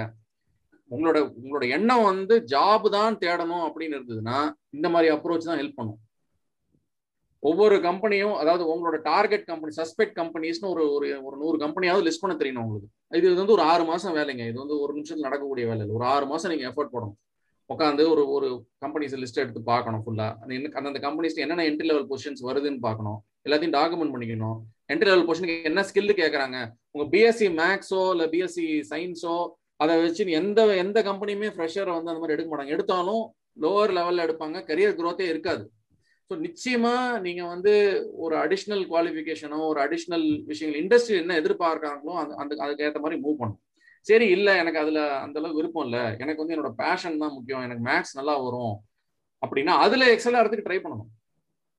உங்களோட 0.91 1.17
உங்களோட 1.43 1.65
எண்ணம் 1.69 2.03
வந்து 2.03 2.35
ஜாப் 2.53 2.87
தான் 2.97 3.17
தேடணும் 3.23 3.65
அப்படின்னு 3.67 3.97
இருந்ததுன்னா 3.99 4.37
இந்த 4.69 4.89
மாதிரி 4.89 5.15
அப்ரோச் 5.15 5.49
தான் 5.49 5.59
ஹெல்ப் 5.59 5.79
பண்ணும். 5.79 5.99
ஒவ்வொரு 7.49 7.75
கம்பெனியும் 7.85 8.35
அதாவது 8.41 8.63
உங்களோட 8.71 8.97
டார்கெட் 9.11 9.45
கம்பெனி 9.51 9.71
சஸ்பெக்ட் 9.79 10.15
கம்பெனிஸ்னு 10.19 10.71
ஒரு 10.73 10.83
ஒரு 10.95 11.07
ஒரு 11.27 11.35
நூறு 11.43 11.57
கம்பெனியாவது 11.63 12.05
லிஸ்ட் 12.07 12.23
பண்ண 12.23 12.33
தெரியணும் 12.41 12.63
உங்களுக்கு. 12.65 12.89
இது 13.19 13.35
வந்து 13.41 13.55
ஒரு 13.57 13.63
ஆறு 13.71 13.83
மாசம் 13.91 14.15
வேலைங்க. 14.17 14.43
இது 14.51 14.57
வந்து 14.63 14.77
ஒரு 14.83 14.91
நிமிஷத்துல 14.97 15.27
நடக்கக்கூடிய 15.27 15.65
வேலை 15.71 15.81
இல்லை. 15.83 15.95
ஒரு 15.99 16.05
ஆறு 16.13 16.25
மாசம் 16.31 16.51
நீங்க 16.53 16.65
எஃபர்ட் 16.69 16.93
போடணும். 16.95 17.17
உட்காந்து 17.69 18.03
ஒரு 18.13 18.23
ஒரு 18.35 18.47
கம்பெனிஸ் 18.83 19.17
லிஸ்ட் 19.23 19.41
எடுத்து 19.43 19.61
பார்க்கணும் 19.71 20.03
ஃபுல்லா 20.05 20.27
அந்த 20.91 21.01
கம்பெனிஸ் 21.07 21.41
என்னென்ன 21.43 21.65
என்ட்ரி 21.71 21.89
லெவல் 21.91 22.07
பொசிஷன்ஸ் 22.11 22.45
வருதுன்னு 22.49 22.81
பார்க்கணும். 22.87 23.19
எல்லாத்தையும் 23.47 23.75
டாக்குமெண்ட் 23.79 24.13
பண்ணிக்கணும். 24.15 24.57
என்ட்ரி 24.93 25.09
லெவல் 25.11 25.27
பொசிஷனுக்கு 25.27 25.69
என்ன 25.69 25.83
ஸ்கில் 25.89 26.19
கேட்கறாங்க 26.21 26.57
உங்க 26.93 27.05
பிஎஸ்சி 27.13 27.47
மேக்ஸோ 27.61 28.01
இல்ல 28.15 28.25
பிஎஸ்சி 28.33 28.65
சயின்ஸோ 28.91 29.35
அதை 29.83 29.93
வச்சு 30.01 30.23
எந்த 30.39 30.61
எந்த 30.85 30.99
கம்பெனியுமே 31.09 31.47
ஃப்ரெஷரை 31.53 31.93
வந்து 31.97 32.11
அந்த 32.11 32.21
மாதிரி 32.23 32.35
எடுக்க 32.35 32.49
மாட்டாங்க. 32.51 32.75
எடுத்தாலும் 32.75 33.23
லோவர் 33.63 33.93
லெவல்ல 33.97 34.25
எடுப்பாங்க. 34.27 34.57
கரியர் 34.69 34.99
குரோத்தே 34.99 35.27
இருக்காது. 35.33 35.63
ஸோ 36.31 36.35
நிச்சயமா 36.43 36.93
நீங்க 37.23 37.41
வந்து 37.53 37.71
ஒரு 38.23 38.35
அடிஷ்னல் 38.41 38.83
குவாலிஃபிகேஷனோ 38.91 39.57
ஒரு 39.71 39.79
அடிஷ்னல் 39.85 40.27
விஷயங்கள் 40.49 40.81
இண்டஸ்ட்ரி 40.81 41.15
என்ன 41.21 41.35
எதிர்பார்க்கறாங்களோ 41.41 42.13
அந்த 42.21 42.33
அந்த 42.41 42.53
அதுக்கு 42.65 42.85
ஏற்ற 42.87 42.99
மாதிரி 43.05 43.17
மூவ் 43.23 43.39
பண்ணும் 43.41 43.59
சரி 44.09 44.27
இல்லை 44.35 44.53
எனக்கு 44.61 44.79
அதுல 44.81 44.99
அந்த 45.23 45.35
அளவுக்கு 45.39 45.59
விருப்பம் 45.61 45.85
இல்லை. 45.87 46.03
எனக்கு 46.23 46.41
வந்து 46.41 46.55
என்னோட 46.55 46.71
பேஷன் 46.83 47.19
தான் 47.23 47.33
முக்கியம். 47.37 47.65
எனக்கு 47.67 47.83
மேக்ஸ் 47.89 48.15
நல்லா 48.19 48.35
வரும். 48.45 48.75
அப்படின்னா 49.43 49.73
அதுல 49.85 50.07
எக்ஸல் 50.13 50.37
ஆகிறதுக்கு 50.39 50.67
ட்ரை 50.67 50.79
பண்ணணும். 50.85 51.09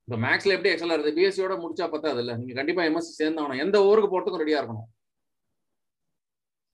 இப்போ 0.08 0.18
மேக்ஸ்ல 0.26 0.54
எப்படி 0.56 0.72
எக்ஸல் 0.72 0.92
ஆகுது 0.94 1.14
பிஎஸ்சியோட 1.18 1.56
முடிச்சா 1.64 1.86
பார்த்தா 1.92 2.12
அதில்ல 2.14 2.36
நீங்க 2.40 2.54
கண்டிப்பா 2.60 2.84
எம்எஸ்சி 2.90 3.12
சேர்ந்தாகணும். 3.20 3.62
எந்த 3.64 3.76
ஊருக்கு 3.88 4.12
போறதுக்கும் 4.14 4.42
ரெடியா 4.44 4.60
இருக்கணும். 4.62 4.88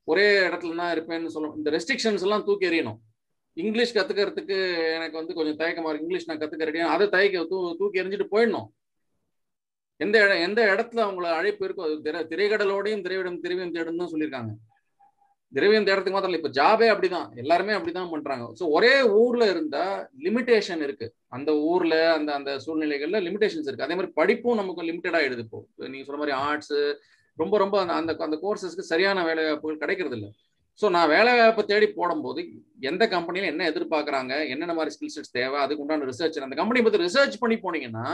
ஒரே 0.09 0.29
இடத்துல 0.49 0.81
தான் 0.83 0.95
இருப்பேன்னு 0.97 1.35
சொல்லணும் 1.37 1.59
இந்த 1.61 1.71
ரெஸ்ட்ரிக்ஷன்ஸ் 1.77 2.27
எல்லாம் 2.27 2.47
தூக்கி 2.49 2.69
எறியணும். 2.71 2.99
இங்கிலீஷ் 3.63 3.95
கத்துக்கிறதுக்கு 3.97 4.57
எனக்கு 4.97 5.19
வந்து 5.21 5.37
கொஞ்சம் 5.39 5.59
தயக்கமா 5.61 5.91
இருக்கு. 5.91 6.07
இங்கிலீஷ் 6.07 6.29
நான் 6.31 6.41
கத்துக்க 6.43 6.69
ரெடியா 6.71 6.93
அதை 6.95 7.07
தயக்க 7.15 7.45
தூ 7.53 7.59
தூக்கி 7.81 8.01
எறிஞ்சிட்டு 8.03 8.33
போயிடணும். 8.35 8.69
எந்த 10.01 10.17
இடம் 10.25 10.45
எந்த 10.47 10.61
இடத்துல 10.73 11.03
அவங்கள 11.05 11.29
அழைப்பு 11.39 11.65
இருக்கோ 11.67 11.85
அது 11.87 11.95
திரை 12.07 12.21
திரைக்கடலோடையும் 12.33 13.05
திரைவிடம் 13.07 13.43
திரைவியம் 13.45 13.77
தேடும் 13.77 14.01
தான் 14.03 14.13
சொல்லியிருக்காங்க. 14.13 14.53
திரவியம் 15.53 15.87
தேடத்துக்கு 15.89 16.17
மாத்திரம் 16.17 16.31
இல்லை 16.31 16.41
இப்போ 16.43 16.53
ஜாபே 16.59 16.89
அப்படிதான். 16.93 17.29
எல்லாருமே 17.43 17.75
அப்படிதான் 17.77 18.11
பண்றாங்க. 18.15 18.45
ஸோ 18.59 18.65
ஒரே 18.77 18.95
ஊர்ல 19.21 19.45
இருந்தா 19.53 19.85
லிமிடேஷன் 20.27 20.83
இருக்கு. 20.87 21.07
அந்த 21.37 21.51
ஊர்ல 21.71 21.95
அந்த 22.17 22.31
அந்த 22.39 22.51
சூழ்நிலைகள்ல 22.65 23.21
லிமிடேஷன்ஸ் 23.29 23.69
இருக்கு. 23.69 23.87
அதே 23.87 23.97
மாதிரி 23.99 24.13
படிப்பும் 24.21 24.61
நமக்கு 24.61 24.89
லிமிட்டட் 24.91 25.19
ஆயிடுது 25.21 25.45
இப்போ. 25.47 25.61
நீங்க 25.93 26.05
சொல்ற 26.09 26.21
மாதிரி 26.23 26.37
ஆர்ட்ஸ் 26.47 26.77
ரொம்ப 27.39 27.57
ரொம்ப 27.65 27.79
அந்த 28.01 28.15
அந்த 28.27 28.39
கோர்சஸ்க்கு 28.45 28.91
சரியான 28.93 29.25
வேலை 29.31 29.43
வாய்ப்புகள் 29.49 29.83
கிடைக்கிறது 29.83 30.17
இல்லை 30.19 30.31
ஸோ 30.81 30.87
நான் 30.95 31.13
வேலை 31.15 31.31
வாய்ப்பை 31.39 31.63
தேடி 31.71 31.87
போடும்போது 31.99 32.41
எந்த 32.91 33.05
கம்பெனியில 33.15 33.51
என்ன 33.53 33.63
எதிர்பார்க்குறாங்க 33.71 34.33
என்னென்ன 34.53 34.75
மாதிரி 34.75 34.93
ஸ்கில் 34.97 35.15
செட்ஸ் 35.15 35.37
தேவை 35.39 35.59
அதுக்கு 35.63 35.83
உண்டான 35.85 36.07
ரிசர்ச் 36.11 36.45
அந்த 36.47 36.59
கம்பெனி 36.61 36.83
பற்றி 36.87 37.01
ரிசர்ச் 37.07 37.37
பண்ணி 37.43 37.57
போனீங்கன்னா 37.65 38.05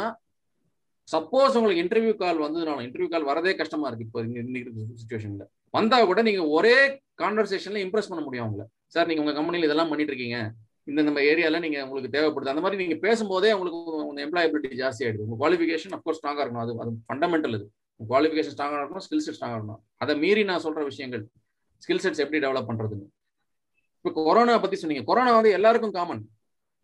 சப்போஸ் 1.08 1.56
உங்களுக்கு 1.58 1.82
இன்டர்வியூ 1.84 2.12
கால் 2.22 2.44
வந்ததுனால 2.44 2.84
இன்டர்வியூ 2.86 3.08
கால் 3.14 3.28
வரதே 3.30 3.52
கஷ்டமா 3.60 3.88
இருக்கு 3.88 4.06
இப்போ 4.08 4.20
இன்னைக்கு 4.42 4.70
சுச்சுவேஷன்ல 5.00 5.44
வந்தா 5.74 5.96
கூட 6.10 6.20
நீங்க 6.28 6.42
ஒரே 6.56 6.76
கான்வர்சேஷன்ல 7.22 7.78
இம்ப்ரெஸ் 7.84 8.10
பண்ண 8.10 8.22
முடியும் 8.24 8.44
அவங்கள. 8.46 8.64
சார் 8.94 9.08
நீங்க 9.10 9.22
உங்க 9.24 9.34
கம்பெனியில் 9.38 9.68
இதெல்லாம் 9.68 9.90
பண்ணிட்டு 9.90 10.12
இருக்கீங்க 10.12 10.38
இந்த 10.86 11.00
நம்ம 11.08 11.20
ஏரியால 11.30 11.60
நீங்க 11.64 11.78
உங்களுக்கு 11.86 12.14
தேவைப்படுது. 12.16 12.52
அந்த 12.52 12.62
மாதிரி 12.64 12.80
நீங்க 12.82 12.96
பேசும்போதே 13.06 13.52
உங்களுக்கு 13.56 13.78
எம்ப்ளாயபிலிட்டி 14.26 14.78
ஜாஸ்தி 14.82 15.02
ஆயிடுது. 15.04 15.24
உங்க 15.26 15.36
குவாலிஃபிகேஷன் 15.42 15.94
அஃப்கோர்ஸ் 15.96 16.18
ஸ்ட்ராங்கா 16.20 16.42
இருக்கணும். 16.44 16.64
அது 16.64 16.72
அது 16.82 16.90
ஃபண்டமெண்டல் 17.08 17.54
இது 17.58 17.66
குவாலிஃபிகேஷன் 18.00 18.54
ஸ்ட்ராங்கா 18.56 18.80
இருக்கணும் 18.80 19.04
ஸ்கில் 19.06 19.24
செட் 19.26 19.36
ஸ்ட்ராங்கா 19.38 19.58
இருக்கணும். 19.58 19.80
அதை 20.04 20.14
மீறி 20.24 20.44
நான் 20.50 20.64
சொல்ற 20.66 20.82
விஷயங்கள். 20.90 21.24
ஸ்கில் 21.84 22.02
செட்ஸ் 22.04 22.22
எப்படி 22.24 22.40
டெவலப் 22.46 22.70
பண்றதுன்னு. 22.70 23.06
இப்போ 23.98 24.10
கொரோனா 24.28 24.54
பத்தி 24.62 24.76
சொன்னீங்க. 24.80 25.04
கொரோனா 25.10 25.32
வந்து 25.38 25.52
எல்லாருக்கும் 25.58 25.96
காமன் 25.98 26.22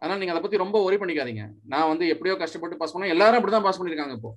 அதனால 0.03 0.18
நீங்க 0.20 0.32
அதை 0.34 0.42
பத்தி 0.44 0.64
ரொம்ப 0.64 0.76
ஒரி 0.86 0.96
பண்ணிக்காதீங்க. 1.01 1.42
நான் 1.72 1.88
வந்து 1.92 2.05
எப்படியோ 2.12 2.34
கஷ்டப்பட்டு 2.42 2.78
பாஸ் 2.82 2.94
பண்ணேன் 2.94 3.14
எல்லாரும் 3.14 3.38
அப்படிதான் 3.38 3.66
பாஸ் 3.66 3.78
பண்ணிருக்காங்க 3.80 4.14
இப்போ. 4.18 4.30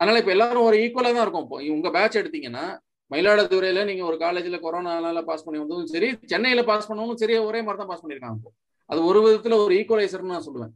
அதனால 0.00 0.18
இப்போ 0.20 0.32
எல்லாரும் 0.34 0.66
ஒரு 0.68 0.76
ஈக்குவலா 0.82 1.10
தான் 1.16 1.24
இருக்கும் 1.26 1.44
இப்போ. 1.46 1.58
உங்க 1.76 1.88
பேட்ச் 1.96 2.18
எடுத்தீங்கன்னா 2.20 2.64
மயிலாடுதுறையில 3.10 3.80
நீங்க 3.88 4.02
ஒரு 4.10 4.16
காலேஜ்ல 4.22 4.58
கொரோனால 4.66 5.18
பாஸ் 5.30 5.44
பண்ணி 5.46 5.58
வந்ததும் 5.62 5.90
சரி 5.94 6.08
சென்னையில 6.32 6.62
பாஸ் 6.70 6.88
பண்ணவும் 6.90 7.18
சரி 7.22 7.34
ஒரே 7.48 7.60
மாதிரி 7.66 7.80
தான் 7.82 7.90
பாஸ் 7.90 8.02
பண்ணிருக்காங்க 8.04 8.38
இப்போ. 8.40 8.52
அது 8.90 9.00
ஒரு 9.10 9.20
விதத்துல 9.26 9.58
ஒரு 9.64 9.74
ஈக்குவலைசர்னு 9.80 10.32
நான் 10.34 10.46
சொல்லுவேன். 10.46 10.72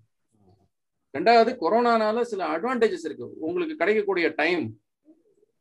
ரெண்டாவது 1.17 1.51
கொரோனானால 1.63 2.21
சில 2.33 2.43
அட்வான்டேஜஸ் 2.55 3.07
இருக்கு. 3.09 3.27
உங்களுக்கு 3.49 3.77
கிடைக்கக்கூடிய 3.77 4.29
டைம் 4.41 4.65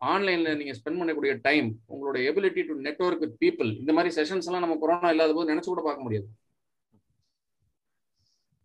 ஆன்லைன்ல 0.02 0.50
நீங்க 0.60 0.74
ஸ்பெண்ட் 0.80 1.00
பண்ணக்கூடிய 1.02 1.34
டைம் 1.48 1.68
உங்களோட 1.94 2.18
ability 2.30 2.64
to 2.70 2.74
network 2.88 3.24
with 3.26 3.38
people 3.44 3.70
இந்த 3.82 3.92
மாதிரி 3.98 4.12
செஷன்ஸ் 4.18 4.48
எல்லாம் 4.50 4.66
நம்ம 4.66 4.78
கொரோனா 4.84 5.12
இல்லாத 5.16 5.34
போது 5.38 5.52
நினைச்சு 5.52 5.72
கூட 5.74 5.84
பார்க்க 5.88 6.06
முடியாது. 6.08 6.28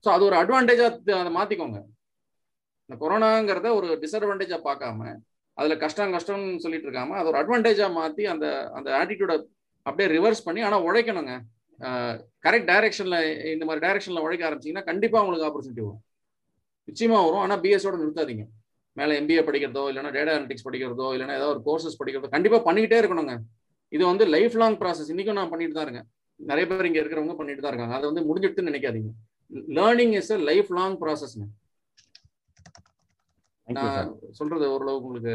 ஸோ 0.05 0.09
அது 0.15 0.25
ஒரு 0.29 0.37
அட்வான்டேஜா 0.43 0.87
அதை 1.23 1.33
மாத்திக்கோங்க. 1.39 1.79
இந்த 2.89 2.97
கொரோனாங்கிறத 3.03 3.69
ஒரு 3.79 3.89
டிஸ்அட்வான்டேஜா 4.03 4.59
பார்க்காம 4.69 5.01
அதுல 5.59 5.75
கஷ்டம் 5.83 6.15
கஷ்டம்னு 6.17 6.63
சொல்லிட்டு 6.65 6.87
இருக்காம 6.89 7.17
அது 7.21 7.29
ஒரு 7.33 7.39
அட்வான்டேஜா 7.41 7.87
மாத்தி 7.99 8.25
அந்த 8.35 8.47
அந்த 8.79 8.89
ஆட்டிடியூட 9.01 9.33
அப்படியே 9.87 10.09
ரிவர்ஸ் 10.17 10.47
பண்ணி 10.47 10.61
ஆனா 10.69 10.77
உழைக்கணுங்க. 10.89 11.33
கரெக்ட் 12.45 12.69
டைரக்ஷன்ல 12.71 13.17
இந்த 13.55 13.65
மாதிரி 13.69 13.85
டைரக்ஷன்ல 13.87 14.23
உழைக்க 14.27 14.43
ஆரம்பிச்சீங்கன்னா 14.49 14.89
கண்டிப்பா 14.91 15.23
உங்களுக்கு 15.25 15.47
ஆப்பர்ச்சுனிட்டி 15.49 15.85
வரும். 15.87 16.03
நிச்சயமா 16.89 17.19
வரும். 17.27 17.43
ஆனா 17.45 17.57
பிஎஸ்ஓட 17.65 17.97
நிறுத்தாதீங்க. 18.03 18.45
மேல 18.97 19.17
எம்பிஏ 19.21 19.43
படிக்கிறதோ 19.49 19.83
இல்லைன்னா 19.91 20.11
டேட்டா 20.17 20.33
அனலிட்டிக்ஸ் 20.37 20.67
படிக்கிறதோ 20.69 21.07
இல்லைன்னா 21.15 21.37
ஏதாவது 21.39 21.55
ஒரு 21.55 21.63
கோர்சஸ் 21.69 21.99
படிக்கிறதோ 22.01 22.31
கண்டிப்பா 22.35 22.59
பண்ணிக்கிட்டே 22.69 22.99
இருக்கணுங்க. 23.03 23.35
இது 23.93 24.03
வந்து 24.11 24.25
லைஃப் 24.35 24.57
லாங் 24.63 24.77
ப்ராசஸ் 24.83 25.11
இன்னைக்கும் 25.13 25.39
நான் 25.39 25.53
பண்ணிட்டு 25.53 25.77
தான் 25.79 25.87
இருக்கேன். 25.87 26.09
நிறைய 26.41 26.67
பேர் 26.69 26.89
இங்க 26.91 27.01
இருக்கிறவங்க 27.01 27.35
பண்ணிட்டு 27.41 27.63
தான் 27.65 27.73
இருக்காங்க. 27.73 27.97
அதை 27.99 28.07
வந்து 28.11 28.25
முடிஞ்சிட்டுன்னு 28.29 28.71
நினைக்காதீங்க. 28.71 29.11
Learning 29.79 30.15
is 30.21 30.33
a 30.37 30.39
life 30.51 30.71
long 30.79 30.97
ப்ராசஸ்ங்க 31.03 31.47
நான் 33.69 34.09
சொல்றது 34.39 34.65
ஓரளவுக்கு 34.75 35.09
உங்களுக்கு 35.09 35.35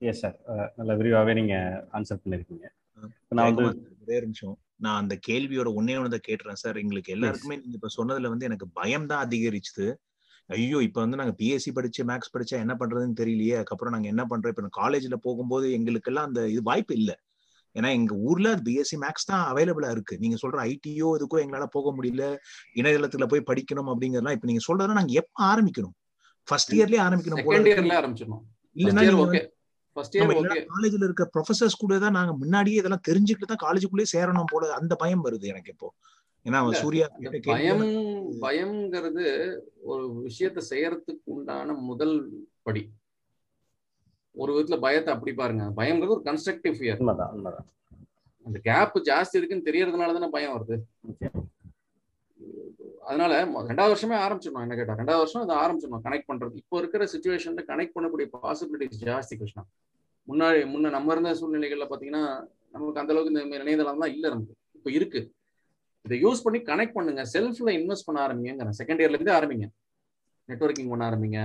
எஸ் 0.00 0.22
சார் 0.22 0.36
நல்ல 0.78 0.92
விரிவாகவே 1.00 1.32
நீங்க 1.38 1.54
ஆன்சர் 1.96 2.22
பண்ணிருக்கீங்க 2.22 2.66
நான் 3.36 3.48
வந்து 3.50 3.64
ஒரே 4.04 4.16
நிமிஷம். 4.24 4.56
நான் 4.84 5.00
அந்த 5.02 5.14
கேள்வியோட 5.28 5.68
ஒன்னே 5.78 5.94
ஒன்று 5.98 6.18
கேட்டுறேன் 6.28 6.60
சார் 6.62 6.80
எங்களுக்கு 6.82 7.14
எல்லாருக்குமே 7.14 7.56
நீங்க 7.60 7.76
இப்ப 7.78 7.90
சொன்னதுல 7.96 8.30
வந்து 8.32 8.48
எனக்கு 8.48 8.66
பயம் 8.78 9.06
தான் 9.10 9.22
அதிகரிச்சுது. 9.26 9.86
ஐயோ 10.46 10.82
இப்ப 10.82 11.00
வந்து 11.00 11.16
நாங்க 11.16 11.34
பிஎஸ்சி 11.38 11.72
படிச்சு 11.72 12.04
மேக்ஸ் 12.04 12.32
படிச்சா 12.34 12.56
என்ன 12.58 12.74
பண்றதுன்னு 12.74 13.20
தெரியலையே. 13.20 13.54
அதுக்கப்புறம் 13.54 13.92
நாங்க 13.92 14.08
என்ன 14.08 14.24
பண்றோம்? 14.24 14.48
இப்ப 14.48 14.82
காலேஜ்ல 14.82 15.14
போகும்போது 15.14 15.72
எங்களுக்கெல்லாம் 15.72 16.24
அந்த 16.24 16.48
இது 16.48 16.62
வாய்ப்பு 16.62 16.94
இல்லை. 16.94 17.14
ஏன்னா 17.74 17.88
எங்க 17.92 18.14
ஊர்ல 18.14 18.56
பிஎஸ்சி 18.56 18.96
மேக்ஸ் 18.96 19.24
தான் 19.24 19.54
அவைலபிளா 19.54 19.90
இருக்கு. 19.90 20.18
நீங்க 20.18 20.36
சொல்ற 20.42 20.58
ஐடியோ 20.58 21.16
இதுக்கோ 21.18 21.40
எங்களால 21.44 21.66
போக 21.66 21.94
முடியல. 21.96 22.36
இணையதளத்துல 22.74 23.26
போய் 23.26 23.40
படிக்கணும் 23.40 23.86
அப்படிங்கறதுலாம் 23.86 24.30
இப்ப 24.30 24.46
நீங்க 24.46 24.64
சொல்றதுனா 24.68 24.92
நாங்க 24.92 25.12
எப்ப 25.12 25.44
ஆரம்பிக்கணும்? 25.44 25.96
ஃபர்ஸ்ட் 26.48 26.74
இயர்லயே 26.74 27.00
ஆரம்பிக்கணும் 27.00 27.44
இல்லன்னா 28.76 29.02
ஓகே 29.96 29.96
ஃபர்ஸ்ட் 29.96 30.16
இயர் 30.16 30.32
ஓகே 30.40 30.60
காலேஜ்ல 30.70 31.06
இருக்க 31.06 31.24
ப்ரொஃபசர்ஸ் 31.34 31.80
கூட 31.80 31.98
தான் 31.98 32.16
நாங்க 32.16 32.32
முன்னாடியே 32.38 32.80
இதெல்லாம் 32.80 33.06
தெரிஞ்சுக்கிட்டு 33.08 33.50
தான் 33.50 33.62
காலேஜுக்குள்ளே 33.64 34.06
சேரணும் 34.12 34.50
போல 34.52 34.72
அந்த 34.78 34.94
பயம் 35.02 35.24
வருது 35.26 35.46
எனக்கு 35.52 35.72
இப்போ. 35.74 35.88
ஏன்னா 36.46 36.58
சூர்யா 36.80 37.06
பயம் 37.46 37.84
பயம்ங்கிறது 38.42 39.24
ஒரு 39.84 40.04
விஷயத்த 40.26 40.62
செய்யறதுக்கு 40.70 41.32
உண்டான 41.34 41.76
முதல் 41.86 42.14
படி. 42.62 42.82
ஒரு 44.36 44.50
விதத்துல 44.52 44.78
பயத்தை 44.80 45.10
அப்படி 45.14 45.32
பாருங்க. 45.34 45.64
பயம்ங்கிறது 45.78 46.16
ஒரு 46.16 46.24
கன்ஸ்ட்ரக்டிவ் 46.28 46.76
ஃபியர் 46.78 47.00
அந்த 48.46 48.58
கேப் 48.66 48.96
ஜாஸ்தி 49.08 49.38
இருக்குன்னு 49.38 49.68
தெரியறதுனால 49.68 50.14
தானே 50.16 50.30
பயம் 50.34 50.54
வருது. 50.56 50.76
அதனால 53.08 53.32
ரெண்டாவது 53.70 53.92
வருஷமே 53.92 54.16
ஆரம்பிச்சிடணும் 54.24 54.64
என்ன 54.66 54.76
கேட்டா. 54.78 54.96
ரெண்டாவது 55.00 55.22
வருஷம் 55.22 55.42
அதை 55.44 55.56
ஆரம்பிச்சிடணும் 55.62 56.04
கனெக்ட் 56.06 56.28
பண்றது. 56.30 56.54
இப்போ 56.62 56.78
இருக்கிற 56.82 57.04
சுச்சுவேஷன்ல 57.12 57.62
கனெக்ட் 57.70 57.94
பண்ணக்கூடிய 57.96 58.26
பாசிபிலிட்டிஸ் 58.36 59.02
ஜாஸ்தி 59.08 59.36
கிருஷ்ணா. 59.40 59.64
முன்னாடி 60.30 60.60
முன்ன 60.72 60.90
நம்ம 60.96 61.12
இருந்த 61.14 61.34
சூழ்நிலைகள்ல 61.40 61.86
பாத்தீங்கன்னா 61.92 62.24
நமக்கு 62.74 63.00
அந்த 63.02 63.12
அளவுக்கு 63.14 63.32
இந்த 63.32 63.62
இணையதளம் 63.64 64.02
தான் 64.04 64.14
இல்ல 64.16 64.28
நமக்கு. 64.34 64.54
இப்போ 64.76 64.90
இருக்கு. 64.98 65.20
இதை 66.06 66.16
யூஸ் 66.24 66.42
பண்ணி 66.44 66.58
கனெக்ட் 66.70 66.96
பண்ணுங்க. 66.96 67.22
செல்ஃப்ல 67.34 67.72
இன்வெஸ்ட் 67.80 68.06
பண்ண 68.08 68.18
ஆரம்பிங்க 68.26 68.72
செகண்ட் 68.80 69.02
இயர்ல 69.02 69.18
இருந்தே 69.18 69.34
ஆரம்பிங்க. 69.38 69.66
நெட்வொர்க்கிங் 70.48 70.90
பண்ண 70.92 71.04
ஆரம்பிங்க. 71.10 71.40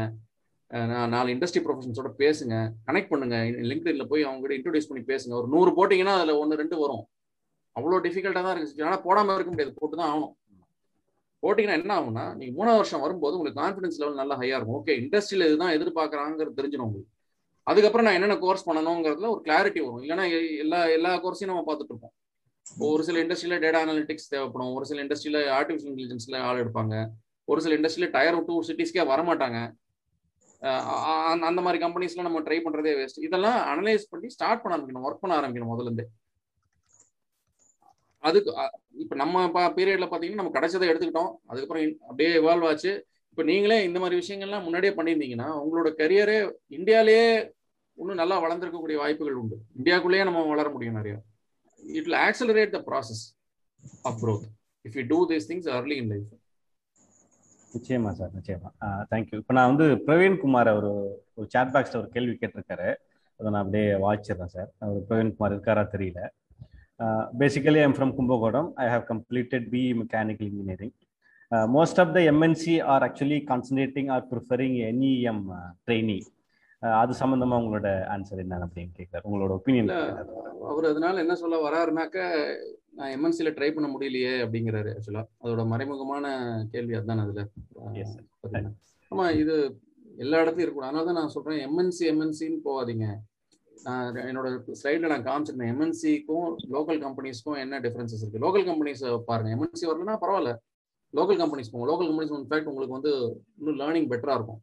நான் 0.71 1.13
நாலு 1.15 1.29
இண்டஸ்ட்ரி 1.35 1.61
ப்ரொஃபஷன்ஸோட 1.65 2.09
பேசுங்க. 2.23 2.55
கனெக்ட் 2.87 3.11
பண்ணுங்க. 3.11 3.37
லிங்க்டின்ல 3.69 4.03
போய் 4.11 4.25
அவங்க 4.27 4.41
கிட்ட 4.41 4.57
இன்ட்ரோடியூஸ் 4.59 4.89
பண்ணி 4.89 5.03
பேசுங்க. 5.11 5.33
ஒரு 5.41 5.47
நூறு 5.53 5.71
போட்டீங்கன்னா 5.77 6.15
அதுல 6.19 6.35
ஒன்று 6.41 6.59
ரெண்டு 6.61 6.77
வரும். 6.83 7.05
அவ்வளோ 7.75 7.99
டிஃபிகல்ட்டா 8.05 8.43
தான் 8.47 8.55
இருக்கு. 8.55 8.85
ஆனா 8.89 8.97
போடாம 9.07 9.35
இருக்க 9.37 9.51
முடியாது. 9.53 9.73
போட்டு 9.79 9.95
தான் 10.01 10.09
ஆகணும். 10.11 10.33
போட்டிங்கன்னா 11.43 11.77
என்ன 11.81 11.93
ஆகும்னா 11.99 12.25
நீங்க 12.39 12.53
மூணாவது 12.57 12.81
வருஷம் 12.81 13.03
வரும்போது 13.05 13.35
உங்களுக்கு 13.37 13.61
கான்ஃபிடன்ஸ் 13.63 13.99
லெவல் 14.01 14.19
நல்லா 14.21 14.35
ஹையா 14.41 14.57
இருக்கும். 14.57 14.77
ஓகே 14.79 14.95
இண்டஸ்ட்ரியில 15.03 15.47
இதுதான் 15.49 15.75
எதிர்பார்க்கறாங்கிறது 15.77 16.57
தெரிஞ்சிடும் 16.59 16.87
உங்களுக்கு. 16.87 17.11
அதுக்கப்புறம் 17.67 18.05
நான் 18.07 18.17
என்னென்ன 18.17 18.37
கோர்ஸ் 18.43 18.67
பண்ணணுங்கிறதுல 18.69 19.29
ஒரு 19.35 19.41
கிளாரிட்டி 19.47 19.81
வரும். 19.85 20.03
இல்லைன்னா 20.03 20.25
எல்லா 20.63 20.79
எல்லா 20.97 21.11
கோர்ஸையும் 21.23 21.51
நம்ம 21.51 21.63
பார்த்துட்டு 21.67 21.93
இருப்போம். 21.93 22.13
ஒரு 22.89 23.01
சில 23.07 23.19
இண்டஸ்ட்ரியில 23.23 23.57
டேட்டா 23.63 23.79
அனாலிட்டிக்ஸ் 23.85 24.31
தேவைப்படும். 24.33 24.73
ஒரு 24.77 24.85
சில 24.89 25.03
இண்டஸ்ட்ரியில 25.03 25.39
ஆர்டிஃபிஷியல் 25.57 25.93
இன்டெலிஜென்ஸ்ல 25.93 26.39
ஆள் 26.47 26.61
எடுப்பாங்க. 26.63 26.95
ஒரு 27.51 27.61
சில 27.65 27.75
இண்டஸ்ட்ரியில 27.77 28.09
டயர் 28.15 28.45
டூ 28.49 28.55
சிட்டிஸ்க்கே 28.69 29.05
வரமாட்டாங்க. 29.11 29.59
அந்த 31.49 31.59
மாதிரி 31.65 31.79
கம்பெனிஸ்லாம் 31.85 32.27
நம்ம 32.27 32.41
ட்ரை 32.47 32.57
பண்றதே 32.63 32.93
வேஸ்ட் 32.99 33.23
இதெல்லாம் 33.27 33.59
அனலைஸ் 33.73 34.09
பண்ணி 34.13 34.29
ஸ்டார்ட் 34.35 34.61
பண்ண 34.63 34.73
ஆரம்பிக்கணும். 34.77 35.05
ஒர்க் 35.09 35.21
பண்ண 35.23 35.33
ஆரம்பிக்கணும் 35.39 35.71
முதல்ல 35.73 35.89
இருந்தே. 35.89 36.05
அதுக்கு 38.21 38.51
இப்ப 39.03 39.15
நம்ம 39.15 39.45
பீரியட்ல 39.77 40.07
பாத்தீங்கன்னா 40.13 40.41
நம்ம 40.41 40.53
கிடைச்சதை 40.55 40.87
எடுத்துக்கிட்டோம். 40.91 41.31
அதுக்கப்புறம் 41.49 41.85
அப்படியே 42.01 42.31
இவால்வ் 42.39 42.67
ஆச்சு. 42.69 42.91
இப்ப 43.31 43.43
நீங்களே 43.43 43.77
இந்த 43.83 43.97
மாதிரி 43.99 44.15
விஷயங்கள்லாம் 44.21 44.65
முன்னாடியே 44.67 44.93
பண்ணியிருந்தீங்கன்னா 44.93 45.47
உங்களோட 45.63 45.89
கரியரே 46.01 46.37
இந்தியாலேயே 46.77 47.27
இன்னும் 47.97 48.19
நல்லா 48.21 48.35
வளர்ந்துருக்கக்கூடிய 48.43 48.97
வாய்ப்புகள் 49.03 49.39
உண்டு. 49.41 49.57
இந்தியாக்குள்ளேயே 49.79 50.23
நம்ம 50.29 50.45
வளர 50.53 50.67
முடியும் 50.69 50.97
நிறைய. 50.99 51.15
It 51.83 52.07
will 52.07 52.21
accelerate 52.27 52.75
the 52.75 52.81
process 52.89 53.23
of 54.09 54.19
growth 54.23 54.45
if 54.85 54.97
you 54.99 55.03
do 55.07 55.19
these 55.31 55.47
things 55.51 55.69
early 55.77 55.97
in 56.01 56.11
life 56.13 56.29
நிச்சயமா 57.71 58.11
சார் 58.19 58.31
நிச்சயமா. 58.37 58.69
தேங்க்யூ 59.11 59.39
இப்போ 59.41 59.53
நான் 59.57 59.69
வந்து 59.71 59.87
பிரவீன் 60.07 60.37
குமார் 60.43 60.69
ஒரு 60.79 60.91
ஒரு 61.35 61.47
சாட் 61.53 61.73
பாக்ஸ்ல 61.73 61.99
ஒரு 62.01 62.09
கேள்வி 62.15 62.35
கேட்டிருக்காரு. 62.41 62.89
அதை 63.39 63.47
நான் 63.53 63.63
அப்படியே 63.63 63.89
வாசிச்சிடுறேன் 64.05 64.53
சார். 64.55 64.69
அவர் 64.83 65.05
பிரவீன் 65.09 65.33
குமார் 65.35 65.53
இருக்காரா 65.55 65.83
தெரியல. 65.95 66.21
Basically 67.41 67.79
I'm 67.85 67.95
from 67.97 68.13
Kumbakonam 68.17 68.69
I 68.83 68.87
have 68.93 69.05
completed 69.11 69.67
B 69.75 69.83
mechanical 70.01 70.49
engineering 70.51 70.95
most 71.75 71.99
of 72.03 72.11
the 72.15 72.19
MNC 72.31 72.75
are 72.93 73.05
actually 73.07 73.39
concentrating 73.51 74.09
are 74.15 74.25
preferring 74.31 74.75
NEM 74.89 75.43
trainee 75.87 76.17
அது 76.83 77.13
சம்பந்தமா 77.21 77.55
உங்களோட 77.61 77.87
ஆன்சர் 78.13 78.41
என்ன 78.43 78.59
அப்படின்னு 78.65 78.91
கேட்குறாரு. 78.97 79.23
உங்களோட 79.29 79.51
ஒப்பீனியன் 79.57 79.89
அவர் 80.71 80.85
அதனால 80.91 81.15
என்ன 81.23 81.35
சொல்ல 81.35 81.55
வராருனாக்க 81.65 82.17
நான் 82.97 83.13
எம்என்சில 83.15 83.49
ட்ரை 83.57 83.69
பண்ண 83.73 83.87
முடியலையே 83.93 84.33
அப்படிங்கிறாரு 84.45 84.91
ஆக்சுவலா 84.95 85.23
அதோட 85.43 85.63
மறைமுகமான 85.73 86.25
கேள்வி 86.73 86.95
அதுதான் 86.99 87.23
அதுல. 87.25 87.41
Yes, 87.99 88.09
sir. 88.13 88.23
பாத்தீங்கன்னா. 88.41 88.71
ஆமா 89.11 89.25
இது 89.41 89.55
எல்லா 90.17 90.39
இடத்துலயும் 90.43 90.67
இருக்கணும் 90.67 90.89
அதனால 90.89 91.05
தான் 91.05 91.19
நான் 91.21 91.35
சொல்றேன் 91.35 91.59
எம்என்சி 91.67 92.03
எம்என்சின்னு 92.13 92.59
போகாதீங்க. 92.67 93.05
நான் 93.83 94.15
என்னோட 94.15 94.47
ஸ்லைட்ல 94.83 95.19
நான் 95.19 95.23
காமிச்சிருந்தேன். 95.23 95.73
எம்என்சிக்கும் 95.73 96.47
லோக்கல் 96.71 97.01
கம்பெனிஸ்க்கும் 97.05 97.57
என்ன 97.57 97.79
டிஃபரன்சஸ் 97.79 98.23
இருக்கு? 98.23 98.41
லோக்கல் 98.41 98.65
கம்பெனிஸ் 98.65 99.23
பாருங்க. 99.25 99.51
எம்என்சி 99.55 99.85
வரலன்னா 99.85 100.17
பரவாயில்ல. 100.21 100.51
லோக்கல் 101.13 101.39
கம்பெனிஸ் 101.41 101.71
போங்க 101.71 101.91
லோக்கல் 101.91 102.07
கம்பெனிஸ் 102.07 102.33
இன்ஃபேக்ட் 102.33 102.69
உங்களுக்கு 102.71 102.97
வந்து 102.97 103.41
இன்னும் 103.57 103.79
லேர்னிங் 103.79 104.09
பெட்டரா 104.11 104.33
இருக்கும். 104.33 104.61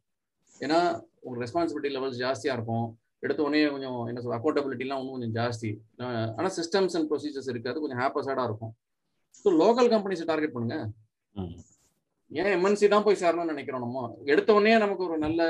ஏன்னா 0.59 1.01
உங்களுக்கு 1.19 1.45
ரெஸ்பான்சிபிலிட்டி 1.45 1.91
லெவல்ஸ் 1.91 2.21
ஜாஸ்தியா 2.23 2.53
இருக்கும். 2.53 2.99
எடுத்த 3.19 3.43
உடனே 3.43 3.69
கொஞ்சம் 3.69 4.05
என்ன 4.05 4.21
சொல்ற 4.21 4.39
அக்கௌண்டபிலிட்டிலாம் 4.39 4.99
இன்னும் 4.99 5.11
கொஞ்சம் 5.11 5.35
ஜாஸ்தி. 5.35 5.77
அஹ் 5.97 6.33
ஆனா 6.35 6.49
சிஸ்டம்ஸ் 6.49 6.95
அண்ட் 6.97 7.11
ப்ரொசீஜர்ஸ் 7.11 7.49
இருக்காது. 7.49 7.79
கொஞ்சம் 7.79 7.97
ஹேப்பஸாடா 7.97 8.43
இருக்கும். 8.43 8.75
ஸோ 9.43 9.47
லோக்கல் 9.47 9.91
கம்பெனிஸை 9.95 10.25
டார்கெட் 10.25 10.51
பண்ணுங்க. 10.51 10.87
ஏன் 12.29 12.63
எம்என்சி 12.63 12.87
தான் 12.87 13.03
போய் 13.03 13.19
சேரணும்னு 13.19 13.45
நினைக்கிறோம் 13.45 13.81
நம்ம? 13.81 14.17
எடுத்த 14.25 14.53
உடனே 14.53 14.77
நமக்கு 14.77 15.03
ஒரு 15.03 15.17
நல்ல 15.17 15.41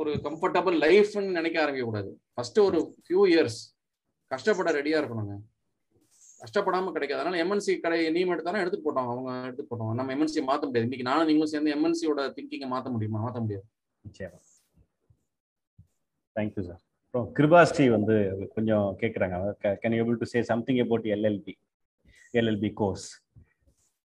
ஒரு 0.00 0.12
கம்ஃபர்டபுள் 0.26 0.76
லைஃப்னு 0.82 1.30
நினைக்க 1.36 1.56
ஆரம்பிக்க 1.62 1.86
கூடாது 1.88 2.10
ஃபர்ஸ்ட் 2.34 2.58
ஒரு 2.66 2.78
ஃபியூ 3.04 3.22
இயர்ஸ் 3.32 3.58
கஷ்டப்பட 4.30 4.70
ரெடியா 4.76 4.98
இருக்கணுங்க. 5.00 5.34
கஷ்டப்படாம 6.44 6.92
கிடைக்காது. 6.92 7.22
அதனால 7.22 7.40
எம்என்சி 7.44 7.72
கடை 7.80 7.98
நீம் 8.16 8.32
எடுத்தாலும் 8.34 8.60
எடுத்துட்டு 8.60 8.86
போட்டோம் 8.86 9.10
அவங்க 9.14 9.30
எடுத்துட்டு 9.46 9.72
போட்டோம். 9.72 9.94
நம்ம 9.98 10.14
எம்என்சி 10.14 10.40
மாத்த 10.50 10.66
முடியாது. 10.68 10.86
இன்னைக்கு 10.88 11.08
நானும் 11.08 11.28
நீங்களும் 11.30 11.52
சேர்ந்து 11.54 11.74
எம்என்சியோட 11.74 12.20
திங்கிங்கை 12.36 12.68
மாத்த 12.74 12.90
முடியுமா? 12.94 13.18
மாத்த 13.24 13.40
முடியாது. 13.44 13.66
நிச்சயமா. 14.08 14.40
தேங்க்யூ 16.38 16.62
சார் 16.68 16.82
அப்புறம் 17.04 17.28
கிருபாஸ்ரீ 17.38 17.86
வந்து 17.96 18.16
கொஞ்சம் 18.54 18.86
கேட்குறாங்க 19.00 19.36
can 19.82 19.96
able 20.00 20.18
to 20.20 20.26
say 20.32 20.42
something 20.50 20.80
about 20.84 21.06
LLB 21.14 21.54
LLB 22.38 22.70
course 22.72 23.06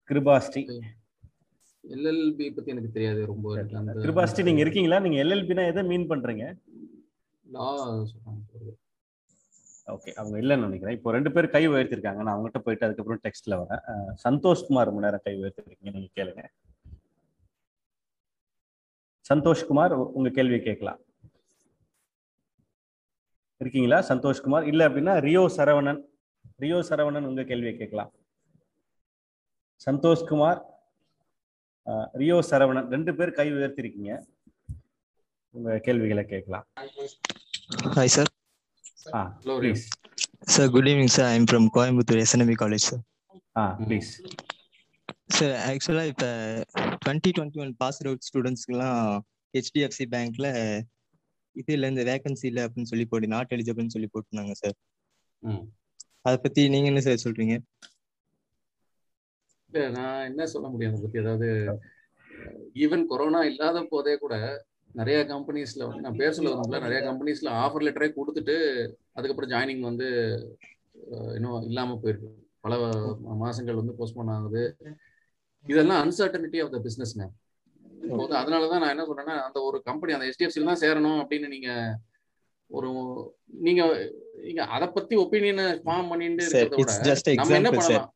Kirubashri. 0.10 0.64
LLB 1.94 2.46
பத்தி 2.56 2.72
எனக்கு 2.74 2.92
தெரியாது. 2.92 3.22
ரொம்ப 3.26 3.56
கிருபாஸ்ரீ 4.06 4.44
நீங்க 4.48 4.62
இருக்கீங்களா? 4.66 5.00
நீங்க 5.00 5.18
எல்எல்பினா 5.24 5.64
எதை 5.72 5.84
மீன் 5.92 6.10
பண்றீங்க? 6.10 6.46
லா 7.46 7.70
ஓகே 9.94 10.12
அவங்க 10.20 10.36
இல்லைன்னு 10.42 10.66
நினைக்கிறேன். 10.68 10.96
இப்போ 10.98 11.12
ரெண்டு 11.12 11.32
பேர் 11.32 11.54
கை 11.56 11.64
உயர்த்திருக்காங்க. 11.70 12.22
நான் 12.26 12.36
அவங்ககிட்ட 12.36 12.62
போயிட்டு 12.68 12.86
அதுக்கப்புறம் 12.86 13.22
டெக்ஸ்ட்ல 13.26 13.58
வரேன். 13.62 13.84
சந்தோஷ்குமார் 14.24 14.90
ரொம்ப 14.90 15.02
நேரம் 15.02 15.24
கை 15.24 15.34
உயர்த்திருக்கீங்க. 15.42 15.92
நீங்க 15.96 16.10
கேளுங்க. 16.18 16.44
சந்தோஷ்குமார் 19.30 19.94
உங்க 20.18 20.30
கேள்வி 20.30 20.60
கேட்கலாம். 20.60 21.00
இருக்கீங்களா? 23.62 24.00
சந்தோஷ்குமார் 24.10 24.68
இல்ல 24.72 24.88
அப்படின்னா 24.90 25.14
ரியோ 25.28 25.44
சரவணன். 25.58 26.02
ரியோ 26.64 26.80
சரவணன் 26.90 27.28
உங்க 27.32 27.44
கேள்வியை 27.44 27.76
கேட்கலாம். 27.78 28.12
சந்தோஷ்குமார் 29.86 30.60
ரியோ 32.14 32.38
சரவணன் 32.50 32.90
ரெண்டு 32.90 33.16
பேர் 33.16 33.32
கை 33.32 33.48
உயர்த்திருக்கீங்க. 33.54 34.12
உங்க 35.54 35.80
கேள்விகளை 35.80 36.26
கேட்கலாம். 36.26 36.66
Rio 39.42 39.56
please 39.60 39.86
Sir, 40.48 40.66
good 40.70 40.88
evening, 40.88 41.08
sir. 41.08 41.24
I'm 41.26 41.46
from 41.46 41.64
Coimbatore 41.70 42.20
SNME 42.24 42.56
College, 42.56 42.84
sir. 42.90 42.98
Ah 43.56 43.64
please 43.82 44.10
Sir, 45.30 45.50
actually, 45.70 46.04
இப்போ 46.08 46.30
twenty 47.04 47.30
twenty 47.38 47.60
one 47.60 47.72
pass 47.76 48.00
out 48.04 48.26
ஸ்டூடெண்ட்ஸ்க்குலாம் 48.28 49.00
HDFC 49.54 50.06
பேங்க்ல 50.06 50.48
இதுல 51.56 51.90
இந்த 51.90 52.04
வேகன்சி 52.04 52.46
இல்லை 52.46 52.64
அப்படின்னு 52.64 52.84
சொல்லி 52.84 53.06
போட்டு 53.06 53.28
நாட் 53.28 53.54
எலிஜிபிள்னு 53.54 53.94
சொல்லி 53.96 54.10
போட்டுருந்தாங்க 54.14 54.52
சார் 54.54 54.76
ம். 55.44 55.64
அதை 56.22 56.38
பத்தி 56.38 56.70
நீங்க 56.70 56.88
என்ன 56.88 57.02
சார் 57.02 57.24
சொல்றீங்க? 57.26 57.56
இல்ல 59.76 59.88
நான் 59.96 60.28
என்ன 60.28 60.44
சொல்ல 60.52 60.68
முடியும்? 60.70 60.92
அதை 60.92 61.02
பத்தி 61.04 61.20
அதாவது 61.22 61.48
ஈவன் 62.84 63.04
கொரோனா 63.10 63.40
இல்லாத 63.50 63.80
போதே 63.92 64.14
கூட 64.18 64.36
நிறைய 64.96 65.18
கம்பெனிஸ்ல 65.32 65.86
வந்து 65.88 66.04
நான் 66.06 66.20
பேர் 66.20 66.36
சொல்ல 66.36 66.52
விரும்பல. 66.52 66.80
நிறைய 66.86 67.00
கம்பெனிஸ்ல 67.08 67.50
ஆஃபர் 67.64 67.86
லெட்டரே 67.86 68.08
கொடுத்துட்டு 68.12 68.56
அதுக்கப்புறம் 69.18 69.52
ஜாயினிங் 69.54 69.84
வந்து 69.90 70.08
இன்னும் 71.38 71.66
இல்லாம 71.70 71.98
போயிருக்கு. 72.04 72.30
பல 72.66 72.76
மாசங்கள் 73.42 73.80
வந்து 73.82 73.98
போஸ்ட்போன் 73.98 74.32
ஆகுது. 74.36 74.64
இதெல்லாம் 75.66 76.02
அன்சர்டனிட்டி 76.04 76.60
ஆஃப் 76.64 76.74
த 76.74 76.80
பிசினஸ்ங்க 76.86 77.26
இப்போ 78.06 78.18
வந்து 78.18 78.40
அதனாலதான் 78.40 78.82
நான் 78.84 78.94
என்ன 78.94 79.06
சொல்றேன்னா 79.10 79.36
அந்த 79.46 79.60
ஒரு 79.68 79.78
கம்பெனி 79.88 80.16
அந்த 80.16 80.26
HDFC 80.34 80.58
ல 80.58 80.70
தான் 80.72 80.84
சேரணும் 80.84 81.20
அப்படின்னு 81.22 81.48
நீங்க 81.54 81.70
ஒரு 82.72 82.90
நீங்க 83.66 83.82
நீங்க 84.46 84.62
அதை 84.76 84.88
பத்தி 84.90 85.16
ஒப்பீனியனை 85.24 85.66
ஃபார்ம் 85.84 86.10
பண்ணிட்டு 86.12 86.46
இருக்கிறத 86.46 86.78
விட 86.78 86.94
நம்ம 87.40 87.56
என்ன. 87.60 87.72
பண்ணலாம்? 87.72 88.10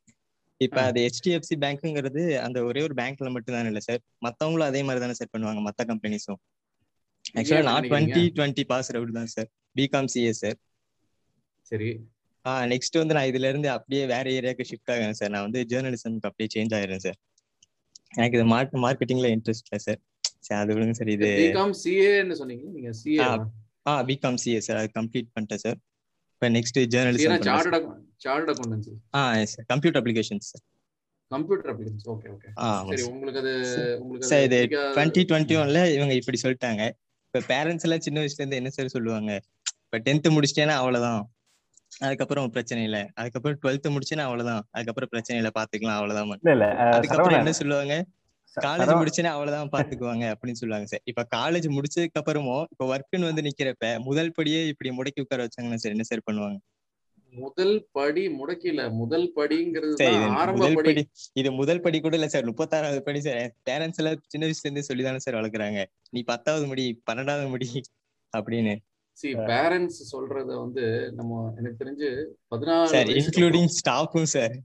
இப்ப 0.62 0.78
அது 0.86 1.00
ஹெச்டிஎஃப்சி 1.06 1.56
பேங்க்குங்கிறது 1.62 2.24
அந்த 2.46 2.60
ஒரே 2.66 2.82
ஒரு 2.86 2.96
பேங்க்ல 2.98 3.30
மட்டும் 3.36 3.56
தானே 3.56 3.70
இல்லை 3.72 3.84
சார் 3.86 4.02
மத்தவங்களும் 4.26 4.70
அதே 4.70 4.82
மாதிரி 4.84 5.02
தானே 5.04 5.16
சார் 5.20 5.32
பண்ணுவாங்க 5.34 5.62
மத்த 5.66 5.86
கம்பெனிஸும் 5.92 6.40
ஆக்சுவலா 7.34 7.64
நான்? 7.70 7.88
டுவெண்ட்டி 7.90 8.24
டுவெண்ட்டி 8.38 8.64
பாஸ் 8.70 8.90
அவுட் 8.94 9.18
தான் 9.18 9.32
சார் 9.34 9.50
பிகாம் 9.76 10.10
சிஏ 10.14 10.34
சார் 10.38 10.58
சரி. 11.66 11.90
ஆ 12.46 12.52
நெக்ஸ்ட் 12.72 13.00
வந்து 13.00 13.16
நான் 13.16 13.30
இதுல 13.32 13.50
இருந்து 13.52 13.70
அப்படியே 13.74 14.04
வேற 14.12 14.26
ஏரியாவுக்கு 14.36 14.68
ஷிஃப்ட் 14.70 14.92
ஆகிறேன் 14.94 15.18
சார் 15.20 15.34
நான் 15.34 15.46
வந்து 15.48 15.62
ஜேர்னலிசம்க்கு 15.72 16.30
அப்படியே 16.30 16.50
சேஞ்ச் 16.54 16.76
ஆயிடுறேன் 16.78 17.04
சார் 17.06 17.18
எனக்கு 18.14 18.38
இது 18.38 18.46
மார்க் 18.52 18.78
மார்க்கெட்டிங்ல 18.84 19.30
இன்ட்ரெஸ்ட் 19.36 19.68
இல்லை 19.68 19.82
சார் 19.86 20.00
சரி 20.40 20.58
அது 20.60 20.74
விடுங்க 20.76 20.96
சார் 21.00 21.12
இது 21.16 21.28
பிகாம் 21.40 21.74
சிஏன்னு 21.82 22.38
சொன்னீங்க 22.40 22.66
நீங்க 22.76 22.92
சிஏ 23.00 23.20
ஆ, 23.24 23.28
ஆ 23.86 23.94
பிகாம் 24.10 24.40
சிஏ 24.44 24.62
சார் 24.68 24.80
அது 24.82 24.90
கம்ப்ளீட் 24.98 25.30
பண்ணிட்டேன் 25.34 25.64
சார் 25.66 25.78
இப்போ 26.42 26.50
next 26.54 26.78
journalism 26.92 27.42
chartered 27.48 27.88
chartered 28.26 28.52
accountancy 28.52 28.92
ah 29.14 29.22
sir 29.52 29.66
computer 29.72 30.00
applications 30.02 30.46
sir 30.52 30.62
computer 31.32 31.72
applications 31.72 32.06
okay 32.14 32.28
okay 32.34 32.50
ah 32.60 32.68
சரி 32.90 33.04
உங்களுக்கு 33.10 33.40
அது 33.42 33.52
உங்களுக்கு 33.98 34.30
சார் 34.30 34.44
இது 34.46 34.60
பிடிக்காத- 34.60 34.94
டுவெண்ட்டி 34.94 35.24
டுவெண்ட்டி 35.30 35.56
ஒன்ல 35.62 35.82
இவங்க 35.96 36.14
இப்படி 36.20 36.38
சொல்லிட்டாங்க. 36.42 36.84
இப்போ 37.26 37.40
பேரண்ட்ஸ் 37.50 37.86
எல்லாம் 37.88 38.06
சின்ன 38.06 38.22
வயசுல 38.22 38.42
இருந்து 38.42 38.60
என்ன 38.60 38.72
சார் 38.72 38.94
சொல்லுவாங்க? 38.94 39.34
இப்ப 39.84 40.00
டென்த் 40.06 40.30
முடிச்சிட்டேன்னா 40.36 40.78
அவ்வளவுதான். 40.80 41.22
அதுக்கப்புறம் 42.02 42.48
பிரச்சனை 42.56 42.82
இல்லை 42.88 43.04
அதுக்கப்புறம் 43.16 43.60
டுவெல்த் 43.62 43.94
முடிச்சேன்னா 43.94 44.26
அவ்வளவுதான். 44.28 44.64
அதுக்கப்புறம் 44.76 45.12
பிரச்சனை 45.14 45.38
இல்லை 45.42 45.52
பாத்துக்கலாம் 45.56 46.00
அவ்வளவுதான். 46.00 46.32
இல்ல 46.40 46.56
இல்ல 46.58 46.68
அஹ், 46.78 46.94
அதுக்கப்புறம் 46.98 47.40
என்ன 47.42 47.54
சொல்லுவாங்க? 47.60 47.96
காலேஜ் 48.60 48.94
முடிச்சேன்னா 49.00 49.32
அவ்வளவுதான் 49.34 49.72
பாத்துக்குவாங்க 49.72 50.26
அப்படின்னு 50.32 50.60
சொல்லுவாங்க 50.62 50.88
சார். 50.88 51.04
இப்ப 51.04 51.28
காலேஜ் 51.36 51.68
முடிச்சதுக்கு 51.76 52.20
அப்புறமும் 52.20 52.66
இப்ப 52.70 52.88
ஒர்க்குன்னு 52.92 53.30
வந்து 53.32 53.46
நிக்கிறப்ப 53.48 54.00
முதல் 54.00 54.32
படியே 54.32 54.68
இப்படி 54.68 54.92
முடக்கி 54.92 55.22
உட்கார 55.22 55.44
வச்சாங்கன்னா 55.44 55.76
சார் 55.76 55.92
என்ன 55.92 56.04
சார் 56.04 56.28
பண்ணுவாங்க? 56.32 56.60
முதல் 57.34 57.88
படி 57.92 58.28
முடக்கில. 58.30 58.92
முதல் 58.92 59.34
படிங்கிறது 59.36 60.06
ஆரம்ப 60.38 60.58
முதல் 60.58 60.84
படி. 60.84 61.02
இது 61.34 61.52
முதல் 61.52 61.82
படி 61.82 61.98
கூட 62.00 62.16
இல்ல 62.16 62.28
சார். 62.28 62.48
முப்பத்தாறாவது 62.48 63.00
படி 63.00 63.20
சார். 63.20 63.42
பேரண்ட்ஸ் 63.66 63.98
எல்லாம் 63.98 64.22
சின்ன 64.28 64.48
வயசுல 64.48 64.68
இருந்தே 64.68 64.84
சொல்லிதானே 64.88 65.18
சார் 65.18 65.34
வளர்க்குறாங்க. 65.34 65.82
நீ 66.10 66.22
பத்தாவது 66.24 66.68
முடி 66.68 66.86
பன்னெண்டாவது 67.12 67.50
முடி 67.50 67.70
அப்படின்னு. 68.34 68.76
சி 69.18 69.34
பேரண்ட்ஸ் 69.34 70.02
சொல்றத 70.12 70.52
வந்து 70.60 70.84
நம்ம 71.16 71.54
எனக்கு 71.58 71.80
தெரிஞ்சு 71.80 72.10
வயசுக்கு 72.50 73.16
இன்க்ளூடிங் 73.20 73.72
ஸ்டாஃபும் 73.80 74.30
சார். 74.36 74.56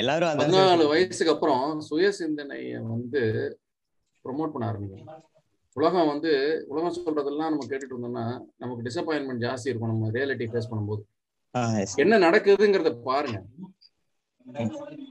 எல்லாரும் 0.00 0.38
பதினாலு. 0.40 0.84
வயசுக்கு 0.88 1.34
அப்புறம் 1.34 1.80
சுய 1.80 2.06
சிந்தனைய 2.18 2.72
வந்து 2.92 3.22
ப்ரொமோட் 4.24 4.52
பண்ண 4.54 4.64
ஆரம்பிக்கும் 4.68 5.30
உலகம் 5.76 6.10
வந்து 6.12 6.30
உலகம் 6.68 6.96
சொல்றதெல்லாம் 6.96 7.50
நம்ம 7.52 7.66
கேட்டுட்டு 7.66 7.92
இருந்தோம்னா 7.92 8.24
நமக்கு 8.56 8.86
டிசப்பாயின்மெண்ட் 8.88 9.44
ஜாஸ்தி 9.44 9.68
இருக்கும். 9.70 9.92
நம்ம 9.92 10.10
ரியாலிட்டி 10.16 10.46
ஃபேஸ் 10.52 10.70
பண்ணும்போது. 10.72 11.02
என்ன 12.02 12.18
நடக்குதுங்கிறத 12.24 12.90
பாருங்க. 13.08 13.38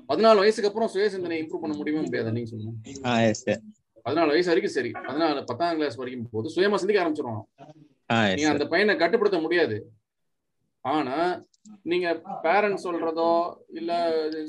பதினாலு 0.10 0.42
வயசுக்கு 0.44 0.70
அப்புறம் 0.70 0.92
சுய 0.96 1.10
சிந்தனை 1.10 1.36
இம்ப்ரூவ் 1.42 1.64
பண்ண 1.66 1.76
முடியுமா 1.76 2.02
முடியாதா? 2.08 2.32
நீங்க 2.38 2.50
சொல்லுங்க. 2.54 3.62
பதினாலு 4.06 4.34
வயசு 4.34 4.52
வரைக்கும் 4.52 4.76
சரி. 4.78 4.92
பதினாலு 5.08 5.46
பத்தாம் 5.46 5.76
கிளாஸ் 5.76 6.00
வரைக்கும் 6.02 6.30
போது 6.32 6.48
சுயமா 6.56 6.80
சிந்திக்க 6.82 7.04
ஆரம்பிச்சிருவாங்க. 7.04 7.44
நீங்க 8.36 8.50
அந்த 8.56 8.68
பையனை 8.74 8.96
கட்டுப்படுத்த 8.96 9.40
முடியாது. 9.46 9.78
ஆனா 10.86 11.18
நீங்க 11.92 12.08
பேரண்ட்ஸ் 12.46 12.86
சொல்றதோ 12.88 13.32
இல்ல 13.80 13.92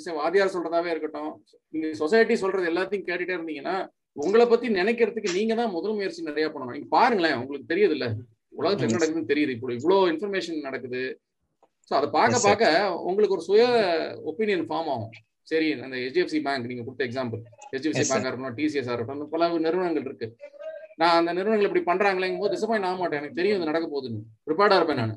சரி, 0.04 0.16
வாத்தியார் 0.20 0.54
சொல்றதாவே 0.54 0.92
இருக்கட்டும். 0.92 1.32
நீங்க 1.74 1.88
சொசைட்டி 2.02 2.34
சொல்றது 2.42 2.70
எல்லாத்தையும் 2.72 3.08
கேட்டுட்டே 3.08 3.36
இருந்தீங்கன்னா 3.38 3.76
உங்களை 4.24 4.44
பத்தி 4.46 4.66
நினைக்கிறதுக்கு 4.78 5.36
நீங்க 5.38 5.54
தான் 5.60 5.74
முதல் 5.76 5.96
முயற்சி 5.98 6.22
நிறைய 6.30 6.46
பண்ணணும். 6.52 6.76
நீங்க 6.76 6.88
பாருங்களேன் 6.96 7.36
உங்களுக்கு 7.42 7.70
தெரியுது 7.72 7.94
இல்ல 7.96 8.06
உலகத்துல 8.60 8.86
என்ன 8.86 8.98
நடக்குதுன்னு 8.98 9.30
தெரியுது. 9.32 9.52
இப்போ 9.56 9.74
இவ்வளவு 9.78 10.10
இன்ஃபர்மேஷன் 10.12 10.66
நடக்குது. 10.68 11.02
ஸோ 11.90 11.92
அதை 11.98 12.08
பார்க்க. 12.16 12.40
பார்க்க 12.48 12.66
உங்களுக்கு 13.10 13.36
ஒரு 13.36 13.44
சுய 13.48 13.62
ஒப்பீனியன் 14.30 14.66
ஃபார்ம் 14.70 14.90
ஆகும். 14.94 15.12
சரி 15.50 15.68
அந்த 15.84 15.96
ஹெச்டிஎஃப்சி 16.02 16.40
பேங்க் 16.46 16.68
நீங்க 16.70 16.82
கொடுத்த 16.88 17.04
எக்ஸாம்பிள் 17.08 17.40
ஹெச்டிஎஃப்சி. 17.72 18.04
பேங்கா 18.10 18.28
இருக்கட்டும் 18.28 18.58
டிசிஎஸ் 18.60 18.90
இருக்கட்டும் 18.96 19.32
பல 19.34 19.48
நிறுவனங்கள் 19.66 20.06
இருக்கு. 20.08 20.28
நான் 21.00 21.18
அந்த 21.20 21.30
நிறுவனங்கள் 21.38 21.68
இப்படி 21.68 21.84
பண்றாங்களேங்கும் 21.90 22.42
போது 22.44 22.54
டிசப்பாயின் 22.54 22.88
ஆக 22.88 22.96
மாட்டேன். 23.00 23.20
எனக்கு 23.22 23.38
தெரியும் 23.40 23.58
இது 23.58 23.70
நடக்க 23.70 23.86
போகுதுன்னு. 23.94 24.22
ப்ரிப்பேர்டா 24.48 24.78
இருப்பேன் 24.80 25.00
நான். 25.02 25.14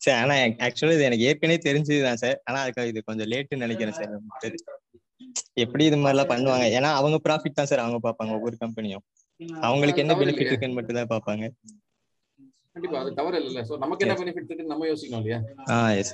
சார் 0.00 0.18
ஆனா 0.22 0.34
ஆக்சுவலா 0.64 0.94
இது 0.94 1.04
எனக்கு 1.04 1.24
ஏற்கனவே 1.24 1.58
தெரிஞ்சதுதான் 1.64 2.20
சார் 2.22 2.38
ஆனா 2.44 2.58
அதுக்கு 2.60 2.88
இது 2.88 3.02
கொஞ்சம் 3.04 3.28
லேட்டுன்னு 3.28 3.64
நினைக்கிறேன் 3.64 3.94
சார். 3.94 4.12
எப்படி 5.56 5.84
இது 5.84 5.96
மாதிரிலாம் 5.96 6.32
பண்ணுவாங்க? 6.32 6.66
ஏன்னா 6.76 6.90
அவங்க 6.94 7.16
ப்ராஃபிட் 7.24 7.52
தான் 7.52 7.66
சார் 7.66 7.78
அவங்க 7.78 8.00
பார்ப்பாங்க 8.02 8.34
ஒவ்வொரு 8.34 8.56
கம்பெனியும் 8.60 9.04
அவங்களுக்கு 9.60 10.00
என்ன 10.00 10.14
பெனிஃபிட். 10.14 10.44
இருக்குன்னு 10.44 10.74
மட்டும் 10.74 10.98
தான் 10.98 11.12
பார்ப்பாங்க. 11.12 11.44
கண்டிப்பா 12.72 12.98
அது 13.00 13.14
தவறு 13.14 13.38
இல்ல 13.44 13.60
சோ 13.62 13.78
நமக்கு 13.78 14.04
என்ன 14.04 14.14
Yes. 14.14 14.22
பெனிஃபிட் 14.22 14.42
இருக்குன்னு 14.42 14.72
நம்ம 14.72 14.86
யோசிக்கணும் 14.86 15.22
இல்லையா? 15.22 15.38
ஆ 15.68 15.90
எஸ் 15.92 16.12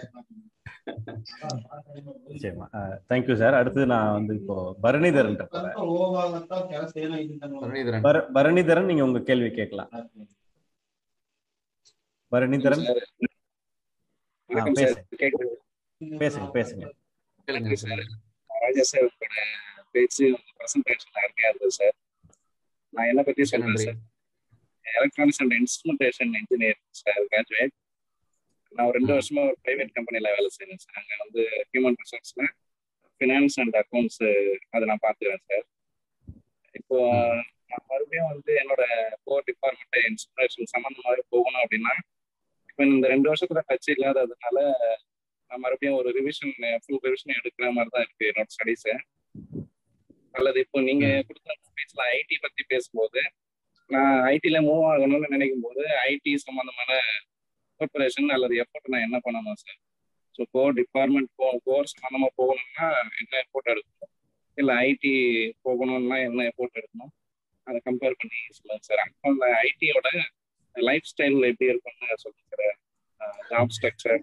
நிச்சயமா. 2.31 2.67
தேங்க்யூ 3.09 3.35
சார் 3.37 3.55
அடுத்து 3.55 3.87
நான் 3.87 4.13
வந்து 4.13 4.35
இப்போ 4.35 4.57
பரணிதரன். 4.83 5.37
பரணிதரன். 7.61 8.03
பர- 8.03 8.27
பரணிதரன் 8.35 8.85
நீங்க 8.85 9.05
உங்க 9.05 9.21
கேள்வி 9.23 9.51
கேட்கலாம். 9.51 9.91
பரணிதரன். 12.33 12.85
பேசுங்க 16.21 16.47
பேசுங்க 16.55 16.85
கேளுங்க 17.49 17.77
சார் 17.83 18.03
ராஜா 18.51 18.85
சார் 18.91 19.05
உங்களோட 19.05 19.43
பேச்சு 19.95 20.25
பிரசன்டேஷன் 20.59 21.21
அருமையா 21.21 21.51
இருந்தது 21.51 21.75
சார் 21.79 21.95
நான் 22.95 23.09
என்ன 23.09 23.23
பத்தி 23.23 23.45
சொல்றேன் 23.45 23.83
sir 23.85 23.99
electronics 24.87 25.41
and 25.43 25.55
instrumentation 25.59 26.33
engineer 26.41 26.81
sir 27.01 27.21
graduate 27.29 27.75
நான் 28.73 28.87
ஒரு 28.87 28.97
ரெண்டு 28.99 29.13
வருஷமா 29.13 29.43
ஒரு 29.47 29.57
பிரைவேட் 29.63 29.95
கம்பெனில 29.97 30.33
வேலை 30.37 30.51
செய்றேன் 30.57 30.83
சார் 30.85 30.99
அங்க 31.01 31.15
வந்து 31.23 31.43
ஹியூமன் 31.71 31.99
ரிசோர்ஸ்ல 32.03 32.45
ஃபினான்ஸ் 33.21 33.57
அண்ட் 33.63 33.77
அக்கௌண்ட்ஸ் 33.81 34.23
அதை 34.71 34.85
நான் 34.91 35.05
பார்த்துக்கிறேன் 35.05 35.45
சார் 35.49 35.67
இப்போ 36.75 36.99
நான் 37.71 37.87
மறுபடியும் 37.91 38.31
வந்து 38.33 38.53
என்னோட 38.63 38.83
கோர் 39.25 39.47
டிபார்ட்மெண்ட் 39.49 40.09
இன்ஸ்பிரேஷன் 40.11 40.73
சம்மந்தமாக 40.75 41.25
போகணும் 41.29 41.63
அப்படின்னா 41.63 41.95
இப்போ 42.81 42.91
இந்த 42.91 43.09
ரெண்டு 43.13 43.29
வருஷத்துல 43.29 43.61
டச் 43.67 43.89
இல்லாததுனால 43.93 44.59
நான் 45.51 45.61
மறுபடியும் 45.63 45.97
ஒரு 45.99 46.11
ரிவிஷன் 46.17 46.53
ஃபுல் 46.83 47.01
ரிவிஷன் 47.07 47.33
எடுக்கிற 47.35 47.67
மாதிரி 47.75 47.91
தான் 47.95 48.05
இருக்கு 48.05 48.29
என்னோட 48.29 48.49
ஸ்டடீஸு 48.55 48.93
அல்லது 50.35 50.59
இப்போ 50.65 50.79
நீங்க 50.87 51.07
கொடுத்த 51.27 51.57
ஸ்பீச்ல 51.67 52.07
ஐடி 52.15 52.37
பத்தி 52.45 52.63
பேசும்போது 52.71 53.23
நான் 53.91 54.17
ஐடில 54.33 54.63
மூவ் 54.67 54.87
ஆகணும்னு 54.91 55.31
நினைக்கும் 55.35 55.67
போது 55.67 55.83
ஐடி 56.07 56.33
சம்பந்தமான 56.47 56.91
ப்ரிப்பரேஷன் 57.81 58.33
அல்லது 58.37 58.57
எஃபோர்ட் 58.65 58.91
நான் 58.95 59.07
என்ன 59.09 59.21
பண்ணணும் 59.27 59.61
சார் 59.63 59.79
ஸோ 60.35 60.49
கோர் 60.55 60.75
டிபார்ட்மெண்ட் 60.81 61.33
போ 61.39 61.51
கோர் 61.69 61.93
சம்பந்தமா 61.95 62.31
போகணும்னா 62.41 62.89
என்ன 63.21 63.33
எஃபோர்ட் 63.45 63.73
எடுக்கணும்? 63.75 64.13
இல்லை 64.59 64.77
ஐடி 64.87 65.15
போகணும்னா 65.67 66.19
என்ன 66.27 66.47
எஃபோர்ட் 66.51 66.79
எடுக்கணும்? 66.81 67.15
அதை 67.67 67.79
கம்பேர் 67.87 68.21
பண்ணி 68.21 68.41
சொல்லுங்க 68.59 68.85
சார் 68.89 69.03
அப்போ 69.07 69.29
அந்த 69.33 69.47
ஐடியோட 69.65 70.09
லைஃப் 70.73 71.03
ஸ்டைல் 71.03 71.51
எப்படி 71.51 71.71
இருக்கும்னு 71.71 72.07
சொல்லுங்க 72.15 72.79
சார் 73.17 73.51
ஜாப் 73.51 73.69
ஸ்ட்ரக்சர் 73.83 74.21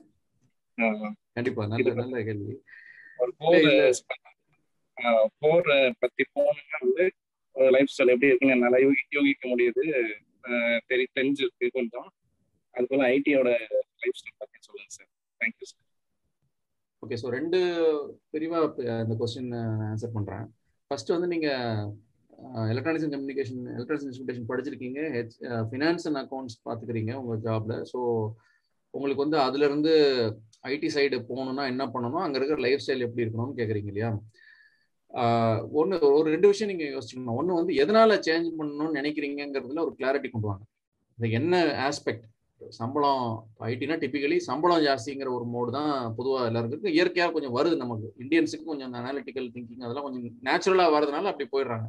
கண்டிப்பா 1.34 1.68
நல்ல 1.68 1.94
நல்ல 1.94 2.24
கேள்வி. 2.24 2.62
ஒரு 3.18 3.34
இல்ல, 3.40 3.92
கோர் 5.40 5.96
பத்தி 6.00 6.24
போகணும்னா 6.36 6.78
வந்து 6.80 7.14
லைஃப் 7.54 7.88
ஸ்டைல் 7.88 8.08
எப்படி 8.08 8.26
இருக்குன்னு 8.26 8.54
என்னால 8.54 8.78
யூகி- 8.78 9.10
யூகிக்க 9.10 9.56
முடியுது. 9.56 10.14
தெரி 10.86 11.08
தெரிஞ்சிருக்கு 11.16 11.68
கொஞ்சம். 11.72 12.14
அது 12.70 12.88
போல 12.88 13.08
ஐடியோட 13.08 13.44
லைஃப் 13.44 14.18
ஸ்டைல் 14.20 14.38
பத்தி 14.38 14.58
சொல்லுங்க 14.60 14.88
sir 14.88 15.08
thank you 15.40 15.62
sir 15.62 15.86
okay 17.08 17.14
so 17.14 17.38
ரெண்டு 17.38 17.60
பிரிவா 18.34 18.68
ப- 18.68 18.84
இந்த 18.84 19.16
கொஸ்டின் 19.20 19.54
ஆன்சர் 19.92 20.14
பண்றேன். 20.14 20.56
ஃபர்ஸ்ட் 20.88 21.10
வந்து 21.10 21.28
நீங்க 21.28 21.50
electronics 22.72 23.06
and 23.06 23.16
communication 23.16 23.62
electronics 23.76 24.08
institution 24.08 24.50
படிச்சிருக்கீங்க. 24.52 25.00
ஹெச் 25.16 25.38
ஃபினான்ஸ் 25.70 26.06
அண்ட் 26.10 26.20
அக்கௌண்ட்ஸ் 26.24 26.58
பார்த்துக்கிறீங்க 26.68 27.14
உங்கள் 27.22 27.42
ஜாப்ல 27.48 27.76
ஸோ 27.92 28.00
உங்களுக்கு 28.94 29.24
வந்து 29.26 29.38
அதுலேருந்து 29.46 29.94
ஐடி 30.74 30.90
சைடு 30.96 31.18
போகணும்னா 31.30 31.64
என்ன 31.72 31.84
பண்ணணும்? 31.94 32.24
அங்கே 32.26 32.38
இருக்கிற 32.40 32.60
லைஃப் 32.66 32.84
ஸ்டைல் 32.84 33.06
எப்படி 33.08 33.24
இருக்கணும்னு 33.24 33.58
கேட்குறீங்க 33.60 33.92
இல்லையா? 33.94 34.12
ஒன்று 35.80 35.98
ஒரு 36.18 36.28
ரெண்டு 36.36 36.48
விஷயம் 36.52 36.72
நீங்கள் 36.72 36.92
யோசிச்சுக்கணும். 36.94 37.38
ஒன்று 37.42 37.60
வந்து 37.60 37.74
எதனால 37.84 38.18
சேஞ்ச் 38.28 38.50
பண்ணணும்னு 38.60 38.98
நினைக்கிறீங்கிறதுல 39.00 39.84
ஒரு 39.88 39.94
கிளாரிட்டி 40.00 40.30
கொண்டு 40.32 40.50
வாங்க. 40.52 40.64
இது 41.18 41.30
என்ன 41.40 41.62
ஆஸ்பெக்ட் 41.90 42.26
சம்பளம் 42.80 43.24
ஐடினா 43.72 43.96
டிப்பிக்கலி 44.02 44.38
சம்பளம் 44.50 44.84
ஜாஸ்திங்கிற 44.88 45.30
ஒரு 45.38 45.46
மோடு 45.54 45.72
தான் 45.78 45.92
பொதுவாக 46.18 46.50
எல்லாருக்கும் 46.50 46.96
இயற்கையாக 46.98 47.34
கொஞ்சம் 47.36 47.56
வருது 47.58 47.76
நமக்கு. 47.84 48.08
இந்தியன்ஸுக்கு 48.24 48.70
கொஞ்சம் 48.72 48.88
அந்த 48.90 49.00
அனாலிட்டிக்கல் 49.02 49.48
திங்கிங் 49.56 49.86
அதெல்லாம் 49.86 50.08
கொஞ்சம் 50.08 50.26
நேச்சுரலாக 50.48 50.96
வரதுனால 50.96 51.32
அப்படி 51.32 51.48
போயிடுறாங்க. 51.54 51.88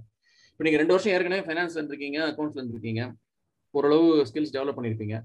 இப்போ 0.59 0.67
நீங்கள் 0.67 0.81
ரெண்டு 0.81 0.95
வருஷம் 0.95 1.13
ஏற்கனவே 1.17 1.43
ஃபைனான்ஸ் 1.47 1.75
இருந்திருக்கீங்க 1.77 2.19
அக்கௌண்ட்ஸ்ல 2.29 2.61
இருந்திருக்கீங்க 2.61 3.03
ஓரளவு 3.75 4.07
ஸ்கில்ஸ் 4.29 4.55
டெவலப் 4.55 4.77
பண்ணியிருப்பீங்க 4.79 5.17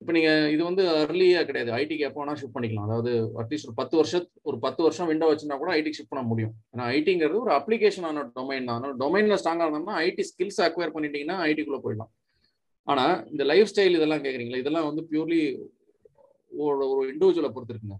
இப்போ 0.00 0.12
நீங்கள் 0.16 0.50
இது 0.54 0.62
வந்து 0.68 0.82
அர்லியாக 1.02 1.44
கிடையாது. 1.48 1.70
ஐடிக்கு 1.78 2.06
எப்போ 2.08 2.20
வேணால் 2.20 2.38
ஷிஃப்ட் 2.40 2.54
பண்ணிக்கலாம். 2.56 2.86
அதாவது 2.88 3.10
அட்லீஸ்ட் 3.42 3.68
ஒரு 3.68 3.76
பத்து 3.80 3.94
வருஷம் 4.00 4.26
ஒரு 4.48 4.58
பத்து 4.64 4.80
வருஷம் 4.86 5.08
விண்டோ 5.10 5.28
வச்சிருந்தா 5.30 5.58
கூட 5.62 5.70
ஐடிக்கு 5.76 5.98
ஷிஃப்ட் 5.98 6.12
பண்ண 6.14 6.24
முடியும். 6.32 6.52
ஏன்னா 6.72 6.84
ஐடிங்கிறது 6.96 7.38
ஒரு 7.44 7.52
அப்ளிகேஷனான 7.58 8.26
டொமைன் 8.36 8.68
தான். 8.68 8.76
அதனால 8.76 8.92
டொமைனில் 9.02 9.38
ஸ்ட்ராங்காக 9.42 9.68
இருந்தோம்னா 9.68 9.96
ஐடி 10.06 10.26
ஸ்கில்ஸ் 10.30 10.60
அக்வயர் 10.68 10.94
பண்ணிட்டீங்கன்னா 10.96 11.38
ஐடிக்குள்ளே 11.48 11.80
போயிடலாம். 11.86 12.12
ஆனா 12.88 13.04
இந்த 13.32 13.42
லைஃப் 13.52 13.70
ஸ்டைல் 13.72 13.98
இதெல்லாம் 13.98 14.24
கேக்குறீங்களா? 14.26 14.62
இதெல்லாம் 14.64 14.88
வந்து 14.90 15.04
பியூர்லி 15.12 15.42
ஒரு 16.52 16.84
ஒரு 16.92 17.04
இண்டிவிஜுவலை 17.14 17.52
பொறுத்து 17.56 17.74
இருக்குங்க. 17.74 17.98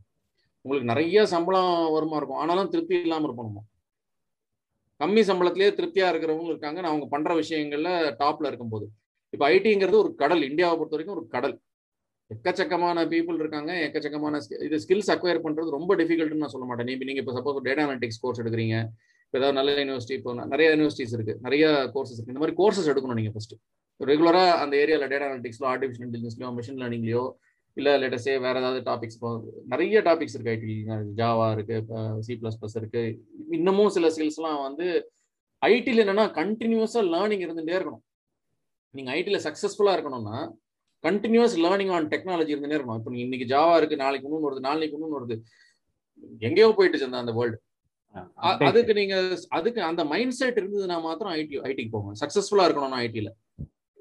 உங்களுக்கு 0.65 0.93
நிறைய 0.93 1.27
சம்பளம் 1.35 1.75
வருமா 1.97 2.19
இருக்கும். 2.21 2.43
ஆனாலும் 2.45 2.73
திருப்தி 2.75 2.97
இல்லாம 3.07 3.27
இருப்போம் 3.29 3.69
கம்மி 5.03 5.23
சம்பளத்திலேயே 5.31 5.71
திருப்தியா 5.79 6.09
இருக்கிறவங்க 6.13 6.53
இருக்காங்க. 6.55 6.79
நான் 6.81 6.93
அவங்க 6.93 7.07
பண்ற 7.15 7.35
விஷயங்கள்ல 7.43 7.91
டாப்ல 8.23 8.51
இருக்கும்போது. 8.51 8.87
இப்போ 9.35 9.45
ஐடிங்கிறது 9.55 9.99
ஒரு 10.05 10.11
கடல். 10.23 10.43
இந்தியாவை 10.51 10.75
பொறுத்த 10.79 10.97
வரைக்கும் 10.97 11.17
ஒரு 11.19 11.27
கடல். 11.35 11.55
எக்கச்சக்கமான 12.31 13.05
பீப்புள் 13.13 13.41
இருக்காங்க. 13.43 13.73
எக்கச்சக்கமான 13.87 14.41
இது 14.67 14.77
ஸ்கில்ஸ் 14.85 15.11
அக்வயர் 15.15 15.45
பண்றது 15.47 15.77
ரொம்ப 15.79 15.97
டிஃபிகல்ட்னு 16.01 16.43
நான் 16.45 16.55
சொல்ல 16.55 16.67
மாட்டேன். 16.67 16.89
நீ 16.89 16.95
நீங்க 17.09 17.23
இப்போ 17.25 17.35
சப்போஸ் 17.39 17.67
டேட்டா 17.69 17.85
அனாலிட்டிக்ஸ் 17.87 18.23
கோர்ஸ் 18.23 18.41
எடுக்கிறீங்க. 18.43 18.77
இப்போ 19.27 19.39
ஏதாவது 19.41 19.57
நல்ல 19.59 19.73
யூனிவர்சிட்டி 19.83 20.17
இப்போ 20.21 20.33
நிறைய 20.55 20.69
யூனிவர்சிட்டிஸ் 20.75 21.15
இருக்கு. 21.17 21.35
நிறைய 21.47 21.67
கோர்சஸ் 21.95 22.17
இருக்கு. 22.17 22.33
இந்த 22.35 22.43
மாதிரி 22.43 22.57
கோர்சஸ் 22.61 22.91
எடுக்கணும் 22.93 23.19
நீங்க 23.21 23.33
ஃபர்ஸ்ட் 23.37 23.55
ரெகுலரா 24.01 24.45
அந்த 24.63 24.75
ஏரியால 24.83 25.07
டேட்டா 25.13 25.27
அனாலிட்டிக்ஸ்லோ 25.29 25.67
ஆர்டிஃபிஷியல் 25.73 26.07
இன்டெலிஜென்ஸ்லயோ 26.09 26.51
மிஷின் 26.59 26.81
லேர்னிங்லயோ 26.83 27.25
இல்ல 27.79 27.91
லேட்டஸ்டே 28.01 28.33
வேற 28.47 28.55
ஏதாவது 28.63 28.81
டாபிக்ஸ் 28.89 29.19
நிறைய 29.73 30.01
டாபிக்ஸ் 30.09 30.35
இருக்கு 30.37 30.55
ஐடி 30.55 30.75
ஜாவா 31.21 31.47
இருக்கு 31.57 31.77
சி 32.27 32.33
பிளஸ் 32.41 32.59
பிளஸ் 32.61 32.77
இருக்கு. 32.81 33.03
இன்னமும் 33.59 33.93
சில 33.97 34.09
ஸ்கில்ஸ்லாம் 34.17 34.59
வந்து 34.67 34.87
ஐடியில் 35.63 36.03
என்னன்னா 36.05 36.27
கண்டினியூஸா 36.41 37.03
லேர்னிங் 37.15 37.45
இருந்துட்டே 37.47 37.77
இருக்கணும். 37.79 38.05
நீங்க 38.97 39.11
ஐடியில் 39.19 39.45
சக்ஸஸ்ஃபுல்லா 39.47 39.95
இருக்கணும்னா 39.97 40.39
கண்டினியூஸ் 41.05 41.55
லேர்னிங் 41.65 41.93
ஆன் 41.97 42.09
டெக்னாலஜி 42.15 42.53
இருந்துனே 42.55 42.77
இருக்கணும். 42.79 42.99
இப்போ 43.01 43.11
நீங்க 43.13 43.27
இன்னைக்கு 43.27 43.49
ஜாவா 43.55 43.75
இருக்கு 43.81 44.03
நாளைக்கு 44.03 44.27
இன்னொன்று 44.29 44.49
வருது 44.49 44.67
நாளைக்கு 44.69 44.97
இன்னொன்று 44.97 45.19
வருது. 45.19 45.37
எங்கேயோ 46.49 46.69
போயிட்டு 46.79 47.07
அந்த 47.09 47.23
அந்த 47.25 47.35
வேர்ல்டு 47.39 47.59
அதுக்கு 48.69 48.93
நீங்க 48.99 49.17
அதுக்கு 49.59 49.81
அந்த 49.91 50.03
மைண்ட் 50.11 50.37
செட் 50.39 50.59
இருந்ததுன்னா 50.61 50.97
மாத்திரம் 51.07 51.33
ஐடி 51.39 51.57
ஐடிக்கு 51.69 51.93
போங்க. 51.95 52.13
சக்சஸ்ஃபுல்லா 52.23 52.67
இருக்கணும் 52.67 53.03
ஐடில 53.05 53.31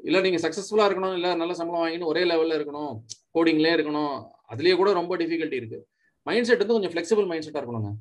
இல்ல 0.08 0.18
நீங்க 0.26 0.40
சக்சஸ்ஃபுல்லா 0.44 0.86
இருக்கணும் 0.90 1.16
இல்ல 1.18 1.30
நல்ல 1.42 1.54
சம்பளம் 1.60 1.82
வாங்கணும் 1.84 2.12
ஒரே 2.12 2.24
லெவல்ல 2.32 2.58
இருக்கணும் 2.60 2.94
கோடிங்லேயே 3.36 3.74
இருக்கணும் 3.78 4.14
அதுலயே 4.54 4.76
கூட 4.82 4.90
ரொம்ப 5.00 5.14
டிஃபிகல்ட்டி 5.22 5.60
இருக்கு. 5.62 5.80
மைண்ட் 6.28 6.48
செட் 6.50 6.62
வந்து 6.64 6.78
கொஞ்சம் 6.78 6.94
ஃபிளெக்சிபிள் 6.94 7.28
மைண்ட் 7.32 7.46
செட்டா 7.48 7.62
இருக்கணுங்க. 7.62 7.92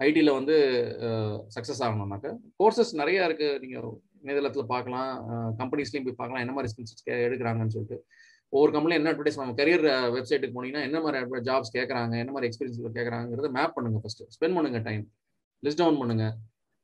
ஐடியில் 0.00 0.36
வந்து 0.38 0.54
சக்சஸ் 1.54 1.82
ஆகணும்னாக்க. 1.86 2.28
கோர்சஸ் 2.60 2.92
நிறைய 3.00 3.28
இருக்கு. 3.28 3.48
நீங்க 3.62 3.78
இணையதளத்துல 4.24 4.64
பார்க்கலாம் 4.74 5.10
கம்பெனிஸ்லயும் 5.60 6.06
போய் 6.06 6.20
பார்க்கலாம் 6.20 6.42
என்ன 6.44 6.54
மாதிரி 6.56 6.70
ஸ்கில்ஸ் 6.72 6.94
எடுக்கிறாங்கன்னு 7.26 7.74
சொல்லிட்டு. 7.76 7.98
ஒவ்வொரு 8.52 8.72
கம்பெனி 8.76 8.94
என்ன 8.98 9.10
அட்வர்டைஸ் 9.12 9.38
நம்ம 9.40 9.54
கரியர் 9.60 9.84
வெப்சைட்டுக்கு 10.16 10.56
போனீங்கன்னா 10.56 10.86
என்ன 10.88 10.98
மாதிரி 11.04 11.44
ஜாப்ஸ் 11.48 11.74
கேட்கறாங்க 11.76 12.14
என்ன 12.22 12.32
மாதிரி 12.34 12.48
எக்ஸ்பீரியன்ஸ் 12.50 12.96
கேட்கறாங்கிறத 12.98 13.50
மேப் 13.58 13.74
பண்ணுங்க 13.76 14.00
ஃபர்ஸ்ட் 14.02 14.22
ஸ்பெண்ட் 14.36 14.56
பண்ணுங்க 14.58 14.80
டைம் 14.88 15.04
லிஸ்ட் 15.62 15.80
டவுன் 15.82 16.00
பண்ணுங்க. 16.02 16.24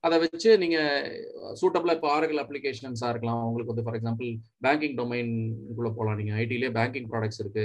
அதை 0.04 0.16
வச்சு 0.22 0.50
நீங்க 0.62 0.78
சூட்டபிளா 1.60 1.94
இப்போ 1.96 2.08
ஆரகல் 2.16 2.42
அப்ளிகேஷன்ஸா 2.42 3.08
இருக்கலாம். 3.12 3.42
உங்களுக்கு 3.48 3.72
வந்து 3.72 3.84
ஃபார் 3.86 3.96
எக்ஸாம்பிள் 3.98 4.28
பேங்கிங் 4.66 4.96
டொமைன்குள்ள 5.00 5.88
போகலாம் 5.96 6.18
நீங்க 6.20 6.34
ஐடிலேயே 6.42 6.70
பேங்கிங் 6.78 7.08
ப்ராடக்ட்ஸ் 7.12 7.40
இருக்கு. 7.44 7.64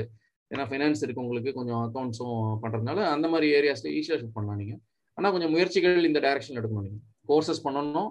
ஏன்னா 0.51 0.65
ஃபைனான்ஸ் 0.69 1.03
இருக்கு 1.05 1.23
உங்களுக்கு. 1.25 1.51
கொஞ்சம் 1.59 1.81
அக்கௌண்ட்ஸும் 1.87 2.41
பண்றதுனால 2.63 3.05
அந்த 3.15 3.27
மாதிரி 3.33 3.47
ஏரியாஸ்ல 3.59 3.91
ஈஸியாக 3.99 4.19
ஷிஃப்ட் 4.21 4.37
பண்ணலாம் 4.39 4.59
நீங்க. 4.61 4.75
ஆனா 5.17 5.29
கொஞ்சம் 5.35 5.53
முயற்சிகள் 5.55 6.07
இந்த 6.09 6.19
டைரக்ஷன் 6.25 6.59
எடுக்கணும் 6.59 6.87
நீங்க. 6.87 6.99
கோர்சஸ் 7.31 7.63
பண்ணணும். 7.67 8.09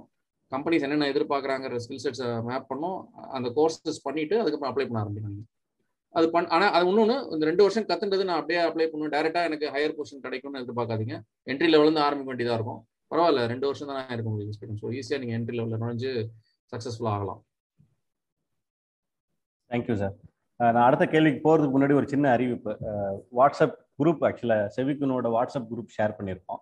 கம்பெனிஸ் 0.53 0.85
என்னென்ன 0.87 1.09
எதிர்பார்க்குறாங்கிற 1.13 1.79
ஸ்கில் 1.85 2.03
செட்ஸை 2.05 2.29
மேப் 2.49 2.69
பண்ணணும் 2.71 2.99
அந்த 3.37 3.49
கோர்சஸ் 3.59 4.01
பண்ணிட்டு 4.07 4.35
அதுக்கப்புறம் 4.41 4.73
அப்ளை 4.73 4.87
பண்ண 4.89 5.01
ஆரம்பிக்கணும் 5.05 5.49
அது 6.15 6.27
பண் 6.33 6.49
ஆனால் 6.55 6.73
அது 6.77 6.89
இன்னொன்று 6.89 7.15
இந்த 7.35 7.45
ரெண்டு 7.49 7.63
வருஷம் 7.65 7.87
கத்துன்றது 7.91 8.25
நான் 8.29 8.41
அப்படியே 8.41 8.59
அப்ளை 8.69 8.87
பண்ணுவேன் 8.93 9.15
டேரெக்டாக 9.15 9.49
எனக்கு 9.51 9.67
ஹையர் 9.75 9.95
பொசிஷன் 9.99 10.25
கிடைக்கும்னு 10.25 10.61
எதிர்பார்க்காதீங்க. 10.65 11.15
என்ட்ரி 11.51 11.69
லெவலிருந்து 11.75 12.05
ஆரம்பிக்க 12.07 12.31
வேண்டியதாக 12.33 12.59
இருக்கும். 12.59 12.81
பரவாயில்ல 13.13 13.47
ரெண்டு 13.53 13.67
வருஷம் 13.69 13.91
தான் 13.91 14.13
இருக்கும் 14.15 14.33
உங்களுக்கு 14.35 14.53
எக்ஸ்பீரியன்ஸ் 14.53 14.83
ஸோ 14.85 14.91
ஈஸியாக 14.99 15.21
நீங்கள் 15.23 15.39
என்ட்ரி 15.39 15.57
லெவலில் 15.59 15.83
நுழைஞ்சு 15.85 16.13
சக்ஸஸ்ஃபுல்லாக 16.73 17.17
ஆகலாம். 17.19 17.41
தேங்க்யூ 19.71 19.97
சார் 20.03 20.15
நான் 20.61 20.87
அடுத்த 20.89 21.05
கேள்விக்கு 21.13 21.41
போகிறதுக்கு 21.47 21.75
முன்னாடி 21.77 21.95
ஒரு 22.01 22.09
சின்ன 22.13 22.27
அறிவிப்பு. 22.37 22.73
வாட்ஸ்அப் 23.39 23.77
குரூப் 24.01 24.23
ஆக்சுவலாக 24.29 24.69
செவிக்குனோட 24.77 25.29
வாட்ஸ்அப் 25.37 25.71
குரூப் 25.73 25.95
ஷேர் 25.97 26.17
பண்ணியிருக்கோம். 26.19 26.61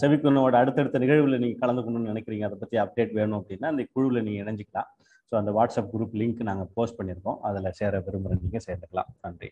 செவிக்குனோட 0.00 0.54
அடுத்தடுத்த 0.60 1.00
நிகழ்வில் 1.02 1.40
நீங்கள் 1.42 1.60
கலந்துக்கணும்னு 1.62 2.10
நினைக்கிறீங்க. 2.12 2.44
அதை 2.48 2.56
பற்றி 2.62 2.76
அப்டேட் 2.84 3.12
வேணும் 3.18 3.38
அப்படின்னா 3.40 3.68
அந்த 3.72 3.84
குழுவில் 3.94 4.24
நீங்கள் 4.26 4.42
இணைஞ்சிக்கலாம். 4.44 4.88
ஸோ 5.32 5.36
அந்த 5.40 5.50
வாட்ஸ்அப் 5.56 5.92
குரூப் 5.92 6.14
லிங்க் 6.20 6.40
நாங்கள் 6.48 6.66
போஸ்ட் 6.78 6.96
பண்ணியிருக்கோம். 6.96 7.36
அதில் 7.48 7.76
சேர 7.78 8.00
விரும்புகிற 8.06 8.34
நீங்கள் 8.40 8.64
சேர்ந்துக்கலாம். 8.64 9.10
நன்றி. 9.24 9.48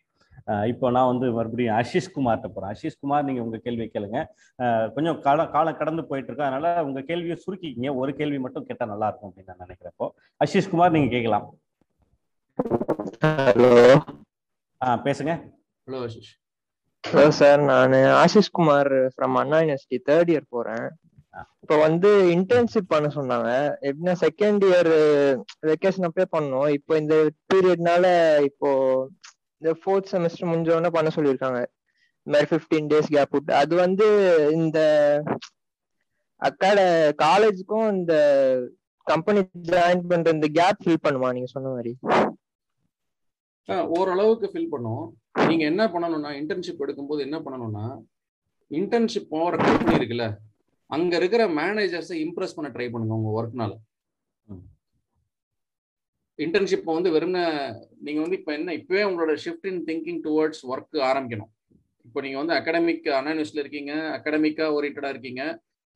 இப்போ 0.70 0.86
நான் 0.96 1.08
வந்து 1.10 1.26
மறுபடியும் 1.36 1.74
ஆஷிஷ் 1.78 2.08
குமார்கிட்ட 2.14 2.48
போகிறேன் 2.54 2.70
ஆஷிஷ் 2.72 2.98
குமார் 3.02 3.24
நீங்கள் 3.28 3.44
உங்கள் 3.46 3.62
கேள்வி 3.66 3.86
கேளுங்க 3.94 4.20
கொஞ்சம் 4.96 5.18
காலம் 5.26 5.50
காலம் 5.54 5.78
கடந்து 5.80 6.02
போயிட்டு 6.10 6.28
இருக்கோம் 6.30 6.48
அதனால 6.48 6.72
உங்கள் 6.88 7.06
கேள்வியை 7.10 7.36
சுருக்கிக்கிங்க. 7.44 7.90
ஒரு 8.00 8.12
கேள்வி 8.20 8.38
மட்டும் 8.44 8.66
கேட்டால் 8.68 8.92
நல்லா 8.92 9.08
இருக்கும் 9.10 9.30
அப்படின்னு 9.30 9.52
நான் 9.52 9.64
நினைக்கிறப்போ. 9.66 10.08
ஆஷிஷ் 10.40 10.70
குமார் 10.72 10.94
நீங்கள் 10.96 11.14
கேட்கலாம். 11.16 11.46
ஹலோ. 13.24 13.72
ஆ 14.80 14.96
பேசுங்க. 15.06 15.34
ஹலோ 15.86 16.00
ஆஷிஷ். 16.06 16.32
Hello 17.04 17.26
sir. 17.40 17.60
நான் 17.72 17.98
Ashish 18.22 18.54
Kumar 18.58 18.92
from 19.14 19.38
Anna 19.42 19.60
University 19.64 20.00
third 20.10 20.32
year 20.34 20.52
போறேன். 20.56 20.86
இப்போ 21.62 21.76
வந்து 21.86 22.10
இன்டர்ன்ஷிப் 22.34 22.92
பண்ண 22.92 23.08
சொன்னாங்க. 23.16 23.50
எப்படின்னா 23.88 24.14
செகண்ட் 24.24 24.62
இயர் 24.68 24.90
வெக்கேஷன் 25.70 26.08
அப்பே 26.08 26.24
பண்ணோம். 26.36 26.68
இப்போ 26.78 26.92
இந்த 26.96 27.16
பீரியட்னால 27.52 28.06
இப்போ 28.48 28.70
இந்த 29.62 29.72
ஃபோர்த் 29.80 30.10
செமஸ்டர் 30.12 30.50
முடிஞ்சவொடனே 30.50 30.90
பண்ண 30.96 31.10
சொல்லியிருக்காங்க. 31.16 31.60
இந்த 32.26 32.32
மாதிரி 32.34 32.50
ஃபிஃப்டீன் 32.50 32.90
டேஸ் 32.92 33.12
கேப் 33.14 33.34
விட்டு. 33.36 33.52
அது 33.54 33.74
வந்து 33.84 34.06
இந்த 34.50 34.78
அக்காட 36.42 36.80
காலேஜுக்கும் 37.24 37.88
இந்த 37.96 38.14
கம்பெனி 39.06 39.40
ஜாயின் 39.70 40.06
பண்ற 40.10 40.30
இந்த 40.36 40.48
கேப் 40.58 40.82
ஃபில் 40.84 41.04
பண்ணுமா 41.06 41.32
நீங்க 41.36 41.50
சொன்ன 41.54 41.72
மாதிரி? 41.76 41.92
ஓரளவுக்கு 43.96 44.46
ஃபில் 44.52 44.70
பண்ணும். 44.74 45.04
நீங்க 45.48 45.64
என்ன 45.64 45.82
பண்ணணும்னா 45.94 46.30
இன்டர்ன்ஷிப் 46.40 46.84
எடுக்கும்போது 46.84 47.20
என்ன 47.26 47.38
பண்ணணும்னா 47.38 47.86
இன்டர்ன்ஷிப் 48.70 49.32
போற 49.34 49.52
கம்பெனி 49.56 49.98
இருக்குல்ல 49.98 50.26
அங்க 50.90 51.12
இருக்கிற 51.16 51.42
மேனேஜர்ஸை 51.58 52.16
இம்ப்ரெஸ் 52.24 52.56
பண்ண 52.56 52.68
ட்ரை 52.74 52.86
பண்ணுங்க 52.92 53.18
உங்க 53.18 53.30
ஒர்க்னால 53.38 53.72
இன்டர்ன்ஷிப் 56.38 56.86
வந்து 56.90 57.10
வெறும் 57.14 57.34
நீங்க 58.06 58.20
வந்து 58.20 58.36
இப்போ 58.38 58.52
என்ன 58.52 58.74
இப்பவே 58.78 59.02
உங்களோட 59.08 59.32
shift 59.44 59.68
in 59.70 59.80
thinking 59.88 60.20
towards 60.26 60.62
work 60.72 60.98
ஆரம்பிக்கணும். 61.08 61.50
இப்போ 62.04 62.20
நீங்க 62.20 62.38
வந்து 62.38 62.54
அகாடமிக் 62.54 63.08
அனானிஸ்ட்ல 63.18 63.62
இருக்கீங்க 63.64 63.92
அகாடமிக்கா 64.16 64.66
ஓரியன்டா 64.76 65.10
இருக்கீங்க 65.14 65.42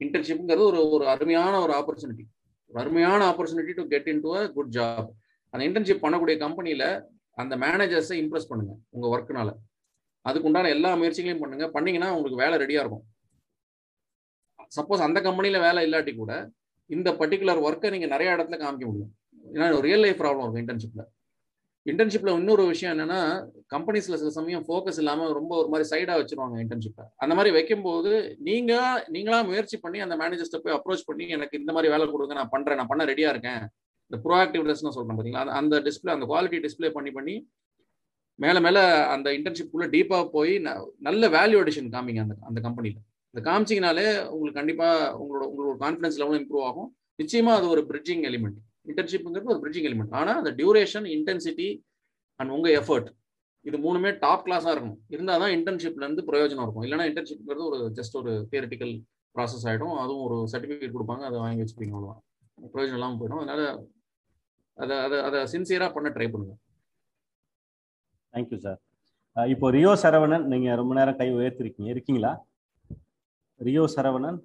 இன்டர்ன்ஷிப்ங்கிறது 0.00 0.64
ஒரு 0.70 0.80
ஒரு 0.96 1.04
அருமையான 1.08 1.54
ஒரு 1.60 1.72
ஆப்பர்ச்சுனிட்டி 1.72 2.24
ஒரு 2.70 2.78
அருமையான 2.82 3.20
opportunity 3.30 3.74
to 3.78 3.84
get 3.86 4.10
in 4.12 4.22
to 4.22 4.30
a 4.36 4.42
good 4.56 4.72
job 4.76 5.08
அந்த 5.54 5.62
இன்டர்ன்ஷிப் 5.68 6.04
பண்ணக்கூடிய 6.04 6.36
கம்பெனியில 6.44 6.84
அந்த 7.38 7.54
மேனேஜர்ஸை 7.56 8.16
இம்ப்ரெஸ் 8.22 8.50
பண்ணுங்க 8.50 8.74
உங்க 8.90 9.06
ஒர்க்குனால 9.14 9.50
அதுக்கு 10.24 10.48
உண்டான 10.50 10.70
எல்லா 10.76 10.90
முயற்சிகளையும் 11.00 11.42
பண்ணுங்க. 11.42 11.66
பண்ணீங்கன்னா 11.68 12.10
உங்களுக்கு 12.16 12.42
வேலை 12.42 12.56
ரெடியா 12.62 12.82
இருக்கும். 12.84 13.04
சப்போஸ் 14.76 15.06
அந்த 15.06 15.20
கம்பெனியில் 15.20 15.64
வேலை 15.66 15.80
இல்லாட்டி 15.86 16.14
கூட 16.16 16.32
இந்த 16.90 17.10
பர்டிகுலர் 17.20 17.60
ஒர்க்கை 17.66 17.90
நீங்க 17.90 18.06
நிறைய 18.06 18.36
இடத்துல 18.36 18.56
காமிக்க 18.62 18.86
முடியும். 18.86 19.12
ஏன்னா 19.44 19.66
ரியல் 19.80 20.04
லைஃப் 20.04 20.20
ப்ராப்ளம் 20.22 20.42
இருக்கும் 20.44 20.64
இன்டர்ன்ஷிப்ல 20.64 21.02
இன்டர்ன்ஷிப்ல 21.86 22.32
இன்னொரு 22.38 22.64
விஷயம் 22.66 22.92
என்னன்னா 22.94 23.18
கம்பெனிஸ்ல 23.74 24.18
சில 24.20 24.30
சமயம் 24.30 24.64
ஃபோக்கஸ் 24.68 24.98
இல்லாம 25.02 25.26
ரொம்ப 25.32 25.52
ஒரு 25.56 25.68
மாதிரி 25.68 25.88
சைடா 25.90 26.14
வச்சிருவாங்க 26.20 26.56
இன்டர்ன்ஷிப்பை 26.64 27.04
அந்த 27.16 27.32
மாதிரி 27.34 27.50
வைக்கும்போது 27.54 28.12
நீங்க 28.38 28.72
நீங்களா 29.08 29.38
முயற்சி 29.42 29.78
பண்ணி 29.78 29.98
அந்த 30.00 30.16
மேனேஜர்ஸ்ட 30.16 30.60
போய் 30.64 30.76
அப்ரோச் 30.78 31.06
பண்ணி 31.06 31.26
எனக்கு 31.28 31.58
இந்த 31.58 31.72
மாதிரி 31.72 31.92
வேலை 31.92 32.06
கொடுங்க 32.06 32.34
நான் 32.34 32.48
பண்றேன் 32.48 32.76
நான் 32.76 32.86
பண்ண 32.86 33.04
ரெடியா 33.04 33.30
இருக்கேன். 33.34 33.62
இந்த 34.10 34.16
ப்ரோஆக்டிவ்னஸ்னு 34.24 34.94
சொல்றேன் 34.96 35.18
பாத்தீங்களா? 35.18 35.58
அந்த 35.60 35.80
டிஸ்பிளே 35.80 36.14
அந்த 36.16 36.26
குவாலிட்டி 36.26 36.58
டிஸ்பிளே 36.66 36.90
பண்ணி 36.90 37.10
பண்ணி 37.10 37.36
மேல 38.38 38.60
மேல 38.60 38.78
அந்த 39.06 39.28
இன்டர்ன்ஷிப் 39.30 39.74
டீப்பா 39.94 40.18
போய் 40.30 40.54
நல்ல 40.98 41.28
வேல்யூ 41.28 41.58
அடிஷன் 41.64 41.92
காமிங்க 41.96 42.22
அந்த 42.26 42.36
அந்த 42.40 42.60
கம்பெனில 42.60 42.98
இந்த 43.34 43.42
காமிச்சிங்கனாலே 43.46 44.04
உங்களுக்கு 44.34 44.58
கண்டிப்பாக 44.58 45.06
உங்களோட 45.22 45.44
உங்களோட 45.52 45.76
கான்ஃபிடன்ஸ் 45.84 46.18
லெவலும் 46.20 46.40
இம்ப்ரூவ் 46.42 46.66
ஆகும். 46.68 46.88
நிச்சயமாக 47.20 47.58
அது 47.58 47.66
ஒரு 47.74 47.82
பிரிட்ஜிங் 47.88 48.22
எலிமெண்ட் 48.28 48.58
இன்டர்ன்ஷிப்புங்கிறது 48.90 49.52
ஒரு 49.54 49.60
பிரிட்ஜிங் 49.62 49.86
எலிமெண்ட் 49.88 50.14
ஆனால் 50.20 50.38
அந்த 50.40 50.50
டியூரேஷன் 50.60 51.06
இன்டென்சிட்டி 51.16 51.68
அண்ட் 52.40 52.52
உங்கள் 52.56 52.74
எஃபர்ட் 52.80 53.08
இது 53.64 53.76
மூணுமே 53.86 54.10
டாப் 54.22 54.44
கிளாஸாக 54.46 54.72
இருக்கணும். 54.74 55.00
இருந்தால் 55.14 55.42
தான் 55.42 55.54
இன்டர்ன்ஷிப்லேருந்து 55.56 56.24
பிரயோஜனம் 56.30 56.64
இருக்கும். 56.66 56.84
இல்லைன்னா 56.86 57.08
இன்டர்ன்ஷிப்ங்கிறது 57.10 57.66
ஒரு 57.70 57.78
ஜஸ்ட் 57.98 58.16
ஒரு 58.22 58.32
தியரட்டிக்கல் 58.52 58.94
ப்ராசஸ் 59.34 59.66
ஆகிடும் 59.68 59.96
அதுவும் 60.04 60.24
ஒரு 60.28 60.38
சர்டிஃபிகேட் 60.54 60.96
கொடுப்பாங்க 60.96 61.24
அதை 61.30 61.38
வாங்கி 61.44 61.62
வச்சுப்பீங்க 61.64 61.94
அவ்வளோதான் 61.96 62.22
பிரயோஜனம் 62.74 62.98
இல்லாமல் 63.00 63.20
போயிடும். 63.20 63.42
அதனால 63.44 63.62
அதை 64.78 64.96
அதை 65.06 65.18
அதை 65.28 65.40
சின்சியராக 65.54 65.90
பண்ண 65.96 66.08
ட்ரை 66.16 66.28
பண்ணுங்க. 66.34 66.54
தேங்க்யூ 68.34 68.58
சார் 68.66 68.80
இப்போ 69.54 69.66
ரியோ 69.76 69.92
சரவணன் 70.02 70.44
நீங்கள் 70.52 70.78
ரொம்ப 70.80 70.92
நேரம் 70.98 71.20
கை 71.20 71.28
உயர்த்திருக்கீங்க. 71.38 71.90
இருக்கீங்களா? 71.94 72.32
ரியோ 73.60 73.82
சரவணன். 73.94 74.38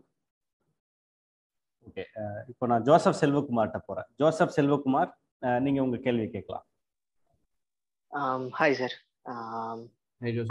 ஓகே 1.88 2.04
இப்போ 2.52 2.66
நான் 2.72 2.86
ஜோசப் 2.88 3.20
செல்வகுமார்கிட்ட 3.22 3.80
போறேன். 3.90 4.08
ஜோசப் 4.22 4.56
செல்வகுமார் 4.58 5.12
நீங்க 5.66 5.80
உங்க 5.86 5.98
கேள்வி 6.08 6.28
கேட்கலாம். 6.36 6.66
ஹாய் 8.60 8.80
சார் 8.82 8.96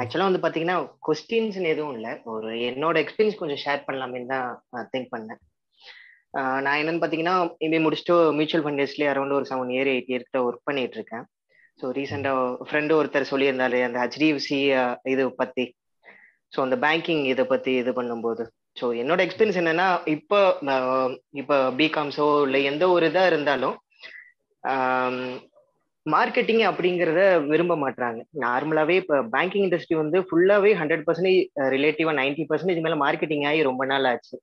ஆக்சுவலாக 0.03 0.29
வந்து 0.29 0.41
பார்த்தீங்கன்னா 0.43 0.77
கொஸ்டின்ஸ்னு 1.07 1.73
எதுவும் 1.75 1.97
இல்லை. 1.99 2.13
ஒரு 2.33 2.51
என்னோட 2.69 2.97
எக்ஸ்பீரியன்ஸ் 3.05 3.41
கொஞ்சம் 3.41 3.63
ஷேர் 3.65 3.87
பண்ணலாமேன்னு 3.87 4.31
தான் 4.35 4.89
திங்க் 4.93 5.13
பண்ணேன். 5.15 5.41
நான் 6.65 6.79
என்னன்னு 6.81 7.01
பார்த்தீங்கன்னா 7.03 7.37
இங்கே 7.65 7.79
முடிச்சுட்டு 7.87 8.15
மியூச்சுவல் 8.39 8.65
ஃபண்டர்ஸ்லேயே 8.65 9.11
அரௌண்ட் 9.13 9.37
ஒரு 9.39 9.47
செவன் 9.51 9.73
இயர் 9.75 9.91
எயிட் 9.93 10.11
இயர்கிட்ட 10.13 10.41
ஒர்க் 10.47 10.67
பண்ணிட்டு 10.69 10.97
இருக்கேன். 10.99 11.25
ஸோ 11.81 11.91
ரீசெண்டாக 11.99 12.67
ஃப்ரெண்டு 12.69 12.93
ஒருத்தர் 12.99 13.31
சொல்லியிருந்தாரு 13.33 13.79
அந்த 13.87 13.99
ஹெச்டிஎஃப்சி 14.05 14.61
இது 15.13 15.25
பற்றி 15.41 15.65
ஸோ 16.53 16.59
அந்த 16.65 16.77
பேங்கிங் 16.85 17.25
இதை 17.33 17.45
பற்றி 17.53 17.73
இது 17.83 17.93
பண்ணும்போது. 17.99 18.45
ஸோ 18.81 18.87
என்னோட 19.03 19.21
எக்ஸ்பீரியன்ஸ் 19.27 19.61
என்னன்னா 19.61 19.87
இப்போ 20.15 20.39
இப்போ 21.41 21.57
பிகாம்ஸோ 21.81 22.27
இல்லை 22.47 22.61
எந்த 22.71 22.85
ஒரு 22.95 23.07
இதாக 23.11 23.31
இருந்தாலும் 23.33 23.77
மார்க்கெட்டிங் 26.07 26.63
அப்படிங்கிறத 26.69 27.23
விரும்ப 27.49 27.75
மாட்டுறாங்க 27.81 28.21
நார்மலாகவே 28.45 28.95
இப்போ 29.03 29.17
பேங்கிங் 29.35 29.65
இண்டஸ்ட்ரி 29.67 29.97
வந்து 30.03 30.19
ஃபுல்லாகவே 30.29 30.71
ஹண்ட்ரட் 30.81 31.05
பர்சன்டேஜ் 31.09 31.41
ரிலேட்டிவாக 31.75 32.19
நைன்டி 32.21 32.45
பர்சன்டேஜ் 32.51 32.85
மேலே 32.85 32.97
மார்க்கெட்டிங் 33.03 33.45
ஆகி 33.51 33.61
ரொம்ப 33.71 33.85
நாள் 33.91 34.09
ஆச்சு. 34.13 34.37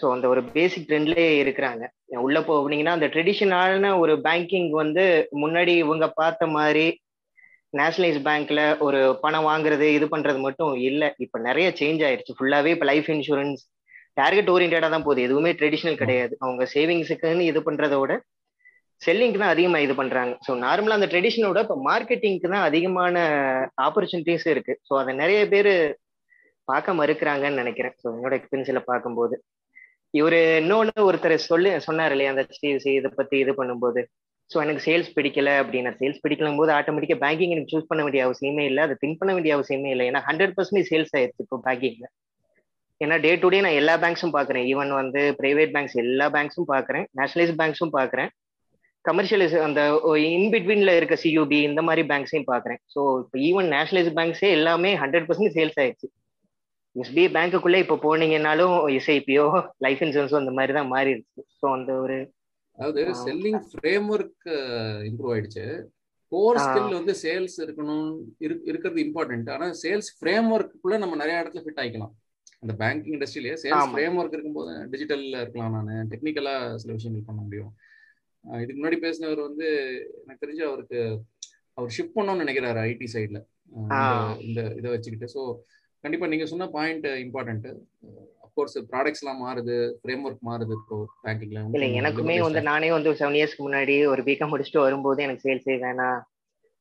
ஸோ 0.00 0.06
அந்த 0.14 0.26
ஒரு 0.32 0.40
பேசிக் 0.56 0.88
ட்ரெண்ட்லேயே 0.88 1.30
இருக்கிறாங்க. 1.42 1.84
உள்ளே 2.26 2.40
போனீங்கன்னா 2.48 2.96
அந்த 2.96 3.08
ட்ரெடிஷனான 3.14 3.90
ஒரு 4.02 4.14
பேங்கிங் 4.26 4.70
வந்து 4.82 5.04
முன்னாடி 5.42 5.72
இவங்க 5.84 6.06
பார்த்த 6.20 6.46
மாதிரி 6.56 6.86
நேஷனலைஸ் 7.72 8.18
பேங்க்ல 8.26 8.60
ஒரு 8.86 9.00
பணம் 9.22 9.46
வாங்குறது 9.48 9.86
இது 9.96 10.06
பண்றது 10.06 10.38
மட்டும் 10.46 10.74
இல்லை. 10.88 11.08
இப்போ 11.24 11.38
நிறைய 11.38 11.68
சேஞ்ச் 11.80 12.02
ஆயிடுச்சு 12.08 12.36
ஃபுல்லாவே 12.38 12.70
இப்போ 12.74 12.86
லைஃப் 12.90 13.08
செல்லிங்க்கு 19.02 19.40
தான் 19.42 19.54
அதிகமாக 19.54 19.84
இது 19.86 19.94
பண்றாங்க. 19.94 20.32
ஸோ 20.46 20.52
நார்மலாக 20.64 20.98
அந்த 20.98 21.08
ட்ரெடிஷனோட 21.12 21.58
இப்போ 21.66 21.76
மார்க்கெட்டிங்க்கு 21.88 22.48
தான் 22.54 22.66
அதிகமான 22.68 23.16
ஆப்பர்ச்சுனிட்டிஸ் 23.86 24.46
இருக்கு. 24.54 24.74
ஸோ 24.88 24.94
அதை 25.00 25.12
நிறைய 25.22 25.40
பேர் 25.52 25.72
பார்க்க 26.64 26.94
மறுக்கிறாங்கன்னு 27.00 27.60
நினைக்கிறேன். 27.62 27.94
ஸோ 28.02 28.06
என்னோட 28.14 28.34
எக்ஸ்பீரியன்ஸில் 28.38 28.88
பார்க்கும்போது. 28.90 29.36
இவர் 30.10 30.38
இன்னொன்று 30.62 31.00
ஒருத்தர் 31.08 31.34
சொல்லி 31.50 31.70
சொன்னார் 31.86 32.10
இல்லையா 32.10 32.32
அந்த 32.34 32.44
ஸ்டீவ்ஸ் 32.56 32.88
இதை 32.98 33.10
பற்றி 33.16 33.38
இது 33.44 33.52
பண்ணும்போது? 33.52 34.02
ஸோ 34.50 34.56
எனக்கு 34.64 34.82
சேல்ஸ் 34.86 35.10
பிடிக்கல 35.16 35.50
அப்படின்னா 35.62 35.90
சேல்ஸ் 36.00 36.22
பிடிக்கலும் 36.24 36.58
போது 36.60 36.70
ஆட்டோமேட்டிக்காக 36.78 37.20
பேங்கிங் 37.24 37.52
எனக்கு 37.54 37.72
சூஸ் 37.74 37.88
பண்ண 37.90 38.02
வேண்டிய 38.04 38.22
அவசியமே 38.28 38.64
இல்லை. 38.70 38.82
அதை 38.86 38.94
திங்க் 39.02 39.20
பண்ண 39.20 39.32
வேண்டிய 39.36 39.54
அவசியமே 39.56 39.90
இல்லை. 39.94 40.06
ஏன்னா 40.10 40.22
ஹண்ட்ரட் 40.28 40.54
பர்சன்டேஜ் 40.56 40.90
சேல்ஸ் 40.92 41.14
ஆயிடுச்சு 41.18 41.44
இப்போ 41.44 41.58
பேங்கிங்கில் 41.66 42.10
ஏன்னா 43.00 43.16
டே 43.24 43.32
டு 43.42 43.48
டே 43.52 43.58
நான் 43.64 43.78
எல்லா 43.80 43.94
பேங்க்ஸும் 44.04 44.32
பார்க்குறேன். 44.36 44.64
ஈவன் 44.70 44.92
வந்து 45.00 45.20
பிரைவேட் 45.40 45.72
பேங்க்ஸ் 45.74 45.96
எல்லா 46.04 46.26
பேங்க்ஸும் 46.36 46.68
பார்க்குறேன். 46.74 47.04
நேஷனலைஸ் 47.20 47.52
பேங்க்ஸும் 47.60 47.92
பார்க்குறேன். 47.98 48.30
கமர்ஷியலைஸ் 49.04 49.54
அந்த 49.66 49.80
இன்பிட்வீனில் 50.38 50.96
இருக்க 50.96 51.16
சியூபி 51.24 51.58
இந்த 51.68 51.82
மாதிரி 51.88 52.02
பேங்க்ஸையும் 52.12 52.48
பார்க்குறேன். 52.52 52.80
ஸோ 52.94 53.00
இப்போ 53.24 53.36
ஈவன் 53.48 53.68
நேஷனலைஸ் 53.74 54.10
பேங்க்ஸே 54.18 54.50
எல்லாமே 54.58 54.90
ஹண்ட்ரட் 55.02 55.28
பர்சன்ட் 55.28 55.54
சேல்ஸ் 55.58 55.78
ஆயிடுச்சு 55.82 56.08
எஸ்பிஐ 56.96 57.28
பேங்க்குள்ளே 57.36 57.80
இப்போ 57.84 57.96
போனீங்கன்னாலும் 58.06 58.74
எஸ்ஐபியோ 58.98 59.44
லைஃப் 59.86 60.02
இன்சூரன்ஸோ 60.04 60.36
அந்த 60.42 60.52
மாதிரி 60.58 60.72
தான் 60.78 60.90
மாறிடுச்சு. 60.94 61.42
ஸோ 61.60 61.66
அந்த 61.76 61.92
ஒரு 62.04 62.16
அதாவது 62.78 63.02
செல்லிங் 63.26 63.62
ஃப்ரேம் 63.70 64.08
ஒர்க் 64.14 64.48
இம்ப்ரூவ் 65.08 65.32
ஆயிடுச்சு. 65.34 65.64
கோர் 66.32 66.60
ஸ்கில் 66.64 66.96
வந்து 66.98 67.12
சேல்ஸ் 67.22 67.56
இருக்கணும் 67.64 68.08
இருக்கிறது 68.68 69.00
இம்பார்ட்டன்ட் 69.06 69.48
ஆனா 69.54 69.66
சேல்ஸ் 69.82 70.10
ஃப்ரேம் 70.18 70.48
ஒர்க்குள்ள 70.56 70.96
நம்ம 71.02 71.16
நிறைய 71.22 71.42
இடத்துல 71.42 71.62
ஃபிட் 71.64 71.80
ஆயிக்கலாம். 71.82 72.12
அந்த 72.62 72.72
பேங்கிங் 72.82 73.14
இண்டஸ்ட்ரியிலேயே 73.16 73.56
சேல்ஸ் 73.62 73.90
ஃப்ரேம் 73.92 74.16
ஒர்க் 74.20 74.36
இருக்கும்போது 74.36 74.72
டிஜிட்டல்ல 74.92 75.40
இருக்கலாம் 75.42 75.76
நான். 75.78 76.08
டெக்னிக்கலா 76.12 76.54
சில 76.82 76.92
விஷயங்கள் 76.96 77.28
பண்ண 77.28 77.40
முடியும். 77.46 77.72
இதுக்கு 78.44 78.78
முன்னாடி 78.80 78.98
பேசினவர் 79.04 79.40
வந்து 79.48 79.66
எனக்கு 80.22 80.42
தெரிஞ்சு 80.44 80.64
அவருக்கு 80.68 81.00
அவர் 81.78 81.94
ஷிஃப்ட் 81.96 82.16
பண்ணணும்னு 82.16 82.44
நினைக்கிறாரு 82.44 82.80
ஐடி 82.90 83.08
சைட்ல 83.14 83.40
இந்த 84.46 84.60
இதை 84.78 84.88
வச்சுக்கிட்டு. 84.94 85.28
ஸோ 85.34 85.42
கண்டிப்பா 86.04 86.26
நீங்க 86.32 86.46
சொன்ன 86.52 86.68
பாயிண்ட் 86.76 87.06
இம்பார்ட்டன்ட் 87.24 87.66
அப்கோர்ஸ் 88.44 88.76
ப்ராடக்ட்ஸ் 88.90 89.22
எல்லாம் 89.22 89.42
மாறுது 89.44 89.76
ஃப்ரேம் 90.00 90.24
ஒர்க் 90.28 90.46
மாறுது 90.48 90.74
இப்போ 90.78 90.96
பேங்கிங்ல 91.24 91.62
இல்ல 91.76 91.86
எனக்குமே 92.00 92.36
வந்து 92.46 92.60
நானே 92.70 92.88
வந்து 92.96 93.18
செவன் 93.20 93.38
இயர்ஸ்க்கு 93.38 93.66
முன்னாடி 93.66 93.96
ஒரு 94.12 94.22
பிகாம் 94.28 94.52
முடிச்சுட்டு 94.52 94.84
வரும்போது 94.86 95.24
எனக்கு 95.26 95.46
சேல்ஸே 95.46 95.76
வேணாம். 95.84 96.20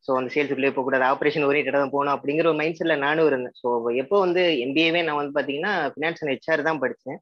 ஸோ 0.06 0.12
அந்த 0.20 0.30
சேல்ஸுக்குள்ளே 0.34 0.72
போகக்கூடாது 0.74 1.06
ஆப்ரேஷன் 1.12 1.46
ஓரியன்டாக 1.48 1.80
தான் 1.84 1.94
போகணும் 1.96 2.16
அப்படிங்கிற 2.16 2.48
ஒரு 2.52 2.60
மைண்ட் 2.62 2.78
செட்ல 2.80 2.96
நானும் 3.06 3.28
இருந்தேன். 3.30 3.56
ஸோ 3.62 3.68
எப்போ 4.04 4.18
வந்து 4.26 4.42
எம்பிஏவே 4.66 5.02
நான் 5.08 5.20
வந்து 5.22 5.36
பாத்தீங்கன்னா 5.38 5.74
ஃபினான்ஸ் 5.94 6.22
அண்ட் 6.22 6.34
ஹெச்ஆர் 6.34 6.68
தான் 6.70 6.82
படித்தேன் 6.84 7.20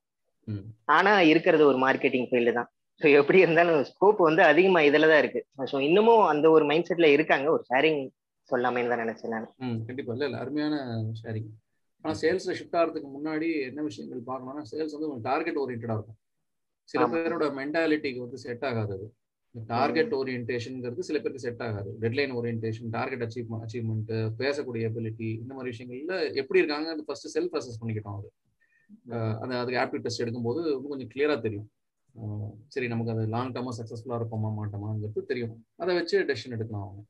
ஆனா 0.96 1.14
இருக்கிறது 1.32 1.64
ஒரு 1.72 1.80
மார்க்கெட்டிங் 1.86 2.28
ஃபீல்டு 2.32 2.52
தான். 2.60 2.70
ஸோ 3.02 3.06
எப்படி 3.20 3.40
இருந்தாலும் 3.46 3.80
ஸ்கோப் 3.92 4.20
வந்து 4.28 4.42
அதிகமா 4.52 4.82
இதுல 4.90 5.08
தான் 5.12 5.22
இருக்கு. 5.24 5.42
ஸோ 5.72 5.78
இன்னமும் 5.88 6.26
அந்த 6.34 6.46
ஒரு 6.56 6.66
மைண்ட் 6.72 6.90
செட்ல 6.90 7.08
இருக்காங்க. 7.16 7.48
ஒரு 7.56 7.64
ஷேரிங் 7.72 8.02
சொல்லாமேன்னு 8.50 8.92
தான் 8.94 9.04
நினைச்சேன் 9.04 9.34
நான். 9.36 9.48
கண்டிப்பா. 9.90 10.14
இல்ல 10.16 10.28
இல்ல 10.30 10.40
அருமையான 10.44 10.76
ஷேரிங் 11.22 11.50
ஆனா 12.06 12.14
சேல்ஸ்ல 12.22 12.54
ஷிஃப்ட் 12.58 12.78
ஆகிறதுக்கு 12.80 13.10
முன்னாடி 13.18 13.48
என்ன 13.68 13.84
விஷயங்கள் 13.90 14.22
பார்க்கணும்னா 14.28 14.64
சேல்ஸ் 14.72 14.96
வந்து 14.96 15.28
டார்கெட் 15.30 15.60
ஓரியன்டா 15.62 15.96
இருக்கும். 15.98 16.18
சில 16.90 17.04
பேரோட 17.14 17.46
மென்டாலிட்டிக்கு 17.60 18.20
வந்து 18.26 18.40
செட் 18.44 18.66
ஆகாது 18.70 19.06
டார்கெட் 19.56 20.14
ஓரியன்டேஷன்ங்கிறது 20.18 21.06
சில 21.08 21.18
பேருக்கு 21.20 21.44
செட் 21.46 21.64
ஆகாது. 21.68 21.92
Deadline 22.04 22.34
orientation 22.40 22.90
target 22.96 23.24
achieve 23.26 23.54
achievement 23.66 24.12
பேசக்கூடிய 24.42 24.90
எபிலிட்டி 24.90 25.30
இந்த 25.44 25.52
மாதிரி 25.58 25.72
விஷயங்கள்ல 25.74 26.18
எப்படி 26.42 26.62
இருக்காங்க 26.62 26.98
ஃபர்ஸ்ட் 27.08 27.30
செல்ஃப் 27.38 27.56
அசஸ் 27.60 27.80
பண்ணிக்கிட்டோம் 27.82 28.20
அது. 28.20 28.30
அந்த 29.44 29.54
அதுக்கு 29.62 29.82
ஆப்டிவ் 29.84 30.06
டெஸ்ட் 30.06 30.24
எடுக்கும்போது 30.26 30.62
கொஞ்சம் 30.92 31.12
கிளியரா 31.14 31.38
தெரியும். 31.48 31.68
சரி 32.74 32.88
நமக்கு 32.92 33.14
அது 33.14 33.24
லாங் 33.36 33.54
டேர்மா 33.56 33.74
சக்ஸஸ்ஃபுல்லா 33.80 34.20
இருப்போமா 34.20 34.52
மாட்டோமாங்கிறது 34.60 35.30
தெரியும். 35.32 35.56
அதை 35.84 35.96
வச்சு 36.00 36.18
டெசிஷன் 36.30 36.56
எடுக்கலாம் 36.58 36.86
அவங்க. 36.88 37.02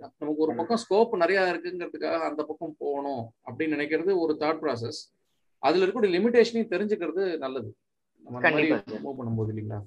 நமக்கு 0.00 0.42
ஒரு 0.44 0.52
பக்கம் 0.56 0.80
ஸ்கோப் 0.84 1.12
நிறைய 1.16 1.40
இருக்குங்கிறதுக்காக 1.52 2.26
அந்த 2.30 2.42
பக்கம் 2.42 2.74
போகணும் 2.78 3.22
அப்படின்னு 3.46 3.76
நினைக்கிறது 3.76 4.12
ஒரு 4.20 4.34
தாட் 4.42 4.62
ப்ராசஸ் 4.62 5.00
அதுல 5.62 5.82
இருக்கக்கூடிய 5.82 6.12
லிமிடேஷனையும் 6.16 6.72
தெரிஞ்சுக்கிறது 6.74 7.22
நல்லது. 7.38 7.70
மூவ் 9.04 9.18
பண்ணும்போது 9.18 9.52
இல்லைங்களா? 9.52 9.78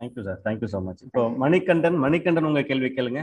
Thank you 0.00 0.22
sir 0.22 0.40
thank you 0.46 0.68
so 0.72 0.80
much 0.86 1.02
இப்போ 1.06 1.22
மணிகண்டன் 1.42 1.98
மணிகண்டன் 2.04 2.48
உங்க 2.50 2.62
கேள்வி 2.62 2.90
கேளுங்க. 2.90 3.20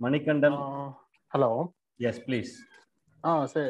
மணிகண்டன். 0.00 0.58
ஹலோ 1.32 1.50
எஸ் 2.00 2.22
ப்ளீஸ் 2.26 2.52
ஆ 3.24 3.32
சரி. 3.46 3.68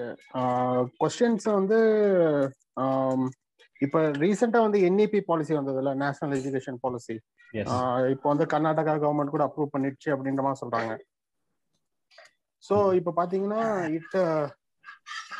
கொஸ்டின்ஸ் 1.02 1.46
வந்து 1.58 1.78
இப்போ 3.84 4.00
ரீசெண்டா 4.22 4.58
வந்து 4.66 4.78
என்இபி 4.88 5.20
பாலிசி 5.28 5.52
வந்ததுல 5.58 5.92
நேஷனல் 6.02 6.36
எஜுகேஷன் 6.40 6.82
பாலிசி 6.84 7.16
இப்போ 8.14 8.26
வந்து 8.32 8.46
கர்நாடகா 8.52 8.94
கவர்மெண்ட் 9.04 9.34
கூட 9.34 9.44
அப்ரூவ் 9.48 9.74
பண்ணிடுச்சு 9.74 10.08
அப்படின்ற 10.14 10.42
மாதிரி 10.46 10.62
சொல்றாங்க. 10.62 10.92
ஸோ 12.64 12.76
இப்போ 12.98 13.12
பாத்தீங்கன்னா 13.20 13.62
இட் 13.96 14.16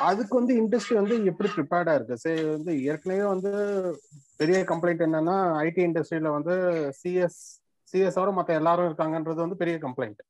அதுக்கு 0.07 0.33
வந்து 0.39 0.53
இண்டஸ்ட்ரி 0.61 0.95
வந்து 0.99 1.15
எப்படி 1.31 1.49
ப்ரிப்பேர்டா 1.55 1.93
இருக்கு? 1.97 2.15
சரி 2.23 2.41
வந்து 2.55 2.71
ஏற்கனவே 2.91 3.23
வந்து 3.33 3.51
பெரிய 4.41 4.57
கம்ப்ளைண்ட் 4.71 5.05
என்னன்னா 5.07 5.37
ஐடி 5.67 5.81
இண்டஸ்ட்ரியில 5.87 6.31
வந்து 6.37 6.55
சிஎஸ் 6.99 7.39
சிஎஸோட 7.93 8.29
மற்ற 8.37 8.53
எல்லாரும் 8.61 8.87
இருக்காங்கன்றது 8.89 9.45
வந்து 9.45 9.61
பெரிய 9.63 9.77
கம்ப்ளைண்ட் 9.85 10.21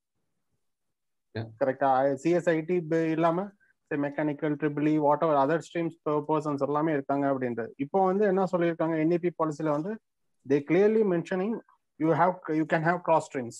கரெக்டா 1.61 1.89
சிஎஸ் 2.23 2.49
ஐடி 2.55 2.75
இல்லாம 3.15 3.47
mechanical 3.91 4.55
triple E 4.61 4.93
whatever 5.25 5.39
other 5.43 5.63
streams 5.67 5.95
persons 6.29 6.63
எல்லாமே 6.67 6.91
இருக்காங்க 6.93 7.25
அப்படின்றது. 7.31 7.71
இப்போ 7.77 8.05
வந்து 8.05 8.25
என்ன 8.31 8.43
சொல்லியிருக்காங்க? 8.53 8.95
என்இபி 9.03 9.31
பாலிசியில 9.39 9.71
வந்து 9.77 9.91
they 10.45 10.57
clearly 10.69 11.03
mentioning 11.13 11.55
you 11.99 12.09
have 12.21 12.33
you 12.59 12.65
can 12.73 12.85
have 12.89 12.99
cross 13.07 13.27
streams 13.29 13.59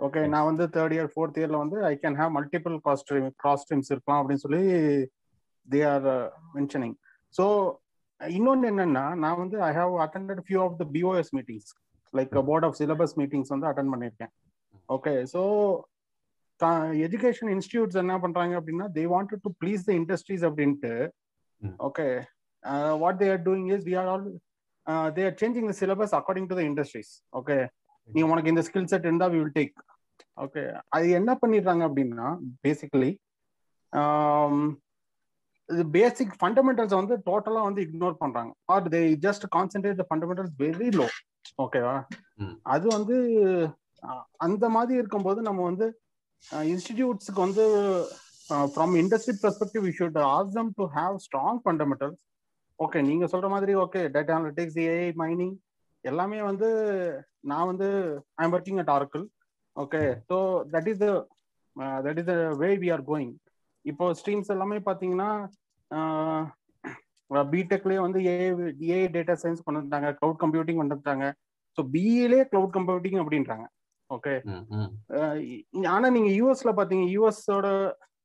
okay 0.00 0.26
நான் 0.32 0.46
வந்து 0.50 0.64
தேர்ட் 0.76 0.94
இயர் 0.96 1.10
ஃபோர்த் 1.12 1.38
இயர்ல 1.40 1.58
வந்து 1.64 1.78
I 1.84 1.94
can 2.02 2.16
have 2.20 2.32
multiple 2.38 2.74
cross 2.84 3.02
stream 3.04 3.28
cross 3.42 3.62
streams 3.64 3.90
இருக்கலாம் 3.92 4.20
அப்படின்னு 4.22 4.44
சொல்லி 4.46 4.62
தே 5.68 5.80
ஆர் 5.94 6.08
மென்ஷனிங் 6.54 6.96
ஸோ 7.34 7.44
இன்னொன்று 8.20 8.70
என்னன்னா 8.70 9.14
நான் 9.14 9.38
வந்து 9.38 9.62
I 9.62 9.72
have 9.78 9.94
attended 10.04 10.42
few 10.46 10.60
of 10.66 10.76
the 10.82 10.86
BOS 10.96 11.32
meetings 11.38 11.70
like 12.14 12.34
board 12.50 12.64
of 12.64 12.76
syllabus 12.80 13.14
meetings 13.20 13.52
வந்து 13.54 13.66
அட்டன் 13.70 13.92
பண்ணியிருக்கேன். 13.94 14.32
ஓகே 14.88 15.24
ஸோ 15.34 15.42
எஜுகேஷன் 17.06 17.50
இன்ஸ்டியூட்ஸ் 17.54 18.00
என்ன 18.02 18.14
பண்றாங்க 18.24 18.54
அப்படின்னா 18.60 18.86
they 18.96 19.04
wanted 19.14 19.42
to 19.46 19.50
please 19.62 19.86
the 19.88 19.92
industries 20.00 20.44
அப்படின்ட்டு. 20.48 20.92
Okay 21.88 22.06
what 23.02 23.18
they 23.22 23.28
are 23.34 23.42
doing 23.48 23.68
is 23.74 23.84
we 23.88 23.94
are 24.02 24.08
all 24.12 24.24
they 25.16 25.24
are 25.28 25.36
changing 25.42 25.68
the 25.70 25.74
syllabus 25.82 26.14
according 26.20 26.48
to 26.52 26.56
the 26.60 26.64
industries 26.70 27.12
okay 27.40 27.56
நீ 28.08 28.22
உனக்கு 28.30 28.52
இந்த 28.52 28.62
skill 28.68 28.90
set 28.92 29.06
இருந்தா 29.08 29.28
we 29.34 29.38
will 29.42 29.56
take 29.60 29.76
okay 30.38 30.62
அது 30.88 31.06
என்ன 31.20 31.30
பண்ணிடுறாங்க 31.42 31.82
அப்படின்னா 31.88 32.26
basically 32.66 33.10
இது 35.68 35.84
பேசிக் 35.96 36.34
ஃபண்டமெண்டல்ஸ் 36.40 36.98
வந்து 36.98 37.14
டோட்டலா 37.28 37.60
வந்து 37.68 37.80
இக்னோர் 37.84 38.20
பண்றாங்க. 38.22 38.52
Are 38.72 38.90
they 38.94 39.00
just 39.24 39.44
concentrate 39.56 40.00
the 40.00 40.04
fundamentals 40.08 40.52
very 40.64 40.90
low 41.00 41.06
ஓகேவா 41.64 41.94
அது 42.74 42.86
வந்து 42.88 43.16
அந்த 44.46 44.64
மாதிரி 44.68 44.98
இருக்கும்போது 44.98 45.40
நம்ம 45.42 45.62
வந்து 45.62 45.86
இன்ஸ்டிடியூட்ஸ்க்கு 46.72 47.40
வந்து 47.44 47.64
from 48.74 48.94
industry 49.02 49.34
perspective 49.44 49.86
you 49.88 49.92
should 50.00 50.18
ask 50.34 50.52
them 50.58 50.72
to 50.80 50.86
have 50.98 51.16
strong 51.26 51.60
fundamentals 51.64 52.18
okay 52.78 53.00
நீங்க 53.10 53.26
சொல்ற 53.32 53.48
மாதிரி 53.54 53.72
okay 53.84 54.02
data 54.16 54.34
analytics 54.38 54.78
AI 54.88 55.08
mining 55.22 55.54
எல்லாமே 56.04 56.38
வந்து 56.50 56.68
நான் 57.50 57.68
வந்து 57.70 57.88
I 58.40 58.44
am 58.46 58.54
working 58.58 58.80
at 58.82 58.92
Oracle 58.96 59.24
okay 59.76 60.02
so 60.28 60.36
that 60.74 60.88
is 60.92 61.02
the 61.04 61.08
that 62.06 62.20
is 62.20 62.30
the 62.30 62.36
way 62.62 62.70
we 62.84 62.90
are 62.96 63.04
going 63.10 63.34
இப்போ 63.84 64.04
streams 64.20 64.52
எல்லாமே 64.54 64.78
பார்த்தீங்கன்னா 64.88 65.30
பிடெக்லேயே 67.52 68.00
வந்து 68.04 68.18
ஏஐ 68.32 68.48
ஏஐ 68.94 69.06
டேட்டா 69.14 69.34
சயின்ஸ் 69.42 69.64
கொண்டு 69.64 69.78
வந்துட்டாங்க 69.78 70.10
க்ளவுட் 70.18 70.40
கம்ப்யூட்டிங் 70.42 70.78
கொண்டு 70.80 70.94
வந்துட்டாங்க. 70.94 71.26
ஸோ 71.78 71.80
பிஇலே 71.94 72.40
க்ளவுட் 72.50 72.74
கம்ப்யூட்டிங் 72.76 73.18
அப்படின்றாங்க. 73.22 73.64
ஓகே 74.10 74.34
ஆனா 75.94 76.06
நீங்க 76.16 76.30
யூஎஸ்ல 76.40 76.72
பாத்தீங்க 76.80 77.04
யூஎஸோட 77.14 77.68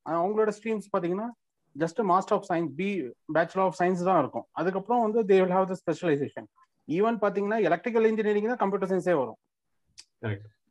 அவங்களோட 0.06 0.52
ஸ்ட்ரீம்ஸ் 0.58 0.92
பாத்தீங்கன்னா 0.94 1.30
just 1.76 2.00
master 2.12 2.36
of 2.38 2.48
science 2.50 2.72
B 2.80 2.90
bachelor 3.36 3.66
of 3.68 3.78
science 3.80 4.02
தான் 4.10 4.20
இருக்கும். 4.22 4.46
அதுக்கப்புறம் 4.60 5.04
வந்து 5.06 5.20
they 5.30 5.38
will 5.42 5.56
have 5.58 5.68
the 5.72 5.78
specialization 5.82 6.48
even 6.88 7.18
பாத்தீங்கன்னா 7.24 7.60
எலக்ட்ரிக்கல் 7.68 8.08
இன்ஜினியரிங் 8.12 8.52
தான் 8.52 8.62
கம்ப்யூட்டர் 8.64 8.92
சயின்ஸே 8.92 9.16
வரும். 9.22 9.40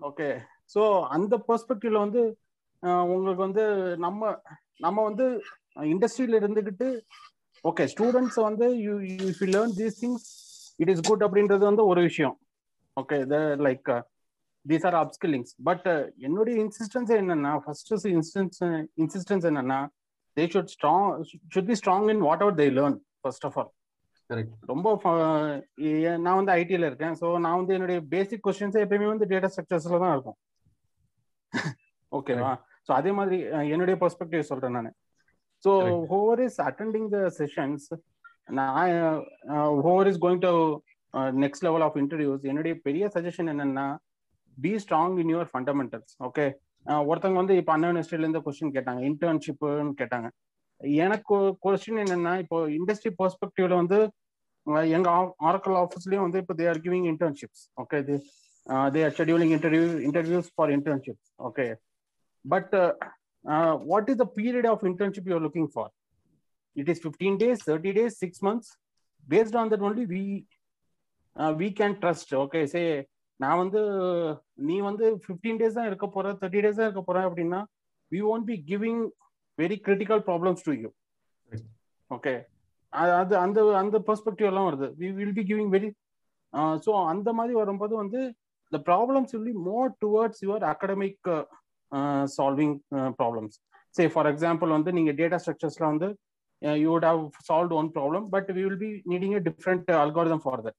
ஓகே 0.09 0.29
ஸோ 0.75 0.83
அந்த 1.17 1.35
பெர்ஸ்பெக்டிவ்ல 1.49 2.01
வந்து 2.07 2.23
உங்களுக்கு 3.13 3.43
வந்து 3.47 3.65
நம்ம 4.05 4.31
நம்ம 4.85 4.99
வந்து 5.09 5.25
இண்டஸ்ட்ரியில 5.95 6.39
இருந்துகிட்டு 6.43 6.89
ஓகே 7.65 7.85
ஸ்டூடெண்ட்ஸ் 7.93 8.39
வந்து 8.49 8.67
you 8.85 8.95
you 9.09 9.49
learn 9.57 9.75
these 9.81 9.99
things 10.03 10.29
it 10.83 10.93
is 10.95 11.05
good 11.09 11.25
அப்படின்றது 11.27 11.65
வந்து 11.71 11.85
ஒரு 11.93 12.01
விஷயம். 12.09 12.37
Okay 12.97 13.19
like 13.67 13.91
these 14.67 14.87
are 14.91 14.99
upskillings 15.03 15.53
but 15.63 15.87
என்னுடைய 16.19 16.57
இன்சிஸ்டன்ஸ் 16.65 17.13
என்னன்னா 17.21 17.53
ஃபர்ஸ்ட் 17.65 17.93
இன்ஸ்டன்ஸ் 18.17 18.61
இன்சிஸ்டன்ஸ் 19.03 19.47
என்னன்னா 19.51 19.81
they 20.37 20.47
should 20.55 20.73
strong 20.77 21.11
should 21.55 21.71
be 21.73 21.77
strong 21.83 22.09
in 22.15 22.25
whatever 22.47 22.59
they 22.63 22.69
learn 22.79 22.99
first 23.23 23.47
of 23.49 23.59
all 23.61 23.71
ரொம்ப 24.71 24.89
நான் 26.25 26.39
வந்து 26.39 26.53
ஐடில 26.61 26.89
இருக்கேன். 26.91 27.15
ஸோ 27.21 27.27
நான் 27.45 27.59
வந்து 27.61 27.75
என்னுடைய 27.77 28.01
பேசிக் 28.13 28.45
கொஸ்டின்ஸ் 28.47 28.83
எப்பயுமே 28.83 29.09
வந்து 29.13 29.27
டேட்டா 29.33 29.49
ஸ்ட்ரக்சர்ஸ்ல 29.55 30.01
தான் 30.05 30.15
இருக்கும். 30.17 30.39
ஓகேவா 32.13 32.53
ஸோ 32.87 32.91
அதே 32.99 33.11
மாதிரி 33.19 33.37
என்னுடைய 33.75 33.97
பெர்ஸ்பெக்டிவ் 34.03 34.49
சொல்றேன் 34.51 34.77
நான். 34.77 34.93
So 35.65 35.73
whoever 36.13 36.41
is 36.47 36.59
attending 36.69 37.09
the 37.17 37.19
sessions 37.39 37.89
நான் 38.59 38.77
whoever 39.87 40.09
is 40.11 40.21
going 40.25 40.43
to 40.47 40.53
next 41.45 41.67
level 41.67 41.85
of 41.87 41.99
interviews 42.03 42.47
என்னுடைய 42.51 42.75
பெரிய 42.87 43.05
சஜஷன் 43.17 43.51
என்னன்னா 43.55 43.87
be 44.61 44.73
strong 44.83 45.17
in 45.23 45.33
your 45.35 45.51
fundamentals 45.53 46.13
okay 46.29 46.45
ஒருத்தவங்க 47.07 47.39
வந்து 47.39 47.57
இப்போ 47.61 47.73
அண்ணா 47.75 47.89
யூனிவர்சிட்டில 47.91 48.25
இருந்து 48.25 48.43
கொஸ்டின் 48.45 48.75
கேட்டாங்க 48.77 49.01
இன்டர்ன்ஷிப்னு 49.09 49.93
கேட்டாங்க. 50.01 50.29
எனக்கு 51.01 51.37
கொஸ்டின் 51.65 52.01
என்னன்னா 52.05 52.33
இப்போ 52.43 52.59
இண்டஸ்ட்ரி 52.77 53.11
பெர்ஸ்பெக்டிவ்ல 53.19 53.75
வந்து 53.81 53.99
எங்க 54.97 55.09
ஆரக்கல் 55.49 55.77
ஆஃபீஸ்லயும் 55.83 56.25
வந்து 56.27 56.41
இப்போ 56.43 56.55
they 56.55 56.67
are 56.69 56.81
giving 56.85 57.07
internships 57.13 57.63
okay 57.83 57.99
they 58.09 58.17
they 58.95 59.01
are 59.07 59.15
scheduling 59.19 59.53
interview 59.57 59.85
interviews 60.09 60.49
for 60.55 60.73
internships 60.77 61.29
okay 61.49 61.67
but 62.45 62.75
what 63.91 64.11
is 64.13 64.21
the 64.23 64.29
period 64.39 64.69
of 64.73 64.85
internship 64.91 65.29
you 65.31 65.37
are 65.39 65.45
looking 65.47 65.71
for 65.75 65.91
it 66.77 66.91
is 66.95 67.03
fifteen 67.05 67.39
days 67.43 67.63
thirty 67.69 67.93
days 67.99 68.17
six 68.19 68.43
months 68.49 68.71
based 69.27 69.59
on 69.61 69.71
that 69.73 69.85
only 69.89 70.07
we 70.15 70.23
we 71.57 71.71
can 71.81 71.97
trust 72.03 72.35
okay 72.37 72.63
say 72.75 72.83
நான் 73.41 73.61
வந்து 73.63 73.81
நீ 74.69 74.77
வந்து 74.89 75.07
fifteen 75.23 75.61
days 75.61 75.79
தான் 75.79 75.89
இருக்க 75.91 76.07
போற 76.09 76.33
thirty 76.41 76.63
days 76.65 76.79
தான் 76.79 76.89
இருக்க 76.89 77.03
போற 77.05 77.21
அப்படின்னா 77.29 77.61
we 78.13 78.21
won't 78.33 78.49
be 78.51 78.57
giving 78.71 79.03
very 79.59 79.77
critical 79.87 80.23
problems 80.29 80.65
to 80.67 80.75
you 80.81 80.91
okay 82.11 82.35
அது 82.93 83.35
அந்த 83.43 83.59
அந்த 83.81 83.97
பெர்ஸ்பெக்டிவ் 84.07 84.49
எல்லாம் 84.51 84.69
வருது. 84.69 84.87
We 85.01 85.09
will 85.19 85.35
be 85.35 85.43
giving 85.51 85.73
very 85.75 85.91
so 86.85 86.93
அந்த 87.11 87.29
மாதிரி 87.33 87.55
வரும்போது 87.55 87.95
வந்து 87.97 88.21
the 88.73 88.79
problems 88.89 89.33
will 89.35 89.49
be 89.51 89.57
more 89.69 89.91
towards 90.03 90.43
your 90.45 90.65
academic 90.73 91.29
solving 92.35 92.75
problems 93.21 93.57
say 93.95 94.05
for 94.13 94.29
example 94.33 94.71
வந்து 94.77 94.91
நீங்கள் 94.99 95.17
டேட்டா 95.21 95.39
ஸ்ட்ரக்சர்ஸ்ல 95.43 95.87
வந்து 95.93 96.09
you 96.79 96.89
would 96.93 97.09
have 97.11 97.23
solve 97.49 97.75
one 97.81 97.91
problem 97.97 98.27
but 98.35 98.51
we 98.57 98.63
will 98.67 98.81
be 98.83 98.91
needing 99.13 99.37
a 99.39 99.43
different 99.49 99.91
algorithm 100.03 100.43
for 100.45 100.63
that 100.67 100.79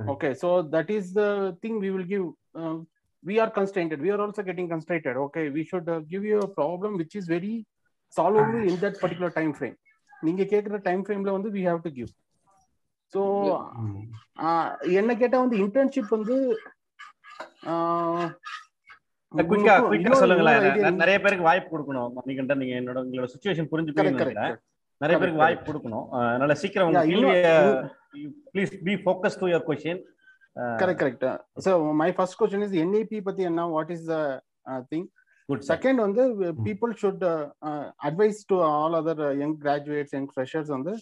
okay 0.00 0.34
so 0.34 0.62
that 0.62 0.90
is 0.90 1.12
the 1.12 1.56
thing 1.62 1.78
we 1.78 1.90
will 1.90 2.04
give 2.04 2.26
uh, 2.54 2.76
we 3.24 3.38
are 3.38 3.50
constrained 3.50 3.92
we 4.00 4.10
are 4.10 4.20
also 4.20 4.42
getting 4.42 4.68
constrained 4.68 5.06
okay 5.26 5.48
we 5.50 5.64
should 5.64 5.88
uh, 5.88 6.00
give 6.12 6.24
you 6.24 6.40
a 6.40 6.48
problem 6.48 6.96
which 6.96 7.14
is 7.14 7.26
very 7.26 7.54
solvable 8.12 8.62
in 8.70 8.76
that 8.76 8.98
particular 9.00 9.30
time 9.30 9.54
frame 9.60 9.78
நீங்க 10.26 10.42
கேக்குற 10.50 10.76
time 10.86 11.02
ஃப்ரேம்ல 11.04 11.32
வந்து 11.36 11.50
we 11.56 11.62
have 11.68 11.80
to 11.86 11.90
give 11.96 12.10
so 13.12 13.22
என்ன 15.00 15.14
கேட்டா 15.22 15.38
வந்து 15.44 15.56
internship 15.64 16.14
வந்து 16.16 16.36
குயிக்கா 19.34 19.74
குயிக்கா 19.90 20.20
சொல்லுங்களேன் 20.22 21.00
நிறைய 21.02 21.16
பேருக்கு 21.24 21.48
வாய்ப்பு 21.50 21.70
கொடுக்கணும் 21.74 22.12
மணிகண்டன் 22.18 22.60
நீங்க 22.62 22.74
என்னோட 22.80 22.98
உங்களோட 23.04 23.28
சுச்சுவேஷன் 23.34 23.70
புரிஞ்சு 23.72 23.94
நிறைய 25.00 25.16
பேருக்கு 25.20 25.44
வாய்ப்பு 25.44 25.66
கொடுக்கணும் 25.68 26.06
அதனால 26.18 26.54
சீக்கிரம் 26.62 26.96
please 28.52 28.72
be 28.88 28.94
focus 29.04 29.38
to 29.40 29.48
your 29.48 29.66
question 29.68 30.00
correct 30.80 31.00
correct 31.00 31.26
so 31.66 31.70
my 31.94 32.10
first 32.10 32.38
question 32.40 32.64
is 32.68 32.76
NEP 32.84 33.20
பத்தி 33.20 33.42
என்ன 33.42 33.66
what 33.68 33.92
is 33.96 34.06
the 34.12 34.16
thing 34.92 35.06
second 35.68 36.00
வந்து 36.00 36.22
people 36.66 36.92
should 37.00 37.24
advise 38.02 38.38
to 38.52 38.58
all 38.70 38.96
other 39.00 39.24
young 39.42 39.56
graduates 39.64 40.14
young 40.14 40.30
freshers 40.32 40.70
வந்து 40.70 40.92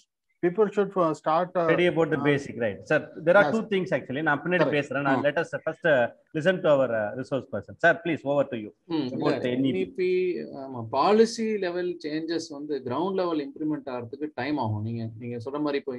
people 0.44 0.68
should 0.74 0.90
start 1.20 1.50
uh, 1.54 1.66
the 1.68 1.88
uh, 1.88 2.24
basic 2.28 2.54
right. 2.62 2.78
Sir 2.90 2.98
there 3.26 3.36
are 3.40 3.44
yes. 3.44 3.52
two 3.54 3.62
things 3.72 3.90
actually. 3.96 4.22
நான் 4.28 4.40
பின்னாடி 4.44 4.66
பேசுறேன். 4.76 5.04
நான் 5.08 5.22
let 5.26 5.36
us 5.42 5.50
first 5.66 5.84
uh, 5.92 6.06
listen 6.36 6.56
to 6.64 6.68
our 6.72 6.88
uh, 7.00 7.10
resource 7.18 7.46
person. 7.54 7.74
Sir 7.84 7.92
please 8.04 8.22
over 8.32 8.44
to 8.52 8.58
you. 8.62 8.70
NEP 9.66 10.00
ஆமா 10.62 10.82
policy 10.96 11.46
level 11.66 11.90
changes 12.06 12.48
வந்து 12.56 12.74
ground 12.88 13.18
level 13.20 13.42
implement 13.46 13.88
ஆகிறதுக்கு 13.94 14.28
time 14.42 14.58
ஆகும். 14.64 14.82
நீங்க 14.88 15.02
நீங்க 15.22 15.38
சொல்ற 15.46 15.60
மாதிரி 15.66 15.80
இப்போ 15.82 15.94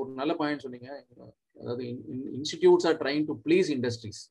ஒரு 0.00 0.10
நல்ல 0.22 0.34
பாயிண்ட் 0.40 0.64
சொன்னீங்க. 0.66 0.88
அதாவது 1.60 1.84
institutes 2.38 2.88
are 2.90 2.98
trying 3.04 3.26
to 3.30 3.36
please 3.46 3.70
industries 3.78 4.22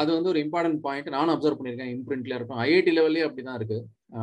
அது 0.00 0.10
வந்து 0.18 0.30
ஒரு 0.30 0.40
இம்பார்ட்டன்ட் 0.44 0.80
பாயிண்ட் 0.84 1.16
நானும் 1.18 1.34
அப்சர்வ் 1.34 1.58
பண்ணியிருக்கேன். 1.58 1.92
இம்ப்ரிண்ட்ல 1.96 2.38
இருக்கும். 2.38 2.60
ஐஐடி 2.68 2.92
லெவல்லே 2.98 3.26
அப்படிதான் 3.26 3.58
இருக்கு. 3.60 3.78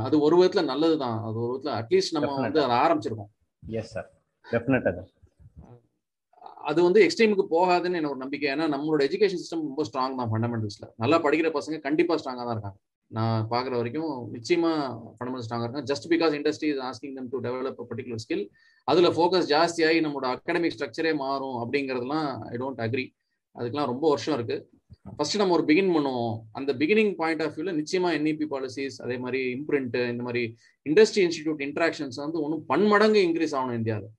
அது 0.07 0.15
ஒரு 0.27 0.35
விதத்துல 0.39 0.63
நல்லது 0.71 0.95
தான் 1.03 1.19
அது 1.27 1.37
ஒரு 1.43 1.51
விதத்துல 1.53 1.75
அட்லீஸ்ட் 1.81 2.15
நம்ம 2.17 2.33
வந்து 2.45 2.61
அதை 2.65 2.75
ஆரம்பிச்சிருக்கோம். 2.85 3.31
எஸ் 3.63 3.91
சார் 3.95 4.09
டெஃபினட்டாக 4.45 5.01
அது. 6.69 6.79
வந்து 6.87 6.99
எக்ஸ்ட்ரீமுக்கு 7.03 7.43
போகாதுன்னு 7.53 7.99
எனக்கு 7.99 8.13
ஒரு 8.15 8.23
நம்பிக்கை. 8.23 8.47
ஏன்னா 8.53 8.65
நம்மளோட 8.73 9.01
எஜுகேஷன் 9.07 9.41
சிஸ்டம் 9.41 9.67
ரொம்ப 9.67 9.83
ஸ்ட்ராங் 9.87 10.17
தான் 10.19 10.29
ஃபண்டமெண்டல்ஸ்ல 10.31 10.87
நல்லா 11.03 11.17
படிக்கிற 11.25 11.49
பசங்க 11.57 11.77
கண்டிப்பா 11.85 12.15
ஸ்ட்ராங்காக 12.21 12.45
தான் 12.47 12.55
இருக்காங்க. 12.57 12.77
நான் 13.11 13.47
பார்க்குற 13.53 13.73
வரைக்கும் 13.79 14.11
நிச்சயமா 14.35 14.71
ஃபண்டமெண்டல் 15.15 15.45
ஸ்ட்ராங்காக 15.45 15.67
இருக்கும் 15.67 15.87
just 15.91 16.07
because 16.13 16.35
industry 16.37 16.69
is 16.73 16.83
asking 16.89 17.15
them 17.17 17.31
to 17.33 17.39
develop 17.47 17.79
particular 17.89 18.21
skill 18.25 18.43
அதுல 18.87 19.09
ஃபோக்கஸ் 19.17 19.49
ஜாஸ்தியாகி 19.53 19.99
நம்மளோட 20.05 20.27
அகாடமிக் 20.35 20.75
ஸ்ட்ரக்சரே 20.75 21.13
மாறும் 21.23 21.57
அப்படிங்கிறதுலாம் 21.63 22.29
ஐ 22.53 22.57
டோன்ட் 22.63 22.83
அக்ரி 22.85 23.05
அதுக்கெல்லாம் 23.55 23.91
ரொம்ப 23.93 24.05
வருஷம் 24.13 24.35
இருக்கு. 24.37 24.57
ஃபர்ஸ்ட் 25.15 25.39
நம்ம 25.41 25.53
ஒரு 25.53 25.63
பிகின் 25.63 25.91
பண்ணுவோம். 25.95 26.35
அந்த 26.51 26.73
பிகினிங் 26.73 27.11
பாயிண்ட் 27.15 27.41
ஆஃப் 27.41 27.55
வியூல 27.57 27.71
நிச்சயமா 27.79 28.09
என்இபி 28.17 28.47
பாலிசிஸ் 28.53 28.97
அதே 29.05 29.17
மாதிரி 29.17 29.41
இம்ப்ரிண்ட் 29.55 29.95
இந்த 30.11 30.23
மாதிரி 30.27 30.43
இண்டஸ்ட்ரி 30.89 31.21
இன்ஸ்டிடியூட் 31.25 31.61
இன்ட்ராக்ஷன்ஸ் 31.67 32.17
வந்து 32.23 32.41
ஒன்றும் 32.41 32.63
பன்மடங்கு 32.65 33.21
இன்க்ரீஸ் 33.27 33.55
ஆகணும் 33.59 33.79
இந்தியாவில். 33.81 34.09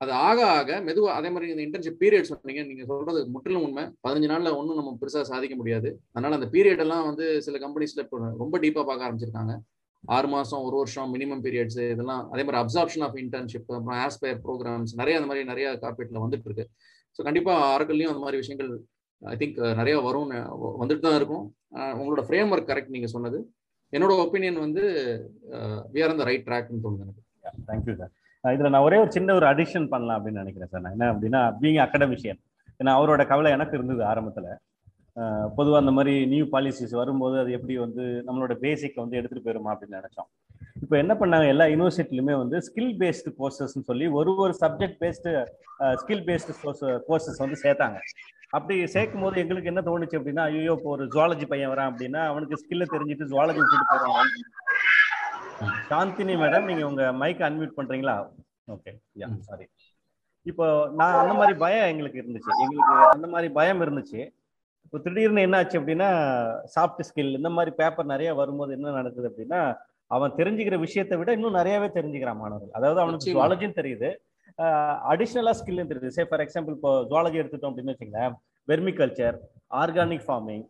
அது 0.00 0.12
ஆக 0.28 0.38
ஆக 0.56 0.70
மெதுவா 0.86 1.12
அதே 1.18 1.28
மாதிரி 1.34 1.52
இந்த 1.52 1.62
இன்டர்ன்ஷிப் 1.66 2.00
பீரியட் 2.00 2.28
சொன்னீங்க 2.30 2.62
நீங்க 2.62 2.84
சொல்றது 2.84 3.20
முற்றிலும் 3.34 3.62
உண்மை. 3.66 3.84
பதினஞ்சு 4.06 4.28
நாள்ல 4.32 4.50
ஒன்றும் 4.56 4.78
நம்ம 4.80 4.90
பெருசா 5.00 5.22
சாதிக்க 5.30 5.54
முடியாது. 5.60 5.90
அதனால 6.12 6.36
அந்த 6.38 6.48
பீரியட் 6.54 6.82
எல்லாம் 6.84 7.06
வந்து 7.06 7.26
சில 7.46 7.58
கம்பெனிஸ்ல 7.64 8.04
ரொம்ப 8.42 8.58
டீப்பா 8.58 8.84
பார்க்க 8.88 9.06
ஆரம்பிச்சிருக்காங்க. 9.06 9.54
ஆறு 10.04 10.28
மாசம் 10.28 10.64
ஒரு 10.66 10.76
வருஷம் 10.76 11.14
மினிமம் 11.14 11.42
பீரியட்ஸ் 11.46 11.80
இதெல்லாம் 11.92 12.22
அதே 12.30 12.42
மாதிரி 12.48 12.60
அப்சார்ப்ஷன் 12.62 13.04
ஆஃப் 13.06 13.16
இன்டர்ன்ஷிப் 13.22 13.72
அப்புறம் 13.76 14.00
ஆஸ்பயர் 14.04 14.42
ப்ரோக்ராம்ஸ் 14.44 14.92
நிறைய 15.00 15.18
அந்த 15.20 15.30
மாதிரி 15.30 15.46
நிறைய 15.52 15.68
கார்பரேட்ல 15.82 16.22
வந்துட்டு 16.24 16.48
இருக்கு. 16.48 16.66
ஸோ 17.16 17.22
கண்டிப்பாக 17.28 17.66
ஆறுகள்லையும் 17.72 18.12
அந்த 18.12 18.22
மாதிரி 18.24 18.40
விஷயங்கள் 18.42 18.70
ஐ 19.22 19.36
திங்க் 19.42 19.58
நிறையா 19.80 19.98
வரும் 20.06 20.32
வந்துட்டு 20.80 21.04
தான் 21.06 21.18
இருக்கும். 21.20 21.44
உங்களோட 22.00 22.22
ஃப்ரேம் 22.26 22.50
ஒர்க் 22.54 22.70
கரெக்ட் 22.70 22.94
நீங்கள் 22.96 23.12
சொன்னது. 23.14 23.38
என்னோட 23.92 24.12
ஒப்பீனியன் 24.24 24.58
வந்து 24.66 24.82
வி 25.94 26.02
ஆர் 26.04 26.14
அந்த 26.14 26.26
ரைட் 26.30 26.46
ட்ராக்னு 26.48 26.82
தோணுது 26.84 27.04
எனக்கு. 27.06 27.22
தேங்க்யூ 27.70 27.94
சார் 28.00 28.12
இதில் 28.44 28.72
நான் 28.74 28.86
ஒரே 28.88 28.96
ஒரு 29.02 29.10
சின்ன 29.16 29.34
ஒரு 29.38 29.46
அடிஷன் 29.52 29.86
பண்ணலாம் 29.92 30.16
அப்படின்னு 30.18 30.42
நினைக்கிறேன் 30.42 30.70
சார் 30.72 30.84
நான் 30.84 30.94
என்ன 30.96 31.06
அப்படின்னா 31.12 31.40
பீங் 31.60 31.80
அகடமிஷியன் 31.84 32.40
ஏன்னா 32.80 32.92
அவரோட 32.98 33.22
கவலை 33.30 33.50
எனக்கு 33.56 33.76
இருந்தது 33.78 34.02
ஆரம்பத்தில். 34.12 34.50
பொதுவாக 35.58 35.80
அந்த 35.82 35.92
மாதிரி 35.96 36.14
நியூ 36.32 36.44
பாலிசிஸ் 36.54 36.94
வரும்போது 37.00 37.36
அது 37.42 37.50
எப்படி 37.58 37.74
வந்து 37.84 38.04
நம்மளோட 38.26 38.54
பேசிக்கை 38.64 39.00
வந்து 39.04 39.18
எடுத்துகிட்டு 39.18 39.46
போயிருமா 39.46 39.72
அப்படின்னு 39.74 39.98
நினச்சோம். 40.00 40.28
இப்போ 40.82 40.94
என்ன 41.02 41.12
பண்ணாங்க? 41.20 41.46
எல்லா 41.54 41.66
யூனிவர்சிட்டிலுமே 41.72 42.34
வந்து 42.40 42.56
ஸ்கில் 42.66 42.94
பேஸ்டு 43.02 43.30
கோர்சஸ்ன்னு 43.38 43.88
சொல்லி 43.90 44.06
ஒரு 44.18 44.32
ஒரு 44.44 44.54
subject 44.62 44.98
based 45.02 45.30
skill 46.02 46.24
based 46.28 46.54
courses 47.08 47.42
வந்து 47.44 47.58
சேர்த்தாங்க. 47.64 47.98
அப்படி 48.56 48.74
சேர்க்கும் 48.94 49.24
போது 49.24 49.40
எங்களுக்கு 49.42 49.70
என்ன 49.72 49.82
தோணுச்சு 49.88 50.18
அப்படின்னா 50.18 50.44
ஐயோ 50.50 50.74
இப்போ 50.78 50.90
ஒரு 50.96 51.04
ஜுவாலஜி 51.14 51.46
பையன் 51.52 51.72
வரான் 51.72 51.90
அப்படின்னா 51.92 52.20
அவனுக்கு 52.32 52.60
ஸ்கில்ல 52.62 52.84
தெரிஞ்சுட்டு 52.92 53.30
ஜுவாலஜி 53.32 53.60
விட்டுட்டு 53.62 53.88
போறான் 53.92 54.30
சாந்தினி 55.90 56.34
மேடம் 56.42 56.68
நீங்க 56.70 56.84
உங்க 56.90 57.04
மைக் 57.22 57.42
அன்மியூட் 57.48 57.76
பண்றீங்களா? 57.78 58.14
ஓகே 58.74 58.92
யா 59.20 59.28
சாரி 59.48 59.66
இப்போ 60.46 60.66
நான் 60.98 61.20
அந்த 61.22 61.34
மாதிரி 61.40 61.54
பயம் 61.64 61.88
எங்களுக்கு 61.92 62.20
இருந்துச்சு. 62.22 62.50
எங்களுக்கு 62.64 62.94
அந்த 63.14 63.26
மாதிரி 63.34 63.48
பயம் 63.58 63.80
இருந்துச்சு. 63.84 64.20
இப்போ 64.86 64.98
திடீர்னு 65.04 65.44
என்ன 65.46 65.58
ஆச்சு 65.60 65.78
அப்படின்னா 65.80 66.08
சாஃப்ட் 66.74 67.02
ஸ்கில் 67.08 67.36
இந்த 67.38 67.50
மாதிரி 67.56 67.72
பேப்பர் 67.80 68.12
நிறைய 68.14 68.30
வரும்போது 68.40 68.70
என்ன 68.78 68.92
நடக்குது 68.98 69.28
அப்படின்னா 69.30 69.60
அவன் 70.14 70.36
தெரிஞ்சுக்கிற 70.38 70.76
விஷயத்தை 70.86 71.16
விட 71.20 71.30
இன்னும் 71.36 71.58
நிறையவே 71.60 71.88
தெரிஞ்சுக்கிறான் 71.98 72.40
மாணவர்கள். 72.42 72.76
அதாவது 72.78 73.00
அவனுக்கு 73.04 73.32
ஜுவாலஜியும் 73.32 73.78
தெரியுது. 73.80 74.10
அடிஷ்னலா 75.12 75.52
ஸ்கில்லும் 75.58 75.90
தெரியுது. 75.90 76.14
சே 76.16 76.24
ஃபார் 76.30 76.42
எக்ஸாம்பிள் 76.44 76.76
இப்போ 76.78 76.92
ஜுவாலஜி 77.10 77.40
எடுத்துட்டோம் 77.42 77.72
அப்படின்னு 77.72 77.94
வச்சுங்களேன் 77.94 78.36
வெர்மி 78.68 78.92
கல்ச்சர் 79.00 79.36
ஆர்கானிக் 79.82 80.26
ஃபார்மிங் 80.28 80.64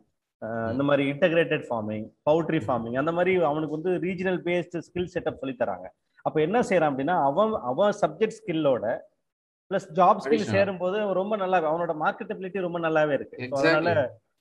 இந்த 0.73 0.85
மாதிரி 0.89 1.05
இன்டகிரேட்டட் 1.13 1.67
ஃபார்மிங் 1.69 2.07
பவுட்ரி 2.29 2.61
ஃபார்மிங் 2.65 2.97
அந்த 3.03 3.13
மாதிரி 3.19 3.33
அவனுக்கு 3.51 3.77
வந்து 3.79 3.93
ரீஜனல் 4.07 4.41
பேஸ்டு 4.49 4.83
ஸ்கில் 4.87 5.13
செட்டப் 5.15 5.41
சொல்லி 5.43 5.55
தராங்க. 5.63 5.87
அப்போ 6.27 6.39
என்ன 6.47 6.59
செய்யறான் 6.69 6.93
அப்படின்னா 6.93 7.17
அவன் 7.29 7.53
அவன் 7.71 7.95
சப்ஜெக்ட் 8.03 8.39
ஸ்கில்லோட 8.39 8.87
பிளஸ் 9.71 9.89
ஜாப் 9.99 10.21
ஸ்கில் 10.25 10.51
சேரும் 10.55 10.81
போது 10.83 10.97
ரொம்ப 11.21 11.35
நல்லா 11.43 11.59
அவனோட 11.71 11.95
மார்க்கெட்டபிலிட்டி 12.03 12.67
ரொம்ப 12.67 12.79
நல்லாவே 12.87 13.15
இருக்கு. 13.19 13.37
அதனால 13.59 13.95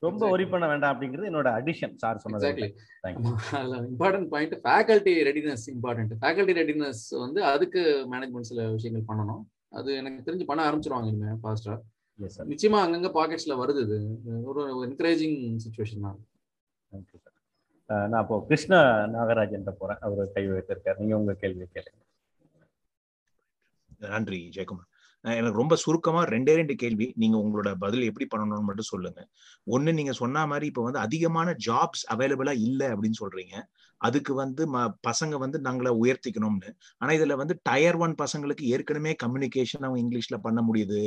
ரொம்ப 0.08 0.30
ஒரி 0.34 0.46
பண்ண 0.52 0.66
வேண்டாம் 0.72 0.94
அப்படிங்கிறது 0.94 1.30
என்னோட 1.32 1.50
அடிஷன் 1.60 1.96
சார் 2.04 2.22
சொன்னது 2.24 2.70
important 3.92 4.30
point 4.34 4.56
faculty 4.66 5.16
readiness 5.30 5.66
important 5.74 6.14
faculty 6.22 6.56
readiness 6.62 7.04
வந்து 7.26 7.42
அதுக்கு 7.54 7.82
மேனேஜ்மெண்ட் 8.14 8.50
சில 8.52 8.70
விஷயங்கள் 8.78 9.10
பண்ணணும். 9.12 9.44
அது 9.80 9.90
எனக்கு 10.02 10.26
தெரிஞ்சு 10.30 10.48
பண்ண 10.52 10.64
ஆரம்பிச்சிருவாங்க 10.70 11.12
இனிமே 11.12 11.36
ஃபாஸ்டா 11.44 11.76
நிச்சயமா 12.52 12.80
அங்கங்க 12.84 13.10
பாக்கெட்ஸ்ல 13.18 13.54
வருது 13.62 13.82
இது. 13.86 13.98
ஒரு 14.50 14.62
என்கரேஜிங் 14.88 15.40
சுச்சுவேஷன் 15.64 16.06
தான். 16.08 16.20
நான் 18.12 18.22
அப்போ 18.22 18.36
கிருஷ்ண 18.50 18.76
நாகராஜன் 19.16 19.66
போறேன். 19.82 20.00
அவர் 20.06 20.32
கை 20.36 20.44
வைத்திருக்காரு. 20.52 20.98
நீங்க 21.02 21.16
உங்க 21.22 21.34
கேள்வி 21.42 21.66
கேளுங்க. 21.76 22.02
நன்றி 24.14 24.40
ஜெயக்குமார். 24.56 24.90
எனக்கு 25.34 25.58
ரொம்ப 25.58 25.76
சுருக்கமா 25.76 26.24
ரெண்டே 26.26 26.54
ரெண்டு 26.56 26.76
கேள்வி. 26.76 27.14
நீங்க 27.16 27.38
உங்களோட 27.38 27.76
பதில் 27.76 28.02
எப்படி 28.02 28.28
பண்ணணும்னு 28.36 28.62
மட்டும் 28.62 28.90
சொல்லுங்க. 28.90 29.28
ஒன்னு 29.64 29.94
நீங்க 29.94 30.12
சொன்ன 30.12 30.46
மாதிரி 30.46 30.66
இப்ப 30.66 30.84
வந்து 30.84 31.00
அதிகமான 31.00 31.56
ஜாப்ஸ் 31.66 32.04
அவைலபிளா 32.10 32.54
இல்லை 32.60 32.88
அப்படின்னு 32.88 33.22
சொல்றீங்க. 33.22 33.56
அதுக்கு 34.02 34.34
வந்து 34.36 34.64
ம 34.68 34.78
பசங்க 35.08 35.36
வந்து 35.38 35.58
நாங்கள 35.62 35.90
உயர்த்திக்கணும்னு. 36.02 36.70
ஆனா 37.02 37.12
இதுல 37.12 37.36
வந்து 37.36 37.56
டயர் 37.66 37.98
ஒன் 38.00 38.16
பசங்களுக்கு 38.18 38.64
ஏற்கனவே 38.72 39.14
கம்யூனிகேஷன் 39.24 39.84
அவங்க 39.84 40.00
இங்கிலீஷ்ல 40.04 40.38
பண்ண 40.42 40.60
முடியுது. 40.62 41.02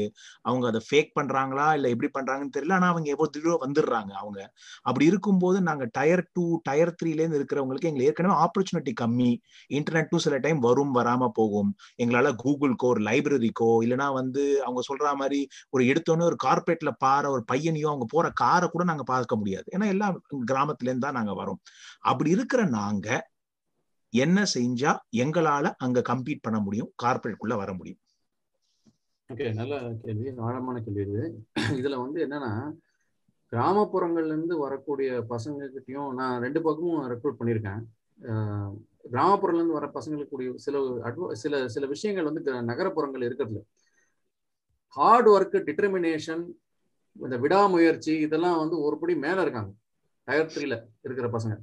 அவங்க 0.45 0.67
அதை 0.69 0.83
ஃபேக் 0.87 1.13
பண்றாங்களா? 1.19 1.67
இல்ல 1.75 1.89
எப்படி 1.89 2.11
பண்றாங்கன்னு 2.15 2.55
தெரியல. 2.57 2.77
ஆனா 2.79 2.89
அவங்க 2.89 3.09
எவ்வளவு 3.11 3.35
தூரம் 3.37 3.65
வந்துடுறாங்க 3.65 4.13
அவங்க. 4.21 4.41
அப்படி 4.87 5.07
இருக்கும்போது 5.07 5.59
நாங்க 5.63 5.85
டயர் 5.95 6.25
டூ 6.33 6.47
டயர் 6.65 6.95
த்ரீல 6.99 7.21
இருந்து 7.21 7.41
இருக்கிறவங்களுக்கு 7.41 7.91
எங்களுக்கு 7.91 8.11
ஏற்கனவே 8.11 8.37
ஆப்பர்ச்சுனிட்டி 8.45 8.95
கம்மி. 9.01 9.31
இன்டர்நெட்டும் 9.71 10.25
சில 10.27 10.39
டைம் 10.41 10.61
வரும் 10.65 10.95
வராம 10.99 11.31
போகும். 11.35 11.71
எங்களால 11.99 12.33
கூகுள்க்கோ 12.43 12.89
ஒரு 12.89 13.03
லைப்ரரிக்கோ 13.09 13.71
இல்லைன்னா 13.85 14.09
வந்து 14.21 14.35
அவங்க 14.65 14.83
சொல்ற 14.89 15.13
மாதிரி 15.19 15.41
ஒரு 15.73 15.83
எடுத்தோன்னே 15.89 16.27
ஒரு 16.31 16.39
கார்பரேட்ல 16.45 16.93
பாற 17.01 17.25
ஒரு 17.31 17.45
பையனையோ 17.49 17.89
அவங்க 17.89 18.07
போற 18.11 18.27
காரை 18.43 18.69
கூட 18.69 18.85
நாங்க 18.85 19.05
பார்க்க 19.09 19.41
முடியாது. 19.41 19.67
ஏன்னா 19.75 19.87
எல்லாம் 19.89 20.17
கிராமத்துல 20.49 20.89
இருந்து 20.89 21.07
தான் 21.07 21.19
நாங்க 21.19 21.33
வரோம். 21.39 21.61
அப்படி 22.05 22.31
இருக்கிற 22.37 22.63
நாங்க 22.79 23.09
என்ன 24.13 24.45
செஞ்சா 24.55 24.93
எங்களால 25.23 25.67
அங்க 25.85 26.03
கம்பீட் 26.09 26.45
பண்ண 26.47 26.59
முடியும்? 26.67 26.93
கார்பரேட்குள்ள 27.03 27.55
வர 27.63 27.71
முடியும். 27.79 28.03
ஓகே 29.33 29.47
நல்ல 29.55 29.75
கேள்வி. 30.05 30.29
ஆழமான 30.49 30.77
கேள்வி 30.85 31.03
இது. 31.09 31.25
இதுல 31.81 31.97
வந்து 32.03 32.21
என்னன்னா 32.27 32.53
கிராமப்புறங்கள்ல 33.53 34.33
இருந்து 34.33 34.55
வரக்கூடிய 34.59 35.11
பசங்க 35.33 35.67
கிட்டயும் 35.75 36.13
நான் 36.21 36.41
ரெண்டு 36.45 36.61
பக்கமும் 36.67 37.05
ரெக்ரூட் 37.13 37.39
பண்ணியிருக்கேன். 37.41 37.83
கிராமப்புறம்ல 39.13 39.59
இருந்து 39.59 39.77
வர 39.79 39.87
பசங்களுக்கு 39.95 40.31
கூடிய 40.33 40.49
சில 40.65 40.79
அட்வ 41.09 41.29
சில 41.43 41.61
சில 41.75 41.85
விஷயங்கள் 41.93 42.29
வந்து 42.29 42.43
நகரப்புறங்கள் 42.71 43.25
இருக்கிறது. 43.29 43.61
ஹார்ட் 44.97 45.29
ஒர்க் 45.29 45.57
டிட்டர்மினேஷன் 45.69 46.45
இந்த 47.25 47.37
விடாமுயற்சி 47.45 48.13
இதெல்லாம் 48.27 48.59
வந்து 48.63 48.77
ஒருபடி 48.87 49.15
மேல 49.25 49.39
இருக்காங்க. 49.47 49.71
டயர் 50.29 50.53
த்ரீல 50.55 50.77
இருக்கிற 51.07 51.29
பசங்க. 51.37 51.57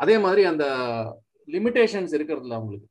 அதே 0.00 0.16
மாதிரி 0.24 0.42
அந்த 0.52 0.64
லிமிடேஷன்ஸ் 1.48 2.12
இருக்கிறதுல 2.16 2.56
அவங்களுக்கு. 2.58 2.88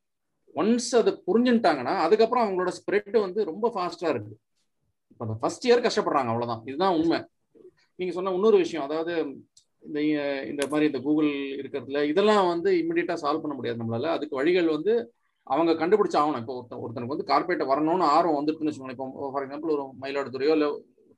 ஒன்ஸ் 0.56 0.90
அதை 1.00 1.12
புரிஞ்சுட்டாங்கன்னா 1.28 1.94
அதுக்கப்புறம் 2.06 2.44
அவங்களோட 2.46 2.72
ஸ்ப்ரெட் 2.80 3.18
வந்து 3.26 3.40
ரொம்ப 3.52 3.66
ஃபாஸ்டா 3.74 4.10
இருக்கு. 4.14 4.34
இப்போ 5.12 5.24
அந்த 5.26 5.36
ஃபர்ஸ்ட் 5.42 5.68
இயர் 5.68 5.86
கஷ்டப்படுறாங்க 5.86 6.32
அவ்வளவுதான். 6.34 6.64
இதுதான் 6.70 6.96
உண்மை. 7.00 7.20
நீங்க 8.00 8.14
சொன்ன 8.16 8.34
இன்னொரு 8.38 8.58
விஷயம் 8.64 8.86
அதாவது 8.88 9.14
இந்த 9.88 10.00
இந்த 10.52 10.64
மாதிரி 10.72 10.86
இந்த 10.90 11.00
கூகுள் 11.08 11.30
இருக்கிறதுல 11.62 12.00
இதெல்லாம் 12.12 12.48
வந்து 12.54 12.70
இமிடியட்டா 12.82 13.16
சால்வ் 13.24 13.44
பண்ண 13.44 13.56
முடியாது 13.58 13.82
நம்மளால. 13.82 14.10
அதுக்கு 14.16 14.40
வழிகள் 14.40 14.70
வந்து 14.76 14.94
அவங்க 15.48 15.72
கண்டுபிடிச்சு 15.82 16.18
ஆகணும். 16.22 16.42
இப்போ 16.44 16.54
ஒருத்தன் 16.58 16.82
ஒருத்தனுக்கு 16.84 17.16
வந்து 17.16 17.30
கார்பரேட்டை 17.32 17.66
வரணும்னு 17.72 18.06
ஆர்வம் 18.16 18.38
வந்துட்டுன்னு 18.40 18.72
வச்சுக்கோங்க 18.72 18.96
இப்போ 18.98 19.32
ஃபார் 19.34 19.44
எக்ஸாம்பிள் 19.46 19.74
ஒரு 19.76 19.84
மயிலாடுதுறையோ 20.04 20.54
இல்லை 20.58 20.70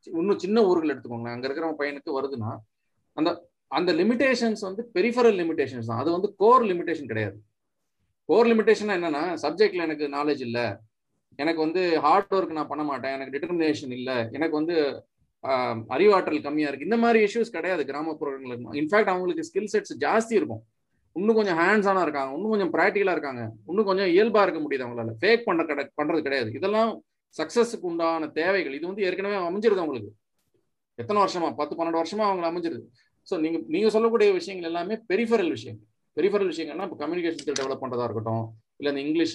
இன்னும் 0.07 0.41
சின்ன 0.45 0.57
ஊர்கள் 0.69 0.91
எடுத்துக்கோங்க 0.93 1.30
அங்க 1.35 1.47
இருக்கிற 1.47 1.69
பையனுக்கு 1.81 2.18
வருதுன்னா 2.18 2.51
அந்த 3.18 3.30
அந்த 3.68 3.94
லிமிடேஷன்ஸ் 3.94 4.61
வந்து 4.61 4.91
பெரிஃபரல் 4.94 5.38
லிமிடேஷன்ஸ் 5.41 5.89
தான். 5.91 5.99
அது 5.99 6.11
வந்து 6.11 6.30
கோர் 6.38 6.64
லிமிடேஷன் 6.64 7.11
கிடையாது. 7.11 7.38
கோர் 8.30 8.48
லிமிடேஷன் 8.48 8.94
என்னன்னா 8.98 9.23
சப்ஜெக்ட்ல 9.41 9.85
எனக்கு 9.88 10.07
நாலேஜ் 10.07 10.44
இல்லை. 10.48 10.65
எனக்கு 11.35 11.60
வந்து 11.60 11.81
ஹார்ட் 12.02 12.31
ஒர்க் 12.31 12.57
நான் 12.57 12.68
பண்ண 12.68 12.84
மாட்டேன். 12.84 13.15
எனக்கு 13.18 13.34
டிட்டர்மினேஷன் 13.34 13.91
இல்லை. 13.91 14.15
எனக்கு 14.31 14.56
வந்து 14.60 14.76
அறிவாற்றல் 15.88 16.41
கம்மியா 16.41 16.68
இருக்கு. 16.68 16.88
இந்த 16.89 16.98
மாதிரி 16.98 17.19
இஷ்யூஸ் 17.26 17.56
கிடையாது 17.56 17.84
கிராமப்புறங்களுக்கு 17.84 18.80
இன்ஃபேக்ட் 18.80 19.11
அவங்களுக்கு 19.14 19.45
ஸ்கில் 19.49 19.72
செட்ஸ் 19.73 19.94
ஜாஸ்தி 19.99 20.34
இருக்கும். 20.39 20.64
இன்னும் 21.14 21.35
கொஞ்சம் 21.35 21.57
ஹேண்ட்ஸ் 21.57 21.88
ஆனா 21.88 22.02
இருக்காங்க. 22.02 22.31
இன்னும் 22.35 22.49
கொஞ்சம் 22.49 22.73
ப்ராக்டிக்கலா 22.73 23.15
இருக்காங்க. 23.18 23.44
இன்னும் 23.68 23.85
கொஞ்சம் 23.85 24.06
இயல்பா 24.06 24.41
இருக்க 24.41 24.60
முடியுது 24.64 24.85
அவங்களால. 24.85 25.14
ஃபேக் 25.22 25.45
பண்ண 25.45 25.64
கிட 25.64 25.84
பண்றது 26.02 26.22
கிடையாது. 26.22 26.49
இதெல்லாம் 26.53 26.91
சக்சஸுக்கு 27.38 27.88
உண்டான 27.91 28.27
தேவைகள். 28.27 28.73
இது 28.73 28.85
வந்து 28.88 29.03
ஏற்கனவே 29.03 29.38
அமைஞ்சிருது 29.48 29.84
அவங்களுக்கு. 29.84 30.11
எத்தனை 30.95 31.22
வருஷமா? 31.23 31.56
பத்து 31.56 31.73
பன்னெண்டு 31.76 32.02
வருஷமா 32.02 32.26
அவங்க 32.30 32.45
அமைஞ்சிருது. 32.52 32.85
ஸோ 33.27 33.35
நீங்க 33.43 33.57
நீங்க 33.75 33.87
சொல்லக்கூடிய 33.95 34.29
விஷயங்கள் 34.39 34.69
எல்லாமே 34.71 34.97
பெரிஃபரல் 35.11 35.51
விஷயம் 35.55 35.79
பெரிஃபரல் 36.17 36.51
விஷயங்கள்னா 36.53 36.85
இப்போ 36.87 36.99
கம்யூனிகேஷன் 37.01 37.41
ஸ்கில் 37.41 37.59
டெவலப் 37.61 37.83
பண்றதா 37.83 38.05
இருக்கட்டும் 38.07 38.45
இல்லை 38.79 38.91
இந்த 38.93 39.01
இங்கிலீஷ் 39.05 39.33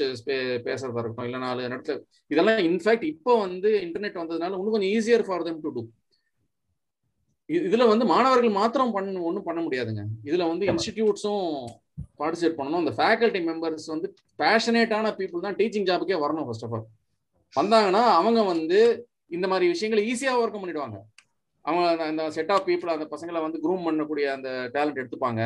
பேசுறதா 0.68 1.00
இருக்கட்டும் 1.02 1.28
இல்லை 1.28 1.40
நாலு 1.46 1.66
இடத்துல 1.68 1.98
இதெல்லாம் 2.30 2.62
இன்ஃபேக்ட் 2.68 3.06
இப்போ 3.12 3.32
வந்து 3.46 3.70
இன்டர்நெட் 3.86 4.20
வந்ததுனால 4.22 4.56
இன்னும் 4.58 4.76
கொஞ்சம் 4.76 4.94
easier 4.96 5.26
for 5.28 5.44
them 5.48 5.60
to 5.66 5.72
do 5.76 5.82
இதுல 7.68 7.86
வந்து 7.90 8.04
மாணவர்கள் 8.12 8.58
மாத்திரம் 8.58 8.92
பண்ண 8.96 9.22
ஒன்றும் 9.28 9.46
பண்ண 9.46 9.60
முடியாதுங்க. 9.64 10.02
இதுல 10.28 10.44
வந்து 10.50 10.64
இன்ஸ்டிடியூட்ஸும் 10.72 11.46
பார்ட்டிசிபேட் 12.20 12.58
பண்ணணும். 12.58 12.82
அந்த 12.82 12.92
ஃபேக்கல்டி 12.98 13.40
மெம்பர்ஸ் 13.48 13.88
வந்து 13.94 14.08
பேஷனேட்டான 14.42 15.10
பீப்புள் 15.18 15.44
தான் 15.46 15.56
டீச்சிங் 15.60 15.88
ஜாபுக்கே 15.88 16.18
வரணும் 16.24 16.46
ஃபர்ஸ்ட் 16.48 16.64
ஆஃப் 16.66 16.74
ஆல் 16.76 16.86
வந்தாங்கன்னா 17.54 18.02
அவங்க 18.18 18.40
வந்து 18.52 18.78
இந்த 19.36 19.46
மாதிரி 19.52 19.66
விஷயங்களை 19.72 20.04
ஈஸியாக 20.12 20.40
ஒர்க் 20.42 20.60
பண்ணிடுவாங்க. 20.62 20.96
அவங்க 21.68 22.04
அந்த 22.10 22.22
செட் 22.36 22.52
ஆஃப் 22.54 22.66
பீப்புள் 22.68 22.94
அந்த 22.96 23.06
பசங்களை 23.14 23.40
வந்து 23.46 23.58
குரூம் 23.64 23.86
பண்ணக்கூடிய 23.88 24.26
அந்த 24.36 24.48
டேலண்ட் 24.74 25.00
எடுத்துப்பாங்க. 25.02 25.42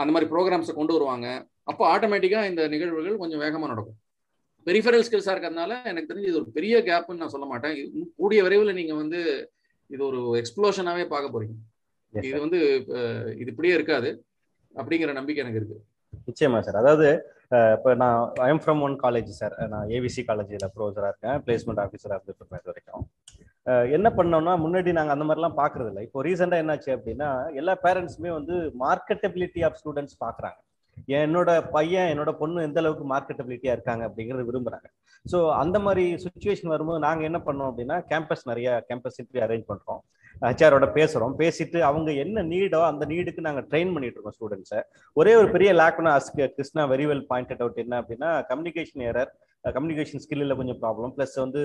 அந்த 0.00 0.10
மாதிரி 0.14 0.28
ப்ரோக்ராம்ஸை 0.32 0.74
கொண்டு 0.78 0.96
வருவாங்க. 0.96 1.28
அப்போ 1.70 1.82
ஆட்டோமேட்டிக்காக 1.92 2.50
இந்த 2.52 2.62
நிகழ்வுகள் 2.74 3.22
கொஞ்சம் 3.22 3.42
வேகமாக 3.44 3.70
நடக்கும். 3.72 3.98
பெரிஃபரல் 4.66 5.04
ஸ்கில்ஸாக 5.06 5.34
இருக்கிறதுனால 5.34 5.72
எனக்கு 5.90 6.10
தெரிஞ்சு 6.10 6.30
இது 6.30 6.40
ஒரு 6.42 6.50
பெரிய 6.58 6.76
கேப்னு 6.88 7.22
நான் 7.22 7.34
சொல்ல 7.34 7.46
மாட்டேன். 7.52 7.76
கூடிய 8.20 8.40
விரைவில் 8.46 8.78
நீங்கள் 8.80 9.00
வந்து 9.02 9.20
இது 9.94 10.02
ஒரு 10.10 10.20
எக்ஸ்ப்ளோஷனாகவே 10.40 11.04
பார்க்க 11.12 11.34
போறீங்க. 11.34 11.56
இது 12.28 12.36
வந்து 12.44 12.58
இது 13.40 13.50
இப்படியே 13.52 13.76
இருக்காது 13.78 14.10
அப்படிங்கிற 14.80 15.12
நம்பிக்கை 15.18 15.42
எனக்கு 15.44 15.60
இருக்கு. 15.60 15.78
நிச்சயமா 16.28 16.58
சார் 16.66 16.80
அதாவது 16.82 17.08
இப்போ 17.76 17.90
நான் 18.02 18.18
I'm 18.46 18.62
from 18.64 18.82
one 18.86 18.96
college 19.04 19.30
sir 19.38 19.54
நான் 19.72 19.88
ஏவிசி 19.96 20.22
காலேஜில் 20.28 20.72
ப்ரொஃபஸராக 20.74 21.10
இருக்கேன். 21.12 21.38
பிளேஸ்மெண்ட் 21.46 21.82
ஆஃபீஸராக 21.84 22.18
இருந்துட்டு 22.18 22.60
இது 22.60 22.70
வரைக்கும். 22.72 23.04
என்ன 23.96 24.08
பண்ணோம்னா 24.16 24.52
முன்னாடி 24.64 24.90
நாங்கள் 24.98 25.14
அந்த 25.14 25.24
மாதிரிலாம் 25.28 25.60
பார்க்கறது 25.60 25.90
இல்லை 25.92 26.02
இப்போ 26.06 26.22
ரீசெண்டாக 26.28 26.62
என்னாச்சு 26.62 26.90
அப்படின்னா 26.96 27.28
எல்லா 27.60 27.74
பேரண்ட்ஸுமே 27.84 28.30
வந்து 28.38 28.54
மார்க்கெட்டபிலிட்டி 28.84 29.62
ஆஃப் 29.68 29.78
ஸ்டூடெண்ட்ஸ் 29.80 30.18
பார்க்குறாங்க 30.24 30.58
என்னோட 31.18 31.50
பையன் 31.74 32.10
என்னோட 32.12 32.30
பொண்ணு 32.40 32.64
எந்த 32.68 32.78
அளவுக்கு 32.82 33.04
மார்க்கெட்டபிலிட்டியா 33.12 33.74
இருக்காங்க 33.76 34.02
அப்படிங்கறது 34.08 34.48
விரும்புறாங்க. 34.48 34.88
ஸோ 35.26 35.38
அந்த 35.62 35.76
மாதிரி 35.86 36.04
சுச்சுவேஷன் 36.24 36.72
வரும்போது 36.74 37.04
நாங்க 37.06 37.22
என்ன 37.28 37.38
பண்ணோம் 37.46 37.68
அப்படின்னா 37.70 37.96
கேம்பஸ் 38.10 38.48
நிறைய 38.50 38.68
கேம்பஸ் 38.88 39.18
இன்டர்வியூ 39.20 39.44
அரேஞ்ச் 39.46 39.68
பண்றோம். 39.70 40.00
ஹெச்ஆரோட 40.42 40.86
பேசுறோம். 40.98 41.32
பேசிட்டு 41.40 41.78
அவங்க 41.88 42.10
என்ன 42.24 42.42
நீடோ 42.52 42.80
அந்த 42.90 43.04
நீடுக்கு 43.12 43.46
நாங்க 43.48 43.62
ட்ரெயின் 43.70 43.92
பண்ணிட்டு 43.94 44.16
இருக்கோம் 44.18 44.36
ஸ்டூடெண்ட்ஸை 44.38 44.80
ஒரே 45.16 45.32
ஒரு 45.40 45.48
பெரிய 45.54 45.70
லேக்னா 45.80 46.12
as 46.18 46.40
Krishna 46.56 46.84
very 46.92 47.06
well 47.10 47.26
pointed 47.32 47.62
out 47.64 47.82
என்ன 47.84 47.96
அப்படின்னா 48.02 48.30
கம்யூனிகேஷன் 48.50 49.04
ஏரர் 49.10 49.32
கம்யூனிகேஷன் 49.76 50.22
ஸ்கில்லில் 50.24 50.58
கொஞ்சம் 50.60 50.78
ப்ராப்ளம் 50.82 51.12
ப்ளஸ் 51.16 51.34
வந்து 51.44 51.62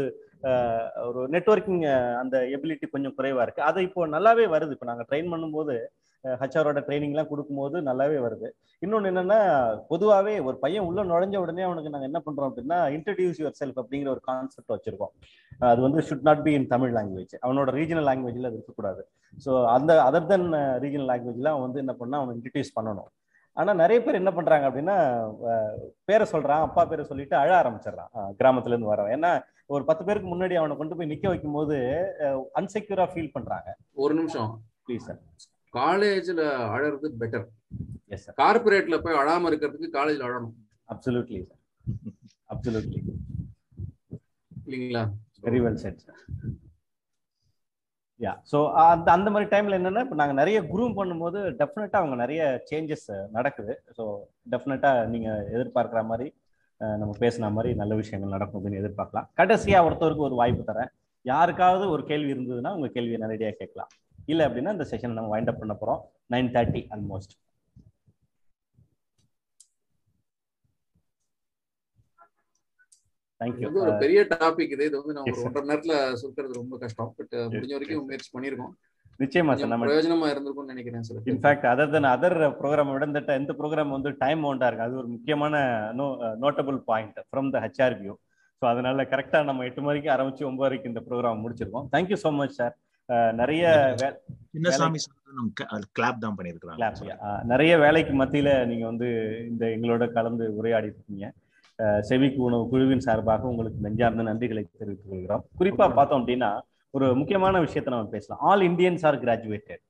ஒரு 1.09 1.21
நெட்ஒர்க்கிங் 1.35 1.83
அந்த 2.21 2.37
எபிலிட்டி 2.55 2.87
கொஞ்சம் 2.95 3.15
குறைவாக 3.19 3.45
இருக்குது 3.45 3.67
அது 3.69 3.85
இப்போ 3.87 4.07
நல்லாவே 4.15 4.47
வருது. 4.55 4.73
இப்போ 4.75 4.87
நாங்கள் 4.91 5.07
ட்ரெயின் 5.11 5.31
பண்ணும்போது 5.33 5.75
ஹச்ஆரோட 6.41 6.79
ட்ரைனிங்லாம் 6.85 7.29
கொடுக்கும்போது 7.31 7.77
நல்லாவே 7.87 8.19
வருது. 8.25 8.47
இன்னொன்று 8.83 9.09
என்னென்னா 9.11 9.37
பொதுவாகவே 9.91 10.33
ஒரு 10.47 10.57
பையன் 10.63 10.87
உள்ளே 10.89 11.03
நுழைஞ்ச 11.11 11.35
உடனே 11.43 11.63
அவனுக்கு 11.67 11.91
நாங்கள் 11.93 12.09
என்ன 12.09 12.19
பண்ணுறோம் 12.25 12.49
அப்படின்னா 12.51 12.77
இன்ட்ரடியூஸ் 12.95 13.39
யுவர் 13.41 13.59
செல்ஃப் 13.59 13.79
அப்படிங்கிற 13.81 14.09
ஒரு 14.15 14.23
கான்செப்ட் 14.29 14.73
வச்சுருக்கோம். 14.75 15.13
அது 15.71 15.79
வந்து 15.87 16.01
should 16.07 16.25
not 16.29 16.43
be 16.47 16.53
in 16.59 16.71
Tamil 16.73 16.95
language 16.97 17.35
அவனோட 17.45 17.69
ரீஜனல் 17.79 18.07
லாங்குவேஜில் 18.09 18.49
அது 18.49 18.57
இருக்கக்கூடாது. 18.59 19.03
ஸோ 19.45 19.51
அந்த 19.75 19.91
அதர் 20.07 20.29
தென் 20.31 20.49
ரீஜனல் 20.85 21.09
லாங்குவேஜில் 21.11 21.51
அவன் 21.53 21.65
வந்து 21.67 21.83
என்ன 21.83 21.95
பண்ணா 22.01 22.19
அவன் 22.23 22.35
இன்ட்ரடியூஸ் 22.37 22.75
பண்ணணும். 22.79 23.09
ஆனால் 23.57 23.79
நிறைய 23.81 23.97
பேர் 24.03 24.19
என்ன 24.19 24.31
பண்றாங்க 24.33 24.65
அப்படின்னா 24.69 24.95
பேரை 26.09 26.25
சொல்றான் 26.31 26.63
அப்பா 26.65 26.81
பேரை 26.85 27.03
சொல்லிட்டு 27.09 27.35
அழ 27.41 27.51
ஆரம்பிச்சிடறான். 27.59 28.09
கிராமத்துல 28.39 28.73
இருந்து 28.73 28.91
வரவன். 28.91 29.13
ஏன்னா 29.15 29.31
ஒரு 29.73 29.83
பத்து 29.85 30.03
பேருக்கு 30.07 30.31
முன்னாடி 30.31 30.55
அவனை 30.61 30.75
கொண்டு 30.77 30.95
போய் 30.97 31.11
நிக்க 31.11 31.25
வைக்கும் 31.31 31.57
போது 31.57 31.77
அன்செக்யூரா 32.59 33.05
ஃபீல் 33.13 33.35
பண்றாங்க. 33.35 33.69
ஒரு 34.03 34.13
நிமிஷம். 34.19 34.51
ப்ளீஸ் 34.87 35.07
சார் 35.07 35.21
காலேஜ்ல 35.73 36.41
அழறது 36.73 37.07
பெட்டர் 37.21 37.45
எஸ் 38.15 38.25
சார் 38.25 38.37
கார்பரேட்ல 38.41 38.97
போய் 39.05 39.19
அழாம 39.21 39.49
இருக்கிறதுக்கு 39.51 39.89
காலேஜ்ல 39.97 40.27
அழணும் 40.29 40.53
அப்சல்யூட்லி 40.89 41.41
சார் 41.43 41.61
அப்சல்யூட்லி 42.49 42.99
இல்லைங்களா? 44.51 45.01
Very 45.45 45.59
well 45.63 45.81
said 45.81 46.03
sir 46.05 46.21
yeah 48.23 48.33
so 48.51 48.57
அந்த 48.91 49.07
அந்த 49.17 49.29
மாதிரி 49.33 49.47
டைம்ல 49.53 49.77
என்னன்னா 49.79 50.03
இப்போ 50.05 50.17
நாங்கள் 50.19 50.39
நிறைய 50.39 50.57
குரூம் 50.71 50.93
பண்ணும்போது 50.99 51.39
டெஃபினட்டா 51.61 51.99
அவங்க 52.01 52.15
நிறைய 52.21 52.41
சேஞ்சஸ் 52.69 53.07
நடக்குது. 53.37 53.73
ஸோ 53.97 54.03
டெஃபினட்டா 54.53 54.91
நீங்க 55.13 55.29
எதிர்பார்க்குற 55.55 56.01
மாதிரி 56.11 56.27
நம்ம 57.01 57.11
பேசின 57.23 57.49
மாதிரி 57.57 57.69
நல்ல 57.81 57.93
விஷயங்கள் 58.01 58.35
நடக்கும் 58.35 58.57
அப்படின்னு 58.59 58.81
எதிர்பார்க்கலாம். 58.81 59.27
கடைசியா 59.41 59.79
ஒருத்தருக்கு 59.87 60.27
ஒரு 60.29 60.37
வாய்ப்பு 60.41 60.63
தரேன். 60.71 60.91
யாருக்காவது 61.25 61.85
ஒரு 61.95 62.03
கேள்வி 62.11 62.33
இருந்ததுன்னா 62.35 62.71
உங்க 62.77 62.87
கேள்வியை 62.95 63.19
நேரடியாக 63.23 63.57
கேட்கலாம். 63.61 63.91
இல்லை 64.31 64.43
அப்படின்னா 64.47 64.73
இந்த 64.75 64.87
செஷன் 64.91 65.17
நம்ம 65.17 65.31
வைண்ட் 65.35 65.51
அப் 65.51 65.61
பண்ண 65.61 65.75
போறோம். 65.81 66.01
நைன் 66.33 66.49
தேர்ட்டி 66.55 66.81
ஆல்மோஸ்ட் 66.95 67.35
தேங்க்யூ 73.41 73.67
இது 73.69 73.79
ஒரு 73.85 73.93
பெரிய 74.03 74.19
டாபிக் 74.33 74.73
இது. 74.75 74.83
இது 74.89 74.99
வந்து 75.01 75.15
நம்ம 75.15 75.31
ஒரு 75.33 75.45
ஒன்றரை 75.47 75.65
நேரத்துல 75.71 75.95
சொல்றது 76.23 76.59
ரொம்ப 76.59 76.75
கஷ்டம். 76.83 77.13
பட் 77.17 77.33
முடிஞ்ச 77.53 77.73
வரைக்கும் 77.77 78.05
முயற்சி 78.09 78.29
பண்ணிருக்கோம் 78.35 78.73
நிச்சயமா 79.19 79.53
சார் 79.55 79.71
நம்ம 79.71 79.85
பிரயோஜனமா 79.87 80.29
இருந்திருக்கும்னு 80.31 80.73
நினைக்கிறேன் 80.73 81.05
sir 81.07 81.27
in fact 81.31 81.67
other 81.71 81.91
than 81.93 82.07
other 82.13 82.37
program 82.59 82.89
விட 82.93 83.05
இந்த 83.11 83.21
இந்த 83.41 83.53
ப்ரோக்ராம் 83.59 83.93
வந்து 83.95 84.09
டைம் 84.23 84.41
ஒண்டா 84.49 84.67
இருக்கு 84.69 84.87
அது 84.87 84.99
ஒரு 85.01 85.09
முக்கியமான 85.13 85.53
no 85.99 86.07
notable 86.43 86.79
point 86.89 87.19
from 87.29 87.51
the 87.53 87.61
HR 87.65 87.95
view 88.01 88.15
so 88.61 88.65
அதனால 88.71 89.05
கரெக்டா 89.13 89.39
நம்ம 89.49 89.63
எட்டு 89.69 89.81
மணிக்கு 89.85 90.09
ஆரம்பிச்சு 90.15 90.43
ஒன்பது 90.49 90.65
வரைக்கும் 90.65 90.91
இந்த 90.91 91.03
ப்ரோக்ராம் 91.07 91.41
முடிச்சிருக்கோம். 91.43 91.87
தேங்க்யூ 91.93 92.17
ஸோ 92.23 92.31
மச் 92.39 92.57
சார் 92.59 92.75
நிறைய 93.39 93.63
நிறைய 97.51 97.73
வேலைக்கு 97.83 98.13
மத்தியில 98.21 98.51
நீங்க 98.69 98.85
வந்து 98.91 99.07
இந்த 99.49 99.63
எங்களோட 99.75 100.05
கலந்து 100.17 100.45
உரையாடி 100.59 100.87
இருக்கீங்க. 100.91 101.25
செவிக்கு 102.09 102.39
உணவு 102.47 102.63
குழுவின் 102.69 103.05
சார்பாக 103.07 103.47
உங்களுக்கு 103.51 103.83
நெஞ்சார்ந்த 103.85 104.23
நன்றிகளை 104.29 104.63
தெரிவித்துக் 104.79 105.11
கொள்கிறோம். 105.11 105.43
குறிப்பா 105.59 105.87
பார்த்தோம் 105.97 106.21
அப்படின்னா 106.21 106.51
ஒரு 106.97 107.07
முக்கியமான 107.19 107.59
விஷயத்தை 107.65 107.91
நம்ம 107.93 108.11
பேசலாம். 108.15 108.41
All 108.49 108.63
Indians 108.69 109.05
are 109.07 109.17
graduated 109.23 109.83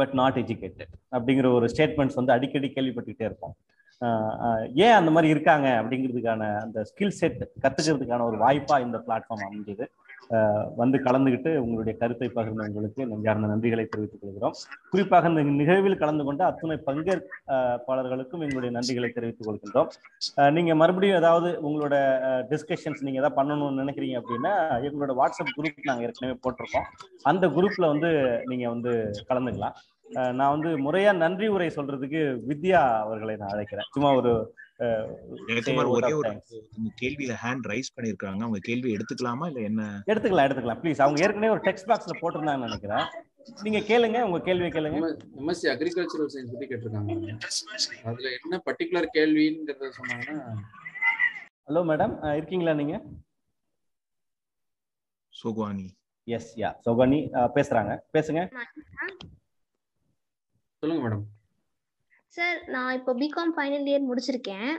but 0.00 0.12
not 0.20 0.38
educated 0.42 0.92
அப்படிங்கிற 1.16 1.46
ஒரு 1.58 1.66
ஸ்டேட்மெண்ட்ஸ் 1.72 2.18
வந்து 2.20 2.34
அடிக்கடி 2.36 2.68
கேள்விப்பட்டுக்கிட்டே 2.76 3.28
இருப்போம். 3.30 3.54
ஏன் 4.84 4.96
அந்த 4.98 5.10
மாதிரி 5.14 5.28
இருக்காங்க 5.34 5.66
அப்படிங்கிறதுக்கான 5.80 6.42
அந்த 6.64 6.78
ஸ்கில் 6.90 7.16
செட் 7.20 7.42
கத்துக்கிறதுக்கான 7.64 8.24
ஒரு 8.30 8.38
வாய்ப்பா 8.44 8.76
இந்த 8.86 8.98
பிளாட்ஃபார்ம் 9.06 9.44
அமைஞ்சது? 9.48 9.86
வந்து 10.76 10.98
கலந்துகிட்டு 10.98 11.56
உங்களுடைய 11.56 11.98
கருத்தை 11.98 12.30
பகிர்ந்தவங்களுக்கு 12.34 13.06
நெஞ்சார்ந்த 13.06 13.46
நன்றிகளை 13.46 13.86
தெரிவித்துக் 13.86 14.20
கொள்கிறோம். 14.20 14.52
குறிப்பாக 14.90 15.28
இந்த 15.28 15.42
நிகழ்வில் 15.42 15.96
கலந்து 15.96 16.24
கொண்ட 16.24 16.44
அத்துணை 16.44 16.80
பங்கேற்பாளர்களுக்கும் 16.86 18.38
எங்களுடைய 18.38 18.78
நன்றிகளை 18.78 19.12
தெரிவித்துக் 19.12 19.48
கொள்கின்றோம். 19.48 19.88
ஆஹ் 20.36 20.52
நீங்க 20.52 20.74
மறுபடியும் 20.74 21.16
ஏதாவது 21.16 21.68
உங்களோட 21.68 21.92
டிஸ்கஷன்ஸ் 22.50 23.02
நீங்க 23.02 23.18
ஏதாவது 23.18 23.42
பண்ணணும்னு 23.42 23.84
நினைக்கிறீங்க 23.84 24.22
அப்படின்னா 24.22 24.70
எங்களோட 24.80 25.14
வாட்ஸ்அப் 25.18 25.62
குரூப் 25.62 25.78
நாங்க 25.82 26.02
ஏற்கனவே 26.02 26.38
போட்டிருக்கோம். 26.48 27.06
அந்த 27.22 27.48
குரூப்ல 27.48 27.86
வந்து 27.86 28.42
நீங்க 28.44 28.68
வந்து 28.68 29.10
கலந்துக்கலாம். 29.28 29.72
ஆஹ் 30.14 30.32
நான் 30.32 30.60
வந்து 30.60 30.92
முறையா 30.92 31.16
நன்றி 31.16 31.46
உரை 31.46 31.66
சொல்றதுக்கு 31.66 32.38
வித்யா 32.48 32.98
அவர்களை 32.98 33.36
நான் 33.36 33.48
அழைக்கிறேன். 33.48 33.88
சும்மா 33.90 34.14
ஒரு 34.14 34.54
ஒரே 34.80 36.12
ஒரு 36.20 36.30
கேள்வியில 37.00 37.32
ஹேண்ட் 37.42 37.66
ரைஸ் 37.72 37.94
பண்ணிருக்காங்க 37.96 38.40
அவங்க 38.46 38.60
கேள்வி 38.68 38.88
எடுத்துக்கலாமா 38.96 39.46
இல்ல 39.50 39.60
என்ன? 39.70 39.82
எடுத்துக்கலாம் 40.12 40.46
எடுத்துக்கலாம். 40.48 40.80
ப்ளீஸ் 40.82 41.02
அவங்க 41.04 41.20
ஏற்கனவே 41.24 41.52
ஒரு 41.56 41.62
டெக்ஸ்ட் 41.66 41.88
பாக்ஸ்ல 41.90 42.14
போட்டிருந்தாங்கன்னு 42.22 42.68
நினைக்கிறேன். 42.68 43.06
நீங்க 43.64 43.80
கேளுங்க 43.90 44.18
உங்க 44.28 44.38
கேள்வியை 44.48 44.70
கேளுங்க. 44.74 44.98
எம்எஸ்சி 45.40 45.66
அக்ரிகல்ச்சரல் 45.72 46.32
சயின்ஸ் 46.34 46.52
பத்தி 46.54 46.68
கேட்டிருக்காங்க. 46.70 47.10
அதுல 48.10 48.30
என்ன 48.38 48.60
பர்டிகுலர் 48.68 49.08
கேள்விங்கிறத 49.18 49.90
சொன்னாங்கன்னா 49.98 50.38
ஹலோ 51.68 51.82
மேடம் 51.90 52.14
இருக்கீங்களா 52.38 52.72
நீங்க? 52.80 52.96
சுகுவானி 55.34 55.86
எஸ் 56.28 56.50
யா 56.62 56.70
சோகனி 56.86 57.18
பேசுறாங்க. 57.56 57.92
பேசுங்க. 58.16 58.40
சொல்லுங்க 60.82 61.02
மேடம் 61.06 61.24
சார் 62.36 62.58
நான் 62.68 62.94
இப்போ 62.98 63.12
பிகாம் 63.14 63.52
ஃபைனல் 63.56 63.88
இயர் 63.90 64.08
முடிச்சிருக்கேன். 64.08 64.70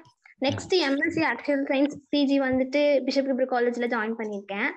Next 0.41 0.73
MSc 0.87 1.23
actual 1.31 1.65
science 1.71 1.95
PG 2.13 2.37
வந்துட்டு 2.45 2.81
பிஷப் 3.05 3.29
கிப்ரி 3.29 3.47
காலேஜ்ல 3.51 3.87
ஜாயின் 3.93 4.17
பண்ணியிருக்கேன் 4.21 4.71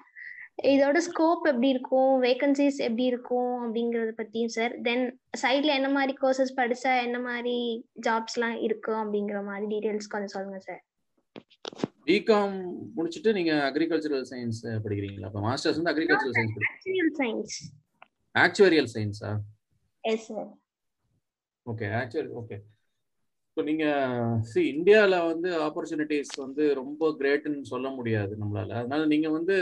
இதோட 0.73 0.99
ஸ்கோப் 1.07 1.43
எப்படி 1.51 1.69
இருக்கும்? 1.69 2.13
வேகன்சிஸ் 2.23 2.79
எப்படி 2.87 3.05
இருக்கும்? 3.05 3.55
அப்படிங்கறத 3.65 4.13
பத்தியும் 4.21 4.53
சார் 4.57 4.75
தென் 4.87 5.05
சைட்ல 5.43 5.73
என்ன 5.79 5.89
மாதிரி 5.89 6.13
கோர்சஸ் 6.21 6.55
படிச்சா 6.61 6.93
என்ன 7.07 7.19
மாதிரி 7.29 7.57
ஜாப்ஸ்லாம் 8.07 8.57
இருக்கும் 8.67 9.01
அப்படிங்கிற 9.03 9.41
மாதிரி 9.51 9.67
டீடைல்ஸ் 9.73 10.13
கொஞ்சம் 10.15 10.35
சொல்லுங்க 10.37 10.61
சார் 10.69 10.83
பிகாம் 12.09 12.57
முடிச்சுட்டு 12.97 13.31
நீங்க 13.33 13.53
அக்ரிகல்ச்சரல் 13.69 14.29
சயின்ஸ் 14.33 14.61
படிக்கிறீங்களா? 14.85 15.29
அப்ப 15.31 15.41
மாஸ்டர்ஸ் 15.41 15.81
வந்து 15.81 15.93
agricultural 15.95 16.37
science 16.39 16.57
actual 16.69 17.13
science 17.21 17.57
actuarial 18.35 18.91
சயின்ஸா 18.95 19.33
yes 20.05 20.27
sir 20.31 20.49
okay 21.73 21.87
actually 22.01 22.33
okay 22.41 22.57
இப்போ 23.49 23.63
நீங்கள் 23.69 24.41
சி 24.51 24.61
இந்தியாவில் 24.75 25.17
வந்து 25.31 25.49
ஆப்பர்ச்சுனிட்டிஸ் 25.67 26.33
வந்து 26.43 26.63
ரொம்ப 26.81 27.09
கிரேட்டுன்னு 27.21 27.71
சொல்ல 27.71 27.89
முடியாது 27.99 28.33
நம்மளால். 28.41 28.75
அதனால 28.81 29.03
நீங்கள் 29.13 29.35
வந்து 29.37 29.57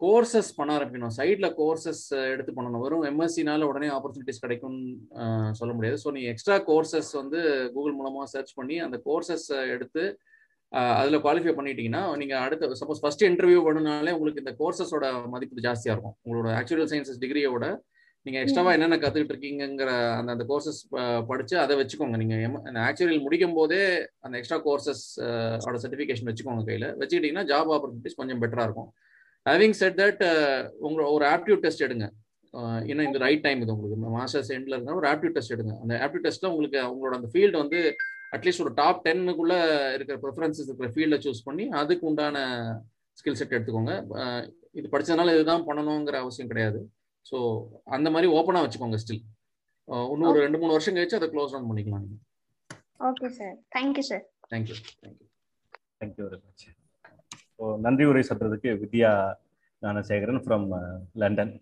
கோர்சஸ் 0.00 0.50
பண்ண 0.58 0.70
ஆரம்பிக்கணும். 0.76 1.14
சைடில் 1.18 1.48
கோர்சஸ் 1.60 2.02
எடுத்து 2.32 2.52
பண்ணணும். 2.56 2.82
வெறும் 2.84 3.06
எம்எஸ்சினால 3.10 3.68
உடனே 3.70 3.88
ஆப்பர்ச்சுனிட்டிஸ் 3.96 4.42
கிடைக்கும்னு 4.44 5.54
சொல்ல 5.60 5.72
முடியாது. 5.78 5.98
ஸோ 6.04 6.10
நீ 6.16 6.22
எக்ஸ்ட்ரா 6.32 6.56
கோர்சஸ் 6.70 7.10
வந்து 7.20 7.40
கூகுள் 7.74 7.96
மூலமாக 7.98 8.26
சர்ச் 8.34 8.52
பண்ணி 8.58 8.78
அந்த 8.86 8.98
கோர்சஸ் 9.06 9.46
எடுத்து 9.74 10.04
அதில் 11.00 11.22
குவாலிஃபை 11.22 11.52
பண்ணிட்டீங்கன்னா 11.58 12.02
நீங்கள் 12.22 12.42
அடுத்த 12.46 12.74
சப்போஸ் 12.80 13.02
ஃபர்ஸ்ட் 13.04 13.24
இன்டர்வியூ 13.28 13.60
பண்ணனாலே 13.68 14.14
உங்களுக்கு 14.16 14.42
இந்த 14.44 14.54
கோர்சஸோட 14.60 15.06
மதிப்பு 15.34 15.66
ஜாஸ்தியாக 15.68 15.96
இருக்கும். 15.96 16.16
உங்களோட 16.24 16.50
ஆக்சுவல் 16.58 16.90
சயின்சஸ் 16.92 17.22
டிகிரியோட 17.24 17.64
நீங்க 18.26 18.38
எக்ஸ்ட்ராவா 18.40 18.72
என்னென்ன 18.76 18.96
கத்துக்கிட்டு 19.02 19.32
இருக்கீங்கிற 19.34 19.90
அந்த 20.16 20.30
அந்த 20.34 20.44
கோர்சஸ் 20.48 20.80
படிச்சு 21.30 21.54
அதை 21.62 21.74
வச்சுக்கோங்க. 21.80 22.16
நீங்க 22.22 22.34
ஆக்சுவல் 22.88 23.22
முடிக்கும் 23.26 23.56
போதே 23.58 23.78
அந்த 24.26 24.34
எக்ஸ்ட்ரா 24.38 24.58
கோர்சஸ் 24.66 25.04
ஓட 25.66 25.76
சர்டிஃபிகேஷன் 25.84 26.28
வச்சுக்கோங்க 26.30 26.64
கையில. 26.70 26.88
வச்சுக்கிட்டீங்கன்னா 27.00 27.44
ஜாப் 27.52 27.70
ஆப்பர்ச்சுனிட்டிஸ் 27.76 28.18
கொஞ்சம் 28.20 28.42
பெட்டரா 28.42 28.66
இருக்கும். 28.68 28.90
ஹேவிங் 29.46 29.76
செட் 29.80 29.98
தட் 30.02 30.22
உங்க 30.88 31.00
ஒரு 31.16 31.26
ஆப்டியூட் 31.34 31.64
டெஸ்ட் 31.64 31.86
எடுங்க. 31.86 32.08
இன்னும் 32.90 33.08
இந்த 33.08 33.18
ரைட் 33.24 33.44
டைம் 33.46 33.60
இது 33.64 33.74
உங்களுக்கு. 33.76 33.98
மாஸ்டர்ஸ் 34.18 34.52
எண்ட்ல 34.58 34.76
இருந்தா 34.76 34.98
ஒரு 35.00 35.08
ஆப்டியூட் 35.12 35.36
டெஸ்ட் 35.38 35.54
எடுங்க. 35.56 35.74
அந்த 35.82 35.94
ஆப்டியூட் 36.04 36.26
டெஸ்ட்ல 36.28 36.52
உங்களுக்கு 36.52 36.78
உங்களோட 36.92 37.14
அந்த 37.20 37.30
ஃபீல்டு 37.34 37.56
வந்து 37.62 37.80
அட்லீஸ்ட் 38.36 38.64
ஒரு 38.64 38.72
டாப் 38.80 39.02
டென்னுக்குள்ள 39.08 39.54
இருக்கிற 39.96 40.16
ப்ரிஃபரன்சஸ் 40.24 40.68
இருக்கிற 40.68 40.88
ஃபீல்டை 40.94 41.18
சூஸ் 41.26 41.46
பண்ணி 41.48 41.64
அதுக்கு 41.82 42.04
உண்டான 42.10 42.38
ஸ்கில் 43.20 43.38
செட் 43.40 43.54
எடுத்துக்கோங்க. 43.56 43.94
இது 44.78 44.86
படிச்சதுனால 44.94 45.32
இதுதான் 45.36 45.68
பண்ணணுங்கிற 45.68 46.18
அவசியம் 46.24 46.50
கிடையாது. 46.54 46.80
ஸோ 47.26 47.38
அந்த 47.96 48.08
மாதிரி 48.10 48.28
ஓப்பனாக 48.36 48.64
வச்சுக்கோங்க 48.64 49.00
ஸ்டில் 49.02 49.22
இன்னும் 50.08 50.28
ஒரு 50.30 50.40
ரெண்டு 50.44 50.60
மூணு 50.60 50.74
வருஷம் 50.74 50.96
கழிச்சு 50.96 51.18
அதை 51.18 51.28
க்ளோஸ் 51.32 51.54
டவுன் 51.54 51.70
பண்ணிக்கலாம் 51.70 52.04
நீங்கள் 52.04 52.22
okay 53.08 53.28
sir 53.38 53.56
thank you 53.76 54.04
sir 54.10 54.24
thank you 54.52 54.76
thank you 55.02 55.26
thank you 56.00 56.24
very 56.26 56.40
much 56.42 56.66
so 57.54 57.64
நன்றி 57.86 58.04
உரை 58.10 58.22
சொல்றதுக்கு 58.28 58.70
Vidya 58.82 59.10
Gnanasekaran 59.82 60.42
from 60.44 60.68
London 61.22 61.52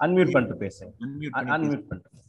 unmute 0.00 0.32
பண்ணிட்டு 0.32 0.56
பேசுங்க. 0.62 0.90
அன்மியூட் 1.54 1.86
பண்ணிட்டு 1.88 2.24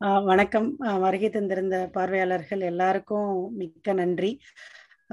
ஆஹ் 0.00 0.24
வணக்கம். 0.24 0.66
வருகை 1.04 1.28
தந்திருந்த 1.30 1.76
பார்வையாளர்கள் 1.94 2.62
எல்லாருக்கும் 2.70 3.30
மிக்க 3.60 3.92
நன்றி. 3.92 4.30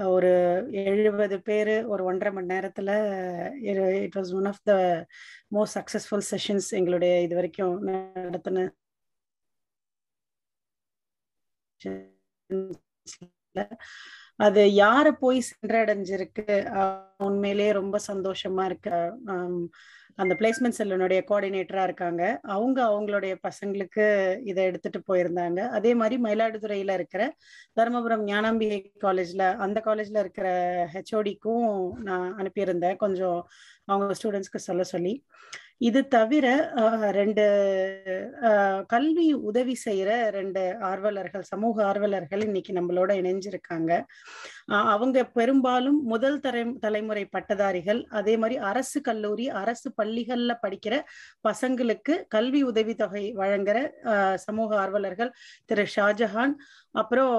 ஒரு 0.08 0.30
எழுபது 0.72 1.42
பேர் 1.42 1.86
ஒரு 1.86 2.04
ஒன்றரை 2.04 2.32
மணி 2.34 2.54
நேரத்துல 2.54 2.90
it 4.02 4.14
was 4.16 4.34
one 4.34 4.44
of 4.44 4.62
the 4.62 4.72
most 5.54 5.76
successful 5.78 6.26
sessions 6.30 6.70
எங்களுடைய 6.70 7.20
இது 7.20 7.34
வரைக்கும் 7.34 7.86
நடத்தின 7.86 8.68
அது 14.36 14.72
யாரை 14.72 15.12
போய் 15.12 15.42
சென்றடைஞ்சிருக்கு? 15.50 16.44
உண்மையிலேயே 17.18 17.72
ரொம்ப 17.72 17.98
சந்தோஷமா 18.08 18.64
இருக்கு. 18.64 18.90
அந்த 20.16 20.34
பிளேஸ்மெண்ட் 20.38 20.78
செல்லுனுடைய 20.78 21.20
கோஆர்டினேட்டரா 21.30 21.82
இருக்காங்க. 21.82 22.40
அவங்க 22.42 22.84
அவங்களுடைய 22.84 23.34
பசங்களுக்கு 23.48 24.38
இதை 24.46 24.64
எடுத்துட்டு 24.64 25.02
போயிருந்தாங்க. 25.08 25.60
அதே 25.68 25.94
மாதிரி 25.94 26.22
மயிலாடுதுறையில 26.22 26.92
இருக்கிற 26.92 27.34
தருமபுரம் 27.80 28.24
ஞானாம்பிகை 28.26 28.92
காலேஜ்ல 29.00 29.56
அந்த 29.56 29.82
காலேஜ்ல 29.84 30.18
இருக்கிற 30.18 30.48
ஹெச்ஓடிக்கும் 30.92 31.92
நான் 31.92 32.36
அனுப்பியிருந்தேன். 32.36 32.96
கொஞ்சம் 32.96 33.48
அவங்க 33.84 34.14
ஸ்டூடெண்ட்ஸ்க்கு 34.22 34.66
சொல்ல 34.68 34.82
சொல்லி. 34.82 35.24
இது 35.82 36.00
தவிர 36.08 36.46
ஆஹ், 36.80 37.04
ரெண்டு 37.16 37.44
ஆஹ், 38.48 38.80
கல்வி 38.88 39.24
உதவி 39.48 39.74
செய்யற 39.84 40.08
ரெண்டு 40.30 40.62
ஆர்வலர்கள் 40.88 41.44
சமூக 41.50 41.76
ஆர்வலர்கள் 41.86 42.42
இன்னைக்கு 42.46 42.72
நம்மளோட 42.72 43.10
இணைஞ்சிருக்காங்க. 43.20 43.90
ஆஹ், 44.72 44.88
அவங்க 44.92 45.18
பெரும்பாலும் 45.34 45.98
முதல் 46.06 46.38
தலை 46.40 46.62
தலைமுறை 46.82 47.24
பட்டதாரிகள் 47.32 48.00
அதே 48.18 48.34
மாதிரி 48.36 48.58
அரசு 48.70 49.00
கல்லூரி 49.02 49.46
அரசு 49.62 49.90
பள்ளிகள்ல 49.98 50.54
படிக்கிற 50.62 50.94
பசங்களுக்கு 51.44 52.16
கல்வி 52.28 52.62
உதவி 52.70 52.94
தொகை 52.96 53.24
வழங்குற 53.40 53.76
சமூக 54.44 54.70
ஆர்வலர்கள் 54.78 55.32
திரு 55.66 55.86
ஷாஜஹான் 55.92 56.54
அப்புறம் 56.94 57.34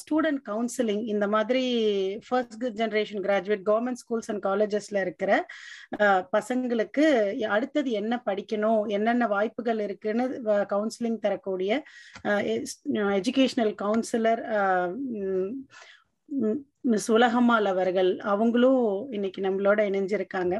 ஸ்டூடெண்ட் 0.00 0.40
கவுன்சிலிங் 0.48 1.04
இந்த 1.04 1.26
மாதிரி 1.28 1.62
first 2.28 2.64
generation 2.80 3.22
graduate 3.26 3.64
government 3.70 4.00
schools 4.02 4.30
and 4.30 4.44
காலேஜஸ்ல 4.46 5.00
இருக்கிற 5.00 5.30
பசங்களுக்கு 6.36 7.06
அடுத்தது 7.56 7.90
என்ன 7.90 8.22
படிக்கணும் 8.26 8.82
என்னென்ன 8.88 9.26
வாய்ப்புகள் 9.26 9.80
இருக்குன்னு 9.80 10.26
கவுன்சிலிங் 10.74 11.22
தரக்கூடிய 11.26 11.82
எஜுகேஷனல் 13.18 13.74
கவுன்சிலர் 13.84 14.42
மிஸ் 16.92 17.10
உலகம்மாள் 17.12 17.66
அவர்கள் 17.72 18.08
அவங்களும் 18.32 18.84
இன்னைக்கு 19.10 19.40
நம்மளோட 19.42 19.80
இணைஞ்சிருக்காங்க. 19.90 20.54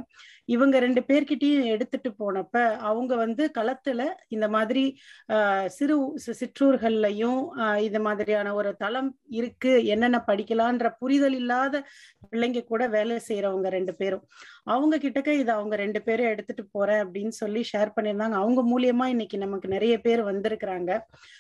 இவங்க 0.49 0.79
ரெண்டு 0.79 1.01
பேர்கிட்டயும் 1.01 1.67
எடுத்துட்டு 1.67 2.11
போனப்ப 2.19 2.55
அவங்க 2.81 3.17
வந்து 3.17 3.51
களத்துல 3.59 4.03
இந்த 4.29 4.49
மாதிரி 4.49 4.85
ஆஹ் 5.29 5.67
சிறு 5.69 5.97
சிற்றூர்கள்லையும் 6.27 6.41
சிற்றூர்கள்லயும் 6.41 7.41
ஆஹ் 7.59 7.77
இந்த 7.79 7.99
மாதிரியான 7.99 8.55
ஒரு 8.55 8.77
தளம் 8.77 9.11
இருக்கு 9.31 9.85
என்னென்ன 9.87 10.25
படிக்கலான்ற 10.27 10.91
புரிதல் 10.99 11.33
இல்லாத 11.33 11.85
பிள்ளைங்க 12.31 12.65
கூட 12.65 12.87
வேலை 12.89 13.21
செய்யறவங்க 13.29 13.69
ரெண்டு 13.69 13.95
பேரும். 13.95 14.25
அவங்க 14.67 14.97
கிட்டக்க 14.97 15.31
இதை 15.39 15.55
அவங்க 15.55 15.77
ரெண்டு 15.77 16.03
பேரும் 16.03 16.27
எடுத்துட்டு 16.27 16.65
போறேன் 16.71 17.01
அப்படின்னு 17.05 17.35
சொல்லி 17.41 17.61
ஷேர் 17.73 17.91
பண்ணியிருந்தாங்க. 17.97 18.37
அவங்க 18.43 18.61
மூலியமா 18.73 19.07
இன்னைக்கு 19.07 19.39
நமக்கு 19.39 19.69
நிறைய 19.69 19.95
பேர் 20.01 20.23
வந்திருக்கிறாங்க. 20.25 20.91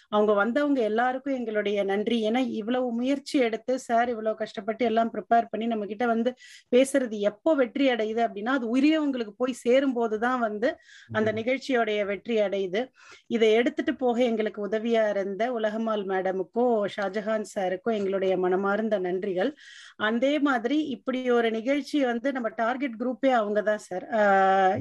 அவங்க 0.09 0.32
வந்தவங்க 0.32 0.81
எல்லாருக்கும் 0.81 1.35
எங்களுடைய 1.35 1.85
நன்றி. 1.85 2.16
ஏன்னா 2.28 2.40
இவ்வளவு 2.61 2.93
முயற்சி 2.93 3.39
எடுத்து 3.39 3.78
சார் 3.78 4.09
இவ்வளவு 4.09 4.36
கஷ்டப்பட்டு 4.36 4.85
எல்லாம் 4.85 5.11
ப்ரிப்பேர் 5.15 5.47
பண்ணி 5.51 5.66
நம்ம 5.66 5.86
கிட்ட 5.86 6.07
வந்து 6.07 6.32
பேசுறது 6.77 7.19
எப்போ 7.31 7.55
வெற்றி 7.55 7.86
அடையுது 7.93 8.23
அப்படின்னா 8.27 8.55
அது 8.59 8.66
உரியவங்களுக்கு 8.77 9.35
போய் 9.36 9.55
சேரும் 9.62 9.93
போதுதான் 9.93 10.39
வந்து 10.39 10.70
அந்த 11.12 11.32
நிகழ்ச்சியோடைய 11.32 12.01
வெற்றி 12.05 12.36
அடையுது. 12.39 12.82
இதை 13.27 13.53
எடுத்துட்டு 13.53 13.94
போக 13.94 14.23
எங்களுக்கு 14.23 14.61
உதவியா 14.69 15.05
இருந்த 15.11 15.53
உலகமால் 15.53 16.05
மேடமுக்கும் 16.07 16.74
ஷாஜஹான் 16.97 17.49
சாருக்கும் 17.55 17.97
எங்களுடைய 18.01 18.32
மனமார்ந்த 18.39 18.99
நன்றிகள். 18.99 19.53
அதே 19.97 20.35
மாதிரி 20.39 20.78
இப்படி 20.97 21.31
ஒரு 21.31 21.51
நிகழ்ச்சி 21.51 22.05
வந்து 22.05 22.32
நம்ம 22.32 22.49
டார்கெட் 22.57 23.01
குரூப்பே 23.12 23.30
அவங்க 23.39 23.60
தான் 23.62 23.82
சார். 23.86 24.05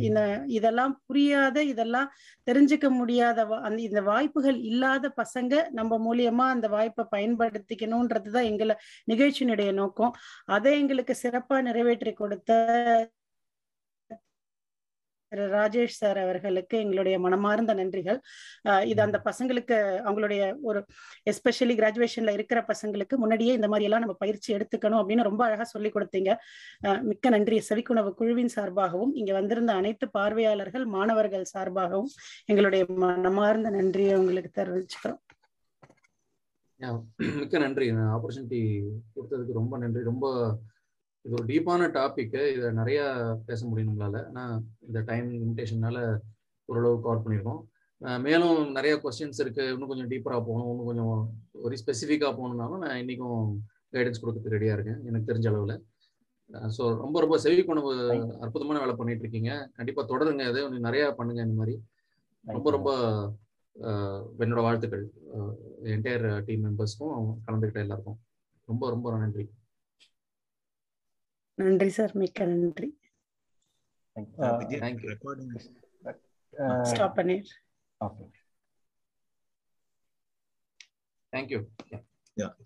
இந்த 0.08 0.20
இதெல்லாம் 0.58 0.94
புரியாத 1.08 1.58
இதெல்லாம் 1.72 2.10
தெரிஞ்சுக்க 2.48 2.88
முடியாத 3.00 3.40
அந்த 3.68 3.80
இந்த 3.88 4.02
வாய்ப்புகள் 4.12 4.58
இல்லாத 4.72 5.14
பசங்க 5.22 5.54
நம்ம 5.80 6.00
மூலியமா 6.08 6.46
அந்த 6.56 6.68
வாய்ப்பை 6.76 7.06
பயன்படுத்திக்கணும்ன்றதுதான் 7.16 8.50
எங்களை 8.52 8.76
நிகழ்ச்சியினுடைய 9.12 9.72
நோக்கம். 9.82 10.14
அதை 10.58 10.74
எங்களுக்கு 10.82 11.16
சிறப்பா 11.24 11.58
நிறைவேற்றி 11.70 12.14
கொடுத்த 12.14 12.52
திரு 15.32 15.44
ராஜேஷ் 15.58 15.98
சார் 16.00 16.18
அவர்களுக்கு 16.24 16.76
எங்களுடைய 16.84 17.16
மனமார்ந்த 17.26 17.74
நன்றிகள். 17.80 18.18
இது 18.92 19.02
அந்த 19.06 19.18
பசங்களுக்கு 19.28 19.78
அவங்களுடைய 20.08 20.42
ஒரு 20.70 20.80
எஸ்பெஷலி 21.32 21.76
கிராஜுவேஷன்ல 21.80 22.34
இருக்கிற 22.38 22.60
பசங்களுக்கு 22.72 23.16
முன்னாடியே 23.22 23.54
இந்த 23.60 23.68
மாதிரி 23.74 23.88
எல்லாம் 23.88 24.04
நம்ம 24.06 24.16
பயிற்சி 24.24 24.50
எடுத்துக்கணும் 24.58 25.00
அப்படின்னு 25.02 25.28
ரொம்ப 25.30 25.42
அழகா 25.48 25.68
சொல்லி 25.74 25.92
கொடுத்தீங்க. 25.94 26.32
மிக்க 27.10 27.30
நன்றி. 27.36 27.60
செவிக்குணவு 27.70 28.12
குழுவின் 28.22 28.54
சார்பாகவும் 28.58 29.14
இங்க 29.22 29.34
வந்திருந்த 29.40 29.74
அனைத்து 29.82 30.08
பார்வையாளர்கள் 30.18 30.86
மாணவர்கள் 30.98 31.46
சார்பாகவும் 31.54 32.12
எங்களுடைய 32.52 32.84
மனமார்ந்த 33.06 33.72
நன்றியை 33.78 34.16
உங்களுக்கு 34.22 34.52
தெரிவிச்சுக்கிறோம். 34.62 35.22
மிக்க 37.40 37.56
நன்றி. 37.64 37.88
ஆப்பர்ச்சுனிட்டி 38.14 38.62
கொடுத்ததுக்கு 39.16 39.60
ரொம்ப 39.62 39.76
நன்றி. 39.82 40.04
ரொம்ப 40.12 40.28
இது 41.26 41.34
ஒரு 41.38 41.46
டீப்பான 41.52 41.88
டாபிக் 41.98 42.38
இதை 42.56 42.70
நிறைய 42.80 43.00
பேச 43.50 43.60
முடியும் 43.70 43.90
நம்மளால. 43.90 44.18
ஆனால் 44.30 44.56
இந்த 44.88 45.00
டைம் 45.10 45.28
லிமிடேஷனால 45.42 45.98
ஓரளவு 46.70 47.04
கவர் 47.06 47.24
பண்ணியிருக்கோம் 47.26 47.62
மேலும் 48.26 48.60
நிறைய 48.78 48.94
கொஸ்டின்ஸ் 49.04 49.42
இருக்கு. 49.44 49.64
இன்னும் 49.74 49.92
கொஞ்சம் 49.92 50.10
டீப்பராக 50.14 50.42
போகணும். 50.48 50.70
இன்னும் 50.72 50.90
கொஞ்சம் 50.90 51.12
ஒரு 51.66 51.76
ஸ்பெசிஃபிக்காக 51.82 52.32
போகணுன்னாலும் 52.40 52.84
நான் 52.84 53.00
இன்னைக்கும் 53.02 53.44
கைடன்ஸ் 53.96 54.22
கொடுக்கறதுக்கு 54.22 54.56
ரெடியாக 54.56 54.78
இருக்கேன். 54.78 55.00
எனக்கு 55.10 55.30
தெரிஞ்ச 55.30 55.48
அளவில். 55.52 55.76
ஸோ 56.78 56.84
ரொம்ப 57.04 57.18
ரொம்ப 57.24 57.36
செவிக்குணவு 57.44 57.92
அற்புதமான 58.46 58.80
வேலை 58.84 58.96
பண்ணிட்டு 59.00 59.24
இருக்கீங்க. 59.26 59.52
கண்டிப்பாக 59.78 60.06
தொடருங்க. 60.12 60.44
இதை 60.52 60.64
இன்னும் 60.68 60.88
நிறையா 60.90 61.06
பண்ணுங்க 61.20 61.42
இந்த 61.48 61.58
மாதிரி. 61.62 61.76
ரொம்ப 62.46 62.70
ரொம்ப 62.78 62.90
என்னோட 64.44 64.62
வாழ்த்துக்கள். 64.68 65.06
என்டையர் 65.96 66.28
டீம் 66.48 66.66
மெம்பர்ஸ்க்கும் 66.68 67.16
கலந்துக்கிட்ட 67.46 67.86
எல்லாருக்கும். 67.86 68.20
ரொம்ப 68.72 68.90
ரொம்ப 68.96 69.18
நன்றி. 69.24 69.46
நன்றி 71.66 71.92
சார் 71.98 72.14
மிக்க 72.22 72.46
நன்றி. 72.52 72.90
ரெக்கார்டிங் 75.12 75.52
ஸ்டாப் 76.92 77.18
பண்ணி. 77.20 77.38
ஓகே 78.02 78.26
தேங்க்யூ 81.34 81.60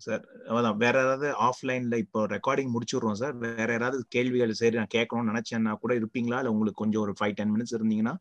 சார் 0.04 0.22
அதான் 0.56 0.76
வேற 0.82 0.96
ஏதாவது 1.04 1.28
ஆஃப்லைன்ல 1.46 1.96
இப்போ 2.02 2.20
ரெக்கார்டிங் 2.34 2.70
முடிச்சுடுறோம் 2.74 3.18
சார் 3.20 3.34
வேற 3.42 3.68
யாராவது 3.72 3.98
கேள்விகள் 4.14 4.52
சரி 4.60 4.76
நான் 4.76 4.94
கேட்கணும்னு 4.94 5.30
நினைச்சேன்னா 5.32 5.72
கூட 5.82 5.92
இருப்பீங்களா? 6.00 6.38
இல்ல 6.40 6.52
உங்களுக்கு 6.54 6.82
கொஞ்சம் 6.82 7.02
ஒரு 7.02 7.14
ஃபைவ் 7.20 7.34
டென் 7.38 7.52
மினிட்ஸ் 7.54 7.74
இருந்தீங்கன்னா 7.78 8.14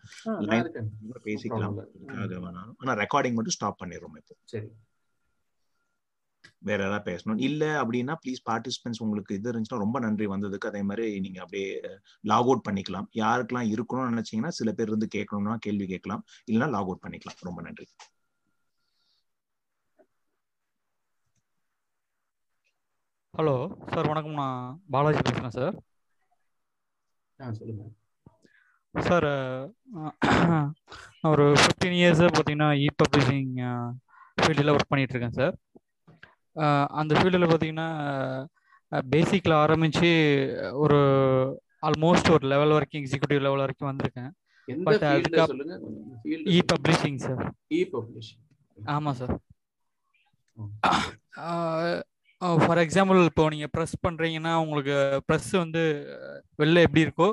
பேசிக்கலாம். 1.28 1.78
ஆனா 2.82 2.96
ரெக்கார்டிங் 3.04 3.38
மட்டும் 3.38 3.58
ஸ்டாப் 3.58 3.80
பண்ணிடுறோம் 3.84 4.18
இப்போ. 4.22 4.36
சரி. 4.54 4.68
வேற 6.62 6.80
ஏதாவது 6.84 7.08
பேசணும். 7.10 7.40
இல்ல 7.48 7.64
அப்படின்னா 7.82 8.14
ப்ளீஸ் 8.22 8.42
பார்ட்டிசிபென்ட்ஸ் 8.48 9.02
உங்களுக்கு 9.02 9.38
இது 9.38 9.50
இருந்துச்சுன்னா 9.52 9.84
ரொம்ப 9.84 10.00
நன்றி 10.00 10.28
வந்ததுக்கு. 10.34 10.70
அதே 10.72 10.82
மாதிரி 10.84 11.06
நீங்க 11.26 11.40
அப்படியே 11.44 11.70
லாக் 12.24 12.48
அவுட் 12.48 12.66
பண்ணிக்கலாம். 12.68 13.08
யாருக்கெல்லாம் 13.16 13.72
இருக்கணும்னு 13.76 14.14
நினைச்சீங்கன்னா 14.14 14.54
சில 14.60 14.72
பேர் 14.74 14.92
இருந்து 14.92 15.10
கேட்கணும்னா 15.18 15.58
கேள்வி 15.68 15.88
கேட்கலாம். 15.88 16.24
இல்லைன்னா 16.48 16.70
லாக் 16.76 16.90
அவுட் 16.90 17.06
பண்ணிக்கலாம். 17.06 17.40
ரொம்ப 17.50 17.62
நன்றி. 17.62 17.88
ஹலோ 23.34 23.54
சார் 23.90 24.10
வணக்கம். 24.10 24.40
நான் 24.42 24.60
பாலாஜி 24.90 25.22
பேசுகிறேன் 25.22 25.58
சார் 25.58 25.76
சார் 28.96 29.28
நான் 31.20 31.32
ஒரு 31.32 31.46
ஃபிஃப்டீன் 31.56 31.98
இயர்ஸாக 31.98 32.30
பார்த்தீங்கன்னா 32.30 32.70
இ 32.82 32.88
பப்ளிஷிங் 33.02 33.52
ஃபீல்டில் 34.38 34.74
ஒர்க் 34.74 34.92
பண்ணிட்டு 34.92 35.16
இருக்கேன் 35.16 35.38
சார் 35.40 35.56
அந்த 37.00 37.12
ஃபீல்டில் 37.16 37.50
பார்த்தீங்கன்னா 37.52 37.90
பேசிக்கில் 39.12 39.62
ஆரம்பித்து 39.64 40.10
ஒரு 40.84 41.00
ஆல்மோஸ்ட் 41.88 42.30
ஒரு 42.36 42.46
லெவல் 42.54 42.76
வரைக்கும் 42.76 43.02
எக்ஸிக்யூட்டிவ் 43.02 43.46
லெவல் 43.46 43.64
வரைக்கும் 43.66 43.90
வந்திருக்கேன். 43.92 44.32
பட் 44.88 45.04
அதுக்கு 45.12 45.42
e 46.56 46.60
publishing 46.74 47.20
sir 47.26 47.42
e 47.80 47.82
publishing 47.96 48.42
ஆமாம் 48.96 49.18
சார் 49.20 49.36
ஃபார் 52.64 52.82
எக்ஸாம்பிள் 52.84 53.20
இப்போ 53.30 53.44
நீங்கள் 53.50 53.72
ப்ரெஸ் 53.76 53.96
பண்ணுறீங்கன்னா 54.06 54.54
உங்களுக்கு 54.64 54.96
ப்ரெஸ் 55.28 55.52
வந்து 55.64 55.84
வெளில 56.62 56.84
எப்படி 56.88 57.06
இருக்கோ 57.06 57.30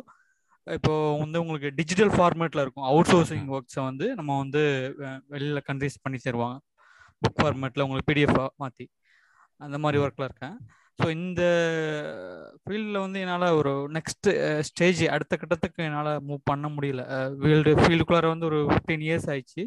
இப்போ 0.66 0.92
வந்து 1.22 1.38
உங்களுக்கு 1.42 1.68
டிஜிட்டல் 1.78 2.12
ஃபார்மேட்டில் 2.16 2.62
இருக்கும். 2.64 2.86
அவுட் 2.90 3.10
சோர்சிங் 3.12 3.46
ஒர்க்ஸை 3.54 3.82
வந்து 3.88 4.06
நம்ம 4.18 4.36
வந்து 4.38 4.62
வெளியில 5.32 5.60
கண்ட்ரீஸ் 5.68 6.02
பண்ணி 6.02 6.18
தருவாங்க. 6.26 6.58
புக் 7.22 7.38
ஃபார்மேட்டில் 7.40 7.84
உங்களுக்கு 7.86 8.10
பிடிஎஃப் 8.10 8.38
மாற்றி 8.62 8.84
அந்த 9.66 9.78
மாதிரி 9.84 10.02
ஒர்க்கில் 10.04 10.28
இருக்கேன். 10.28 10.56
ஸோ 10.98 11.06
இந்த 11.18 11.42
ஃபீல்டில் 12.62 12.98
வந்து 13.04 13.18
என்னால் 13.24 13.46
ஒரு 13.60 13.70
நெக்ஸ்ட் 13.96 14.28
ஸ்டேஜ் 14.68 15.00
அடுத்த 15.14 15.36
கட்டத்துக்கு 15.36 15.86
என்னால் 15.86 16.10
மூவ் 16.28 16.42
பண்ண 16.50 16.66
முடியல. 16.74 17.04
ஃபீல்டு 17.40 17.72
ஃபீல்டுக்குள்ளார 17.80 18.26
வந்து 18.34 18.48
ஒரு 18.50 18.60
ஃபிஃப்டீன் 18.70 19.04
இயர்ஸ் 19.06 19.28
ஆயிடுச்சு. 19.32 19.62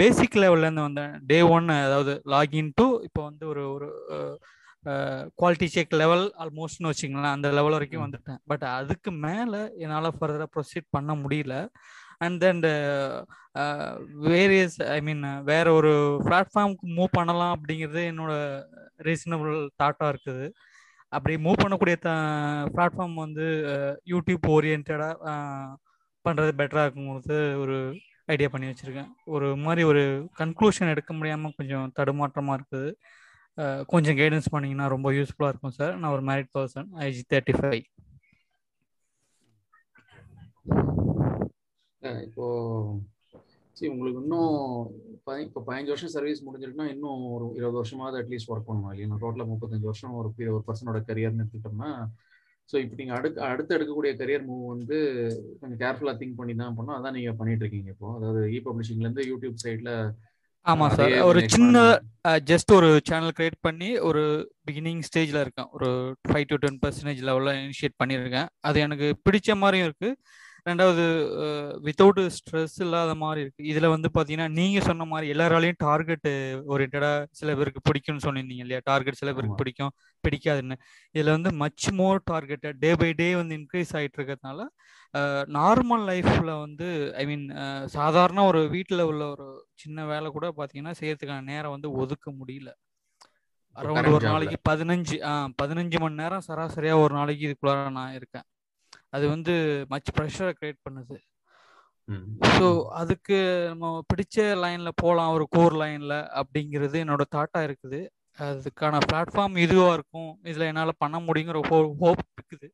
பேசிக் 0.00 0.38
லெவல்லேருந்து 0.44 0.86
வந்தேன். 0.88 1.14
டே 1.32 1.40
ஒன் 1.56 1.68
அதாவது 1.86 2.14
லாகின் 2.34 2.72
டு 2.80 2.86
இப்போ 3.08 3.22
வந்து 3.30 3.46
ஒரு 3.52 3.64
ஒரு 3.74 3.88
குவாலிட்டி 5.40 5.68
செக் 5.74 5.94
லெவல் 6.00 6.24
ஆல்மோஸ்ட்னு 6.42 6.90
வச்சுங்களேன் 6.90 7.34
அந்த 7.36 7.48
லெவல் 7.58 7.76
வரைக்கும் 7.76 8.04
வந்துட்டேன். 8.04 8.40
பட் 8.50 8.64
அதுக்கு 8.78 9.10
மேலே 9.26 9.62
என்னால் 9.84 10.16
ஃபர்தராக 10.18 10.50
ப்ரொசீட் 10.56 10.86
பண்ண 10.96 11.12
முடியல. 11.22 11.54
And 12.20 12.38
then 12.44 12.62
various 14.28 14.76
I 14.96 14.98
mean 15.00 15.22
வேற 15.42 15.66
ஒரு 15.72 15.92
பிளாட்ஃபார்முக்கு 16.26 16.86
மூவ் 16.98 17.16
பண்ணலாம் 17.18 17.54
அப்படிங்கிறது 17.56 18.02
என்னோட 18.12 18.32
ரீசனபிள் 19.08 19.54
தாட்டாக 19.82 20.12
இருக்குது. 20.12 20.46
அப்படி 21.12 21.34
மூவ் 21.36 21.62
பண்ணக்கூடிய 21.62 21.96
த 22.06 22.10
பிளாட்ஃபார்ம் 22.74 23.14
வந்து 23.14 23.46
யூடியூப் 24.12 24.46
ஓரியன்டாக 24.56 25.14
பண்ணுறது 26.24 26.52
பெட்டராக 26.60 26.86
இருக்குங்கிறது 26.86 27.38
ஒரு 27.60 27.76
ஐடியா 28.26 28.48
பண்ணி 28.52 28.66
வச்சுருக்கேன். 28.70 29.10
ஒரு 29.24 29.48
மாதிரி 29.56 29.82
ஒரு 29.84 30.02
கன்க்ளூஷன் 30.40 30.92
எடுக்க 30.94 31.12
முடியாமல் 31.12 31.56
கொஞ்சம் 31.56 31.92
தடுமாற்றமாக 32.00 32.58
இருக்குது. 32.60 32.90
Uh, 33.58 33.78
கொஞ்சம் 33.84 34.16
கைடன்ஸ் 34.18 34.50
பண்ணீங்கன்னா 34.50 34.86
ரொம்ப 34.86 35.08
யூஸ்ஃபுல்லாக 35.12 35.52
இருக்கும் 35.52 35.74
சார் 35.78 35.94
நான் 35.98 36.12
ஒரு 36.16 36.22
married 36.28 36.50
person 36.56 36.88
age 37.06 37.22
thirty 37.32 37.54
five 37.58 37.84
இப்போ 42.26 42.46
சரி 43.76 43.90
உங்களுக்கு 43.94 44.22
இன்னும் 44.22 44.54
இப்போ 45.46 45.60
பதினஞ்சு 45.66 45.92
வருஷம் 45.92 46.14
சர்வீஸ் 46.14 46.46
முடிஞ்சிருக்குன்னா 46.46 46.86
இன்னும் 46.94 47.20
ஒரு 47.34 47.46
இருபது 47.58 47.80
வருஷமாவது 47.80 48.18
அட்லீஸ்ட் 48.20 48.50
ஒர்க் 48.52 48.68
பண்ணணும் 48.68 48.92
இல்லையா 48.94 49.18
டோட்டலாக 49.24 49.50
முப்பத்தஞ்சு 49.50 49.90
வருஷம் 49.90 50.16
ஒரு 50.20 50.30
ஒரு 50.54 50.64
பர்சனோட 50.68 51.00
கரியர்னு 51.10 51.42
எடுத்துக்கிட்டோம்னா 51.42 51.90
ஸோ 52.70 52.76
இப்போ 52.84 52.96
நீங்கள் 53.00 53.16
அடுத்து 53.18 53.38
அடுத்து 53.50 53.74
எடுக்கக்கூடிய 53.76 54.12
கரியர் 54.20 54.42
மூவ் 54.48 54.64
வந்து 54.72 54.96
கொஞ்சம் 55.60 55.80
கேர்ஃபுல்லாக 55.82 56.18
திங்க் 56.20 56.38
பண்ணி 56.40 56.54
தான் 56.54 56.74
பண்ணணும். 56.78 56.98
அதான் 56.98 57.16
நீங்கள் 57.18 57.38
பண்ணிட்டு 57.38 57.64
இருக்கீங்க 57.64 57.90
இப்போ. 57.94 58.08
அதாவது 58.18 58.40
இ 58.56 58.58
பப்ளிஷிங்லேருந்து 58.66 59.24
யூடியூப் 59.30 59.62
சைடில் 59.64 59.92
ஆமாம் 60.66 60.92
சார். 60.96 61.14
ஒரு 61.28 61.40
சின்ன 61.54 61.76
ஜஸ்ட் 62.50 62.72
ஒரு 62.78 62.88
சேனல் 63.10 63.34
கிரியேட் 63.38 63.58
பண்ணி 63.66 63.88
ஒரு 64.08 64.22
பிகினிங் 64.68 65.02
ஸ்டேஜில் 65.08 65.40
இருக்கேன். 65.44 65.70
ஒரு 65.76 65.88
ஃபைவ் 66.28 66.46
டு 66.50 66.58
டென் 66.64 66.78
பர்சன்டேஜ் 66.82 67.22
லெவலில் 67.28 67.60
இனிஷியேட் 67.62 67.96
பண்ணியிருக்கேன். 68.02 68.50
அது 68.68 68.80
எனக்கு 68.86 69.08
பிடிச்ச 69.26 69.56
மாதிரியும் 69.62 69.88
இருக்குது 69.88 70.18
ரெண்டாவது 70.68 71.04
வித்தவுட் 71.86 72.20
ஸ்ட்ரெஸ் 72.36 72.76
இல்லாத 72.84 73.12
மாதிரி 73.22 73.40
இருக்கு. 73.44 73.62
இதுல 73.72 73.86
வந்து 73.94 74.08
பாத்தீங்கன்னா 74.16 74.48
நீங்க 74.58 74.78
சொன்ன 74.88 75.06
மாதிரி 75.12 75.26
எல்லாராலையும் 75.34 75.80
டார்கெட் 75.86 76.28
ஓரியன்டா 76.74 77.10
சில 77.40 77.54
பேருக்கு 77.58 77.82
பிடிக்கும்னு 77.88 78.24
சொன்னிருந்தீங்க 78.26 78.64
இல்லையா? 78.66 78.80
டார்கெட் 78.90 79.20
சில 79.20 79.32
பேருக்கு 79.32 79.60
பிடிக்கும் 79.62 79.92
பிடிக்காதுன்னு. 80.24 80.76
இதுல 81.14 81.34
வந்து 81.36 81.52
much 81.62 81.88
more 82.00 82.18
targeted 82.32 82.78
day 82.84 82.90
by 83.02 83.10
day 83.20 83.28
வந்து 83.40 83.56
இன்க்ரீஸ் 83.60 83.94
ஆயிட்டு 83.98 84.18
இருக்கிறதுனால 84.20 84.66
நார்மல் 85.58 86.04
லைஃப்ல 86.10 86.50
வந்து 86.64 86.88
ஐ 87.20 87.24
மீன் 87.30 87.46
சாதாரண 87.96 88.44
ஒரு 88.50 88.60
வீட்டில் 88.74 89.08
உள்ள 89.10 89.22
ஒரு 89.34 89.46
சின்ன 89.82 90.04
வேலை 90.12 90.28
கூட 90.36 90.48
பாத்தீங்கன்னா 90.58 90.94
செய்யறதுக்கான 91.00 91.48
நேரம் 91.52 91.74
வந்து 91.76 91.90
ஒதுக்க 92.02 92.26
முடியல. 92.40 92.70
அரௌண்ட் 93.76 94.08
ஒரு 94.16 94.26
நாளைக்கு 94.32 94.58
பதினஞ்சு 94.68 95.16
ஆ 95.30 95.32
பதினஞ்சு 95.62 95.98
மணி 96.04 96.20
நேரம் 96.22 96.44
சராசரியா 96.46 96.94
ஒரு 97.04 97.12
நாளைக்கு 97.18 97.46
இதுக்குள்ளார 97.48 97.90
நான் 97.98 98.16
இருக்கேன். 98.18 98.46
அது 99.12 99.24
வந்து 99.28 99.54
மச் 99.88 100.14
ப்ரெஷரை 100.16 100.52
கிரியேட் 100.58 100.84
பண்ணுது. 100.86 101.16
ஸோ 102.54 102.66
அதுக்கு 103.00 103.36
நம்ம 103.70 103.90
பிடிச்ச 104.10 104.36
லைன்ல 104.64 104.90
போகலாம் 105.02 105.34
ஒரு 105.36 105.46
கோர் 105.56 105.76
லைன்ல 105.82 106.14
அப்படிங்கிறது 106.40 106.96
என்னோட 107.04 107.24
தாட்டா 107.36 107.60
இருக்குது. 107.68 108.00
அதுக்கான 108.38 108.98
பிளாட்ஃபார்ம் 109.06 109.56
இதுவா 109.64 109.88
இருக்கும். 109.92 110.30
இதுல 110.50 110.68
என்னால 110.72 110.92
பண்ண 111.04 111.16
முடியுங்கிற 111.18 111.60
ஹோப் 112.02 112.22
இருக்குது. 112.36 112.68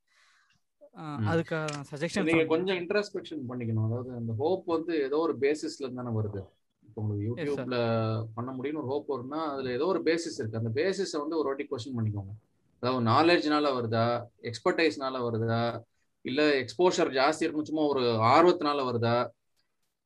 அதுக்காக 1.32 1.84
சஜஷன் 1.90 2.28
நீங்க 2.28 2.44
கொஞ்சம் 2.52 2.78
இன்ட்ரஸ்பெக்ஷன் 2.82 3.40
பண்ணிக்கணும். 3.50 3.86
அதாவது 3.88 4.10
அந்த 4.20 4.32
ஹோப் 4.42 4.66
வந்து 4.74 4.92
ஏதோ 5.06 5.18
ஒரு 5.26 5.34
பேசிஸ்ல 5.44 5.84
இருந்து 5.84 6.00
தானே 6.02 6.12
வருது. 6.18 6.42
இப்போ 6.82 7.00
உங்களுக்கு 7.02 7.28
யூடியூப்ல 7.28 7.76
பண்ண 8.36 8.50
முடியும்னு 8.56 8.82
ஒரு 8.82 8.90
ஹோப் 8.92 9.08
வரும்னா 9.14 9.40
அதுல 9.52 9.72
ஏதோ 9.78 9.86
ஒரு 9.92 10.00
பேசிஸ் 10.08 10.38
இருக்கு. 10.40 10.60
அந்த 10.62 10.72
பேசிஸை 10.80 11.18
வந்து 11.22 11.38
ஒரு 11.40 11.48
வாட்டி 11.50 11.66
கொஸ்டின் 11.70 11.96
பண்ணிக்கோங்க. 11.98 12.34
அதாவது 12.82 13.04
நாலேஜ்னால 13.12 13.66
வருதா? 13.78 14.06
எக்ஸ்பர்டைஸ்னால 14.50 15.22
வருதா? 15.26 15.62
இல்ல 16.24 16.42
எக்ஸ்போஷர் 16.60 17.10
ஜாஸ்தி 17.18 17.44
இருக்கணும் 17.44 17.70
சும்மா 17.70 17.84
ஒரு 17.92 18.02
ஆர்வத்தினால 18.34 18.84
வருதா? 18.88 19.16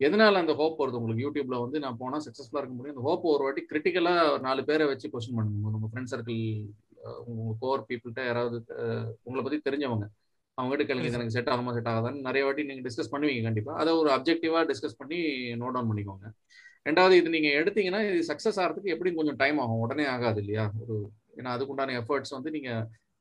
எதனால 0.01 0.41
அந்த 0.43 0.55
ஹோப் 0.61 0.81
வருது 0.81 0.99
உங்களுக்கு? 1.01 1.25
யூடியூப்ல 1.27 1.57
வந்து 1.65 1.79
நான் 1.85 1.97
போனா 1.97 2.17
சக்சஸ்ஃபுல்லா 2.17 2.61
இருக்க 2.63 2.75
முடியும். 2.75 2.97
அந்த 2.97 3.05
ஹோப் 3.09 3.25
ஒரு 3.33 3.43
வாட்டி 3.47 3.63
கிரிட்டிக்கலா 3.71 4.15
நாலு 4.41 4.63
பேரை 4.65 4.87
வச்சு 4.87 5.07
கொஸ்டின் 5.13 5.39
பண்ணுங்க. 5.39 5.73
உங்க 5.79 5.89
ஃப்ரெண்ட் 5.93 6.13
சர்க்கிள் 6.13 6.43
உங்க 7.31 7.55
கோர் 7.63 7.85
பீப்புள்கிட்ட 7.89 8.23
யாராவது 8.29 8.57
உங்களை 9.27 9.43
பத்தி 9.47 9.59
தெரிஞ்சவங்க. 9.69 10.07
அவங்ககிட்ட 10.59 10.85
கேளுங்க 10.87 11.19
எனக்கு 11.19 11.37
செட் 11.37 11.51
ஆகுமா 11.55 11.73
செட் 11.75 11.91
ஆகாதான்னு 11.91 12.27
நிறைய 12.29 12.45
வாட்டி 12.47 12.63
நீங்க 12.69 12.83
டிஸ்கஸ் 12.87 13.13
பண்ணுவீங்க 13.13 13.43
கண்டிப்பா. 13.49 13.73
அதை 13.83 13.91
ஒரு 14.03 14.11
அப்ஜெக்டிவா 14.17 14.61
டிஸ்கஸ் 14.71 14.99
பண்ணி 15.01 15.19
நோட் 15.61 15.75
டவுன் 15.77 15.91
பண்ணிக்கோங்க. 15.91 16.29
ரெண்டாவது 16.89 17.15
இது 17.21 17.29
நீங்க 17.35 17.49
எடுத்தீங்கன்னா 17.61 18.01
இது 18.09 18.21
சக்சஸ் 18.31 18.59
ஆகிறதுக்கு 18.63 18.95
எப்படியும் 18.95 19.19
கொஞ்சம் 19.21 19.39
டைம் 19.43 19.59
ஆகும். 19.59 19.83
உடனே 19.85 20.05
ஆகாது 20.15 20.41
இல்லையா? 20.45 20.65
ஒரு 20.83 20.97
ஏன்னா 21.37 21.51
அதுக்குண்டான 21.57 21.95
எஃபர்ட்ஸ் 22.01 22.35
வந்து 22.37 22.51
நீங்க 22.57 22.71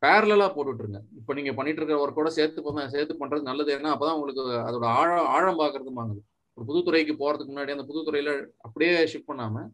பேரலாக 0.03 0.49
போட்டுட்ருங்க 0.55 0.99
இப்போ 1.19 1.31
நீங்கள் 1.37 1.57
பண்ணிட்டு 1.57 1.79
இருக்கிற 1.81 1.97
ஒர்க்கோட 2.03 2.29
சேர்த்து 2.37 2.87
சேர்த்து 2.95 3.21
பண்ணுறது 3.21 3.49
நல்லது. 3.49 3.71
ஏன்னா 3.77 3.93
அப்போ 3.95 4.05
தான் 4.07 4.17
உங்களுக்கு 4.19 4.43
அதோட 4.67 4.85
ஆழம் 4.99 5.29
ஆழம் 5.35 5.61
பாக்குறது 5.63 5.99
வாங்குது. 5.99 6.21
ஒரு 6.57 6.65
புதுத்துறைக்கு 6.69 7.13
போகிறதுக்கு 7.21 7.51
முன்னாடி 7.53 7.73
அந்த 7.75 7.85
புதுத்துறையில் 7.89 8.31
அப்படியே 8.67 8.93
ஷிஃப்ட் 9.11 9.31
பண்ணாமல் 9.31 9.67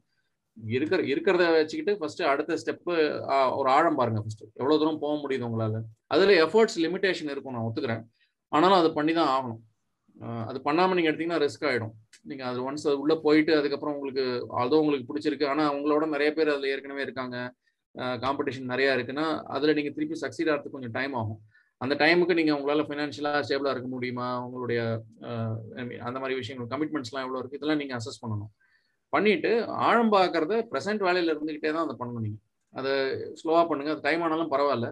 இருக்கிற 0.75 0.99
இருக்கிறத 1.11 1.43
வச்சுக்கிட்டு 1.57 1.93
ஃபர்ஸ்ட் 1.99 2.21
அடுத்த 2.31 2.57
ஸ்டெப்பு 2.61 2.95
ஒரு 3.59 3.69
ஆழம் 3.75 3.99
பாருங்க 3.99 4.19
ஃபர்ஸ்ட் 4.23 4.43
எவ்வளோ 4.61 4.75
தூரம் 4.81 4.99
போக 5.03 5.13
முடியுது 5.21 5.45
உங்களால்? 5.47 5.77
அதில் 6.13 6.33
எஃபர்ட்ஸ் 6.45 6.77
லிமிடேஷன் 6.85 7.31
இருக்கும் 7.33 7.55
நான் 7.55 7.67
ஒத்துக்கிறேன். 7.67 8.03
ஆனாலும் 8.51 8.79
அது 8.81 8.89
பண்ணி 8.97 9.13
தான் 9.19 9.31
ஆகணும். 9.35 9.61
அது 10.49 10.57
பண்ணாமல் 10.67 10.97
நீங்கள் 10.97 11.11
எடுத்தீங்கன்னா 11.11 11.41
ரிஸ்க் 11.43 11.65
ஆகிடும் 11.69 11.93
நீங்கள் 12.29 12.49
அது 12.49 12.59
ஒன்ஸ் 12.67 12.85
அது 12.89 12.97
உள்ளே 13.03 13.15
போயிட்டு 13.25 13.51
அதுக்கப்புறம் 13.59 13.95
உங்களுக்கு 13.97 14.25
அதோ 14.63 14.79
உங்களுக்கு 14.83 15.09
பிடிச்சிருக்கு. 15.09 15.47
ஆனால் 15.53 15.71
உங்களோட 15.77 16.05
நிறைய 16.15 16.31
பேர் 16.37 16.53
அதில் 16.53 16.71
ஏற்கனவே 16.73 17.05
இருக்காங்க. 17.07 17.37
காம்படிஷன் 18.23 18.71
நிறையா 18.73 18.91
இருக்குன்னா 18.97 19.25
அதில் 19.55 19.75
நீங்கள் 19.79 19.95
திருப்பி 19.97 20.17
சக்சீட் 20.23 20.49
ஆகிறதுக்கு 20.51 20.77
கொஞ்சம் 20.77 20.95
டைம் 20.97 21.15
ஆகும். 21.21 21.39
அந்த 21.81 21.93
டைமுக்கு 22.01 22.37
நீங்கள் 22.39 22.57
உங்களால் 22.57 22.87
ஃபினான்ஷியலாக 22.89 23.43
ஸ்டேபிளாக 23.47 23.73
இருக்க 23.75 23.89
முடியுமா? 23.95 24.27
உங்களுடைய 24.45 24.81
அந்த 26.07 26.17
மாதிரி 26.21 26.35
விஷயங்கள் 26.41 26.71
கமிட்மெண்ட்ஸ்லாம் 26.73 27.25
எவ்வளோ 27.27 27.39
இருக்குது 27.41 27.59
இதெல்லாம் 27.61 27.81
நீங்கள் 27.83 27.99
அசஸ் 27.99 28.21
பண்ணணும். 28.23 28.51
பண்ணிட்டு 29.13 29.51
ஆழம் 29.87 30.13
பார்க்கறத 30.17 30.53
ப்ரெசென்ட் 30.69 31.03
வேலையில் 31.07 31.33
இருந்துக்கிட்டே 31.33 31.71
தான் 31.73 31.85
அதை 31.87 31.95
பண்ணணும் 32.01 32.25
நீங்கள் 32.27 32.43
அதை 32.79 32.93
ஸ்லோவாக 33.39 33.65
பண்ணுங்கள் 33.71 33.95
அது 33.95 34.05
டைம் 34.07 34.23
ஆனாலும் 34.27 34.53
பரவாயில்ல. 34.53 34.87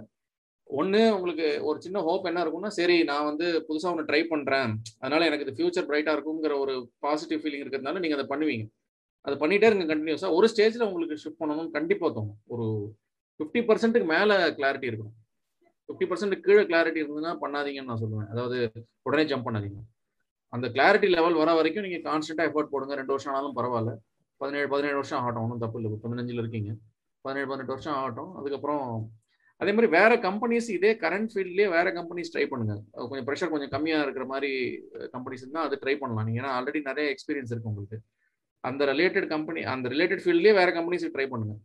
ஒன்று 0.80 1.00
உங்களுக்கு 1.16 1.48
ஒரு 1.70 1.78
சின்ன 1.86 2.02
ஹோப் 2.08 2.28
என்ன 2.30 2.44
இருக்கும்னா 2.44 2.70
சரி 2.80 2.98
நான் 3.10 3.28
வந்து 3.30 3.48
புதுசாக 3.68 3.94
ஒன்று 3.94 4.10
ட்ரை 4.10 4.22
பண்ணுறேன் 4.34 4.72
அதனால 5.02 5.26
எனக்கு 5.30 5.46
இது 5.46 5.56
ஃபியூச்சர் 5.58 5.88
பிரைட்டாக 5.90 6.16
இருக்குங்கிற 6.16 6.54
ஒரு 6.66 6.76
பாசிட்டிவ் 7.06 7.42
ஃபீலிங் 7.42 7.64
இருக்கிறதுனால 7.64 8.02
நீங்கள் 8.04 8.20
அதை 8.20 8.28
பண்ணுவீங்க. 8.34 8.66
அதை 9.26 9.36
பண்ணிட்டே 9.42 9.68
இருங்க 9.70 9.86
கண்டினியூஸாக 9.92 10.38
ஒரு 10.38 10.48
ஸ்டேஜில் 10.54 10.86
உங்களுக்கு 10.90 11.18
ஷிஃப்ட் 11.24 11.42
பண்ணணும்னு 11.42 11.76
கண்டிப்பாக 11.78 12.12
தோணும். 12.16 12.38
ஒரு 12.54 12.66
ஃபிஃப்டி 13.38 13.62
பர்சன்ட்டுக்கு 13.70 14.08
மேலே 14.16 14.36
கிளாரிட்டி 14.60 14.88
இருக்கணும். 14.92 15.18
ஃபிஃப்டி 15.86 16.08
பர்சன்ட் 16.12 16.36
கீழே 16.46 16.64
கிளாரிட்டி 16.72 17.02
இருந்ததுன்னா 17.04 17.34
பண்ணாதீங்கன்னு 17.44 17.90
நான் 17.92 18.02
சொல்லுவேன். 18.04 18.30
அதாவது 18.34 18.58
உடனே 19.08 19.24
ஜம்ப் 19.32 19.48
பண்ணாதீங்க. 19.48 19.80
அந்த 20.50 20.68
கிளாரிட்டி 20.76 21.10
லெவல் 21.18 21.40
வர 21.42 21.54
வரைக்கும் 21.54 21.86
நீங்கள் 21.88 22.06
கான்ஸ்டன்ட்டாக 22.10 22.50
எஃபர்ட் 22.50 22.72
போடுங்க. 22.74 22.96
ரெண்டு 23.02 23.14
வருஷம் 23.16 23.34
ஆனாலும் 23.34 23.58
பரவாயில்ல. 23.60 23.94
பதினேழு 24.42 24.68
பதினேழு 24.74 24.98
வருஷம் 25.00 25.20
ஆகட்டும். 25.20 25.44
ஒன்றும் 25.44 25.64
தப்பு 25.64 25.80
இல்லை. 25.82 25.98
பதினஞ்சில் 26.06 26.42
இருக்கீங்க. 26.44 26.72
பதினேழு 27.26 27.48
பதினெட்டு 27.48 27.74
வருஷம் 27.76 27.98
ஆகட்டும். 28.00 28.32
அதுக்கப்புறம் 28.40 28.86
அதே 29.62 29.72
மாதிரி 29.72 29.90
வேற 29.98 30.12
கம்பெனிஸ் 30.28 30.70
இதே 30.76 30.92
கரண்ட் 31.04 31.30
ஃபீல்ட்லயே 31.32 31.68
வேற 31.76 31.88
கம்பெனிஸ் 31.98 32.32
ட்ரை 32.34 32.46
பண்ணுங்க. 32.52 32.76
கொஞ்சம் 33.10 33.28
ப்ரெஷர் 33.28 33.52
கொஞ்சம் 33.54 33.70
கம்மியா 33.70 33.98
இருக்கிற 34.06 34.26
மாதிரி 34.26 34.50
கம்பெனிஸ் 35.16 35.44
இருந்தால் 35.46 35.68
அது 35.68 35.78
ட்ரை 35.84 35.96
பண்ணலாம். 36.00 36.26
நீங்க 36.28 36.40
ஏன்னா 36.42 36.54
ஆல்ரெடி 36.58 36.82
நிறைய 36.90 37.06
எக்ஸ்பீரியன்ஸ் 37.14 37.54
இருக்கு 37.54 37.72
உங்களுக்கு. 37.74 38.00
அந்த 38.70 38.86
ரிலேட்டட் 38.92 39.28
கம்பெனி 39.34 39.62
அந்த 39.74 39.90
ரிலேட்டட் 39.94 40.24
ஃபீல்ட்லேயே 40.24 40.54
வேற 40.60 40.70
கம்பெனிஸ் 40.78 41.06
ட்ரை 41.16 41.28
பண்ணுங்க. 41.34 41.56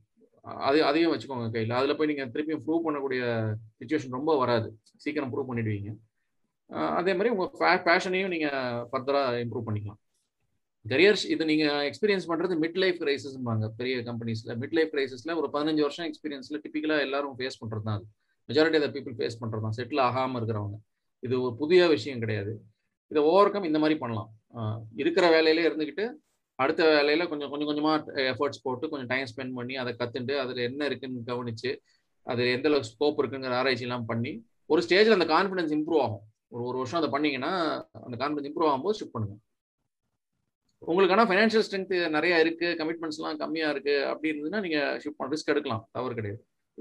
அது 0.68 0.78
அதையும் 0.89 1.12
வச்சுக்கோங்க 1.12 1.47
கையில். 1.55 1.77
அதில் 1.78 1.97
போய் 1.98 2.10
நீங்கள் 2.10 2.31
திருப்பியும் 2.35 2.64
ப்ரூவ் 2.66 2.85
பண்ணக்கூடிய 2.86 3.23
சுச்சுவேஷன் 3.78 4.16
ரொம்ப 4.18 4.32
வராது. 4.43 4.68
சீக்கிரம் 5.05 5.31
ப்ரூவ் 5.32 5.48
பண்ணிடுவீங்க. 5.51 5.93
அதே 6.98 7.12
மாதிரி 7.16 7.32
உங்கள் 7.35 7.82
பேஷனையும் 7.89 8.32
நீங்கள் 8.35 8.85
ஃபர்தராக 8.90 9.40
இம்ப்ரூவ் 9.44 9.66
பண்ணிக்கலாம். 9.68 10.01
கரியர்ஸ் 10.85 11.24
இது 11.35 11.44
நீங்கள் 11.51 11.85
எக்ஸ்பீரியன்ஸ் 11.89 12.27
பண்ணுறது 12.31 12.55
மிட் 12.64 12.78
லைஃப் 12.82 12.98
கிரைசிஸ்பாங்க 13.02 13.68
பெரிய 13.78 13.94
கம்பெனிஸில் 14.09 14.52
மிட் 14.62 14.77
லைஃப் 14.78 14.93
கிரைசிஸில் 14.94 15.32
ஒரு 15.40 15.48
பதினஞ்சு 15.55 15.82
வருஷம் 15.86 16.06
எக்ஸ்பீரியன்ஸில் 16.10 16.60
டிப்பிக்கலாக 16.64 17.06
எல்லாரும் 17.06 17.35
ஃபேஸ் 17.39 17.59
பண்ணுறது 17.62 17.86
தான் 17.89 17.97
அது. 17.98 18.06
மெஜாரிட்டி 18.48 18.81
ஆஃப் 18.89 18.94
பீப்புள் 18.97 19.16
ஃபேஸ் 19.20 19.39
பண்ணுறது 19.40 19.64
தான் 19.66 19.77
செட்டில் 19.78 20.02
ஆகாமல் 20.09 20.39
இருக்கிறவங்க. 20.40 20.77
இது 21.27 21.35
ஒரு 21.47 21.55
புதிய 21.62 21.89
விஷயம் 21.94 22.23
கிடையாது. 22.24 22.52
இதை 23.10 23.20
ஓவர் 23.32 23.52
கம் 23.55 23.66
இந்த 23.70 23.78
மாதிரி 23.85 23.97
பண்ணலாம். 24.02 24.31
இருக்கிற 25.02 25.24
வேலையிலே 25.36 25.64
இருந்துக்கிட்டு 25.68 26.06
அடுத்த 26.62 26.83
வேலையில 26.97 27.24
கொஞ்சம் 27.31 27.51
கொஞ்சம் 27.51 27.69
கொஞ்சமா 27.70 27.93
எஃபர்ட்ஸ் 28.33 28.62
போட்டு 28.62 28.91
கொஞ்சம் 28.93 29.11
டைம் 29.12 29.31
ஸ்பெண்ட் 29.33 29.57
பண்ணி 29.59 29.74
அதை 29.83 29.93
கத்துட்டு 29.99 30.35
அதுல 30.43 30.62
என்ன 30.62 30.87
இருக்குன்னு 30.91 31.27
கவனிச்சு 31.33 31.73
அது 32.27 32.43
எந்த 32.53 32.69
அளவுக்கு 32.69 32.93
ஸ்கோப் 32.93 33.20
இருக்குங்கிற 33.23 33.57
ஆராய்ச்சி 33.61 33.85
எல்லாம் 33.89 34.07
பண்ணி 34.11 34.33
ஒரு 34.73 34.81
ஸ்டேஜ்ல 34.87 35.16
அந்த 35.19 35.28
கான்ஃபிடன்ஸ் 35.35 35.74
இம்ப்ரூவ் 35.77 36.03
ஆகும். 36.07 36.24
ஒரு 36.55 36.62
ஒரு 36.69 36.77
வருஷம் 36.81 36.99
அதை 37.01 37.11
பண்ணீங்கன்னா 37.15 37.53
அந்த 38.07 38.16
கான்ஃபிடன்ஸ் 38.23 38.49
இம்ப்ரூவ் 38.51 38.70
ஆகும்போது 38.70 38.97
ஷிஃப்ட் 38.99 39.15
பண்ணுங்க. 39.16 39.37
உங்களுக்கு 40.93 41.15
ஆனால் 41.15 41.28
ஃபைனான்ஷியல் 41.31 41.65
ஸ்ட்ரென்த் 41.66 41.95
நிறைய 42.16 42.41
இருக்கு 42.45 42.66
கமிட்மெண்ட்ஸ்லாம் 42.81 43.41
கம்மியா 43.43 43.69
இருக்கு 43.74 43.95
அப்படி 44.11 44.31
இருந்ததுன்னா 44.33 44.61
நீங்க 44.66 44.81
ஷிஃப்ட் 45.03 45.19
பண்ண 45.20 45.31
ரிஸ்க் 45.35 45.53
எடுக்கலாம். 45.55 45.85
தவறு 45.97 46.16
கிடையாது. 46.19 46.41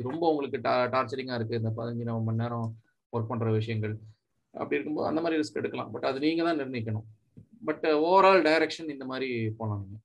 ரொம்ப 0.10 0.24
உங்களுக்கு 0.32 0.58
டார்ச்சரிங்கா 0.96 1.38
இருக்கு 1.40 1.60
இந்த 1.62 1.72
பதினஞ்சு 1.78 2.06
மணி 2.30 2.42
நேரம் 2.44 2.68
ஒர்க் 3.14 3.32
பண்ற 3.32 3.52
விஷயங்கள். 3.60 3.96
அப்படி 4.62 4.78
இருக்கும்போது 4.78 5.10
அந்த 5.12 5.22
மாதிரி 5.22 5.42
ரிஸ்க் 5.42 5.60
எடுக்கலாம். 5.62 5.92
பட் 5.94 6.08
அது 6.10 6.20
நீங்க 6.26 6.44
தான் 6.48 6.60
நிர்ணயிக்கணும். 6.62 7.06
பட் 7.66 7.86
ஓவரால் 8.04 8.42
டைரக்ஷன் 8.46 8.92
இந்த 8.92 9.06
மாதிரி 9.06 9.30
போகலாம் 9.58 9.82
நீங்க. 9.84 10.00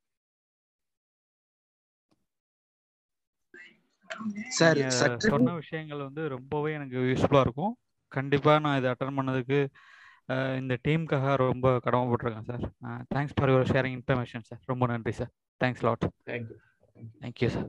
சார் 4.51 4.78
சொன்ன 5.27 5.55
விஷயங்கள் 5.55 6.07
வந்து 6.07 6.23
ரொம்பவே 6.28 6.70
எனக்கு 6.73 6.99
யூஸ்ஃபுல்லா 7.05 7.41
இருக்கும். 7.41 7.74
கண்டிப்பா 8.12 8.53
நான் 8.59 8.78
இதை 8.78 8.89
அட்டன் 8.91 9.19
பண்ணதுக்கு 9.19 9.59
இந்த 10.57 10.74
டீமுக்காக 10.85 11.35
ரொம்ப 11.43 11.69
கடமைப்பட்டிருக்கேன் 11.85 12.49
sir 12.51 12.65
thanks 13.15 13.35
for 13.37 13.51
your 13.51 13.70
sharing 13.70 13.97
information 13.99 14.47
sir 14.49 14.61
ரொம்ப 14.66 14.87
நன்றி 14.87 15.12
sir 15.12 15.31
thanks 15.61 15.85
lot 15.87 16.07
thank you 16.27 16.57
thank you 17.20 17.49
sir 17.49 17.69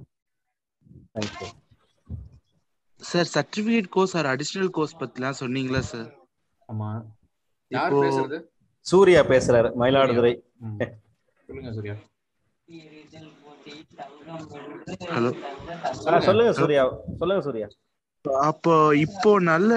thank you 1.15 1.49
sir 3.01 3.29
certificate 3.35 3.89
course 3.89 4.15
or 4.17 4.29
additional 4.33 4.71
course 4.71 4.99
பத்திலாம் 4.99 5.39
சொன்னீங்களா 5.39 5.81
சார் 5.87 6.09
ஆமா. 6.69 6.89
யார் 7.71 7.95
பேசுறது? 7.97 8.37
சூர்யா 8.85 9.21
பேசுறாரு 9.23 9.69
மயிலாடுதுறை. 9.81 10.33
சொல்லுங்க 11.49 11.71
சூர்யா. 11.77 11.95
ஹலோ. 15.13 15.29
சொல்லுங்க 16.27 16.51
சூர்யா. 16.59 16.83
சொல்லுங்க 17.19 17.41
சூர்யா. 17.47 17.67
அப்போ 18.45 18.73
இப்போ 19.03 19.31
நல்ல 19.43 19.71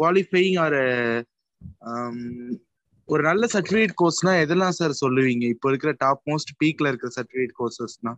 குவாலிஃபைங் 0.00 0.56
ஆர் 0.64 0.78
ஒரு 3.08 3.22
நல்ல 3.22 3.44
சர்டிபிகேட் 3.54 3.94
கோர்ஸ்னா 4.00 4.32
எதெல்லாம் 4.42 4.76
சார் 4.78 5.00
சொல்லுவீங்க? 5.00 5.44
இப்போ 5.54 5.68
இருக்கிற 5.68 5.92
டாப் 5.98 6.22
மோஸ்ட் 6.30 6.52
பீக்ல 6.60 6.90
இருக்கிற 6.90 7.10
சர்டிபிகேட் 7.16 7.58
கோர்சஸ்னா 7.60 8.12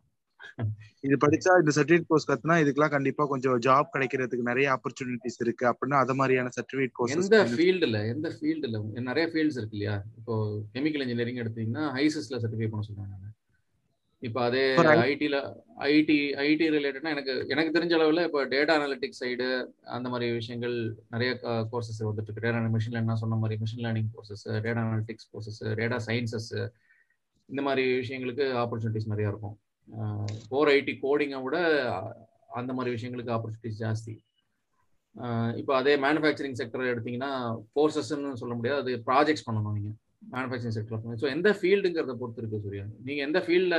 இது 1.04 1.14
படிச்சா 1.24 1.52
இந்த 1.60 1.72
சர்டிபிகேட் 1.76 2.08
கோர்ஸ் 2.10 2.28
கத்துனா 2.30 2.56
இதுக்கெல்லாம் 2.62 2.94
கண்டிப்பா 2.94 3.24
கொஞ்சம் 3.32 3.56
ஜாப் 3.66 3.92
கிடைக்கிறதுக்கு 3.94 4.48
நிறைய 4.50 4.66
ஆப்பர்ச்சுனிட்டிஸ் 4.76 5.40
இருக்கு 5.44 5.64
அப்படின்னா 5.70 5.98
அத 6.04 6.14
மாதிரியான 6.14 6.52
சர்டிபிகேட் 6.56 6.96
கோர்சஸ் 6.98 7.26
எந்த 7.26 7.40
ஃபீல்டுல 7.52 8.00
எந்த 8.12 8.28
ஃபீல்டுல 8.36 8.78
நிறைய 9.08 9.26
ஃபீல்ட்ஸ் 9.32 9.58
இருக்கு 9.60 9.76
இல்லையா? 9.78 9.96
இப்போ 10.20 10.34
கெமிக்கல் 10.74 11.04
இன்ஜினியரிங் 11.06 11.42
எடுத்தீங்கன்னா 11.44 11.84
ஹைசிஸ்ல 11.96 12.40
சர்டிஃபை 12.44 12.68
பண்ண 12.72 12.84
சொல்றாங்க 12.88 13.30
இப்போ 14.22 14.40
அதே 14.42 14.62
ஐடியில் 15.04 15.38
ஐடி 15.86 16.16
ஐடி 16.44 16.66
ரிலேட்டட்னா 16.74 17.10
எனக்கு 17.14 17.32
எனக்கு 17.52 17.74
தெரிஞ்ச 17.76 17.92
அளவில் 17.98 18.22
இப்போ 18.26 18.40
டேட்டா 18.52 18.74
அனாலிட்டிக்ஸ் 18.78 19.20
சைடு 19.22 19.46
அந்த 19.96 20.08
மாதிரி 20.08 20.26
விஷயங்கள் 20.38 20.76
நிறைய 21.14 21.30
கோர்சஸ் 21.72 22.00
வந்துட்டு 22.02 22.28
இருக்கு. 22.28 22.44
டேட்டா 22.46 22.70
மிஷின் 22.76 22.94
லேர்னா 22.96 23.16
சொன்ன 23.22 23.38
மாதிரி 23.42 23.58
machine 23.62 23.84
learning 23.86 24.08
courses 24.14 24.44
data 24.66 24.80
analytics 24.84 25.28
courses 25.32 25.60
data 25.80 25.98
sciences 26.08 26.48
இந்த 27.48 27.62
மாதிரி 27.62 27.84
விஷயங்களுக்கு 28.00 28.46
ஆப்பர்ச்சுனிட்டிஸ் 28.62 29.10
நிறையா 29.12 29.30
இருக்கும். 29.32 29.56
கோர் 30.52 30.70
ஐடி 30.76 30.92
கோடிங்கை 31.02 31.40
விட 31.46 31.56
அந்த 32.58 32.70
மாதிரி 32.76 32.94
விஷயங்களுக்கு 32.94 33.34
ஆப்பர்ச்சுனிட்டிஸ் 33.36 33.82
ஜாஸ்தி. 33.84 34.14
இப்போ 35.60 35.72
அதே 35.80 35.92
மேனுஃபேக்சரிங் 36.04 36.58
செக்டர் 36.60 36.90
எடுத்தீங்கன்னா 36.92 37.32
கோர்சஸ்ன்னு 37.76 38.40
சொல்ல 38.40 38.54
முடியாது. 38.58 38.80
அது 38.84 38.92
ப்ராஜெக்ட்ஸ் 39.08 39.46
பண்ணணும் 39.48 39.76
நீங்கள் 39.78 39.96
மேனுஃபேக்சரிங் 40.34 40.76
செக்டர் 40.78 41.20
ஸோ 41.22 41.28
எந்த 41.36 41.50
ஃபீல்டுங்கிறத 41.58 42.14
பொறுத்து 42.22 42.42
இருக்கு 42.42 42.62
சூர்யா? 42.64 42.86
நீங்கள் 43.08 43.26
எந்த 43.28 43.40
ஃபீல்டில் 43.46 43.78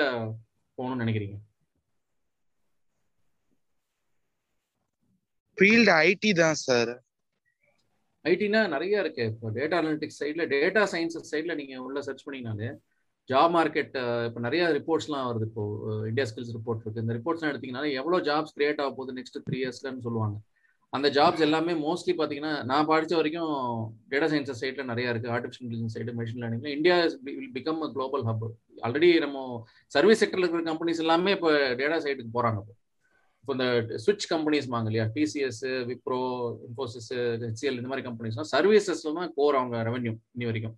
போகணும்னு 0.78 1.04
நினைக்கிறீங்க? 1.04 1.38
ஃபீல்டு 5.58 5.92
ஐடி 6.08 6.32
தான் 6.44 6.62
சார் 6.68 6.94
ஐடினா 8.26 8.62
நிறைய 8.74 9.02
இருக்கு. 9.04 9.24
இப்போ 9.32 9.48
டேட்டா 9.58 9.76
அனாலிட்டிக்ஸ் 9.82 10.20
சைடில் 10.22 10.50
டேட்டா 10.54 10.84
சயின்சஸ் 10.94 11.32
சைடில் 11.34 11.58
நீங்கள் 11.60 11.84
உள்ள 11.88 12.00
சர்ச் 12.08 12.24
பண்ணீங்கனாலே 12.26 12.70
ஜாப் 13.30 13.54
மார்க்கெட் 13.58 13.96
இப்போ 14.28 14.40
நிறைய 14.48 14.64
ரிப்போர்ட்ஸ்லாம் 14.80 15.28
வருது. 15.30 15.46
இப்போ 15.50 15.64
இந்தியா 16.10 16.26
ஸ்கில்ஸ் 16.32 16.56
ரிப்போர்ட் 16.58 16.84
இருக்கு. 16.84 17.04
இந்த 17.06 17.14
ரிப்போர்ட்ஸ்லாம் 17.18 17.52
எடுத்தீங்கன்னா 17.54 17.86
எவ்வளோ 18.02 18.20
ஜாப்ஸ் 18.28 18.56
கிரியேட் 18.58 18.82
ஆக 18.84 18.92
போகுது 18.98 19.18
நெக்ஸ்ட் 19.20 19.40
த்ரீ 19.48 19.60
இயர்ஸ்லன்னு 19.62 20.06
சொல்லுவாங்க. 20.08 20.38
அந்த 20.94 21.08
ஜாப்ஸ் 21.16 21.44
எல்லாமே 21.46 21.74
மோஸ்ட்லி 21.86 22.14
பார்த்தீங்கன்னா 22.20 22.52
நான் 22.72 22.88
படித்த 22.92 23.14
வரைக்கும் 23.20 23.54
டேட்டா 24.12 24.28
சயின்சஸ் 24.34 24.62
சைடில் 24.64 24.90
நிறைய 24.92 25.14
இருக்கு. 25.14 25.32
Artificial 25.36 25.66
intelligence 25.68 25.96
side 25.98 26.14
machine 26.20 26.42
லேர்னிங்ல 26.44 26.72
India 26.78 26.98
will 27.26 27.52
become 27.58 27.82
a 27.88 27.90
global 27.96 28.24
hub 28.30 28.46
already 28.86 29.10
நம்ம 29.26 29.40
சர்வீஸ் 29.96 30.22
செக்டர்ல 30.24 30.46
இருக்கிற 30.46 30.64
கம்பெனிஸ் 30.72 31.04
எல்லாமே 31.06 31.34
இப்போ 31.38 31.52
டேட்டா 31.82 31.98
சைடுக்கு 32.06 32.32
போறாங்க 32.38 32.60
இப்போ. 32.64 32.76
இப்போ 33.42 33.54
இந்த 33.58 33.66
சுவிட்ச் 34.04 34.28
கம்பெனிஸ் 34.34 34.72
வாங்க 34.76 34.90
இல்லையா? 34.92 35.08
டிசிஎஸ் 35.18 35.62
விப்ரோ 35.90 36.22
இன்ஃபோசிஸ் 36.68 37.12
ஹெச்சிஎல் 37.44 37.78
இந்த 37.80 37.90
மாதிரி 37.92 38.06
கம்பெனிஸ்லாம் 38.08 38.52
சர்வீசஸ் 38.56 39.04
தான் 39.20 39.34
கோர் 39.40 39.60
அவங்க 39.60 39.78
ரெவன்யூ 39.90 40.14
இனி 40.36 40.48
வரைக்கும். 40.52 40.78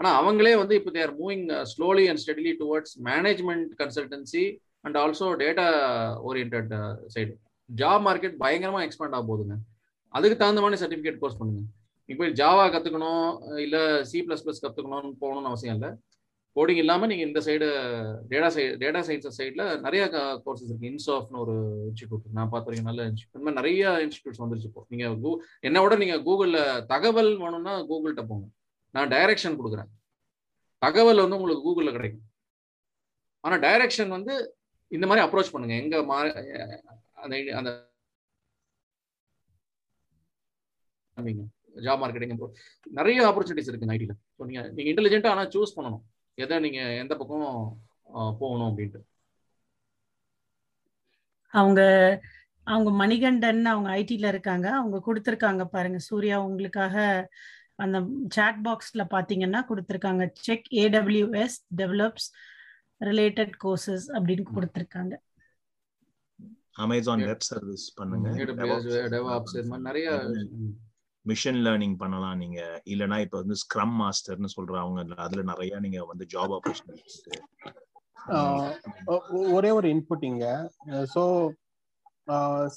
ஆனால் 0.00 0.16
அவங்களே 0.20 0.54
வந்து 0.62 0.74
இப்போ 0.80 0.90
they're 0.96 1.12
moving 1.20 1.46
slowly 1.72 2.04
and 2.10 2.22
steadily 2.24 2.52
towards 2.62 2.94
management 3.08 3.70
consultancy 3.80 4.44
and 4.86 4.98
also 5.02 5.28
data 5.42 5.66
orient 6.28 6.74
side 7.14 7.32
job 7.70 8.04
market 8.08 8.36
பயங்கரமாக 8.42 8.84
எக்ஸ்பேண்ட் 8.86 9.16
ஆக 9.16 9.24
போகுதுங்க. 9.30 9.56
அதுக்கு 10.16 10.36
தகுந்த 10.42 10.60
மாதிரி 10.64 10.80
சர்டிஃபிகேட் 10.82 11.18
கோர்ஸ் 11.22 11.38
பண்ணுங்க. 11.40 11.62
இப்போ 12.12 12.26
ஜாவா 12.40 12.66
கற்றுக்கணும் 12.74 13.24
இல்லை 13.64 13.80
சி 14.10 14.18
ப்ளஸ் 14.26 14.44
ப்ளஸ் 14.44 14.62
கற்றுக்கணும்னு 14.64 15.10
போகணும்னு 15.22 15.50
அவசியம் 15.50 15.76
இல்லை. 15.78 15.90
கோடிங் 16.56 16.80
இல்லாமல் 16.82 17.10
நீங்கள் 17.10 17.28
இந்த 17.28 17.40
சைடு 17.46 17.66
டேட்டா 18.30 18.48
சை 18.54 18.62
டேட்டா 18.82 19.00
சயின்ஸஸ் 19.08 19.36
சைடில் 19.40 19.64
நிறைய 19.86 20.04
கோர்சஸ் 20.44 20.70
இருக்குது 20.70 20.90
இன்சாஃப்னு 20.92 21.42
ஒரு 21.44 21.56
இன்ஸ்டியூட் 21.88 22.24
நான் 22.38 22.52
பார்த்த 22.54 22.86
நல்ல 22.88 23.02
இன்ஸ்டியூட் 23.10 23.34
இந்த 23.34 23.44
மாதிரி 23.46 23.60
நிறைய 23.60 23.90
இன்ஸ்டியூட்ஸ் 24.06 24.42
வந்துருச்சு 24.44 24.70
இப்போ. 24.70 24.84
நீங்கள் 24.92 25.18
கூ 25.24 25.32
என்னை 25.68 25.82
விட 25.84 25.96
நீங்கள் 26.04 26.24
கூகுளில் 26.28 26.62
தகவல் 26.92 27.30
வேணும்னா 27.42 27.74
கூகுள்கிட்ட 27.90 28.24
போங்க. 28.30 28.46
நான் 28.94 29.12
டைரக்ஷன் 29.14 29.58
கொடுக்குறேன். 29.60 29.90
தகவல் 30.82 31.22
வந்து 31.24 31.38
உங்களுக்கு 31.38 31.66
கூகுளில் 31.66 31.96
கிடைக்கும். 31.96 32.24
ஆனால் 33.44 33.62
டைரக்ஷன் 33.66 34.14
வந்து 34.16 34.34
இந்த 34.96 35.04
மாதிரி 35.08 35.24
அப்ரோச் 35.26 35.52
பண்ணுங்க. 35.54 35.74
எங்க 35.82 35.96
மா 36.10 36.18
அந்த 37.24 37.34
அந்த 37.58 37.70
ஜாப் 41.86 42.00
மார்க்கெட்டிங் 42.02 42.34
நிறைய 42.98 43.18
ஆப்பர்ச்சுனிட்டிஸ் 43.28 43.70
இருக்குங்க 43.70 43.94
ஐடியில் 43.96 44.16
ஸோ 44.36 44.42
நீங்கள் 44.48 44.68
நீங்கள் 44.76 44.90
இன்டெலிஜென்ட்டாக 44.92 45.34
ஆனால் 45.34 45.52
சூஸ் 45.54 45.76
பண்ணணும். 45.76 46.04
எதை 46.44 46.56
நீங்கள் 46.66 46.96
எந்த 47.02 47.14
பக்கம் 47.20 47.46
போகணும் 48.40 48.68
அப்படின்ட்டு. 48.70 49.00
அவங்க 51.54 51.80
அவங்க 52.72 52.90
மணிகண்டன் 53.02 53.62
அவங்க 53.72 53.88
ஐடில 54.00 54.26
இருக்காங்க. 54.32 54.66
அவங்க 54.80 54.98
கொடுத்துருக்காங்க 55.06 55.64
பாருங்க. 55.74 55.98
சூர்யா 56.08 56.36
உங்களுக்காக 56.48 56.96
அந்த 57.84 57.98
சாட் 58.36 58.60
பாக்ஸ்ல 58.66 59.02
பாத்தீங்கன்னா 59.14 59.60
கொடுத்துருக்காங்க. 59.70 60.24
Check 60.46 60.68
AWS 60.82 61.58
DevOps 61.80 62.28
related 63.10 63.54
courses 63.64 64.06
அப்படின்னு 64.16 64.44
கொடுத்துருக்காங்க. 64.56 65.14
அமேசான் 66.84 67.22
வெப் 67.28 67.46
சர்வீஸ் 67.50 67.84
பண்ணுங்க. 67.98 68.28
நிறைய 69.88 70.08
மிஷின் 71.26 71.60
லேர்னிங் 71.66 71.96
பண்ணலாம் 72.02 72.40
நீங்க. 72.42 72.60
இல்லனா 72.92 73.16
இப்ப 73.24 73.36
வந்து 73.42 73.56
ஸ்க்ரம் 73.62 73.94
மாஸ்டர்னு 74.00 74.50
சொல்றாங்க 74.56 75.16
அதுல 75.24 75.42
நிறைய 75.52 75.80
நீங்க 75.84 76.00
வந்து 76.10 76.26
ஜாப் 76.34 76.54
ஆப்பர்ச்சுனிட்டி 76.58 77.02
ஒரே 79.56 79.70
ஒரு 79.78 79.88
இன்புட் 79.94 80.24
இங்க. 80.30 80.46
ஸோ 81.14 81.22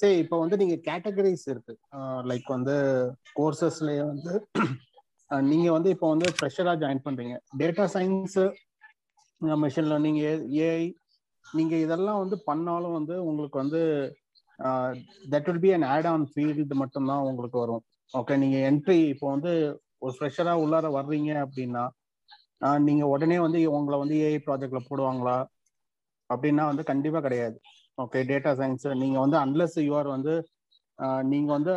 சே 0.00 0.08
இப்போ 0.22 0.36
வந்து 0.42 0.56
நீங்க 0.60 0.76
கேட்டகரிஸ் 0.86 1.46
இருக்கு. 1.52 1.74
லைக் 2.30 2.48
வந்து 2.56 2.76
கோர்சஸ்லயே 3.38 4.02
வந்து 4.12 4.32
நீங்க 5.50 5.68
வந்து 5.76 5.90
இப்போ 5.94 6.06
வந்து 6.12 6.26
ஃப்ரெஷரா 6.36 6.72
ஜாயின் 6.82 7.04
பண்றீங்க. 7.06 7.34
Data 7.60 7.84
science 7.94 8.38
machine 9.62 9.88
learning 9.92 10.18
AI 10.66 10.82
நீங்க 11.46 11.74
இதெல்லாம் 11.84 12.20
வந்து 12.22 12.36
பண்ணாலும் 12.48 12.96
வந்து 12.98 13.14
உங்களுக்கு 13.30 13.56
வந்து 13.62 13.80
that 15.32 15.48
will 15.48 15.62
be 15.64 15.70
an 15.76 15.86
add 15.94 16.08
on 16.10 16.26
field 16.32 16.76
மட்டும்தான் 16.82 17.24
உங்களுக்கு 17.30 17.58
வரும். 17.62 17.82
ஓகே 18.14 18.34
நீங்க 18.42 18.58
என்ட்ரி 18.70 18.98
இப்போ 19.14 19.26
வந்து 19.34 19.52
ஒரு 20.04 20.12
ஃப்ரெஷரா 20.16 20.54
உள்ளார 20.64 20.86
வர்றீங்க 20.98 21.32
அப்படின்னா 21.44 21.84
நீங்க 22.86 23.04
உடனே 23.14 23.38
வந்து 23.44 23.60
உங்களை 23.76 23.96
வந்து 24.02 24.16
ஏஐ 24.26 24.38
ப்ராஜெக்ட்ல 24.46 24.80
போடுவாங்களா? 24.88 25.36
அப்படின்னா 26.30 26.64
வந்து 26.70 26.84
கண்டிப்பா 26.90 27.20
கிடையாது. 27.26 27.56
ஓகே 28.02 28.20
டேட்டா 28.30 28.50
சயின்ஸ் 28.60 28.86
நீங்க 29.02 29.18
வந்து 29.24 29.38
அன்லஸ் 29.44 29.78
யூஆர் 29.88 30.08
வந்து 30.16 30.34
நீங்க 31.32 31.50
வந்து 31.56 31.74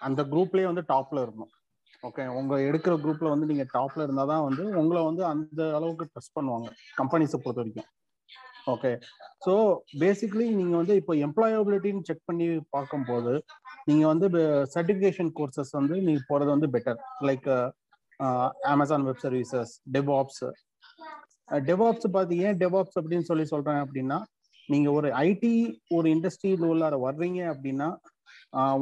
அந்த 0.00 0.20
குரூப்லயே 0.32 0.66
வந்து 0.70 0.84
டாப்ல 0.92 1.22
இருக்கணும். 1.24 1.52
ஓகே 2.02 2.24
உங்க 2.38 2.54
எடுக்கிற 2.68 2.94
குரூப்ல 3.02 3.30
வந்து 3.30 3.46
நீங்க 3.46 3.64
டாப்ல 3.74 4.04
இருந்தாதான் 4.06 4.44
வந்து 4.48 4.64
உங்களை 4.80 5.00
வந்து 5.02 5.22
அந்த 5.32 5.60
அளவுக்கு 5.78 6.04
ட்ரஸ்ட் 6.12 6.36
பண்ணுவாங்க. 6.36 6.68
கம்பெனிஸை 6.96 7.38
பொறுத்த 7.38 7.62
வரைக்கும். 7.62 7.88
ஓகே 8.72 8.90
ஸோ 9.44 9.52
பேசிக்லி 10.00 10.46
நீங்க 10.58 10.74
வந்து 10.76 10.94
இப்போ 11.00 11.12
எம்ப்ளாயபிலிட்டின்னு 11.26 12.06
செக் 12.08 12.26
பண்ணி 12.26 12.46
பார்க்கும்போது 12.76 13.32
நீங்க 13.86 14.04
வந்து 14.06 14.26
சர்டிஃபிகேஷன் 14.74 15.30
கோர்சஸ் 15.38 15.72
வந்து 15.78 15.96
நீங்க 16.00 16.22
போறது 16.30 16.50
வந்து 16.56 16.68
better 16.74 16.98
like 17.28 17.48
Amazon 18.72 19.06
web 19.08 19.22
services 19.24 19.72
DevOps 19.96 20.44
DevOps 21.68 22.08
பார்த்து 22.16 22.40
ஏன் 22.46 22.58
டெவாப்ஸ் 22.58 22.98
அப்படின்னு 23.00 23.28
சொல்லி 23.30 23.44
சொல்றேன் 23.52 23.82
அப்படின்னா 23.84 24.18
நீங்க 24.68 24.88
ஒரு 24.92 25.08
ஐடி 25.24 25.52
ஒரு 25.96 26.08
இண்டஸ்ட்ரியில் 26.14 26.66
உள்ளார 26.72 26.94
வர்றீங்க 27.06 27.40
அப்படின்னா 27.52 27.88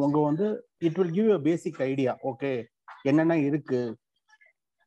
உங்க 0.03 0.19
வந்து 0.21 0.47
it 0.83 0.99
will 0.99 1.13
give 1.13 1.31
a 1.33 1.41
basic 1.41 1.79
idea 1.91 2.13
okay 2.31 2.53
என்னென்ன 3.11 3.35
இருக்கு? 3.49 3.81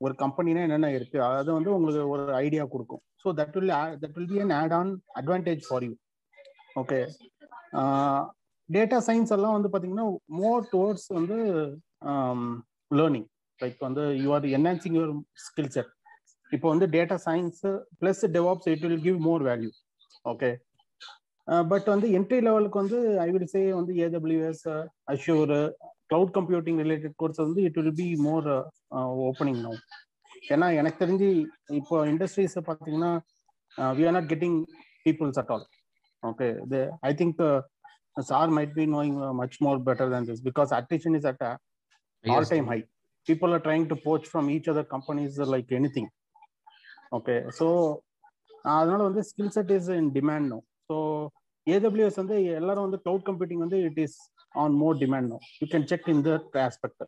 ஒரு 0.01 0.13
கம்பெனினா 0.23 0.61
என்னென்ன 0.67 0.89
இருக்கு? 0.97 1.17
அது 1.27 1.49
வந்து 1.57 1.71
உங்களுக்கு 1.77 2.03
ஒரு 2.15 2.25
ஐடியா 2.45 2.63
கொடுக்கும். 2.73 3.01
So 3.23 3.27
that 3.39 3.55
will 3.57 3.73
that 4.01 4.15
will 4.17 4.29
be 4.33 4.39
an 4.43 4.53
add 4.59 4.75
on 4.79 4.91
advantage 5.19 5.63
for 5.67 5.85
you 5.87 5.93
okay 6.81 6.99
data 8.69 8.97
science 9.07 9.33
எல்லாம் 9.35 9.55
வந்து 9.57 9.69
பார்த்தீங்கன்னா 9.71 10.07
மோர் 10.39 10.63
டுவர்ட்ஸ் 10.73 11.07
வந்து 11.17 11.37
லேர்னிங் 12.91 13.27
லைக் 13.59 13.79
வந்து 13.87 14.03
you 14.23 14.29
are 14.35 14.47
enhancing 14.57 14.97
your 14.99 15.13
skill 15.45 15.71
set 15.75 15.91
இப்போ 16.51 16.67
வந்து 16.73 16.85
data 16.95 17.17
science 17.27 17.61
plus 18.01 18.23
DevOps 18.37 18.69
it 18.73 18.83
will 18.85 19.03
give 19.07 19.19
more 19.27 19.43
value 19.49 19.71
okay 20.25 20.49
but 21.71 21.87
வந்து 21.93 22.07
entry 22.17 22.39
லெவலுக்கு 22.47 22.81
வந்து 22.83 22.97
ஐ 23.25 23.29
வில் 23.35 23.51
சே 23.53 23.61
வந்து 23.79 23.93
AWS 24.05 24.65
Azure 25.13 25.53
cloud 26.09 26.33
computing 26.37 26.79
related 26.83 27.15
course 27.15 27.41
வந்து 27.43 27.63
it 27.67 27.77
will 27.79 27.95
be 27.95 28.09
more 28.27 28.47
opening 29.27 29.61
no 29.65 29.73
ஏன்னா 30.49 30.67
எனக்கு 30.79 30.99
தெரிஞ்சு 31.03 31.29
இப்போ 31.79 31.95
இண்டஸ்ட்ரீஸ் 32.11 32.55
பார்த்தீங்கன்னா 32.69 33.11
we 33.97 34.05
are 34.05 34.15
not 34.17 34.29
getting 34.33 34.57
peoples 35.05 35.39
at 35.41 35.51
all 35.55 35.65
okay 36.23 36.47
I 37.03 37.11
think 37.13 37.41
sir 38.29 38.53
might 38.57 38.73
be 38.73 38.85
knowing 38.95 39.17
much 39.41 39.57
more 39.65 39.83
better 39.89 40.11
than 40.13 40.27
this 40.29 40.43
because 40.47 40.71
attrition 40.79 41.17
is 41.19 41.27
at 41.31 41.43
all 42.25 42.49
time 42.49 42.69
high 42.73 42.79
people 43.27 43.53
are 43.53 43.63
trying 43.67 43.85
to 43.91 43.97
poach 44.05 44.29
from 44.29 44.47
each 44.55 44.69
other 44.73 44.89
companies 44.95 45.37
like 45.53 45.71
anything 45.97 46.09
okay 47.17 47.35
so 47.59 47.67
அதனால 48.73 48.99
வந்து 49.03 49.21
skill 49.29 49.53
set 49.57 49.71
is 49.77 49.89
in 49.99 50.09
demand 50.17 50.47
no 50.53 50.59
so 50.89 50.95
AWS 51.67 52.19
வந்து 52.21 52.35
எல்லாரும் 52.59 52.85
வந்து 52.87 52.99
cloud 53.03 53.25
computing 53.29 53.63
வந்து 53.65 53.79
it 53.87 53.99
is 54.05 54.17
on 54.55 54.75
more 54.75 54.97
demand 54.97 55.31
no 55.33 55.39
you 55.61 55.67
can 55.71 55.87
check 55.87 56.07
in 56.07 56.23
that 56.27 56.57
aspect 56.63 57.03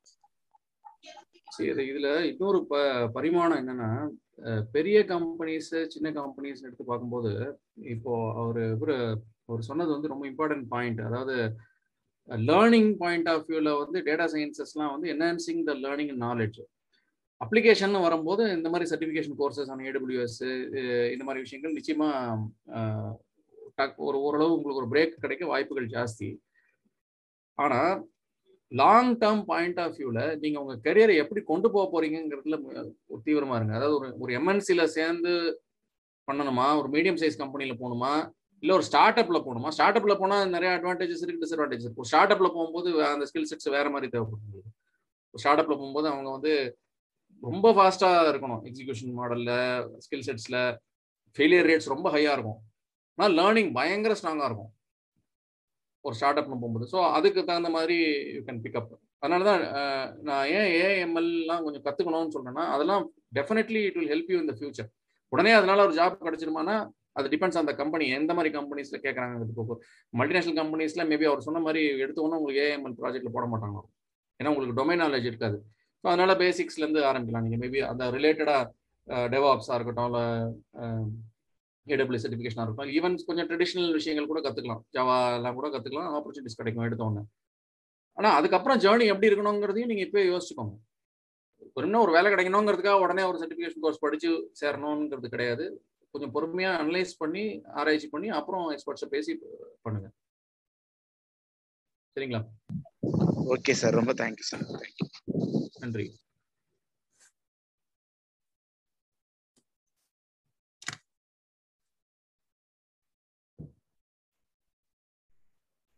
சரி 1.48 1.86
இதுல 1.92 2.10
இன்னொரு 2.26 2.60
ப 2.66 2.76
பரிமாணம் 3.16 3.60
என்னன்னா 3.62 3.90
பெரிய 4.74 4.98
கம்பெனிஸ் 5.06 5.72
சின்ன 5.88 6.12
கம்பெனிஸ் 6.12 6.64
எடுத்து 6.66 6.84
பார்க்கும்போது 6.84 7.32
இப்போ 7.94 8.14
அவரு 8.34 8.64
இவரு 8.76 8.96
அவர் 9.48 9.68
சொன்னது 9.70 9.92
வந்து 9.92 10.12
ரொம்ப 10.14 10.26
இம்பார்ட்டன்ட் 10.28 10.68
பாயிண்ட் 10.68 11.02
அதாவது 11.02 11.36
லேர்னிங் 12.48 12.92
பாயிண்ட் 12.98 13.30
ஆஃப் 13.30 13.48
வியூல 13.50 13.72
வந்து 13.80 14.00
டேட்டா 14.02 14.28
சயின்சஸ்லாம் 14.34 14.94
வந்து 14.94 15.10
enhancing 15.10 15.64
the 15.64 15.74
learning 15.86 16.14
knowledge 16.20 16.60
application 17.42 17.98
வரும்போது 18.00 18.44
இந்த 18.58 18.70
மாதிரி 18.70 18.90
சர்டிஃபிகேஷன் 18.92 19.38
கோர்சஸ் 19.40 19.72
ஆன 19.72 19.86
ஏடபிள்யூஎஸ் 19.90 20.42
இந்த 21.14 21.24
மாதிரி 21.24 21.44
விஷயங்கள் 21.46 21.78
நிச்சயமா 21.80 22.10
ஒரு 24.08 24.18
ஓரளவு 24.18 24.56
உங்களுக்கு 24.56 24.82
ஒரு 24.84 24.90
பிரேக் 24.94 25.22
கிடைக்க 25.24 25.44
வாய்ப்புகள் 25.46 25.88
ஜாஸ்தி. 25.88 26.30
ஆனா 27.60 28.04
லாங் 28.72 29.18
டேர்ம் 29.18 29.44
பாயிண்ட் 29.46 29.80
ஆஃப் 29.80 29.96
வியூல 29.98 30.20
நீங்க 30.40 30.58
உங்க 30.64 30.76
கரியரை 30.84 31.16
எப்படி 31.16 31.42
கொண்டு 31.46 31.72
போக 31.72 31.86
போறீங்கிறதுல 31.94 32.58
ஒரு 33.08 33.22
தீவிரமா 33.26 33.56
இருங்க. 33.56 33.74
அதாவது 33.76 33.96
ஒரு 34.00 34.10
ஒரு 34.20 34.34
எம்என்சில 34.40 34.84
சேர்ந்து 34.84 35.34
பண்ணணுமா? 36.28 36.68
ஒரு 36.80 36.90
மீடியம் 36.90 37.20
சைஸ் 37.22 37.42
கம்பெனில 37.42 37.74
போகணுமா? 37.74 38.14
இல்ல 38.64 38.74
ஒரு 38.74 38.84
ஸ்டார்ட் 38.84 39.20
அப்ல 39.20 39.38
போகணுமா? 39.46 39.70
ஸ்டார்ட் 39.70 39.98
அப்ல 39.98 40.16
போனா 40.20 40.38
நிறைய 40.46 40.72
அட்வான்டேஜஸ் 40.78 41.24
இருக்கு 41.26 41.44
டிஸ்அட்வான்டேஜ் 41.44 41.86
இருக்கு. 41.86 42.02
ஒரு 42.04 42.10
ஸ்டார்ட் 42.12 42.34
அப்ல 42.34 42.50
போகும்போது 42.54 43.06
அந்த 43.06 43.26
ஸ்கில் 43.30 43.50
செட்ஸ் 43.52 43.70
வேற 43.70 43.90
மாதிரி 43.90 44.10
தேவைப்படுது 44.18 44.62
ஒரு 45.34 45.42
ஸ்டார்ட் 45.44 45.62
அப்ல 45.62 45.76
போகும்போது 45.76 46.08
அவங்க 46.08 46.30
வந்து 46.32 46.54
ரொம்ப 47.42 47.68
ஃபாஸ்டா 47.74 48.12
இருக்கணும். 48.32 48.62
எக்ஸிகியூஷன் 48.70 49.14
மாடல்ல 49.20 49.52
ஸ்கில் 50.06 50.28
செட்ஸ்ல 50.28 50.58
ஃபெயிலியர் 51.38 51.68
ரேட்ஸ் 51.70 51.94
ரொம்ப 51.96 52.08
ஹையா 52.12 52.32
இருக்கும். 52.38 52.60
ஆனால் 53.18 53.36
லேர்னிங் 53.40 53.72
பயங்கர 53.74 54.16
ஸ்ட்ராங்கா 54.22 54.48
இருக்கும். 54.50 54.72
ஒரு 56.06 56.16
ஸ்டார்ட் 56.20 56.40
அப்னு 56.42 56.62
போகும்போது. 56.62 56.86
ஸோ 56.94 57.00
அதுக்கு 57.18 57.42
தகுந்த 57.50 57.70
மாதிரி 57.78 57.98
யூ 58.36 58.42
கேன் 58.48 58.62
பிக்அப் 58.66 58.94
அதனால 59.24 59.44
தான் 59.50 59.62
நான் 60.28 60.48
ஏன் 60.60 60.72
ஏஎம்எல்லாம் 60.86 61.64
கொஞ்சம் 61.66 61.86
கற்றுக்கணும்னு 61.88 62.34
சொல்றேன்னா 62.36 62.66
அதெல்லாம் 62.76 63.04
definitely 63.38 63.82
it 63.90 64.00
will 64.00 64.12
help 64.14 64.32
you 64.34 64.40
இந்த 64.44 64.56
ஃபியூச்சர் 64.60 64.90
உடனே 65.34 65.52
அதனால 65.60 65.84
ஒரு 65.88 65.96
ஜாப் 66.00 66.26
கிடைச்சிருமானா 66.28 66.76
அது 67.20 67.32
டிபெண்ட்ஸ் 67.34 67.60
அந்த 67.62 67.72
கம்பெனி 67.80 68.06
எந்த 68.18 68.32
மாதிரி 68.38 68.50
கம்பெனிஸ்ல 68.58 68.98
கேட்குறாங்க 69.06 69.46
மல்டிநேஷனல் 70.20 70.60
கம்பெனிஸ்ல 70.60 71.04
மேபி 71.12 71.26
அவர் 71.30 71.46
சொன்ன 71.48 71.62
மாதிரி 71.66 71.82
எடுத்தோன்னா 72.04 72.40
உங்களுக்கு 72.42 72.64
ஏஎம்எல் 72.68 72.98
ப்ராஜெக்ட்ல 73.02 73.32
போட 73.36 73.46
மாட்டாங்க. 73.54 73.80
ஏன்னா 74.40 74.52
உங்களுக்கு 74.54 74.78
டொமைன் 74.80 75.02
நாலேஜ் 75.04 75.28
இருக்காது. 75.32 75.58
ஸோ 76.04 76.08
அதனால 76.12 76.34
பேசிக்ஸ்லேருந்து 76.44 77.02
ஆரம்பிக்கலாம். 77.10 77.46
நீங்கள் 77.48 77.62
மேபி 77.64 77.82
அந்த 77.92 78.04
ரிலேட்டடாக 78.18 79.28
டெவாப்ஸாக 79.34 79.78
இருக்கட்டும் 79.78 80.10
இல்லை 80.10 80.24
ஏடபிள்யூ 81.88 82.22
சர்டிஃபிகேஷனாக 82.24 82.64
இருக்கட்டும் 82.66 82.96
ஈவன் 82.98 83.16
கொஞ்சம் 83.30 83.48
ட்ரெடிஷ்னல் 83.50 83.94
விஷயங்கள் 84.00 84.32
கூட 84.32 84.40
கற்றுக்கலாம் 84.46 84.82
ஜாவா 84.96 85.18
எல்லாம் 85.38 85.58
கூட 85.60 85.68
கற்றுக்கலாம் 85.76 86.16
ஆப்பர்ச்சுனிட்டிஸ் 86.18 86.60
கிடைக்கும் 86.60 86.88
எடுத்த 86.88 87.04
உடனே. 87.08 87.24
ஆனால் 88.18 88.36
அதுக்கப்புறம் 88.40 88.80
ஜேர்னி 88.86 89.06
எப்படி 89.14 89.30
இருக்கணுங்கிறதையும் 89.30 89.92
நீங்கள் 89.92 90.08
இப்போ 90.08 90.22
யோசிச்சுக்கோங்க. 90.32 90.76
இன்னும் 91.86 92.04
ஒரு 92.06 92.12
வேலை 92.18 92.28
கிடைக்கணுங்கிறதுக்காக 92.34 93.04
உடனே 93.06 93.24
ஒரு 93.32 93.38
சர்டிஃபிகேஷன் 93.42 93.84
கோர்ஸ் 93.86 94.04
படிச்சு 94.06 94.30
சேரணுங்கிறது 94.62 95.34
கிடையாது. 95.36 95.66
கொஞ்சம் 96.14 96.34
பொறுமையாக 96.36 96.80
அனலைஸ் 96.84 97.14
பண்ணி 97.22 97.44
ஆராய்ச்சி 97.82 98.08
பண்ணி 98.16 98.30
அப்புறம் 98.40 98.66
எக்ஸ்பர்ட்ஸை 98.74 99.08
பேசி 99.16 99.34
பண்ணுங்க. 99.86 100.08
சரிங்களா? 102.16 102.42
ஓகே 103.56 103.74
சார் 103.82 103.98
ரொம்ப 104.00 104.14
thank you 104.22 104.46
sir 104.52 104.66
thank you 104.82 105.08
நன்றி. 105.84 106.06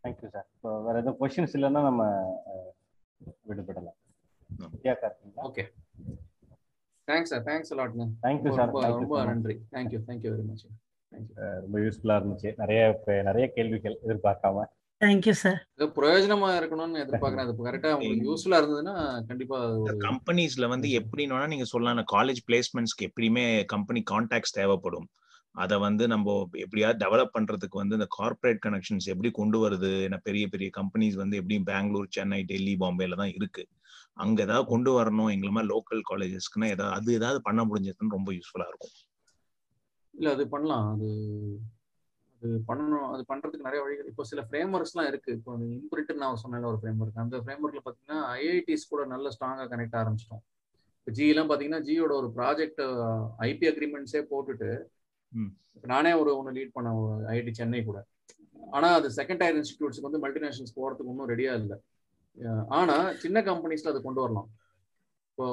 தேங்க்யூ 0.04 0.30
சார் 0.36 0.48
இப்போ 0.56 0.70
வேற 0.86 0.96
எதுவும் 1.02 1.20
கொஸ்டின்ஸ் 1.22 1.56
இல்லைன்னா 1.58 1.82
நம்ம 1.90 2.04
விடுபடலாம். 3.50 3.98
ஓகே 5.48 5.64
தேங்க்ஸ் 7.08 7.32
சார் 7.34 7.44
தேங்க்ஸ் 7.50 7.72
அலாட்ங்க 7.76 8.06
Thank 8.26 8.42
you, 8.46 8.52
sir. 8.56 8.60
ரொம்ப 8.66 8.82
Thank 8.84 8.94
you 8.94 9.00
ரொம்ப 9.00 9.16
so 9.16 9.22
much. 9.22 9.30
நன்றி 9.32 9.56
thank you 9.76 10.00
thank you 10.08 10.32
very 10.34 10.46
much 10.50 10.66
ரொம்ப 11.64 11.80
யூஸ்ஃபுல்லா 11.86 12.16
இருந்துச்சு. 12.20 12.50
நிறைய 12.62 12.82
நிறைய 13.30 13.46
கேள்விகள் 13.56 13.98
எதிர்பார்க்காம. 14.06 14.66
தேங்க்யூ 15.02 15.34
சார் 15.44 15.58
இது 15.76 15.86
பிரயோஜனமா 15.96 16.50
இருக்கணும்னு 16.60 17.02
எதிர்பார்க்கறேன். 17.04 17.46
அது 17.46 17.66
கரெக்டா 17.68 17.92
உங்களுக்கு 17.96 18.28
யூஸ்ஃபுல்லா 18.30 18.60
இருந்ததுன்னா 18.62 18.96
கண்டிப்பா 19.30 19.58
ஒரு 19.86 19.96
கம்பெனிஸ்ல 20.08 20.68
வந்து 20.74 20.90
எப்படின்னா 21.00 21.48
நீங்க 21.54 21.68
சொல்லலாம். 21.74 22.12
காலேஜ் 22.16 22.42
பிளேஸ்மெண்ட்ஸ்க்கு 22.48 23.08
எப்படியுமே 23.10 23.46
கம்பெனி 23.74 24.04
கான்டாக்ட்ஸ் 24.12 24.58
தேவைப்படும். 24.60 25.08
அதை 25.56 25.76
வந்து 25.78 26.08
நம்ம 26.08 26.50
எப்படியாவது 26.52 27.02
டெவலப் 27.04 27.34
பண்றதுக்கு 27.34 27.78
வந்து 27.82 27.96
இந்த 27.96 28.08
கார்ப்பரேட் 28.18 28.62
கனெக்ஷன்ஸ் 28.66 29.08
எப்படி 29.14 29.32
கொண்டு 29.32 29.58
வருது? 29.66 29.92
ஏன்னா 30.08 30.20
பெரிய 30.24 30.48
பெரிய 30.48 30.70
கம்பெனிஸ் 30.80 31.16
வந்து 31.16 31.38
எப்படியும் 31.38 31.64
பெங்களூர் 31.64 32.08
சென்னை 32.10 32.44
டெல்லி 32.44 32.76
பாம்பேல 32.76 33.16
தான் 33.16 33.34
இருக்கு. 33.34 33.66
அங்க 34.14 34.42
ஏதாவது 34.42 34.66
கொண்டு 34.68 34.92
வரணும் 35.00 35.32
எங்களை 35.34 35.52
மாதிரி 35.54 35.72
லோக்கல் 35.74 36.02
காலேஜஸ்க்குன்னா 36.12 36.70
ஏதாவது 36.76 36.96
அது 36.96 37.14
ஏதாவது 37.14 37.42
பண்ண 37.42 37.62
முடிஞ்சதுன்னு 37.66 38.16
ரொம்ப 38.18 38.32
யூஸ்ஃபுல்லா 38.34 38.68
இருக்கும். 38.68 38.96
இல்ல 40.14 40.32
அது 40.32 40.44
பண்ணலாம். 40.48 40.88
அது 40.94 41.08
அது 42.42 42.56
பண்ணணும். 42.68 43.08
அது 43.14 43.24
பண்றதுக்கு 43.30 43.68
நிறைய 43.68 43.82
வழிகள். 43.84 44.10
இப்போ 44.12 44.24
சில 44.24 44.42
ஃப்ரேம் 44.48 44.74
ஒர்க்ஸ்லாம் 44.78 45.08
இருக்கு. 45.08 45.32
இப்போ 45.32 45.52
இம்புரிட்டு 45.78 46.14
நான் 46.14 46.36
சொன்ன 46.36 46.68
ஒரு 46.72 46.80
ஃப்ரேம் 46.82 47.00
ஒர்க் 47.02 47.22
அந்த 47.24 47.38
ஃப்ரேம் 47.38 47.64
ஒர்க்ல 47.66 47.84
பாத்தீங்கன்னா 47.86 48.20
ஐஐடிஸ் 48.40 48.90
கூட 48.90 49.06
நல்ல 49.06 49.30
ஸ்ட்ராங்கா 49.36 49.66
கனெக்ட் 49.74 50.00
ஆரம்பிச்சிட்டோம். 50.02 50.44
இப்போ 51.00 51.12
ஜி 51.12 51.28
எல்லாம் 51.28 51.50
பாத்தீங்கன்னா 51.50 51.82
ஜியோட 51.88 52.14
ஒரு 52.22 52.30
ப்ராஜெக்ட் 52.36 52.82
ஐபி 53.48 53.68
அக்ரிமெண்ட்ஸே 53.72 54.24
போட்டுட்டு 54.34 54.72
நானே 55.92 56.12
ஒரு 56.22 56.32
ஒன்று 56.40 56.56
லீட் 56.58 56.76
பண்ண 56.76 56.90
ஐஐடி 57.32 57.54
சென்னை 57.60 57.84
கூட. 57.90 58.00
ஆனா 58.76 58.90
அது 58.98 59.08
செகண்ட் 59.20 59.42
டயர் 59.42 59.58
இன்ஸ்டிடியூட்ஸ்க்கு 59.60 60.08
வந்து 60.10 60.22
மல்டிநேஷனல்ஸ் 60.26 60.78
போறதுக்கு 60.80 61.14
இன்னும் 61.14 61.32
ரெடியா 61.34 61.54
இல்லை. 61.62 61.78
ஆனா 62.78 62.96
சின்ன 63.24 63.42
கம்பெனிஸ்ல 63.50 63.92
அது 63.94 64.02
கொண்டு 64.06 64.22
வரலாம். 64.24 64.50
இப்போ 65.32 65.46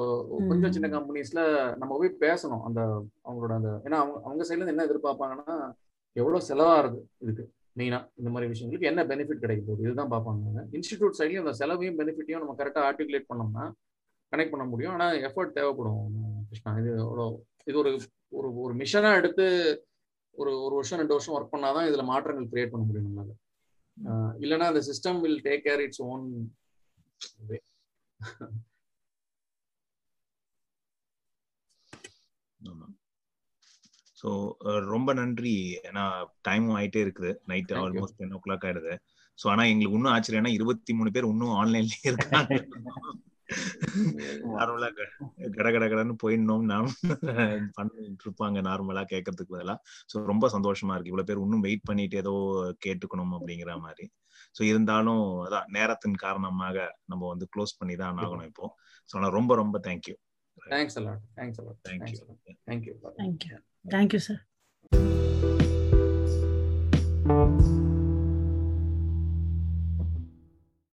கொஞ்சம் 0.49 0.73
சின்ன 0.75 0.87
கம்பெனிஸ்ல 0.95 1.41
நம்ம 1.81 1.93
போய் 1.99 2.11
பேசணும். 2.23 2.63
அந்த 2.67 2.79
அவங்களோட 3.25 3.53
அந்த 3.59 3.69
ஏன்னா 3.85 3.97
அவங்க 4.01 4.17
அவங்க 4.27 4.43
சைட்ல 4.47 4.61
இருந்து 4.61 4.75
என்ன 4.75 4.85
எதிர்பார்ப்பாங்கன்னா 4.89 5.55
எவ்வளவு 6.15 6.47
செலவாகுது 6.49 6.99
இதுக்கு 7.23 7.43
மெயினா 7.79 7.99
இந்த 8.19 8.29
மாதிரி 8.33 8.51
விஷயங்களுக்கு 8.53 8.89
என்ன 8.91 9.01
பெனிஃபிட் 9.11 9.43
கிடைக்க 9.43 9.61
போகுது 9.67 9.85
இதுதான் 9.85 10.11
பார்ப்பாங்க. 10.13 10.63
இன்ஸ்டிடியூட் 10.77 11.17
சைட்லயும் 11.19 11.43
அந்த 11.45 11.53
செலவையும் 11.61 11.99
பெனிஃபிட்டையும் 12.01 12.43
நம்ம 12.43 12.55
கரெக்டாக 12.61 12.87
ஆர்டிகுலேட் 12.89 13.29
பண்ணோம்னா 13.31 13.65
கனெக்ட் 14.33 14.53
பண்ண 14.53 14.65
முடியும். 14.71 14.93
ஆனா 14.97 15.07
எஃபர்ட் 15.27 15.55
தேவைப்படும் 15.59 16.01
கிருஷ்ணா. 16.49 16.73
இது 16.81 16.91
எவ்வளோ 17.05 17.25
இது 17.69 17.77
ஒரு 17.83 17.91
ஒரு 18.31 18.49
ஒரு 18.63 18.73
மிஷனா 18.81 19.11
எடுத்து 19.19 19.45
ஒரு 20.37 20.51
ஒரு 20.65 20.73
வருஷம் 20.77 20.99
ரெண்டு 21.01 21.15
வருஷம் 21.15 21.35
ஒர்க் 21.37 21.53
பண்ணாதான் 21.53 21.87
இதுல 21.89 22.03
மாற்றங்கள் 22.11 22.51
கிரியேட் 22.51 22.73
பண்ண 22.73 22.85
முடியும் 22.85 23.07
நம்மளால. 23.07 23.31
இல்லைன்னா 24.43 24.67
அந்த 24.71 24.81
system 24.89 25.21
will 25.23 25.41
take 25.47 25.65
care 25.67 25.83
its 25.85 26.03
own 26.11 26.25
way 27.49 27.59
so 34.17 34.29
ரொம்ப 34.93 35.09
நன்றி. 35.19 35.53
ஏன்னா 35.89 36.03
டைமும் 36.47 36.75
ஆயிட்டே 36.79 37.01
இருக்குது. 37.05 37.31
நைட். 37.51 37.71
ஆல்மோஸ்ட் 37.83 38.17
டென் 38.19 38.35
ஓ 38.37 38.39
கிளாக் 38.45 38.65
ஆயிடுது. 38.67 38.93
ஸோ 39.39 39.45
ஆனா 39.53 39.63
எங்களுக்கு 39.71 39.97
இன்னும் 39.99 40.13
ஆச்சரியம்னா 40.15 40.51
இருபத்தி 40.57 40.93
மூணு 40.97 41.11
பேர் 41.15 41.31
இன்னும் 41.31 41.57
ஆன்லைன்லயே 41.61 42.07
இருக்காங்க. 42.11 42.51
நார்மலா 44.57 44.89
கட 44.97 45.67
கட 45.75 45.85
கடன்னு 45.91 46.15
போயிடணும். 46.23 46.65
நாம் 46.71 46.89
பண்ணிட்டு 47.77 48.25
இருப்பாங்க 48.25 48.61
நார்மலா 48.69 49.03
கேட்கறதுக்கு 49.13 49.55
பதிலா. 49.55 49.75
ஸோ 50.11 50.25
ரொம்ப 50.31 50.47
சந்தோஷமா 50.55 50.95
இருக்கு. 50.95 51.13
இவ்வளவு 51.13 51.29
பேர் 51.29 51.43
இன்னும் 51.45 51.65
வெயிட் 51.67 51.87
பண்ணிட்டு 51.89 52.17
ஏதோ 52.23 52.33
கேட்டுக்கணும் 52.87 53.35
அப்படிங்கிற 53.39 53.73
மாதிரி. 53.85 54.07
ஸோ 54.57 54.61
இருந்தாலும் 54.71 55.23
அதான் 55.45 55.69
நேரத்தின் 55.77 56.21
காரணமாக 56.25 56.87
நம்ம 57.13 57.23
வந்து 57.33 57.47
க்ளோஸ் 57.55 57.77
பண்ணி 57.81 57.97
தான் 58.03 58.21
ஆகணும் 58.25 58.49
இப்போ. 58.51 58.67
ஸோ 59.09 59.15
ஆனால் 59.19 59.35
ரொம்ப 59.39 59.55
ரொம்ப 59.61 59.79
thank you 59.89 60.15
thanks 60.57 60.97
a lot 61.01 61.23
thanks 61.39 61.59
a lot 61.63 61.79
Thank 61.89 62.07
a lot 62.07 62.39
thank you 62.69 62.95
thank you 63.19 63.57
thank you 63.95 64.21
sir 64.29 64.41